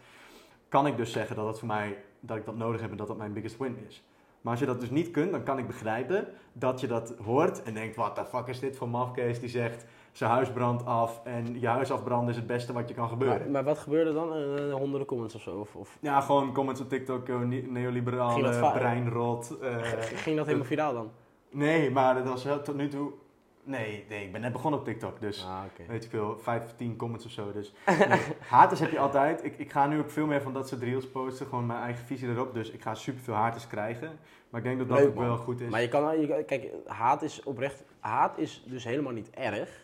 kan 0.70 0.88
ik 0.88 0.98
dus 0.98 1.12
zeggen 1.12 1.36
dat 1.36 1.48
het 1.48 1.60
voor 1.60 1.68
mij, 1.68 1.98
dat 2.20 2.38
ik 2.38 2.46
dat 2.46 2.56
nodig 2.56 2.82
heb 2.82 2.92
en 2.92 2.98
dat 2.98 3.08
dat 3.08 3.18
mijn 3.18 3.34
biggest 3.34 3.58
win 3.58 3.78
is. 3.88 4.04
Maar 4.42 4.52
als 4.52 4.60
je 4.62 4.66
dat 4.68 4.80
dus 4.80 4.90
niet 4.90 5.12
kunt, 5.12 5.32
dan 5.32 5.44
kan 5.44 5.58
ik 5.58 5.68
begrijpen 5.68 6.28
dat 6.54 6.80
je 6.80 6.88
dat 6.88 7.14
hoort 7.24 7.64
en 7.64 7.74
denkt, 7.74 7.96
wat 7.96 8.16
de 8.16 8.26
fuck 8.26 8.48
is 8.48 8.60
dit 8.60 8.78
voor 8.78 8.90
mafkees 8.90 9.40
die 9.40 9.50
zegt, 9.50 9.86
zijn 10.12 10.32
huis 10.32 10.50
brandt 10.52 10.86
af 10.86 11.22
en 11.24 11.60
je 11.60 11.68
huis 11.68 11.92
afbranden 11.92 12.30
is 12.30 12.36
het 12.36 12.48
beste 12.48 12.74
wat 12.74 12.88
je 12.90 12.96
kan 12.96 13.10
gebeuren. 13.10 13.40
Maar, 13.42 13.50
maar 13.52 13.64
wat 13.64 13.78
gebeurde 13.78 14.14
dan? 14.14 14.34
Eh, 14.34 14.74
honderden 14.74 15.08
comments 15.08 15.36
of 15.36 15.42
zo? 15.42 15.60
Of, 15.60 15.76
of 15.76 15.98
Ja, 16.02 16.22
gewoon 16.22 16.54
comments 16.54 16.82
op 16.82 16.90
TikTok, 16.90 17.30
eh, 17.30 17.40
ne- 17.40 17.50
Ging 17.52 17.64
dat 17.64 17.72
neoliberale, 17.72 18.54
va- 18.54 18.72
breinrot. 18.72 19.58
eh, 19.60 19.78
ging 20.00 20.36
dat 20.38 20.46
helemaal 20.46 20.68
viraal 20.68 20.94
dan? 20.94 21.12
nee, 21.52 21.92
maar 21.92 22.14
dat 22.16 22.28
was 22.28 22.44
wel 22.44 22.62
tot 22.62 22.76
nu 22.76 22.88
toe... 22.88 23.12
Nee, 23.68 24.06
nee, 24.10 24.26
ik 24.26 24.32
ben 24.32 24.42
net 24.42 24.52
begonnen 24.52 24.80
op 24.80 24.86
TikTok, 24.86 25.20
dus 25.20 25.46
Ah, 25.46 25.62
weet 25.88 26.04
ik 26.04 26.10
veel, 26.10 26.38
5 26.40 26.64
of 26.64 26.74
10 26.74 26.96
comments 26.96 27.26
of 27.26 27.32
zo. 27.32 27.52
Dus 27.52 27.74
nee, 28.10 28.20
haters 28.40 28.80
heb 28.80 28.92
je 28.92 29.00
altijd. 29.00 29.44
Ik, 29.44 29.58
ik 29.58 29.72
ga 29.72 29.88
nu 29.88 30.00
ook 30.00 30.10
veel 30.12 30.26
meer 30.26 30.42
van 30.42 30.54
dat 30.54 30.68
soort 30.68 30.82
reels 30.82 31.10
posten, 31.10 31.46
gewoon 31.46 31.66
mijn 31.66 31.80
eigen 31.82 32.06
visie 32.06 32.30
erop. 32.30 32.54
Dus 32.54 32.72
ik 32.72 32.82
ga 32.82 32.96
superveel 32.96 33.34
haters 33.34 33.68
krijgen. 33.68 34.20
Maar 34.50 34.62
ik 34.62 34.68
denk 34.68 34.80
dat 34.80 34.88
dat 34.90 34.98
Leuk, 34.98 35.08
ook 35.08 35.16
wel 35.16 35.38
goed 35.38 35.62
is. 35.62 35.70
Maar 35.70 35.82
je 35.82 35.88
kan, 35.88 36.20
je, 36.20 36.44
kijk, 36.44 36.72
haat 36.86 37.22
is 37.22 37.44
oprecht, 37.44 37.84
haat 38.00 38.38
is 38.38 38.64
dus 38.68 38.84
helemaal 38.84 39.14
niet 39.14 39.30
erg. 39.30 39.84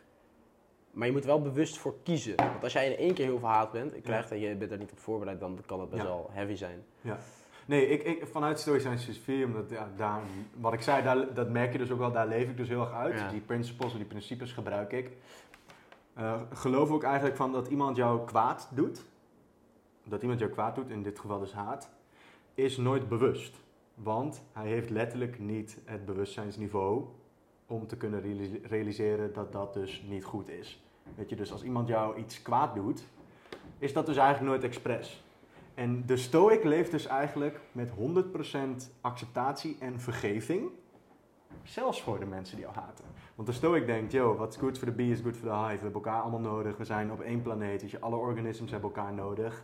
Maar 0.92 1.08
je 1.08 1.14
moet 1.14 1.26
wel 1.26 1.42
bewust 1.42 1.78
voor 1.78 1.96
kiezen. 2.04 2.36
Want 2.36 2.64
als 2.64 2.74
jij 2.74 2.92
in 2.92 2.98
één 2.98 3.14
keer 3.14 3.26
heel 3.26 3.40
veel 3.40 3.48
haat 3.48 3.72
bent, 3.72 3.94
en 3.94 4.02
krijgt 4.02 4.32
en 4.32 4.40
je 4.40 4.56
bent 4.56 4.72
er 4.72 4.78
niet 4.78 4.92
op 4.92 5.00
voorbereid, 5.00 5.40
dan 5.40 5.60
kan 5.66 5.78
dat 5.78 5.90
best 5.90 6.02
Ja. 6.02 6.08
wel 6.08 6.30
heavy 6.32 6.56
zijn. 6.56 6.84
Ja. 7.02 7.18
Nee, 7.72 7.88
ik, 7.88 8.04
ik, 8.04 8.28
vanuit 8.28 8.60
Stoïcijnse 8.60 9.04
filosofie, 9.04 9.46
omdat 9.46 9.70
ja, 9.70 9.90
daar, 9.96 10.22
wat 10.60 10.74
ik 10.74 10.82
zei, 10.82 11.04
daar, 11.04 11.34
dat 11.34 11.50
merk 11.50 11.72
je 11.72 11.78
dus 11.78 11.92
ook 11.92 12.00
wel, 12.00 12.12
daar 12.12 12.28
leef 12.28 12.50
ik 12.50 12.58
dus 12.58 12.68
heel 12.68 12.82
erg 12.82 12.92
uit. 12.92 13.20
Ja. 13.20 13.30
Die 13.30 13.42
principles 13.42 13.92
en 13.92 13.98
die 13.98 14.08
principes 14.08 14.52
gebruik 14.52 14.92
ik. 14.92 15.12
Eh, 16.14 16.42
geloof 16.54 16.90
ook 16.90 17.04
eigenlijk 17.04 17.36
van 17.36 17.52
dat 17.52 17.68
iemand 17.68 17.96
jou 17.96 18.26
kwaad 18.26 18.70
doet, 18.74 19.06
dat 20.04 20.22
iemand 20.22 20.40
jou 20.40 20.52
kwaad 20.52 20.76
doet, 20.76 20.90
in 20.90 21.04
dit 21.04 21.20
geval 21.20 21.40
dus 21.40 21.54
haat, 21.54 21.90
is 22.54 22.78
nooit 22.78 23.10
bewust. 23.10 23.56
Want 23.96 24.42
hij 24.52 24.68
heeft 24.68 24.90
letterlijk 24.90 25.40
niet 25.40 25.78
het 25.86 26.06
bewustzijnsniveau 26.06 27.06
om 27.68 27.88
te 27.88 27.98
kunnen 27.98 28.22
realis- 28.22 28.70
realiseren 28.70 29.34
dat 29.34 29.52
dat 29.52 29.74
dus 29.74 30.04
niet 30.08 30.24
goed 30.24 30.50
is. 30.50 30.84
Weet 31.16 31.30
je, 31.30 31.36
dus 31.36 31.52
als 31.52 31.64
iemand 31.64 31.88
jou 31.88 32.18
iets 32.18 32.42
kwaad 32.42 32.76
doet, 32.76 33.04
is 33.78 33.94
dat 33.94 34.06
dus 34.06 34.18
eigenlijk 34.18 34.50
nooit 34.50 34.64
expres. 34.64 35.24
En 35.74 36.06
de 36.06 36.18
Stoic 36.18 36.64
leeft 36.64 36.92
dus 36.92 37.08
eigenlijk 37.08 37.60
met 37.72 37.90
100% 37.90 38.92
acceptatie 39.02 39.78
en 39.80 40.00
vergeving. 40.00 40.70
Zelfs 41.64 42.02
voor 42.02 42.20
de 42.20 42.26
mensen 42.26 42.56
die 42.56 42.66
jou 42.66 42.78
haten. 42.78 43.06
Want 43.36 43.48
de 43.48 43.54
Stoic 43.54 43.86
denkt, 43.86 44.12
yo, 44.12 44.36
what's 44.36 44.58
good 44.58 44.78
for 44.78 44.88
the 44.88 44.94
bee 44.94 45.12
is 45.12 45.20
good 45.22 45.38
for 45.38 45.48
the 45.48 45.56
hive. 45.56 45.76
We 45.76 45.84
hebben 45.84 45.94
elkaar 45.94 46.22
allemaal 46.22 46.40
nodig. 46.40 46.78
We 46.78 46.86
zijn 46.86 47.12
op 47.12 47.22
één 47.22 47.42
planeet. 47.42 47.80
Dus 47.80 47.92
je, 47.92 48.00
alle 48.00 48.16
organismen 48.16 48.70
hebben 48.70 48.90
elkaar 48.90 49.14
nodig. 49.14 49.64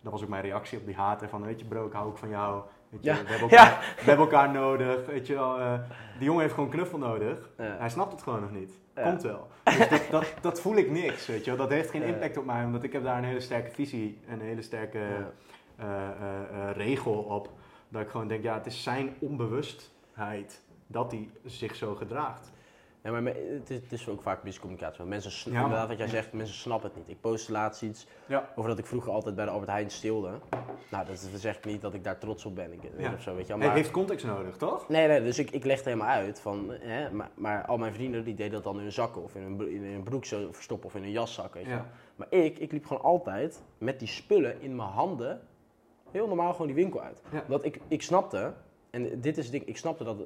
Dat 0.00 0.12
was 0.12 0.22
ook 0.22 0.28
mijn 0.28 0.42
reactie 0.42 0.78
op 0.78 0.86
die 0.86 0.94
haten. 0.94 1.28
Van, 1.28 1.42
weet 1.42 1.60
je 1.60 1.66
bro, 1.66 1.86
ik 1.86 1.92
hou 1.92 2.06
ook 2.06 2.18
van 2.18 2.28
jou. 2.28 2.62
Weet 2.88 3.04
je, 3.04 3.10
Ja. 3.10 3.16
we, 3.22 3.28
hebben 3.28 3.48
elkaar, 3.50 3.94
we 3.96 4.04
hebben 4.04 4.24
elkaar 4.24 4.50
nodig. 4.50 5.06
Weet 5.06 5.26
je 5.26 5.34
eh, 5.34 5.72
die 6.16 6.24
jongen 6.24 6.42
heeft 6.42 6.54
gewoon 6.54 6.70
knuffel 6.70 6.98
nodig. 6.98 7.50
Ja. 7.56 7.76
Hij 7.78 7.88
snapt 7.88 8.12
het 8.12 8.22
gewoon 8.22 8.40
nog 8.40 8.52
niet. 8.52 8.80
Komt 9.02 9.22
wel. 9.22 9.48
Dus 9.64 9.88
dat, 9.88 10.02
dat, 10.10 10.34
dat 10.40 10.60
voel 10.60 10.76
ik 10.76 10.90
niks, 10.90 11.26
weet 11.26 11.44
je 11.44 11.50
wel. 11.50 11.58
Dat 11.58 11.70
heeft 11.70 11.90
geen 11.90 12.02
impact 12.02 12.36
op 12.36 12.44
mij. 12.44 12.64
Omdat 12.64 12.82
ik 12.82 12.92
heb 12.92 13.02
daar 13.02 13.18
een 13.18 13.24
hele 13.24 13.40
sterke 13.40 13.70
visie. 13.70 14.18
en 14.26 14.40
Een 14.40 14.46
hele 14.46 14.62
sterke 14.62 14.98
eh, 14.98 15.86
eh, 15.86 16.68
eh, 16.68 16.76
regel 16.76 17.12
op. 17.12 17.50
Dat 17.88 18.02
ik 18.02 18.08
gewoon 18.08 18.28
denk, 18.28 18.42
ja, 18.42 18.54
het 18.54 18.66
is 18.66 18.82
zijn 18.82 19.14
onbewustheid 19.18 20.62
dat 20.86 21.10
hij 21.10 21.30
zich 21.44 21.74
zo 21.74 21.94
gedraagt. 21.94 22.52
Ja, 23.14 23.20
maar 23.20 23.34
het 23.34 23.70
is, 23.70 23.76
het 23.82 23.92
is 23.92 24.08
ook 24.08 24.22
vaak 24.22 24.42
miscommunicatie. 24.42 24.98
Want 24.98 25.08
mensen, 25.10 25.30
sn- 25.30 25.48
Ja, 25.48 25.54
man. 25.54 25.62
inderdaad 25.64 25.88
wat 25.88 25.98
jij 25.98 26.06
zegt, 26.08 26.32
mensen 26.32 26.56
snappen 26.56 26.88
het 26.88 26.98
niet. 26.98 27.08
Ik 27.08 27.20
postte 27.20 27.52
laatst 27.52 27.82
iets 27.82 28.06
Ja. 28.26 28.48
over 28.56 28.70
dat 28.70 28.78
ik 28.78 28.86
vroeger 28.86 29.12
altijd 29.12 29.34
bij 29.34 29.44
de 29.44 29.50
Albert 29.50 29.70
Heijn 29.70 29.90
stilde. 29.90 30.30
Nou, 30.90 31.06
dat, 31.06 31.28
dat 31.32 31.40
zeg 31.40 31.56
ik 31.56 31.64
niet 31.64 31.80
dat 31.80 31.94
ik 31.94 32.04
daar 32.04 32.18
trots 32.18 32.44
op 32.44 32.54
ben. 32.54 32.72
Ik, 32.72 32.80
of 33.14 33.22
zo, 33.22 33.34
weet 33.34 33.46
je 33.46 33.56
Maar, 33.56 33.72
heeft 33.72 33.90
context 33.90 34.24
nodig, 34.26 34.56
toch? 34.56 34.88
Nee, 34.88 35.08
nee, 35.08 35.22
dus 35.22 35.38
ik, 35.38 35.50
ik 35.50 35.64
legde 35.64 35.90
helemaal 35.90 36.08
uit 36.14 36.40
van, 36.40 36.70
hè, 36.70 37.10
maar, 37.10 37.30
maar 37.34 37.66
al 37.66 37.78
mijn 37.78 37.92
vrienden 37.92 38.24
die 38.24 38.34
deden 38.34 38.52
dat 38.52 38.64
dan 38.64 38.76
in 38.76 38.82
hun 38.82 38.92
zakken 38.92 39.22
of 39.22 39.34
in 39.34 39.42
hun, 39.42 39.70
in 39.70 39.84
hun 39.92 40.02
broek 40.02 40.24
zo 40.24 40.48
verstoppen 40.52 40.88
of 40.88 40.94
in 40.94 41.02
hun 41.02 41.10
jaszak, 41.10 41.54
weet 41.54 41.66
je. 41.66 41.78
Maar 42.16 42.26
ik, 42.30 42.58
ik 42.58 42.72
liep 42.72 42.86
gewoon 42.86 43.02
altijd 43.02 43.62
met 43.78 43.98
die 43.98 44.08
spullen 44.08 44.60
in 44.60 44.76
mijn 44.76 44.88
handen, 44.88 45.40
heel 46.10 46.26
normaal 46.26 46.52
gewoon 46.52 46.66
die 46.66 46.76
winkel 46.76 47.00
uit. 47.00 47.22
Want 47.46 47.64
ik, 47.64 47.80
ik 47.88 48.02
snapte, 48.02 48.52
en 48.90 49.20
dit 49.20 49.36
is 49.38 49.42
het 49.44 49.52
ding, 49.52 49.64
ik 49.66 49.76
snapte 49.76 50.04
dat 50.04 50.16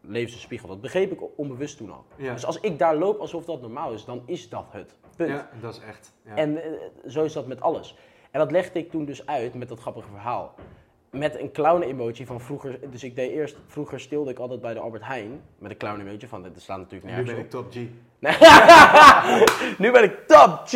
leven 0.00 0.28
is 0.28 0.34
een 0.34 0.40
spiegel. 0.40 0.68
Dat 0.68 0.80
begreep 0.80 1.12
ik 1.12 1.20
onbewust 1.36 1.76
toen 1.76 1.90
al. 1.90 2.04
Ja. 2.16 2.32
Dus 2.32 2.44
als 2.46 2.60
ik 2.60 2.78
daar 2.78 2.96
loop 2.96 3.18
alsof 3.20 3.44
dat 3.44 3.60
normaal 3.60 3.92
is, 3.92 4.04
dan 4.04 4.22
is 4.26 4.48
dat 4.48 4.64
het. 4.70 4.94
Punt. 5.16 5.30
Ja, 5.30 5.48
dat 5.60 5.74
is 5.74 5.80
echt. 5.88 6.12
Ja. 6.24 6.34
En 6.36 6.62
eh, 6.62 6.70
zo 7.08 7.24
is 7.24 7.32
dat 7.32 7.46
met 7.46 7.60
alles. 7.60 7.96
En 8.30 8.38
dat 8.40 8.50
legde 8.50 8.78
ik 8.78 8.90
toen 8.90 9.04
dus 9.04 9.26
uit 9.26 9.54
met 9.54 9.68
dat 9.68 9.80
grappige 9.80 10.08
verhaal. 10.08 10.54
Met 11.10 11.40
een 11.40 11.52
clown-emoji 11.52 12.26
van 12.26 12.40
vroeger. 12.40 12.78
Dus 12.90 13.04
ik 13.04 13.16
deed 13.16 13.30
eerst, 13.30 13.56
vroeger 13.66 14.00
stilde 14.00 14.30
ik 14.30 14.38
altijd 14.38 14.60
bij 14.60 14.74
de 14.74 14.80
Albert 14.80 15.04
Heijn. 15.04 15.40
Met 15.58 15.70
een 15.70 15.76
clown-emoji 15.76 16.26
van, 16.26 16.42
dit 16.42 16.62
slaat 16.62 16.78
natuurlijk 16.78 17.04
nu 17.04 17.10
nergens 17.10 17.30
ben 17.30 17.38
op. 17.38 17.44
ik 17.44 17.50
top 17.50 17.70
G. 17.72 17.74
Nee. 18.18 18.36
nu 19.86 19.90
ben 19.92 20.02
ik 20.04 20.26
top 20.26 20.62
G! 20.66 20.72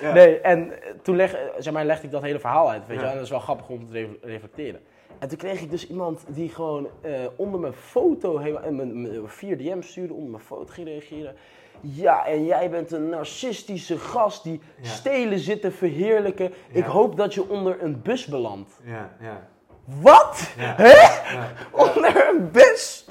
Ja. 0.00 0.12
Nee, 0.12 0.40
en 0.40 0.72
toen 1.02 1.16
leg, 1.16 1.32
eh, 1.34 1.40
zeg 1.58 1.72
maar, 1.72 1.84
legde 1.84 2.04
ik 2.04 2.10
dat 2.10 2.22
hele 2.22 2.38
verhaal 2.40 2.70
uit. 2.70 2.86
Weet 2.86 3.00
je, 3.00 3.06
en 3.06 3.14
dat 3.14 3.22
is 3.24 3.30
wel 3.30 3.40
grappig 3.40 3.68
om 3.68 3.86
te 3.86 3.92
re- 3.92 4.16
reflecteren. 4.22 4.80
En 5.20 5.28
toen 5.28 5.38
kreeg 5.38 5.60
ik 5.60 5.70
dus 5.70 5.88
iemand 5.88 6.24
die 6.28 6.48
gewoon 6.48 6.88
eh, 7.00 7.12
onder 7.36 7.60
mijn 7.60 7.72
foto, 7.72 8.38
helemaal- 8.38 8.62
en 8.62 8.76
mijn, 8.76 9.00
mijn 9.02 9.28
4 9.28 9.58
DM 9.58 9.80
stuurde, 9.82 10.14
onder 10.14 10.30
mijn 10.30 10.42
foto 10.42 10.72
ging 10.72 10.86
reageren. 10.86 11.34
Ja, 11.80 12.26
en 12.26 12.44
jij 12.44 12.70
bent 12.70 12.92
een 12.92 13.08
narcistische 13.08 13.98
gast 13.98 14.42
die 14.42 14.60
Ja. 14.80 14.88
stelen 14.88 15.38
zit 15.38 15.60
te 15.60 15.70
verheerlijken. 15.70 16.52
Ik 16.70 16.84
hoop 16.84 17.16
dat 17.16 17.34
je 17.34 17.48
onder 17.48 17.82
een 17.82 18.02
bus 18.02 18.26
belandt. 18.26 18.80
Ja, 18.84 19.10
ja. 19.20 19.48
Wat? 19.84 20.52
Ja. 20.56 20.74
Hè? 20.76 20.88
ja. 20.88 21.46
Onder 21.86 22.28
een 22.28 22.50
bus? 22.50 23.06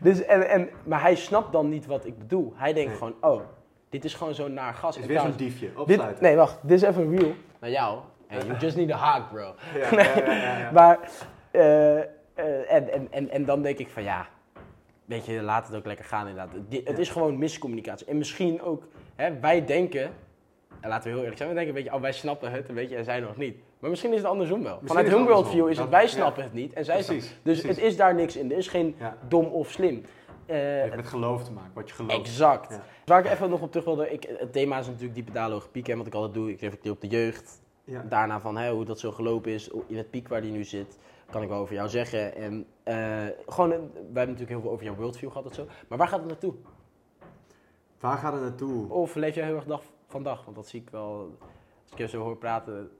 Dus, 0.00 0.24
en, 0.24 0.48
en, 0.48 0.68
maar 0.84 1.00
hij 1.02 1.14
snapt 1.14 1.52
dan 1.52 1.68
niet 1.68 1.86
wat 1.86 2.06
ik 2.06 2.18
bedoel. 2.18 2.52
Hij 2.56 2.72
denkt 2.72 2.88
Nee. 2.88 2.98
gewoon, 2.98 3.14
oh, 3.20 3.40
dit 3.88 4.04
is 4.04 4.14
gewoon 4.14 4.34
zo'n 4.34 4.52
naar 4.54 4.74
gas. 4.74 4.94
Het 4.96 5.04
is 5.04 5.10
En 5.10 5.16
weer 5.16 5.30
zo'n 5.30 5.36
diefje. 5.36 5.70
dit, 5.86 6.20
nee, 6.20 6.36
wacht. 6.36 6.58
Dit 6.62 6.82
is 6.82 6.88
even 6.88 7.16
real. 7.16 7.32
Naar 7.60 7.70
jou. 7.70 7.98
Hey, 8.26 8.46
you 8.46 8.58
just 8.58 8.76
need 8.76 8.90
a 8.92 9.14
hug, 9.16 9.28
bro. 9.30 9.54
Ja, 9.74 10.02
ja, 10.02 10.16
ja, 10.16 10.32
ja, 10.34 10.58
ja. 10.58 10.70
Maar, 10.78 10.98
eh, 11.52 11.98
eh, 11.98 12.04
en, 12.72 12.92
en, 12.92 13.08
en, 13.10 13.30
en 13.30 13.44
dan 13.44 13.62
denk 13.62 13.78
ik 13.78 13.88
van, 13.88 14.02
ja, 14.02 14.28
weet 15.04 15.26
je, 15.26 15.42
laat 15.42 15.66
het 15.66 15.76
ook 15.76 15.86
lekker 15.86 16.04
gaan 16.04 16.28
inderdaad. 16.28 16.54
Het 16.84 16.98
is 16.98 17.10
gewoon 17.10 17.38
miscommunicatie. 17.38 18.06
En 18.06 18.18
misschien 18.18 18.62
ook, 18.62 18.86
hè, 19.14 19.40
wij 19.40 19.64
denken, 19.64 20.10
en 20.80 20.88
laten 20.88 21.02
we 21.02 21.08
heel 21.08 21.18
eerlijk 21.18 21.36
zijn, 21.36 21.48
we 21.48 21.54
denken, 21.54 21.74
weet 21.74 21.84
je, 21.84 21.94
oh, 21.94 22.00
wij 22.00 22.12
snappen 22.12 22.50
het, 22.50 22.72
weet 22.72 22.90
je, 22.90 22.96
en 22.96 23.04
zij 23.04 23.20
nog 23.20 23.36
niet. 23.36 23.56
Maar 23.78 23.90
misschien 23.90 24.12
is 24.12 24.18
het 24.18 24.26
andersom 24.26 24.62
wel. 24.62 24.80
Vanuit 24.84 25.08
hun 25.08 25.26
worldview 25.26 25.68
is 25.68 25.78
het, 25.78 25.88
wij 25.88 26.02
ja. 26.02 26.08
snappen 26.08 26.42
het 26.42 26.52
niet 26.52 26.72
en 26.72 26.84
zij 26.84 27.02
snappen 27.02 27.26
Dus 27.42 27.60
precies. 27.60 27.76
het 27.76 27.78
is 27.78 27.96
daar 27.96 28.14
niks 28.14 28.36
in. 28.36 28.50
Er 28.50 28.58
is 28.58 28.68
geen 28.68 28.94
Ja. 28.98 29.16
dom 29.28 29.46
of 29.46 29.70
slim. 29.70 30.04
Het 30.46 30.82
heeft 30.82 30.96
met 30.96 31.06
geloof 31.06 31.44
te 31.44 31.52
maken, 31.52 31.70
wat 31.74 31.88
je 31.88 31.94
gelooft. 31.94 32.14
Exact. 32.16 32.70
Ja. 32.70 32.82
Waar 33.04 33.24
ik 33.24 33.30
even 33.30 33.50
nog 33.50 33.60
op 33.60 33.70
terug 33.70 33.84
wilde, 33.86 34.10
ik, 34.10 34.34
het 34.38 34.52
thema 34.52 34.78
is 34.78 34.86
natuurlijk 34.86 35.14
diepe 35.14 35.32
dalen, 35.32 35.52
hoge 35.52 35.68
pieken. 35.68 35.92
En 35.92 35.98
wat 35.98 36.06
ik 36.06 36.14
altijd 36.14 36.34
doe, 36.34 36.50
ik 36.50 36.60
reflecteer 36.60 36.92
op 36.92 37.00
de 37.00 37.06
jeugd. 37.06 37.60
Ja. 37.84 38.04
Daarna 38.08 38.40
van 38.40 38.56
hè, 38.56 38.70
hoe 38.70 38.84
dat 38.84 38.98
zo 38.98 39.10
gelopen 39.10 39.52
is, 39.52 39.70
in 39.86 39.96
het 39.96 40.10
piek 40.10 40.28
waar 40.28 40.40
die 40.40 40.52
nu 40.52 40.64
zit, 40.64 40.98
kan 41.32 41.42
ik 41.42 41.48
wel 41.48 41.58
over 41.60 41.74
jou 41.74 41.88
zeggen. 41.88 42.34
En 42.34 42.66
eh, 42.82 43.26
gewoon, 43.46 43.72
een- 43.72 43.90
wij 43.92 44.02
hebben 44.02 44.12
natuurlijk 44.26 44.50
heel 44.50 44.60
veel 44.60 44.70
over 44.70 44.84
jouw 44.84 44.94
worldview 44.94 45.30
gehad 45.30 45.46
en 45.48 45.54
zo. 45.54 45.66
Maar 45.88 45.98
waar 45.98 46.08
gaat 46.08 46.18
het 46.18 46.28
naartoe? 46.28 46.54
Waar 48.00 48.18
gaat 48.18 48.32
het 48.32 48.42
naartoe? 48.42 48.90
Of 48.92 49.14
leef 49.14 49.34
jij 49.34 49.44
heel 49.44 49.54
erg 49.56 49.64
dag 49.64 49.82
van 50.06 50.22
dag? 50.22 50.44
Want 50.44 50.56
dat 50.56 50.66
zie 50.68 50.80
ik 50.80 50.90
wel, 50.90 51.36
als 51.82 51.92
ik 51.92 51.98
je 51.98 52.08
zo 52.08 52.22
hoor 52.22 52.36
praten, 52.36 52.90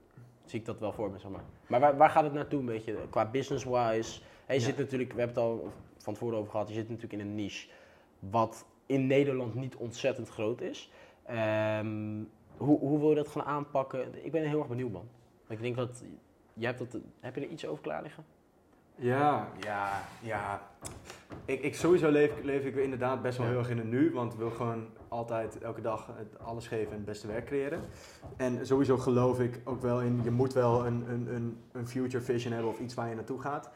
zie 0.45 0.59
ik 0.59 0.65
dat 0.65 0.79
wel 0.79 0.93
voor 0.93 1.11
me, 1.11 1.19
zeg 1.19 1.31
maar. 1.31 1.43
Maar 1.67 1.79
waar, 1.79 1.97
waar 1.97 2.09
gaat 2.09 2.23
het 2.23 2.33
naartoe 2.33 2.59
een 2.59 2.65
beetje, 2.65 2.95
qua 3.09 3.25
business-wise? 3.29 4.21
Hè, 4.45 4.53
je 4.53 4.59
Ja. 4.59 4.65
zit 4.65 4.77
natuurlijk, 4.77 5.13
we 5.13 5.19
hebben 5.19 5.35
het 5.43 5.51
al 5.51 5.71
van 5.97 6.13
tevoren 6.13 6.37
over 6.37 6.51
gehad, 6.51 6.67
je 6.67 6.73
zit 6.73 6.89
natuurlijk 6.89 7.13
in 7.21 7.27
een 7.29 7.35
niche 7.35 7.69
wat 8.19 8.65
in 8.85 9.07
Nederland 9.07 9.55
niet 9.55 9.75
ontzettend 9.75 10.29
groot 10.29 10.61
is. 10.61 10.91
Ehm, 11.25 12.21
hoe, 12.57 12.79
hoe 12.79 12.99
wil 12.99 13.09
je 13.09 13.15
dat 13.15 13.27
gaan 13.27 13.43
aanpakken? 13.43 14.25
Ik 14.25 14.31
ben 14.31 14.43
heel 14.49 14.59
erg 14.59 14.67
benieuwd, 14.67 14.91
man. 14.91 15.07
Ik 15.47 15.61
denk 15.61 15.75
dat, 15.75 16.03
jij 16.53 16.73
hebt 16.73 16.91
dat, 16.91 17.01
heb 17.19 17.35
je 17.35 17.41
er 17.41 17.47
iets 17.47 17.65
over 17.67 17.83
klaar 17.83 18.01
liggen? 18.01 18.25
Ja, 18.95 19.47
ja, 19.59 20.01
ja. 20.21 20.61
Ik, 21.45 21.61
ik 21.61 21.75
sowieso 21.75 22.09
leef, 22.09 22.31
leef 22.43 22.65
ik 22.65 22.75
inderdaad 22.75 23.21
best 23.21 23.37
wel 23.37 23.45
Ja. 23.47 23.51
heel 23.51 23.61
erg 23.61 23.69
in 23.69 23.77
het 23.77 23.87
nu, 23.87 24.11
want 24.13 24.33
ik 24.33 24.39
wil 24.39 24.49
gewoon 24.49 24.87
altijd 25.07 25.61
elke 25.61 25.81
dag 25.81 26.07
het 26.17 26.39
alles 26.39 26.67
geven 26.67 26.89
en 26.91 26.95
het 26.97 27.05
beste 27.05 27.27
werk 27.27 27.45
creëren. 27.45 27.81
En 28.37 28.65
sowieso 28.67 28.97
geloof 28.97 29.39
ik 29.39 29.59
ook 29.63 29.81
wel 29.81 30.01
in, 30.01 30.21
je 30.23 30.31
moet 30.31 30.53
wel 30.53 30.85
een, 30.85 31.09
een, 31.09 31.35
een, 31.35 31.57
een 31.71 31.87
future 31.87 32.23
vision 32.23 32.53
hebben 32.53 32.71
of 32.71 32.79
iets 32.79 32.93
waar 32.93 33.09
je 33.09 33.15
naartoe 33.15 33.41
gaat. 33.41 33.69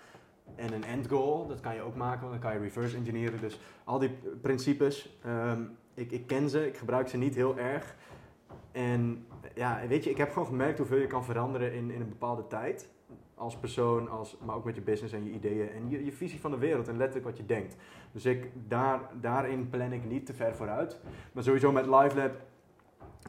En 0.56 0.74
een 0.74 0.84
end 0.84 1.08
goal, 1.08 1.48
dat 1.48 1.60
kan 1.60 1.76
je 1.76 1.82
ook 1.82 1.96
maken, 1.96 2.20
want 2.20 2.32
dan 2.32 2.42
kan 2.42 2.54
je 2.54 2.60
reverse 2.66 2.98
engineeren. 2.98 3.42
Dus 3.42 3.60
al 3.84 4.00
die 4.00 4.18
principes, 4.42 5.18
ehm, 5.24 5.62
ik, 5.94 6.12
ik 6.12 6.28
ken 6.28 6.50
ze, 6.50 6.68
ik 6.68 6.78
gebruik 6.78 7.08
ze 7.08 7.18
niet 7.18 7.36
heel 7.36 7.58
erg. 7.58 7.96
En 8.78 9.26
ja, 9.56 9.82
weet 9.88 10.04
je, 10.04 10.10
ik 10.10 10.18
heb 10.18 10.32
gewoon 10.32 10.48
gemerkt 10.48 10.78
hoeveel 10.78 10.98
je 10.98 11.08
kan 11.08 11.26
veranderen 11.26 11.74
in, 11.74 11.92
in 11.92 12.02
een 12.02 12.10
bepaalde 12.10 12.48
tijd 12.48 12.90
als 13.36 13.58
persoon, 13.58 14.10
als, 14.10 14.38
maar 14.46 14.56
ook 14.56 14.64
met 14.64 14.76
je 14.76 14.82
business 14.82 15.14
en 15.14 15.24
je 15.24 15.32
ideeën 15.32 15.70
en 15.70 15.90
je, 15.90 16.06
je 16.06 16.12
visie 16.12 16.40
van 16.40 16.52
de 16.52 16.58
wereld 16.58 16.88
en 16.88 16.98
letterlijk 16.98 17.26
wat 17.26 17.38
je 17.38 17.46
denkt. 17.46 17.76
Dus 18.12 18.26
ik, 18.26 18.52
daar, 18.68 19.00
daarin 19.22 19.70
plan 19.70 19.92
ik 19.92 20.06
niet 20.06 20.26
te 20.26 20.34
ver 20.34 20.56
vooruit. 20.56 21.00
Maar 21.32 21.44
sowieso 21.44 21.72
met 21.72 21.86
LiveLab 21.86 22.36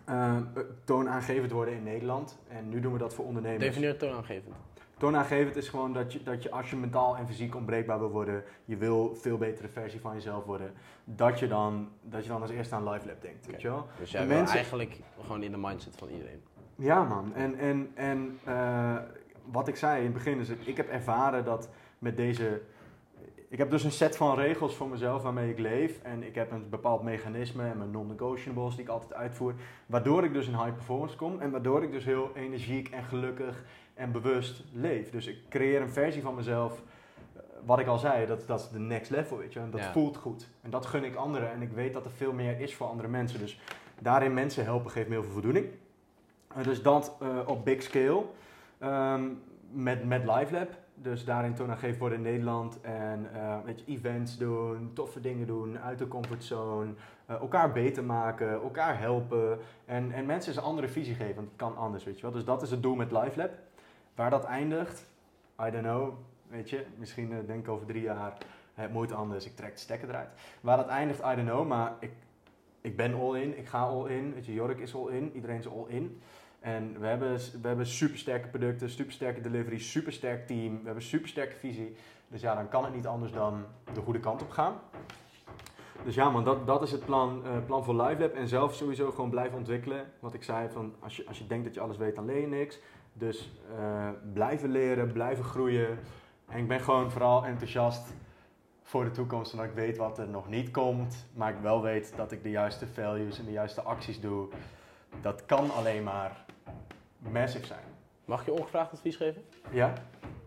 uh, 0.09 0.37
toonaangevend 0.85 1.51
worden 1.51 1.75
in 1.75 1.83
Nederland. 1.83 2.39
En 2.49 2.69
nu 2.69 2.81
doen 2.81 2.93
we 2.93 2.99
dat 2.99 3.15
voor 3.15 3.25
ondernemers. 3.25 3.65
Defineer 3.65 3.97
toonaangevend. 3.97 4.55
Toonaangevend 4.99 5.57
is 5.57 5.69
gewoon 5.69 5.93
dat 5.93 6.13
je, 6.13 6.23
dat 6.23 6.43
je 6.43 6.51
als 6.51 6.71
je 6.71 6.77
mentaal 6.77 7.17
en 7.17 7.27
fysiek 7.27 7.55
onbreekbaar 7.55 7.99
wil 7.99 8.11
worden, 8.11 8.45
je 8.65 8.77
wil 8.77 9.15
veel 9.15 9.39
betere 9.39 9.69
versie 9.69 10.01
van 10.01 10.15
jezelf 10.15 10.45
worden, 10.45 10.73
dat 11.05 11.39
je 11.39 11.49
dan, 11.49 11.89
dat 12.03 12.23
je 12.23 12.29
dan 12.29 12.41
als 12.41 12.51
eerste 12.51 12.75
aan 12.75 12.89
Live 12.89 13.07
Lab 13.07 13.23
denkt, 13.23 13.47
weet 13.47 13.61
je 13.61 13.69
wel? 13.69 13.87
Dus 13.99 14.11
jij 14.11 14.27
mensen- 14.27 14.57
eigenlijk 14.57 15.01
gewoon 15.23 15.43
in 15.43 15.51
de 15.51 15.59
mindset 15.59 15.97
van 15.97 16.09
iedereen. 16.09 16.43
Ja, 16.75 17.05
man. 17.05 17.35
En, 17.35 17.59
en, 17.59 17.91
en 17.95 18.39
eh, 18.45 18.97
wat 19.45 19.69
ik 19.69 19.77
zei 19.77 19.99
in 19.99 20.05
het 20.05 20.15
begin 20.15 20.39
is, 20.39 20.49
ik 20.49 20.77
heb 20.77 20.89
ervaren 20.89 21.45
dat 21.45 21.69
met 21.99 22.17
deze. 22.17 22.63
Ik 23.49 23.59
heb 23.59 23.71
dus 23.71 23.85
een 23.85 23.91
set 23.93 24.17
van 24.17 24.37
regels 24.39 24.77
voor 24.77 24.89
mezelf 24.89 25.23
waarmee 25.23 25.51
ik 25.51 25.59
leef. 25.59 26.03
En 26.03 26.23
ik 26.23 26.35
heb 26.35 26.51
een 26.51 26.69
bepaald 26.69 27.03
mechanisme 27.03 27.65
en 27.65 27.79
mijn 27.79 27.91
non-negotiables 27.91 28.75
die 28.75 28.85
ik 28.85 28.91
altijd 28.91 29.15
uitvoer. 29.15 29.55
Waardoor 29.87 30.25
ik 30.25 30.33
dus 30.33 30.47
in 30.47 30.55
high 30.55 30.73
performance 30.75 31.17
kom. 31.17 31.41
En 31.41 31.51
waardoor 31.51 31.83
ik 31.83 31.93
dus 31.93 32.05
heel 32.05 32.31
energiek 32.35 32.89
en 32.89 33.05
gelukkig 33.05 33.65
en 33.99 34.13
bewust 34.13 34.65
leef. 34.73 35.11
Dus 35.11 35.27
ik 35.27 35.39
creëer 35.49 35.81
een 35.81 35.91
versie 35.91 36.23
van 36.23 36.35
mezelf. 36.35 36.83
eh, 37.37 37.43
Wat 37.65 37.79
ik 37.79 37.87
al 37.87 37.99
zei, 37.99 38.27
dat, 38.27 38.47
dat 38.47 38.61
is 38.61 38.69
de 38.69 38.79
next 38.79 39.11
level, 39.11 39.37
weet 39.39 39.53
je. 39.53 39.61
En 39.61 39.71
dat 39.71 39.81
Ja. 39.81 39.93
voelt 39.93 40.17
goed. 40.17 40.49
En 40.63 40.71
dat 40.71 40.87
gun 40.87 41.05
ik 41.05 41.15
anderen. 41.15 41.51
En 41.51 41.63
ik 41.63 41.71
weet 41.73 41.93
dat 41.93 42.05
er 42.05 42.11
veel 42.11 42.33
meer 42.33 42.61
is 42.61 42.75
voor 42.75 42.87
andere 42.87 43.09
mensen. 43.09 43.39
Dus 43.39 43.61
daarin 44.01 44.35
mensen 44.35 44.65
helpen 44.65 44.91
geeft 44.91 45.09
me 45.09 45.15
heel 45.15 45.23
veel 45.23 45.33
voldoening. 45.33 45.67
Uh, 46.59 46.65
dus 46.65 46.83
dat 46.83 47.17
uh, 47.23 47.39
op 47.47 47.65
big 47.65 47.83
scale. 47.83 48.23
Um, 48.83 49.43
met, 49.71 50.05
met 50.05 50.25
LiveLab. 50.25 50.69
Dus 50.95 51.25
daarin 51.25 51.55
toonaangevend 51.55 51.99
worden 51.99 52.19
in 52.19 52.25
Nederland. 52.25 52.81
En 52.81 53.29
uh, 53.35 53.57
weet 53.65 53.81
je, 53.81 53.93
events 53.93 54.39
doen, 54.39 54.91
toffe 54.95 55.21
dingen 55.21 55.47
doen, 55.47 55.79
uit 55.79 55.99
de 55.99 56.09
comfortzone. 56.09 56.91
Uh, 57.31 57.37
elkaar 57.41 57.73
beter 57.73 58.05
maken, 58.05 58.51
elkaar 58.53 58.99
helpen. 58.99 59.59
En, 59.85 60.13
en 60.13 60.27
mensen 60.27 60.57
een 60.57 60.63
andere 60.63 60.89
visie 60.89 61.15
geven, 61.15 61.35
want 61.35 61.49
het 61.49 61.57
kan 61.57 61.77
anders, 61.77 62.05
weet 62.05 62.17
je 62.17 62.23
wel. 62.23 62.31
Dus 62.31 62.45
dat 62.45 62.63
is 62.63 62.71
het 62.71 62.83
doel 62.83 62.95
met 62.95 63.13
LiveLab. 63.13 63.51
Waar 64.19 64.31
dat 64.31 64.45
eindigt, 64.45 65.11
I 65.61 65.71
don't 65.71 65.85
know. 65.85 66.13
Weet 66.49 66.71
je, 66.71 66.85
misschien 66.97 67.31
uh, 67.31 67.39
denk 67.47 67.61
ik 67.65 67.69
over 67.69 67.87
drie 67.87 68.03
jaar, 68.03 68.33
het 68.75 68.93
moet 68.93 69.13
anders, 69.13 69.47
ik 69.47 69.57
trek 69.57 69.73
de 69.73 69.79
stekker 69.81 70.09
eruit. 70.09 70.29
Waar 70.61 70.77
dat 70.77 70.87
eindigt, 70.87 71.21
I 71.21 71.35
don't 71.35 71.49
know. 71.49 71.67
Maar 71.67 71.93
ik, 72.01 72.11
ik 72.81 72.97
ben 72.97 73.15
all 73.15 73.35
in, 73.35 73.59
ik 73.59 73.67
ga 73.67 73.81
all 73.81 74.09
in. 74.09 74.35
Weet 74.35 74.47
je, 74.47 74.55
Jork 74.55 74.79
is 74.79 74.95
all 74.95 75.09
in, 75.09 75.31
iedereen 75.35 75.59
is 75.59 75.69
all 75.69 75.85
in. 75.87 76.21
En 76.61 77.01
we 77.01 77.07
hebben, 77.07 77.37
we 77.37 77.69
hebben 77.69 77.87
supersterke 77.87 78.49
producten, 78.49 78.91
supersterke 78.91 79.41
delivery, 79.41 79.79
supersterk 79.79 80.47
team. 80.47 80.79
We 80.79 80.85
hebben 80.85 81.03
supersterke 81.03 81.57
visie. 81.57 81.97
Dus 82.29 82.41
ja, 82.41 82.55
dan 82.55 82.69
kan 82.69 82.85
het 82.85 82.95
niet 82.95 83.07
anders 83.07 83.33
dan 83.33 83.65
de 83.93 84.01
goede 84.01 84.21
kant 84.21 84.43
op 84.43 84.51
gaan. 84.51 84.81
Dus 86.05 86.15
ja 86.15 86.31
man, 86.31 86.45
dat, 86.45 86.67
dat 86.67 86.83
is 86.83 86.93
het 86.93 87.05
plan, 87.05 87.43
uh, 87.45 87.51
plan 87.67 87.85
voor 87.85 87.95
LiveLab. 87.95 88.35
En 88.35 88.49
zelf 88.49 88.75
sowieso 88.75 89.11
gewoon 89.11 89.31
blijven 89.31 89.59
ontwikkelen. 89.59 90.07
Wat 90.21 90.35
ik 90.35 90.43
zei, 90.43 90.69
van 90.69 90.95
als, 90.99 91.17
je, 91.17 91.27
als 91.27 91.39
je 91.39 91.47
denkt 91.47 91.65
dat 91.65 91.75
je 91.75 91.81
alles 91.81 91.97
weet, 91.97 92.15
dan 92.15 92.25
leer 92.25 92.41
je 92.41 92.47
niks. 92.47 92.79
Dus 93.19 93.51
uh, 93.79 94.09
blijven 94.33 94.71
leren, 94.71 95.13
blijven 95.13 95.45
groeien. 95.45 95.99
En 96.49 96.59
ik 96.59 96.69
ben 96.69 96.81
gewoon 96.81 97.11
vooral 97.11 97.45
enthousiast 97.45 98.15
voor 98.83 99.05
de 99.05 99.11
toekomst. 99.11 99.53
Omdat 99.53 99.67
ik 99.67 99.75
weet 99.75 99.97
wat 99.97 100.19
er 100.19 100.29
nog 100.29 100.49
niet 100.49 100.71
komt. 100.71 101.27
Maar 101.35 101.51
ik 101.53 101.61
wel 101.63 101.83
weet 101.83 102.13
dat 102.17 102.33
ik 102.33 102.43
de 102.43 102.51
juiste 102.51 102.87
values 102.87 103.39
en 103.39 103.45
de 103.45 103.51
juiste 103.51 103.83
acties 103.83 104.21
doe. 104.21 104.49
Dat 105.21 105.47
kan 105.47 105.71
alleen 105.71 106.03
maar 106.03 106.45
massive 107.19 107.67
zijn. 107.67 107.85
Mag 108.25 108.45
je 108.45 108.53
ongevraagd 108.53 108.93
advies 108.93 109.17
geven? 109.17 109.43
Ja? 109.71 109.93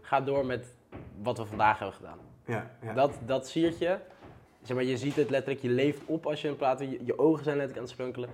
Ga 0.01 0.21
door 0.21 0.45
met 0.45 0.75
wat 1.21 1.37
we 1.37 1.45
vandaag 1.45 1.79
hebben 1.79 1.95
gedaan. 1.95 2.17
Ja, 2.45 2.71
ja. 2.81 2.93
Dat, 2.93 3.19
dat 3.25 3.47
siertje, 3.47 4.01
zeg 4.61 4.75
maar, 4.75 4.85
je 4.85 4.97
ziet 4.97 5.15
het 5.15 5.29
letterlijk, 5.29 5.61
je 5.61 5.69
leeft 5.69 6.01
op 6.05 6.25
als 6.25 6.41
je 6.41 6.47
het 6.47 6.57
praten, 6.57 6.89
je, 6.89 7.05
je 7.05 7.19
ogen 7.19 7.43
zijn 7.43 7.57
letterlijk 7.57 7.77
aan 7.77 7.83
het 7.83 7.93
sprunkelen. 7.93 8.29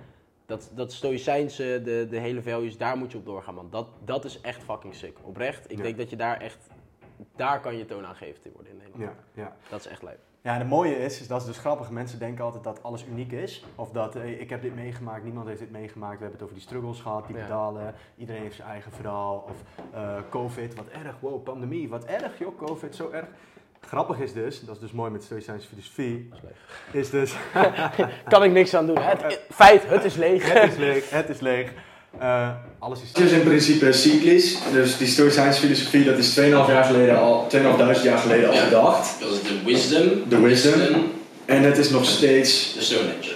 Dat, 0.48 0.70
dat 0.74 0.92
stoïcijnse, 0.92 1.80
de, 1.84 2.06
de 2.10 2.18
hele 2.18 2.42
values, 2.42 2.76
daar 2.76 2.96
moet 2.96 3.12
je 3.12 3.18
op 3.18 3.24
doorgaan, 3.24 3.54
man. 3.54 3.68
Dat, 3.70 3.86
dat 4.04 4.24
is 4.24 4.40
echt 4.40 4.62
fucking 4.62 4.94
sick. 4.94 5.16
Oprecht, 5.22 5.70
ik 5.70 5.76
Ja. 5.76 5.82
denk 5.82 5.96
dat 5.96 6.10
je 6.10 6.16
daar 6.16 6.40
echt, 6.40 6.68
daar 7.36 7.60
kan 7.60 7.76
je 7.76 7.84
toonaangevend 7.84 8.44
in 8.44 8.52
worden 8.54 8.72
in 8.72 8.78
Nederland. 8.78 9.04
Ja, 9.34 9.42
ja. 9.42 9.56
Dat 9.70 9.80
is 9.80 9.86
echt 9.86 10.02
leuk. 10.02 10.18
Ja, 10.42 10.52
en 10.54 10.58
het 10.58 10.68
mooie 10.68 10.96
is, 10.98 11.20
is, 11.20 11.26
dat 11.28 11.40
is 11.40 11.46
dus 11.46 11.58
grappig. 11.58 11.90
Mensen 11.90 12.18
denken 12.18 12.44
altijd 12.44 12.64
dat 12.64 12.82
alles 12.82 13.04
uniek 13.06 13.32
is. 13.32 13.64
Of 13.74 13.90
dat, 13.90 14.14
hey, 14.14 14.32
ik 14.32 14.50
heb 14.50 14.62
dit 14.62 14.74
meegemaakt, 14.74 15.24
niemand 15.24 15.46
heeft 15.46 15.58
dit 15.58 15.70
meegemaakt. 15.70 16.16
We 16.18 16.22
hebben 16.22 16.32
het 16.38 16.42
over 16.42 16.54
die 16.54 16.64
struggles 16.64 17.00
gehad, 17.00 17.26
die 17.26 17.36
Ja. 17.36 17.42
pedalen. 17.42 17.94
Iedereen 18.16 18.42
heeft 18.42 18.56
zijn 18.56 18.68
eigen 18.68 18.92
verhaal. 18.92 19.44
Of 19.48 19.84
eh, 19.92 20.18
COVID, 20.30 20.74
wat 20.74 20.86
erg. 20.88 21.20
Wow, 21.20 21.42
pandemie, 21.44 21.88
wat 21.88 22.04
erg 22.04 22.38
joh, 22.38 22.56
COVID, 22.58 22.94
zo 22.94 23.10
erg. 23.10 23.26
Grappig 23.86 24.18
is 24.18 24.32
dus, 24.32 24.60
dat 24.66 24.74
is 24.74 24.80
dus 24.80 24.92
mooi 24.92 25.10
met 25.10 25.22
Stoïcijnse 25.22 25.66
filosofie, 25.68 26.28
is 26.32 26.38
leeg. 26.42 27.02
is 27.02 27.10
dus... 27.10 27.32
Kan 28.32 28.44
ik 28.44 28.52
niks 28.52 28.74
aan 28.74 28.86
doen. 28.86 28.98
Het, 29.00 29.40
feit, 29.54 29.82
het 29.86 30.04
is 30.04 30.14
leeg. 30.14 30.52
het 30.52 30.72
is 30.72 30.78
leeg, 30.78 31.10
het 31.10 31.28
is 31.28 31.40
leeg. 31.40 31.68
Eh, 32.18 32.48
alles 32.78 33.02
is... 33.02 33.08
Het 33.08 33.18
is 33.18 33.32
in 33.32 33.42
principe 33.42 33.92
cyclisch. 33.92 34.58
Dus 34.72 34.96
die 34.96 35.06
Stoïcijnse 35.06 35.60
filosofie, 35.60 36.04
dat 36.04 36.18
is 36.18 36.38
2,5 36.40 36.44
jaar 36.48 36.84
geleden 36.84 37.18
al, 37.18 37.46
2.500 37.54 38.02
jaar 38.02 38.18
geleden 38.18 38.48
al 38.48 38.54
Ja. 38.54 38.64
bedacht. 38.64 39.20
Dat 39.20 39.30
is 39.32 39.42
de 39.42 39.62
wisdom. 39.64 40.28
De 40.28 40.40
wisdom. 40.40 41.12
en 41.44 41.62
het 41.62 41.78
is 41.78 41.90
nog 41.90 42.04
steeds, 42.04 42.74
De 42.74 42.80
Stone 42.80 43.08
Age. 43.18 43.34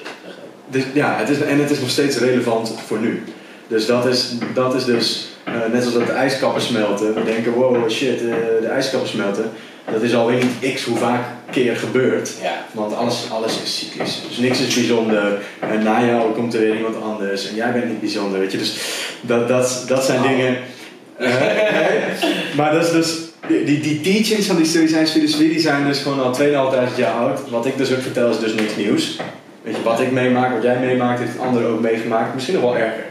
dus, 0.69 0.85
ja, 0.94 1.16
het 1.16 1.28
is, 1.28 1.40
en 1.40 1.59
het 1.59 1.70
is 1.70 1.81
nog 1.81 1.90
steeds 1.90 2.16
relevant 2.19 2.74
voor 2.86 2.98
nu. 2.98 3.23
Dus 3.69 3.86
dat 3.86 4.06
is, 4.06 4.32
dat 4.55 4.74
is 4.74 4.85
dus, 4.85 5.28
eh, 5.44 5.55
net 5.73 5.85
als 5.85 5.94
dat 5.94 6.06
de 6.06 6.12
ijskappen 6.12 6.62
smelten. 6.62 7.14
We 7.14 7.24
denken, 7.24 7.52
wow, 7.52 7.90
shit, 7.90 8.20
eh, 8.20 8.27
de 8.60 8.69
ijskappen 8.70 9.09
smelten. 9.09 9.51
Dat 9.90 10.02
is 10.02 10.14
alweer 10.14 10.44
niet 10.44 10.74
x 10.74 10.84
hoe 10.84 10.96
vaak 10.96 11.24
keer 11.50 11.76
gebeurt. 11.76 12.32
Ja. 12.42 12.64
Want 12.72 12.94
alles, 12.94 13.26
alles 13.30 13.62
is 13.62 13.78
cyclisch. 13.78 14.22
Dus 14.28 14.36
niks 14.36 14.60
is 14.60 14.74
bijzonder. 14.74 15.42
En 15.59 15.82
na 15.82 16.04
jou 16.04 16.32
komt 16.32 16.54
er 16.54 16.60
weer 16.60 16.76
iemand 16.76 17.02
anders. 17.02 17.48
En 17.48 17.54
jij 17.54 17.72
bent 17.72 17.88
niet 17.88 18.00
bijzonder. 18.00 18.38
Weet 18.38 18.52
je? 18.52 18.59
Dus 18.59 18.76
dat, 19.20 19.48
dat, 19.48 19.84
dat 19.86 20.04
zijn 20.04 20.20
Oh. 20.20 20.28
dingen. 20.28 20.56
Maar 22.56 22.72
dat 22.72 22.84
is 22.84 22.90
dus. 22.90 23.16
Die, 23.48 23.80
die, 23.80 24.00
teachings 24.00 24.46
van 24.46 24.56
die 24.56 24.64
Stoïcijnse 24.66 25.12
filosofie 25.12 25.48
die 25.48 25.60
zijn 25.60 25.86
dus 25.86 25.98
gewoon 25.98 26.22
al 26.22 26.32
2500 26.32 26.96
jaar 26.96 27.12
oud. 27.12 27.50
Wat 27.50 27.66
ik 27.66 27.76
dus 27.76 27.92
ook 27.92 28.00
vertel 28.00 28.30
is 28.30 28.38
dus 28.38 28.54
niks 28.54 28.76
nieuws. 28.76 29.16
Weet 29.62 29.76
je, 29.76 29.82
wat 29.82 30.00
ik 30.00 30.10
meemaak, 30.10 30.52
wat 30.52 30.62
jij 30.62 30.78
meemaakt, 30.78 31.18
heeft 31.18 31.38
anderen 31.38 31.68
ook 31.68 31.80
meegemaakt. 31.80 32.34
Misschien 32.34 32.54
nog 32.54 32.64
wel 32.64 32.76
erger. 32.76 33.04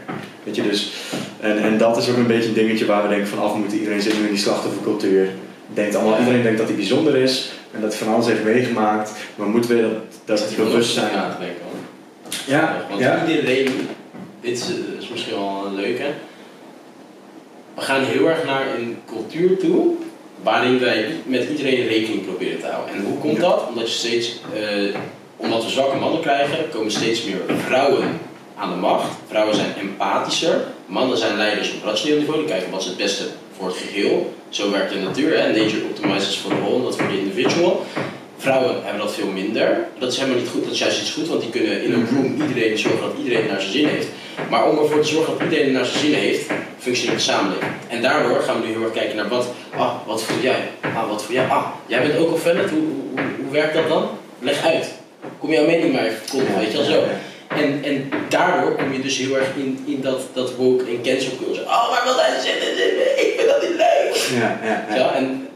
Weet 0.44 0.56
je, 0.56 0.62
dus. 0.62 0.92
En, 1.40 1.58
en 1.58 1.78
dat 1.78 1.96
is 1.96 2.08
ook 2.08 2.16
een 2.16 2.26
beetje 2.26 2.48
een 2.48 2.54
dingetje 2.54 2.86
waar 2.86 3.02
we 3.02 3.08
denken 3.08 3.28
van 3.28 3.38
af 3.38 3.54
moeten. 3.54 3.78
Iedereen 3.78 4.02
zit 4.02 4.18
nu 4.18 4.24
in 4.24 4.28
die 4.28 4.38
slachtoffercultuur. 4.38 5.28
Denkt 5.74 5.94
allemaal, 5.94 6.18
iedereen 6.18 6.42
denkt 6.42 6.58
dat 6.58 6.66
hij 6.66 6.76
bijzonder 6.76 7.16
is. 7.16 7.50
En 7.74 7.80
dat 7.80 7.90
hij 7.94 7.98
van 8.04 8.14
alles 8.14 8.26
heeft 8.26 8.44
meegemaakt. 8.44 9.12
Maar 9.34 9.48
moeten 9.48 9.76
we 9.76 9.96
dat, 10.24 10.38
dat 10.38 10.56
bewustzijn 10.56 11.10
hoor. 11.10 11.80
Ja, 12.46 12.86
Want 12.88 13.00
ja. 13.00 13.26
iedereen, 13.28 13.88
dit 14.40 14.58
is, 14.58 14.66
is 14.98 15.08
misschien 15.08 15.34
wel 15.34 15.62
een 15.66 15.74
leuke. 15.74 16.04
We 17.74 17.80
gaan 17.80 18.02
heel 18.04 18.28
erg 18.28 18.44
naar 18.44 18.66
een 18.78 18.96
cultuur 19.06 19.58
toe 19.58 19.94
waarin 20.42 20.78
wij 20.78 21.06
met 21.24 21.48
iedereen 21.48 21.86
rekening 21.86 22.24
proberen 22.24 22.60
te 22.60 22.66
houden. 22.66 22.94
En 22.94 23.02
hoe 23.04 23.18
komt 23.18 23.36
Ja. 23.36 23.40
dat? 23.40 23.66
Omdat, 23.68 23.88
je 23.92 23.98
steeds, 23.98 24.40
eh, 24.54 24.94
omdat 25.36 25.64
we 25.64 25.70
zwakke 25.70 25.96
mannen 25.96 26.20
krijgen, 26.20 26.68
komen 26.70 26.90
steeds 26.92 27.24
meer 27.24 27.40
vrouwen 27.66 28.20
aan 28.56 28.70
de 28.70 28.76
macht. 28.76 29.08
Vrouwen 29.28 29.54
zijn 29.54 29.74
empathischer. 29.80 30.60
Mannen 30.86 31.18
zijn 31.18 31.36
leiders 31.36 31.72
op 31.74 31.84
rationeel 31.84 32.18
niveau. 32.18 32.38
Die 32.38 32.48
kijken 32.48 32.70
wat 32.70 32.80
is 32.80 32.86
het 32.86 32.96
beste 32.96 33.24
voor 33.62 33.70
het 33.70 33.80
geheel. 33.88 34.34
Zo 34.48 34.70
werkt 34.70 34.92
de 34.92 34.98
natuur. 34.98 35.38
Hè? 35.38 35.46
Nature 35.46 35.84
optimizes 35.84 36.36
for 36.36 36.50
the 36.50 36.60
whole, 36.60 36.82
dat 36.82 36.96
voor 36.96 37.08
de 37.08 37.18
individual. 37.18 37.86
Vrouwen 38.38 38.74
hebben 38.82 39.00
dat 39.00 39.14
veel 39.14 39.26
minder. 39.26 39.86
Dat 39.98 40.12
is 40.12 40.18
helemaal 40.18 40.40
niet 40.40 40.48
goed, 40.48 40.64
dat 40.64 40.72
is 40.72 40.78
juist 40.78 41.00
iets 41.00 41.10
goed, 41.10 41.28
want 41.28 41.40
die 41.40 41.50
kunnen 41.50 41.82
in 41.82 41.92
een 41.92 42.08
room 42.12 42.42
iedereen 42.48 42.78
zorgen 42.78 43.00
dat 43.00 43.14
iedereen 43.24 43.46
naar 43.46 43.60
zijn 43.60 43.72
zin 43.72 43.86
heeft. 43.86 44.08
Maar 44.50 44.70
om 44.70 44.78
ervoor 44.78 45.00
te 45.00 45.08
zorgen 45.08 45.32
dat 45.32 45.42
iedereen 45.42 45.72
naar 45.72 45.84
zijn 45.84 45.98
zin 45.98 46.14
heeft, 46.14 46.50
functioneert 46.78 47.18
de 47.18 47.24
samenleving. 47.24 47.72
En 47.88 48.02
daardoor 48.02 48.40
gaan 48.40 48.60
we 48.60 48.66
nu 48.66 48.72
heel 48.72 48.82
erg 48.82 48.92
kijken 48.92 49.16
naar 49.16 49.28
wat, 49.28 49.46
ah, 49.76 49.94
wat 50.06 50.22
voel 50.22 50.42
jij? 50.42 50.62
Ah, 50.80 51.08
wat 51.08 51.24
voel 51.24 51.34
jij? 51.34 51.46
Ah, 51.46 51.66
jij 51.86 52.02
bent 52.02 52.18
ook 52.18 52.30
al 52.30 52.38
hoe, 52.52 52.68
hoe, 52.68 53.22
hoe 53.42 53.50
werkt 53.50 53.74
dat 53.74 53.88
dan? 53.88 54.08
Leg 54.38 54.64
uit. 54.64 54.92
Kom 55.38 55.52
jouw 55.52 55.66
mening 55.66 55.92
maar 55.92 56.04
even 56.04 56.20
komen, 56.30 56.58
weet 56.58 56.70
je 56.70 56.76
wel 56.76 56.86
zo. 56.86 57.02
En, 57.48 57.84
en 57.84 58.10
daardoor 58.28 58.76
kom 58.76 58.92
je 58.92 59.00
dus 59.00 59.16
heel 59.16 59.36
erg 59.36 59.48
in, 59.56 59.84
in 59.86 60.00
dat, 60.00 60.20
dat 60.32 60.54
woke 60.54 60.84
en 60.84 61.02
cancel 61.02 61.36
culture. 61.36 61.64
Oh, 61.64 61.90
maar 61.90 62.02
wat 62.04 62.20
hij 62.20 62.40
zin 62.40 63.11
Ja, 64.40 64.58
ja, 64.64 64.84
ja. 64.88 64.94
Ja, 64.96 65.14
en 65.14 65.48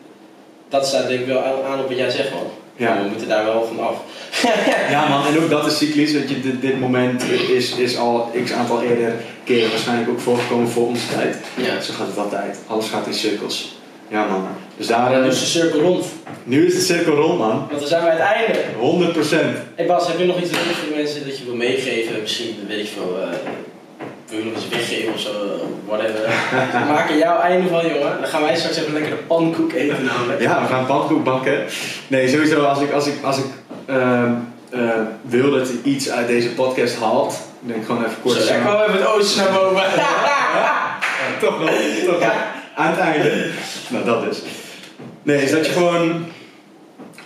dat 0.68 0.86
staat 0.86 1.08
denk 1.08 1.20
ik 1.20 1.26
wel 1.26 1.44
aan, 1.44 1.72
aan 1.72 1.80
op 1.80 1.88
wat 1.88 1.96
jij 1.96 2.10
zegt, 2.10 2.30
man. 2.30 2.46
Ja. 2.76 3.02
We 3.02 3.08
moeten 3.08 3.28
daar 3.28 3.44
wel 3.44 3.64
van 3.66 3.80
af. 3.80 3.96
Ja 4.90 5.08
man, 5.08 5.26
en 5.26 5.42
ook 5.42 5.50
dat 5.50 5.66
is 5.66 5.76
cyclisch. 5.78 6.12
Weet 6.12 6.28
je, 6.28 6.40
dit, 6.40 6.60
dit 6.60 6.80
moment 6.80 7.22
is, 7.30 7.74
is 7.76 7.96
al 7.98 8.30
x 8.44 8.52
aantal 8.52 8.82
eerder 8.82 9.14
keren 9.44 9.70
waarschijnlijk 9.70 10.10
ook 10.10 10.20
voorgekomen 10.20 10.68
voor 10.68 10.86
onze 10.86 11.08
tijd. 11.08 11.36
Ja. 11.54 11.80
Zo 11.80 11.92
gaat 11.92 12.06
het 12.06 12.18
altijd. 12.18 12.58
Alles 12.66 12.88
gaat 12.88 13.06
in 13.06 13.14
cirkels. 13.14 13.76
Ja 14.08 14.26
man. 14.26 14.46
Dus 14.76 14.86
daar, 14.86 15.12
eh, 15.12 15.24
Dus 15.24 15.40
de 15.40 15.46
cirkel 15.46 15.80
rond. 15.80 16.04
nu 16.44 16.66
is 16.66 16.74
de 16.74 16.80
cirkel 16.80 17.14
rond 17.14 17.38
man. 17.38 17.66
Want 17.68 17.78
dan 17.78 17.88
zijn 17.88 18.02
we 18.02 18.08
bij 18.08 18.16
het 18.16 18.26
einde. 18.34 18.58
100%. 18.78 19.56
Hey 19.74 19.86
Bas, 19.86 20.06
heb 20.06 20.18
je 20.18 20.24
nog 20.24 20.40
iets 20.40 20.50
leuks 20.50 20.64
voor 20.78 20.88
de 20.88 20.94
mensen 20.96 21.26
dat 21.26 21.38
je 21.38 21.44
wil 21.44 21.54
meegeven? 21.54 22.20
Misschien, 22.20 22.54
weet 22.68 22.80
ik 22.80 22.88
veel, 22.94 23.18
eh, 23.22 23.28
wil 24.28 24.38
je 24.38 24.44
nog 24.44 24.54
iets 24.54 24.68
weggeven 24.68 25.12
of 25.12 25.20
zo, 25.20 25.30
whatever. 25.86 26.20
We 26.72 26.84
maken 26.88 27.18
jouw 27.18 27.40
einde 27.40 27.68
van, 27.68 27.86
jongen. 27.86 28.20
Dan 28.20 28.28
gaan 28.28 28.42
wij 28.42 28.56
straks 28.56 28.76
even 28.76 28.92
lekker 28.92 29.10
de 29.10 29.16
pankoek 29.16 29.72
eten 29.72 30.04
namelijk. 30.04 30.40
Ja, 30.40 30.62
we 30.62 30.68
gaan 30.68 30.86
pannenkoek 30.86 31.24
bakken. 31.24 31.64
Nee, 32.06 32.28
sowieso 32.28 32.62
als 32.62 32.80
ik, 32.80 32.92
als 32.92 33.06
ik, 33.06 33.22
als 33.22 33.38
ik 33.38 33.44
ehm, 33.86 34.32
eh, 34.70 34.80
wil 35.22 35.50
dat 35.50 35.68
je 35.68 35.80
iets 35.82 36.10
uit 36.10 36.26
deze 36.26 36.48
podcast 36.48 36.98
haalt, 36.98 37.30
dan 37.30 37.68
denk 37.68 37.80
ik 37.80 37.86
gewoon 37.86 38.04
even 38.04 38.20
kort 38.22 38.34
Zo, 38.34 38.54
kwam 38.60 38.80
even 38.80 38.92
het 38.92 39.06
oosten 39.06 39.44
naar 39.44 39.52
boven. 39.52 39.82
Ja, 40.56 41.40
toch 41.40 41.58
wel, 41.58 41.68
toch 42.06 42.18
wel. 42.18 42.30
aan 42.74 42.90
het 42.90 42.98
einde. 42.98 43.50
Nou, 43.88 44.04
dat 44.04 44.22
is. 44.30 44.38
Nee, 45.22 45.42
is 45.42 45.50
dat 45.50 45.66
je 45.66 45.72
gewoon. 45.72 46.26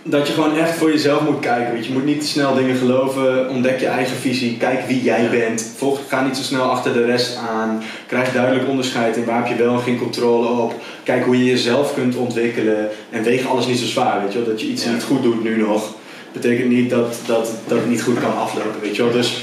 Dat 0.02 0.26
je 0.26 0.32
gewoon 0.32 0.56
echt 0.56 0.76
voor 0.78 0.90
jezelf 0.90 1.20
moet 1.20 1.40
kijken. 1.40 1.72
Weet 1.72 1.82
je, 1.84 1.92
je 1.92 1.98
moet 1.98 2.06
niet 2.06 2.20
te 2.20 2.26
snel 2.26 2.54
dingen 2.54 2.76
geloven. 2.76 3.48
Ontdek 3.48 3.80
je 3.80 3.86
eigen 3.86 4.16
visie. 4.16 4.56
Kijk 4.56 4.86
wie 4.86 5.02
jij 5.02 5.28
bent. 5.30 5.72
Volg, 5.76 6.00
ga 6.08 6.24
niet 6.24 6.36
zo 6.36 6.42
snel 6.42 6.62
achter 6.62 6.92
de 6.92 7.04
rest 7.04 7.36
aan. 7.36 7.82
Krijg 8.06 8.32
duidelijk 8.32 8.68
onderscheid 8.68 9.16
in 9.16 9.24
waar 9.24 9.36
heb 9.48 9.56
je 9.58 9.64
wel 9.64 9.74
en 9.74 9.80
geen 9.80 9.98
controle 9.98 10.48
op. 10.48 10.74
Kijk 11.02 11.24
hoe 11.24 11.38
je 11.38 11.44
jezelf 11.44 11.94
kunt 11.94 12.16
ontwikkelen. 12.16 12.88
En 13.10 13.22
weeg 13.22 13.46
alles 13.46 13.66
niet 13.66 13.78
zo 13.78 13.86
zwaar. 13.86 14.22
Weet 14.22 14.32
je. 14.32 14.44
Dat 14.44 14.60
je 14.60 14.66
iets 14.66 14.84
Ja. 14.84 14.92
niet 14.92 15.02
goed 15.02 15.22
doet 15.22 15.42
nu 15.42 15.56
nog. 15.56 15.94
Betekent 16.32 16.68
niet 16.68 16.90
dat, 16.90 17.16
dat, 17.26 17.50
dat 17.66 17.78
het 17.78 17.88
niet 17.88 18.02
goed 18.02 18.20
kan 18.20 18.36
aflopen. 18.36 18.80
Weet 18.80 18.96
je. 18.96 19.10
Dus 19.12 19.42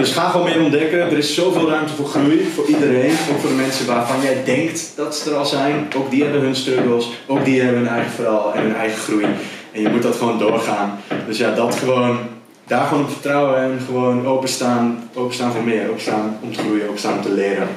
dus 0.00 0.12
ga 0.12 0.28
gewoon 0.28 0.46
meer 0.46 0.62
ontdekken. 0.62 1.00
Er 1.00 1.18
is 1.18 1.34
zoveel 1.34 1.68
ruimte 1.68 1.94
voor 1.94 2.06
groei, 2.06 2.50
voor 2.54 2.66
iedereen. 2.66 3.10
Ook 3.10 3.40
voor 3.40 3.48
de 3.48 3.56
mensen 3.56 3.86
waarvan 3.86 4.20
jij 4.22 4.44
denkt 4.44 4.92
dat 4.96 5.16
ze 5.16 5.30
er 5.30 5.36
al 5.36 5.44
zijn. 5.44 5.88
Ook 5.96 6.10
die 6.10 6.22
hebben 6.22 6.40
hun 6.40 6.54
struggles. 6.54 7.10
Ook 7.26 7.44
die 7.44 7.60
hebben 7.60 7.80
hun 7.80 7.90
eigen 7.90 8.10
verhaal 8.12 8.54
en 8.54 8.62
hun 8.62 8.74
eigen 8.74 8.98
groei. 8.98 9.26
En 9.72 9.80
je 9.82 9.88
moet 9.88 10.02
dat 10.02 10.16
gewoon 10.16 10.38
doorgaan. 10.38 11.00
Dus 11.26 11.38
ja, 11.38 11.54
dat 11.54 11.74
gewoon, 11.74 12.18
daar 12.66 12.86
gewoon 12.86 13.02
op 13.02 13.10
vertrouwen 13.10 13.56
en 13.56 13.80
gewoon 13.86 14.26
openstaan, 14.26 15.10
openstaan 15.14 15.52
voor 15.52 15.64
meer. 15.64 15.88
Openstaan 15.88 16.38
om 16.42 16.52
te 16.52 16.58
groeien, 16.58 16.88
openstaan 16.88 17.16
om 17.16 17.22
te 17.22 17.32
leren. 17.32 17.68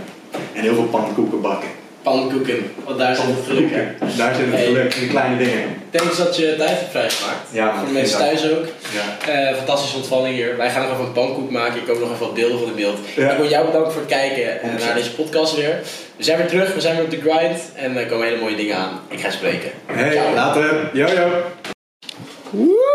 En 0.54 0.62
heel 0.62 0.76
veel 0.76 0.88
pannenkoeken 0.92 1.42
bakken. 1.42 1.70
Pannenkoeken, 2.04 2.72
want 2.86 2.98
daar 2.98 3.16
zit 3.16 3.26
het 3.26 3.46
geluk 3.46 3.72
in. 3.72 3.96
Daar 4.18 4.36
zit 4.36 4.46
het 4.46 4.56
Hey. 4.56 4.66
geluk 4.66 4.94
in 4.94 5.02
de 5.02 5.08
kleine 5.08 5.38
dingen. 5.38 5.64
Thanks 5.90 6.18
dat 6.18 6.36
je 6.38 6.56
tijd 6.58 6.70
hebt 6.70 6.92
vrijgemaakt. 6.92 7.48
Ja, 7.52 7.66
man, 7.66 7.78
Voor 7.78 7.88
de 7.88 7.94
mensen 7.94 8.18
thuis 8.18 8.50
ook. 8.52 8.66
Ja. 8.98 9.32
Eh, 9.34 9.56
fantastische 9.56 9.96
ontvalling 9.96 10.36
hier. 10.36 10.58
Wij 10.58 10.70
gaan 10.70 10.82
nog 10.82 10.92
even 10.92 11.06
een 11.06 11.12
pankoek 11.12 11.50
maken. 11.52 11.76
Ik 11.80 11.86
koop 11.88 12.00
nog 12.00 12.12
even 12.12 12.26
wat 12.26 12.34
beelden 12.34 12.58
van 12.60 12.68
de 12.68 12.74
beeld. 12.74 12.98
Ja. 13.16 13.32
Ik 13.32 13.38
wil 13.38 13.50
jou 13.50 13.66
bedanken 13.66 13.92
voor 13.92 14.02
het 14.02 14.10
kijken 14.12 14.62
eh, 14.62 14.70
100%. 14.70 14.86
naar 14.86 14.94
deze 14.96 15.16
podcast 15.16 15.56
weer. 15.56 15.80
We 16.18 16.24
zijn 16.24 16.38
weer 16.38 16.48
terug, 16.48 16.74
we 16.74 16.82
zijn 16.82 16.96
weer 16.96 17.04
op 17.04 17.12
de 17.12 17.22
grind 17.22 17.60
en 17.76 17.98
er 17.98 18.06
komen 18.06 18.28
hele 18.28 18.40
mooie 18.40 18.56
dingen 18.56 18.76
aan. 18.78 19.00
Ik 19.10 19.20
ga 19.20 19.30
spreken. 19.32 19.72
Hey, 19.86 20.12
Ciao. 20.12 20.34
later. 20.34 20.90
Yo, 20.94 21.08
yo. 21.08 22.93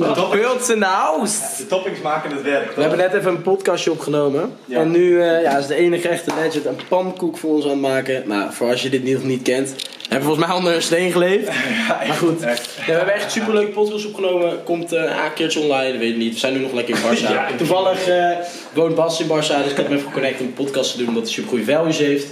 Beelds 0.00 0.70
in 0.70 0.78
the 0.78 0.84
house! 0.84 1.38
De 1.56 1.66
toppings 1.66 2.00
maken 2.00 2.30
het 2.30 2.42
werk. 2.42 2.74
We 2.74 2.80
hebben 2.80 2.98
net 2.98 3.12
even 3.12 3.30
een 3.30 3.42
podcastje 3.42 3.90
opgenomen. 3.90 4.52
Ja. 4.64 4.80
En 4.80 4.90
nu 4.90 5.22
eh, 5.22 5.42
ja, 5.42 5.56
is 5.56 5.66
de 5.66 5.74
enige 5.74 6.08
echte 6.08 6.34
legend 6.42 6.64
een 6.64 6.78
pankoek 6.88 7.38
voor 7.38 7.50
ons 7.50 7.64
aan 7.64 7.70
het 7.70 7.80
maken. 7.80 8.22
Nou, 8.26 8.52
voor 8.52 8.70
als 8.70 8.82
je 8.82 8.88
dit 8.88 9.04
nog 9.04 9.22
niet 9.22 9.42
kent. 9.42 9.74
Hebben 10.10 10.28
we 10.28 10.34
volgens 10.34 10.46
mij 10.46 10.56
onder 10.56 10.74
een 10.74 10.82
steen 10.82 11.12
geleefd. 11.12 11.46
maar 11.88 12.16
goed. 12.18 12.40
Ja, 12.40 12.54
we 12.86 12.92
hebben 12.92 13.14
echt 13.14 13.32
super 13.32 13.54
leuke 13.54 13.70
podcast 13.70 14.06
opgenomen. 14.06 14.62
Komt 14.64 14.92
eh, 14.92 15.02
een 15.02 15.32
keertje 15.34 15.60
online, 15.60 15.98
weet 15.98 16.10
ik 16.10 16.16
niet. 16.16 16.32
We 16.32 16.38
zijn 16.38 16.52
nu 16.52 16.58
nog 16.58 16.72
lekker 16.72 16.94
in 16.94 17.00
Barça. 17.00 17.30
Ja. 17.32 17.48
Toevallig 17.56 18.08
eh, 18.08 18.30
woont 18.72 18.94
Bas 18.94 19.20
in 19.20 19.26
Barça, 19.26 19.62
dus 19.62 19.70
ik 19.70 19.76
heb 19.76 19.86
hem 19.86 19.96
even 19.96 20.06
geconnect 20.06 20.40
om 20.40 20.46
een 20.46 20.52
podcast 20.52 20.90
te 20.90 20.98
doen. 20.98 21.08
Omdat 21.08 21.22
hij 21.22 21.32
super 21.32 21.50
goede 21.50 21.64
values 21.64 21.98
heeft. 21.98 22.26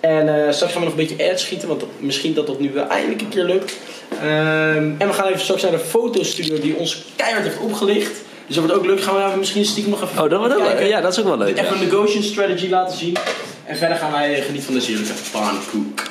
En 0.00 0.46
eh, 0.46 0.52
straks 0.52 0.72
gaan 0.72 0.82
we 0.82 0.88
nog 0.88 0.98
een 0.98 1.06
beetje 1.06 1.30
ads 1.30 1.42
schieten, 1.42 1.68
want 1.68 1.84
misschien 1.98 2.34
dat 2.34 2.46
dat 2.46 2.60
nu 2.60 2.70
wel 2.72 2.88
eindelijk 2.88 3.20
een 3.20 3.28
keer 3.28 3.44
lukt. 3.44 3.76
Ehm, 4.18 4.90
en 4.98 5.06
we 5.06 5.12
gaan 5.12 5.26
even 5.26 5.40
straks 5.40 5.62
naar 5.62 5.70
de 5.70 5.78
fotostudio 5.78 6.60
die 6.60 6.74
ons 6.76 7.04
keihard 7.16 7.44
heeft 7.44 7.58
opgelicht. 7.58 8.10
Dus 8.46 8.56
dat 8.56 8.64
wordt 8.64 8.78
ook 8.80 8.86
leuk. 8.86 9.02
Gaan 9.02 9.14
we 9.16 9.24
even 9.24 9.38
misschien 9.38 9.64
stiekem 9.64 9.90
nog 9.92 10.02
even 10.02 10.22
Oh, 10.22 10.30
dat 10.30 10.38
wordt 10.38 10.54
ook 10.54 10.62
leuk. 10.62 10.88
Ja, 10.88 11.00
dat 11.00 11.12
is 11.12 11.18
ook 11.18 11.24
wel 11.26 11.38
leuk. 11.38 11.58
Even 11.58 11.72
een 11.72 11.78
negotiation 11.88 12.22
strategy 12.22 12.68
laten 12.68 12.96
zien. 12.98 13.16
En 13.64 13.76
verder 13.76 13.96
gaan 13.96 14.12
wij 14.12 14.34
eh, 14.34 14.42
genieten 14.44 14.62
van 14.64 14.74
deze 14.74 14.90
heerlijke 14.90 15.12
pankoek. 15.32 16.02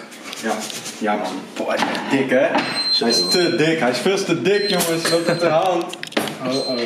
Ja, 0.43 0.55
ja 0.97 1.15
man. 1.15 1.31
Boah, 1.53 1.67
hij 1.67 1.76
is 1.77 1.81
echt 1.81 2.11
dik 2.11 2.30
hè? 2.30 2.47
Hij 2.99 3.09
is 3.09 3.27
te 3.30 3.55
dik, 3.55 3.80
hij 3.80 3.89
is 3.89 3.97
veel 3.97 4.23
te 4.23 4.41
dik 4.41 4.69
jongens, 4.69 5.09
loopt 5.11 5.30
op 5.30 5.39
de 5.39 5.47
hand. 5.65 5.84
Oh, 6.45 6.55
oh, 6.55 6.69
oh, 6.69 6.77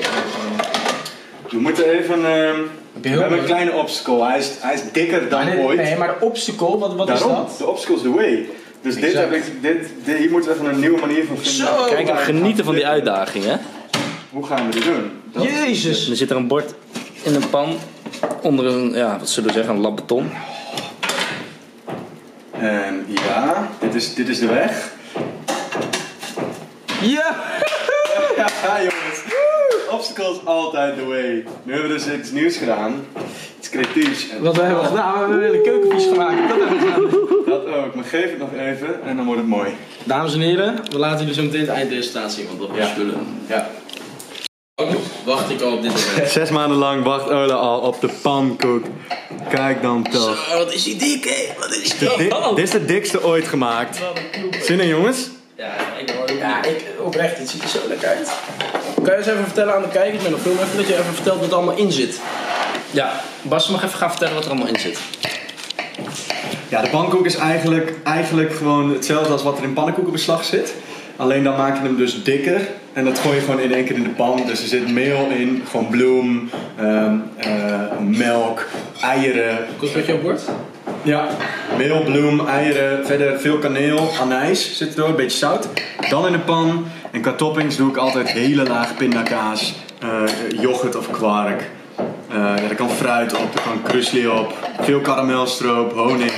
We 1.50 1.60
moeten 1.60 1.90
even, 1.90 2.14
ehm, 2.26 2.60
we 3.02 3.10
hebben 3.10 3.38
een 3.40 3.46
kleine 3.46 3.72
obstacle, 3.74 4.24
hij 4.26 4.38
is, 4.40 4.50
hij 4.60 4.74
is 4.74 4.82
dikker 4.92 5.30
dan 5.30 5.46
dit- 5.46 5.60
ooit. 5.60 5.78
Nee, 5.78 5.96
maar 5.96 6.08
de 6.20 6.26
obstacle, 6.26 6.78
wat, 6.78 6.96
wat 6.96 7.08
Daarom, 7.08 7.32
is 7.32 7.38
dat? 7.38 7.58
de 7.58 7.66
obstacle 7.68 7.96
is 7.96 8.02
the 8.02 8.12
way. 8.14 8.50
Dus 8.84 8.96
dit 8.96 9.14
heb 9.14 9.32
ik, 9.34 9.44
dit, 9.62 9.90
dit, 10.04 10.18
hier 10.18 10.30
moeten 10.32 10.50
we 10.50 10.56
even 10.56 10.70
een 10.74 10.80
nieuwe 10.80 11.00
manier 11.00 11.26
van 11.26 11.38
vinden. 11.38 11.54
Zo. 11.68 11.86
Kijk, 11.90 12.08
en 12.10 12.18
genieten 12.18 12.66
van 12.66 12.76
die 12.76 12.88
uitdaging, 12.88 13.44
hè? 13.46 13.56
Hoe 14.30 14.46
gaan 14.46 14.66
we 14.68 14.72
dit 14.74 14.84
doen? 14.84 15.12
Dat- 15.32 15.44
Jezus! 15.44 16.10
Er 16.10 16.16
zit 16.16 16.30
er 16.30 16.36
een 16.36 16.48
bord 16.48 16.74
in 17.24 17.36
een 17.36 17.50
pan 17.50 17.78
onder 18.42 18.66
een, 18.66 18.94
ja, 18.94 19.18
wat 19.20 19.30
zullen 19.30 19.50
we 19.50 19.56
zeggen, 19.56 19.76
een 19.76 19.82
lap 19.82 19.96
beton. 19.96 20.32
En 22.52 23.06
ja, 23.08 23.70
dit 23.80 23.96
is, 23.96 24.14
dit 24.14 24.28
is 24.30 24.40
de 24.40 24.48
weg. 24.48 24.92
Ja! 27.02 27.36
Obstacle 30.04 30.32
is 30.34 30.46
altijd 30.46 30.96
the 30.98 31.06
way. 31.06 31.44
Nu 31.64 31.74
hebben 31.74 31.90
we 31.92 31.96
dus 31.98 32.14
iets 32.20 32.32
nieuws 32.32 32.58
gedaan. 32.58 33.06
Iets 33.60 33.70
creatiefs. 33.70 34.30
En 34.30 34.42
Wat 34.44 34.56
we 34.56 34.62
hebben 34.62 34.86
gedaan, 34.86 35.14
we 35.14 35.20
hebben 35.20 35.38
een 35.38 35.44
hele 35.44 35.62
keukenvies 35.62 36.06
gemaakt. 36.08 36.50
Dat 36.50 36.58
hebben 36.60 36.80
we 36.80 36.86
gedaan. 36.86 37.44
Dat 37.46 37.66
ook, 37.76 37.96
maar 37.96 38.04
geef 38.04 38.30
het 38.30 38.38
nog 38.40 38.50
even 38.54 39.04
en 39.06 39.16
dan 39.16 39.26
wordt 39.26 39.40
het 39.42 39.50
mooi. 39.50 39.70
Dames 40.04 40.34
en 40.34 40.40
heren, 40.40 40.80
we 40.92 40.98
laten 40.98 41.20
jullie 41.20 41.34
zo 41.34 41.42
meteen 41.44 41.60
het 41.60 41.70
eindresultaat 41.70 42.32
zien, 42.32 42.46
want 42.48 42.60
dat 42.60 42.70
Ja. 42.74 42.84
is 42.84 42.90
spullen. 42.90 43.28
Ja. 43.48 43.70
Wacht 45.26 45.50
ik 45.50 45.62
al 45.62 45.72
op 45.74 45.82
dit 45.82 45.92
moment. 46.06 46.30
Zes 46.32 46.50
maanden 46.50 46.78
lang 46.78 47.04
wacht 47.04 47.30
Ola 47.30 47.54
al 47.54 47.80
op 47.80 48.02
de 48.02 48.10
pankoek. 48.22 48.86
Kijk 49.50 49.82
dan 49.82 50.04
toch. 50.12 50.48
Zo, 50.52 50.58
wat 50.58 50.74
is 50.74 50.84
die 50.84 50.96
dik 50.96 51.24
hé? 51.24 51.54
Wat 51.60 51.76
is 51.76 51.98
De 51.98 52.14
di- 52.18 52.56
dit 52.56 52.66
is 52.66 52.72
de 52.72 52.86
dikste 52.86 53.24
ooit 53.24 53.48
gemaakt. 53.48 54.00
Zin 54.62 54.80
in 54.80 54.88
jongens? 54.88 55.30
Ja, 55.58 55.72
ik 56.00 56.10
hoor 56.10 56.38
Ja, 56.38 56.64
ik, 56.64 56.84
oprecht, 57.04 57.38
het 57.38 57.50
ziet 57.50 57.64
er 57.64 57.68
zo 57.70 57.78
lekker 57.88 58.08
uit. 58.08 58.32
Kan 59.04 59.14
je 59.14 59.20
eens 59.20 59.28
even 59.28 59.44
vertellen 59.44 59.76
aan 59.76 59.82
de 59.82 59.88
kijkers 59.88 60.24
met 60.24 60.32
nog 60.32 60.42
film 60.42 60.58
even 60.58 60.78
dat 60.78 60.88
je 60.88 60.94
even 60.94 61.14
vertelt 61.14 61.40
wat 61.40 61.50
er 61.50 61.56
allemaal 61.56 61.78
in 61.78 61.92
zit? 61.92 62.22
Ja, 62.92 63.12
Bas 63.42 63.70
mag 63.70 63.84
even 63.84 63.98
gaan 63.98 64.10
vertellen 64.10 64.34
wat 64.34 64.44
er 64.44 64.50
allemaal 64.50 64.68
in 64.68 64.80
zit. 64.80 65.00
Ja, 66.70 66.82
de 66.82 66.90
pannenkoek 66.90 67.26
is 67.26 67.36
eigenlijk, 67.36 67.94
eigenlijk 68.04 68.54
gewoon 68.54 68.94
hetzelfde 68.94 69.32
als 69.32 69.44
wat 69.44 69.58
er 69.58 69.64
in 69.64 69.74
pannenkoekenbeslag 69.74 70.44
zit. 70.44 70.74
Alleen 71.16 71.44
dan 71.44 71.56
maak 71.56 71.78
je 71.78 71.84
hem 71.84 71.98
dus 71.98 72.24
dikker 72.24 72.62
en 72.94 73.06
dat 73.06 73.20
gooi 73.20 73.36
je 73.36 73.42
gewoon 73.42 73.60
in 73.60 73.74
één 73.74 73.86
keer 73.86 73.96
in 73.96 74.04
de 74.04 74.10
pan. 74.10 74.42
Dus 74.46 74.62
er 74.62 74.68
zit 74.68 74.92
meel 74.92 75.28
in, 75.30 75.64
gewoon 75.70 75.88
bloem, 75.88 76.50
ehm, 76.78 77.16
eh, 77.38 77.98
melk, 78.00 78.66
eieren. 79.02 79.58
Kost 79.78 79.94
wat 79.94 80.06
je 80.06 80.14
op 80.14 80.22
bord? 80.22 80.42
Ja, 81.02 81.28
meel, 81.78 82.04
bloem, 82.04 82.48
eieren, 82.48 83.06
verder 83.06 83.40
veel 83.40 83.58
kaneel, 83.58 84.10
anijs 84.22 84.78
zit 84.78 84.90
er 84.90 84.96
door, 84.96 85.08
een 85.08 85.16
beetje 85.16 85.38
zout. 85.38 85.68
Dan 86.10 86.26
in 86.26 86.32
de 86.32 86.40
pan 86.40 86.86
en 87.14 87.22
qua 87.22 87.34
toppings 87.34 87.76
doe 87.76 87.90
ik 87.90 87.98
altijd 87.98 88.30
hele 88.30 88.64
laag 88.64 88.96
pindakaas, 88.96 89.74
eh, 90.00 90.24
yoghurt 90.62 90.96
of 90.96 91.12
kwark. 91.12 91.70
Eh, 92.30 92.36
ja, 92.36 92.70
er 92.70 92.76
kan 92.76 92.90
fruit 92.90 93.34
op, 93.34 93.56
er 93.56 93.62
kan 93.62 93.82
krusli 93.84 94.28
op, 94.28 94.54
veel 94.82 95.00
karamelstroop, 95.00 95.94
honing. 95.94 96.32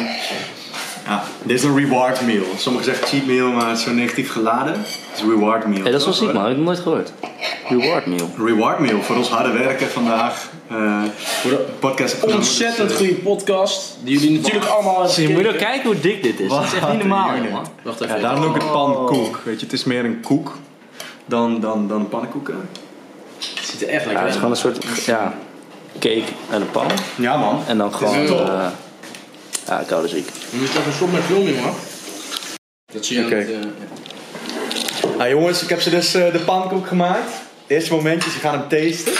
Ja, 1.05 1.23
dit 1.43 1.57
is 1.57 1.63
een 1.63 1.75
reward 1.77 2.21
meal. 2.21 2.43
Sommigen 2.57 2.85
zeggen 2.87 3.07
cheat 3.07 3.25
meal, 3.25 3.51
maar 3.51 3.69
het 3.69 3.77
is 3.77 3.83
zo 3.83 3.91
negatief 3.93 4.31
geladen. 4.31 4.73
Het 4.73 5.11
is 5.15 5.21
een 5.21 5.29
reward 5.29 5.65
meal. 5.67 5.83
Hé, 5.83 5.91
dat 5.91 5.99
is 5.99 6.05
wel 6.05 6.13
ziek, 6.13 6.33
man. 6.33 6.41
Ik 6.41 6.47
heb 6.47 6.55
het 6.55 6.65
nooit 6.65 6.79
gehoord. 6.79 7.11
Reward 7.69 8.05
meal. 8.05 8.29
Reward 8.37 8.79
meal 8.79 9.01
voor 9.01 9.15
ons 9.15 9.29
harde 9.29 9.51
werken 9.51 9.87
vandaag. 9.89 10.49
Eh 10.67 11.01
Voor 11.17 11.51
de 11.51 11.65
podcast 11.79 12.23
ontzettend 12.23 12.91
eh, 12.91 12.97
goede 12.97 13.13
podcast, 13.13 13.97
die 14.03 14.19
jullie 14.19 14.39
natuurlijk 14.41 14.65
allemaal 14.65 15.03
hebben 15.03 15.21
Je 15.21 15.29
moet 15.29 15.37
ook 15.37 15.43
gekeken. 15.45 15.65
kijken 15.67 15.85
hoe 15.85 15.99
dik 15.99 16.23
dit 16.23 16.39
is. 16.39 16.49
Dat 16.49 16.63
is 16.63 16.71
echt 16.73 16.81
Wat 16.81 16.89
niet 16.91 16.99
normaal, 16.99 17.35
jongen. 17.35 17.61
Wacht 17.83 17.99
Ja, 17.99 18.05
even. 18.05 18.21
daarom 18.21 18.41
noem 18.41 18.55
ik 18.55 18.61
het 18.61 18.71
pankoek. 18.71 19.39
Weet 19.43 19.59
je, 19.59 19.65
het 19.65 19.73
is 19.73 19.83
meer 19.83 20.05
een 20.05 20.21
koek 20.21 20.57
dan, 21.25 21.59
dan, 21.59 21.87
dan 21.87 22.09
pannenkoeken. 22.09 22.69
Het 23.55 23.65
ziet 23.65 23.81
er 23.81 23.87
echt 23.87 24.03
Ja, 24.03 24.07
lekker 24.11 24.25
het 24.25 24.35
is 24.35 24.41
uit. 24.43 24.55
gewoon 24.55 24.75
een 24.81 24.81
soort, 24.93 25.05
ja, 25.05 25.33
cake 25.99 26.23
uit 26.51 26.61
een 26.61 26.71
pan. 26.71 26.85
Ja 27.15 27.37
man. 27.37 27.59
En 27.67 27.77
dan 27.77 27.93
gewoon, 27.93 28.27
top. 29.65 29.73
eh 29.73 29.79
ja, 29.79 29.83
koude 29.87 30.07
ziek. 30.07 30.27
Je 30.49 30.57
moet 30.57 30.69
even 30.69 30.93
stop 30.93 31.11
met 31.11 31.23
filmen, 31.23 31.53
jongen. 31.53 31.73
Dat 32.93 33.05
zie 33.05 33.19
je 33.19 33.25
Oké. 33.25 33.35
aan 33.35 33.41
het, 33.41 33.49
eh, 33.49 35.17
Nou 35.17 35.29
jongens, 35.29 35.63
ik 35.63 35.69
heb 35.69 35.81
ze 35.81 35.89
dus 35.89 36.13
eh, 36.13 36.31
de 36.31 36.39
pankoek 36.39 36.87
gemaakt. 36.87 37.31
Eerste 37.67 37.93
momentjes, 37.93 38.33
je 38.33 38.39
gaat 38.39 38.53
hem 38.53 38.67
tasten. 38.67 39.13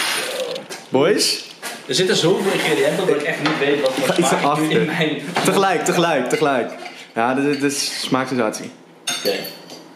Boys, 0.90 1.44
Er 1.88 1.96
zitten 1.96 2.16
zoveel 2.16 2.52
ingrediënten 2.52 3.08
dat 3.08 3.16
ik 3.16 3.22
echt 3.22 3.40
niet 3.40 3.60
weet 3.60 3.82
wat 3.82 3.92
voor 3.94 4.26
smaak 4.26 4.58
ik 4.58 4.70
in 4.70 4.86
mijn... 4.86 5.22
tegelijk, 5.44 5.86
tegelijk, 5.86 6.30
tegelijk. 6.30 6.72
Ja, 7.16 7.34
dit, 7.34 7.62
dit 7.62 7.72
is 7.72 8.02
smaaksensatie. 8.02 8.72
Oké. 9.18 9.36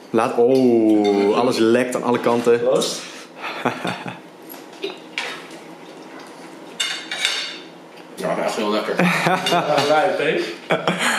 Laat, 0.10 0.38
oh, 0.38 1.38
alles 1.38 1.58
lekt 1.58 1.96
aan 1.96 2.04
alle 2.04 2.20
kanten. 2.20 2.60
Proost. 2.60 3.00
Ja, 8.20 8.38
echt 8.44 8.56
heel 8.56 8.70
lekker. 8.70 8.96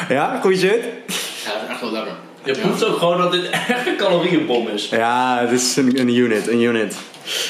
Ja, 0.09 0.39
goeie 0.41 0.59
shit? 0.59 0.85
Ja, 1.45 1.53
echt 1.71 1.81
wel 1.81 1.93
lekker. 1.93 2.13
Je 2.45 2.53
proeft 2.53 2.85
ook 2.85 2.99
gewoon 2.99 3.19
dat 3.19 3.33
dit 3.33 3.51
echt 3.69 3.87
een 3.87 3.97
calorieënbom 3.97 4.69
is. 4.69 4.89
Ja, 4.89 5.41
dit 5.47 5.61
is 5.61 5.77
een, 5.77 5.99
een 6.01 6.15
unit, 6.17 6.49
een 6.49 6.61
unit. 6.63 6.95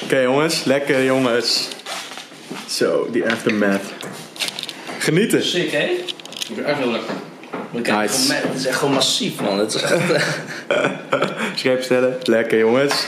Oké 0.03 0.19
jongens, 0.19 0.65
lekker 0.65 1.05
jongens. 1.05 1.69
Zo, 2.69 3.09
die 3.13 3.31
aftermath. 3.31 3.83
Genieten. 4.99 5.45
Sick, 5.45 5.71
hè? 5.71 5.85
Ik 5.85 6.15
vind 6.55 6.61
echt 6.67 6.79
heel 6.79 6.91
lekker. 6.91 7.15
Nice. 7.71 8.33
gewoon- 8.33 8.51
Het 8.51 8.59
is 8.59 8.67
echt 8.67 8.79
gewoon 8.79 8.95
massief, 8.95 9.41
man. 9.41 9.59
Het 9.59 9.75
is 9.75 9.83
echt... 9.83 9.93
Scherp 11.55 11.83
stellen. 11.83 12.19
Lekker 12.23 12.59
jongens. 12.59 13.07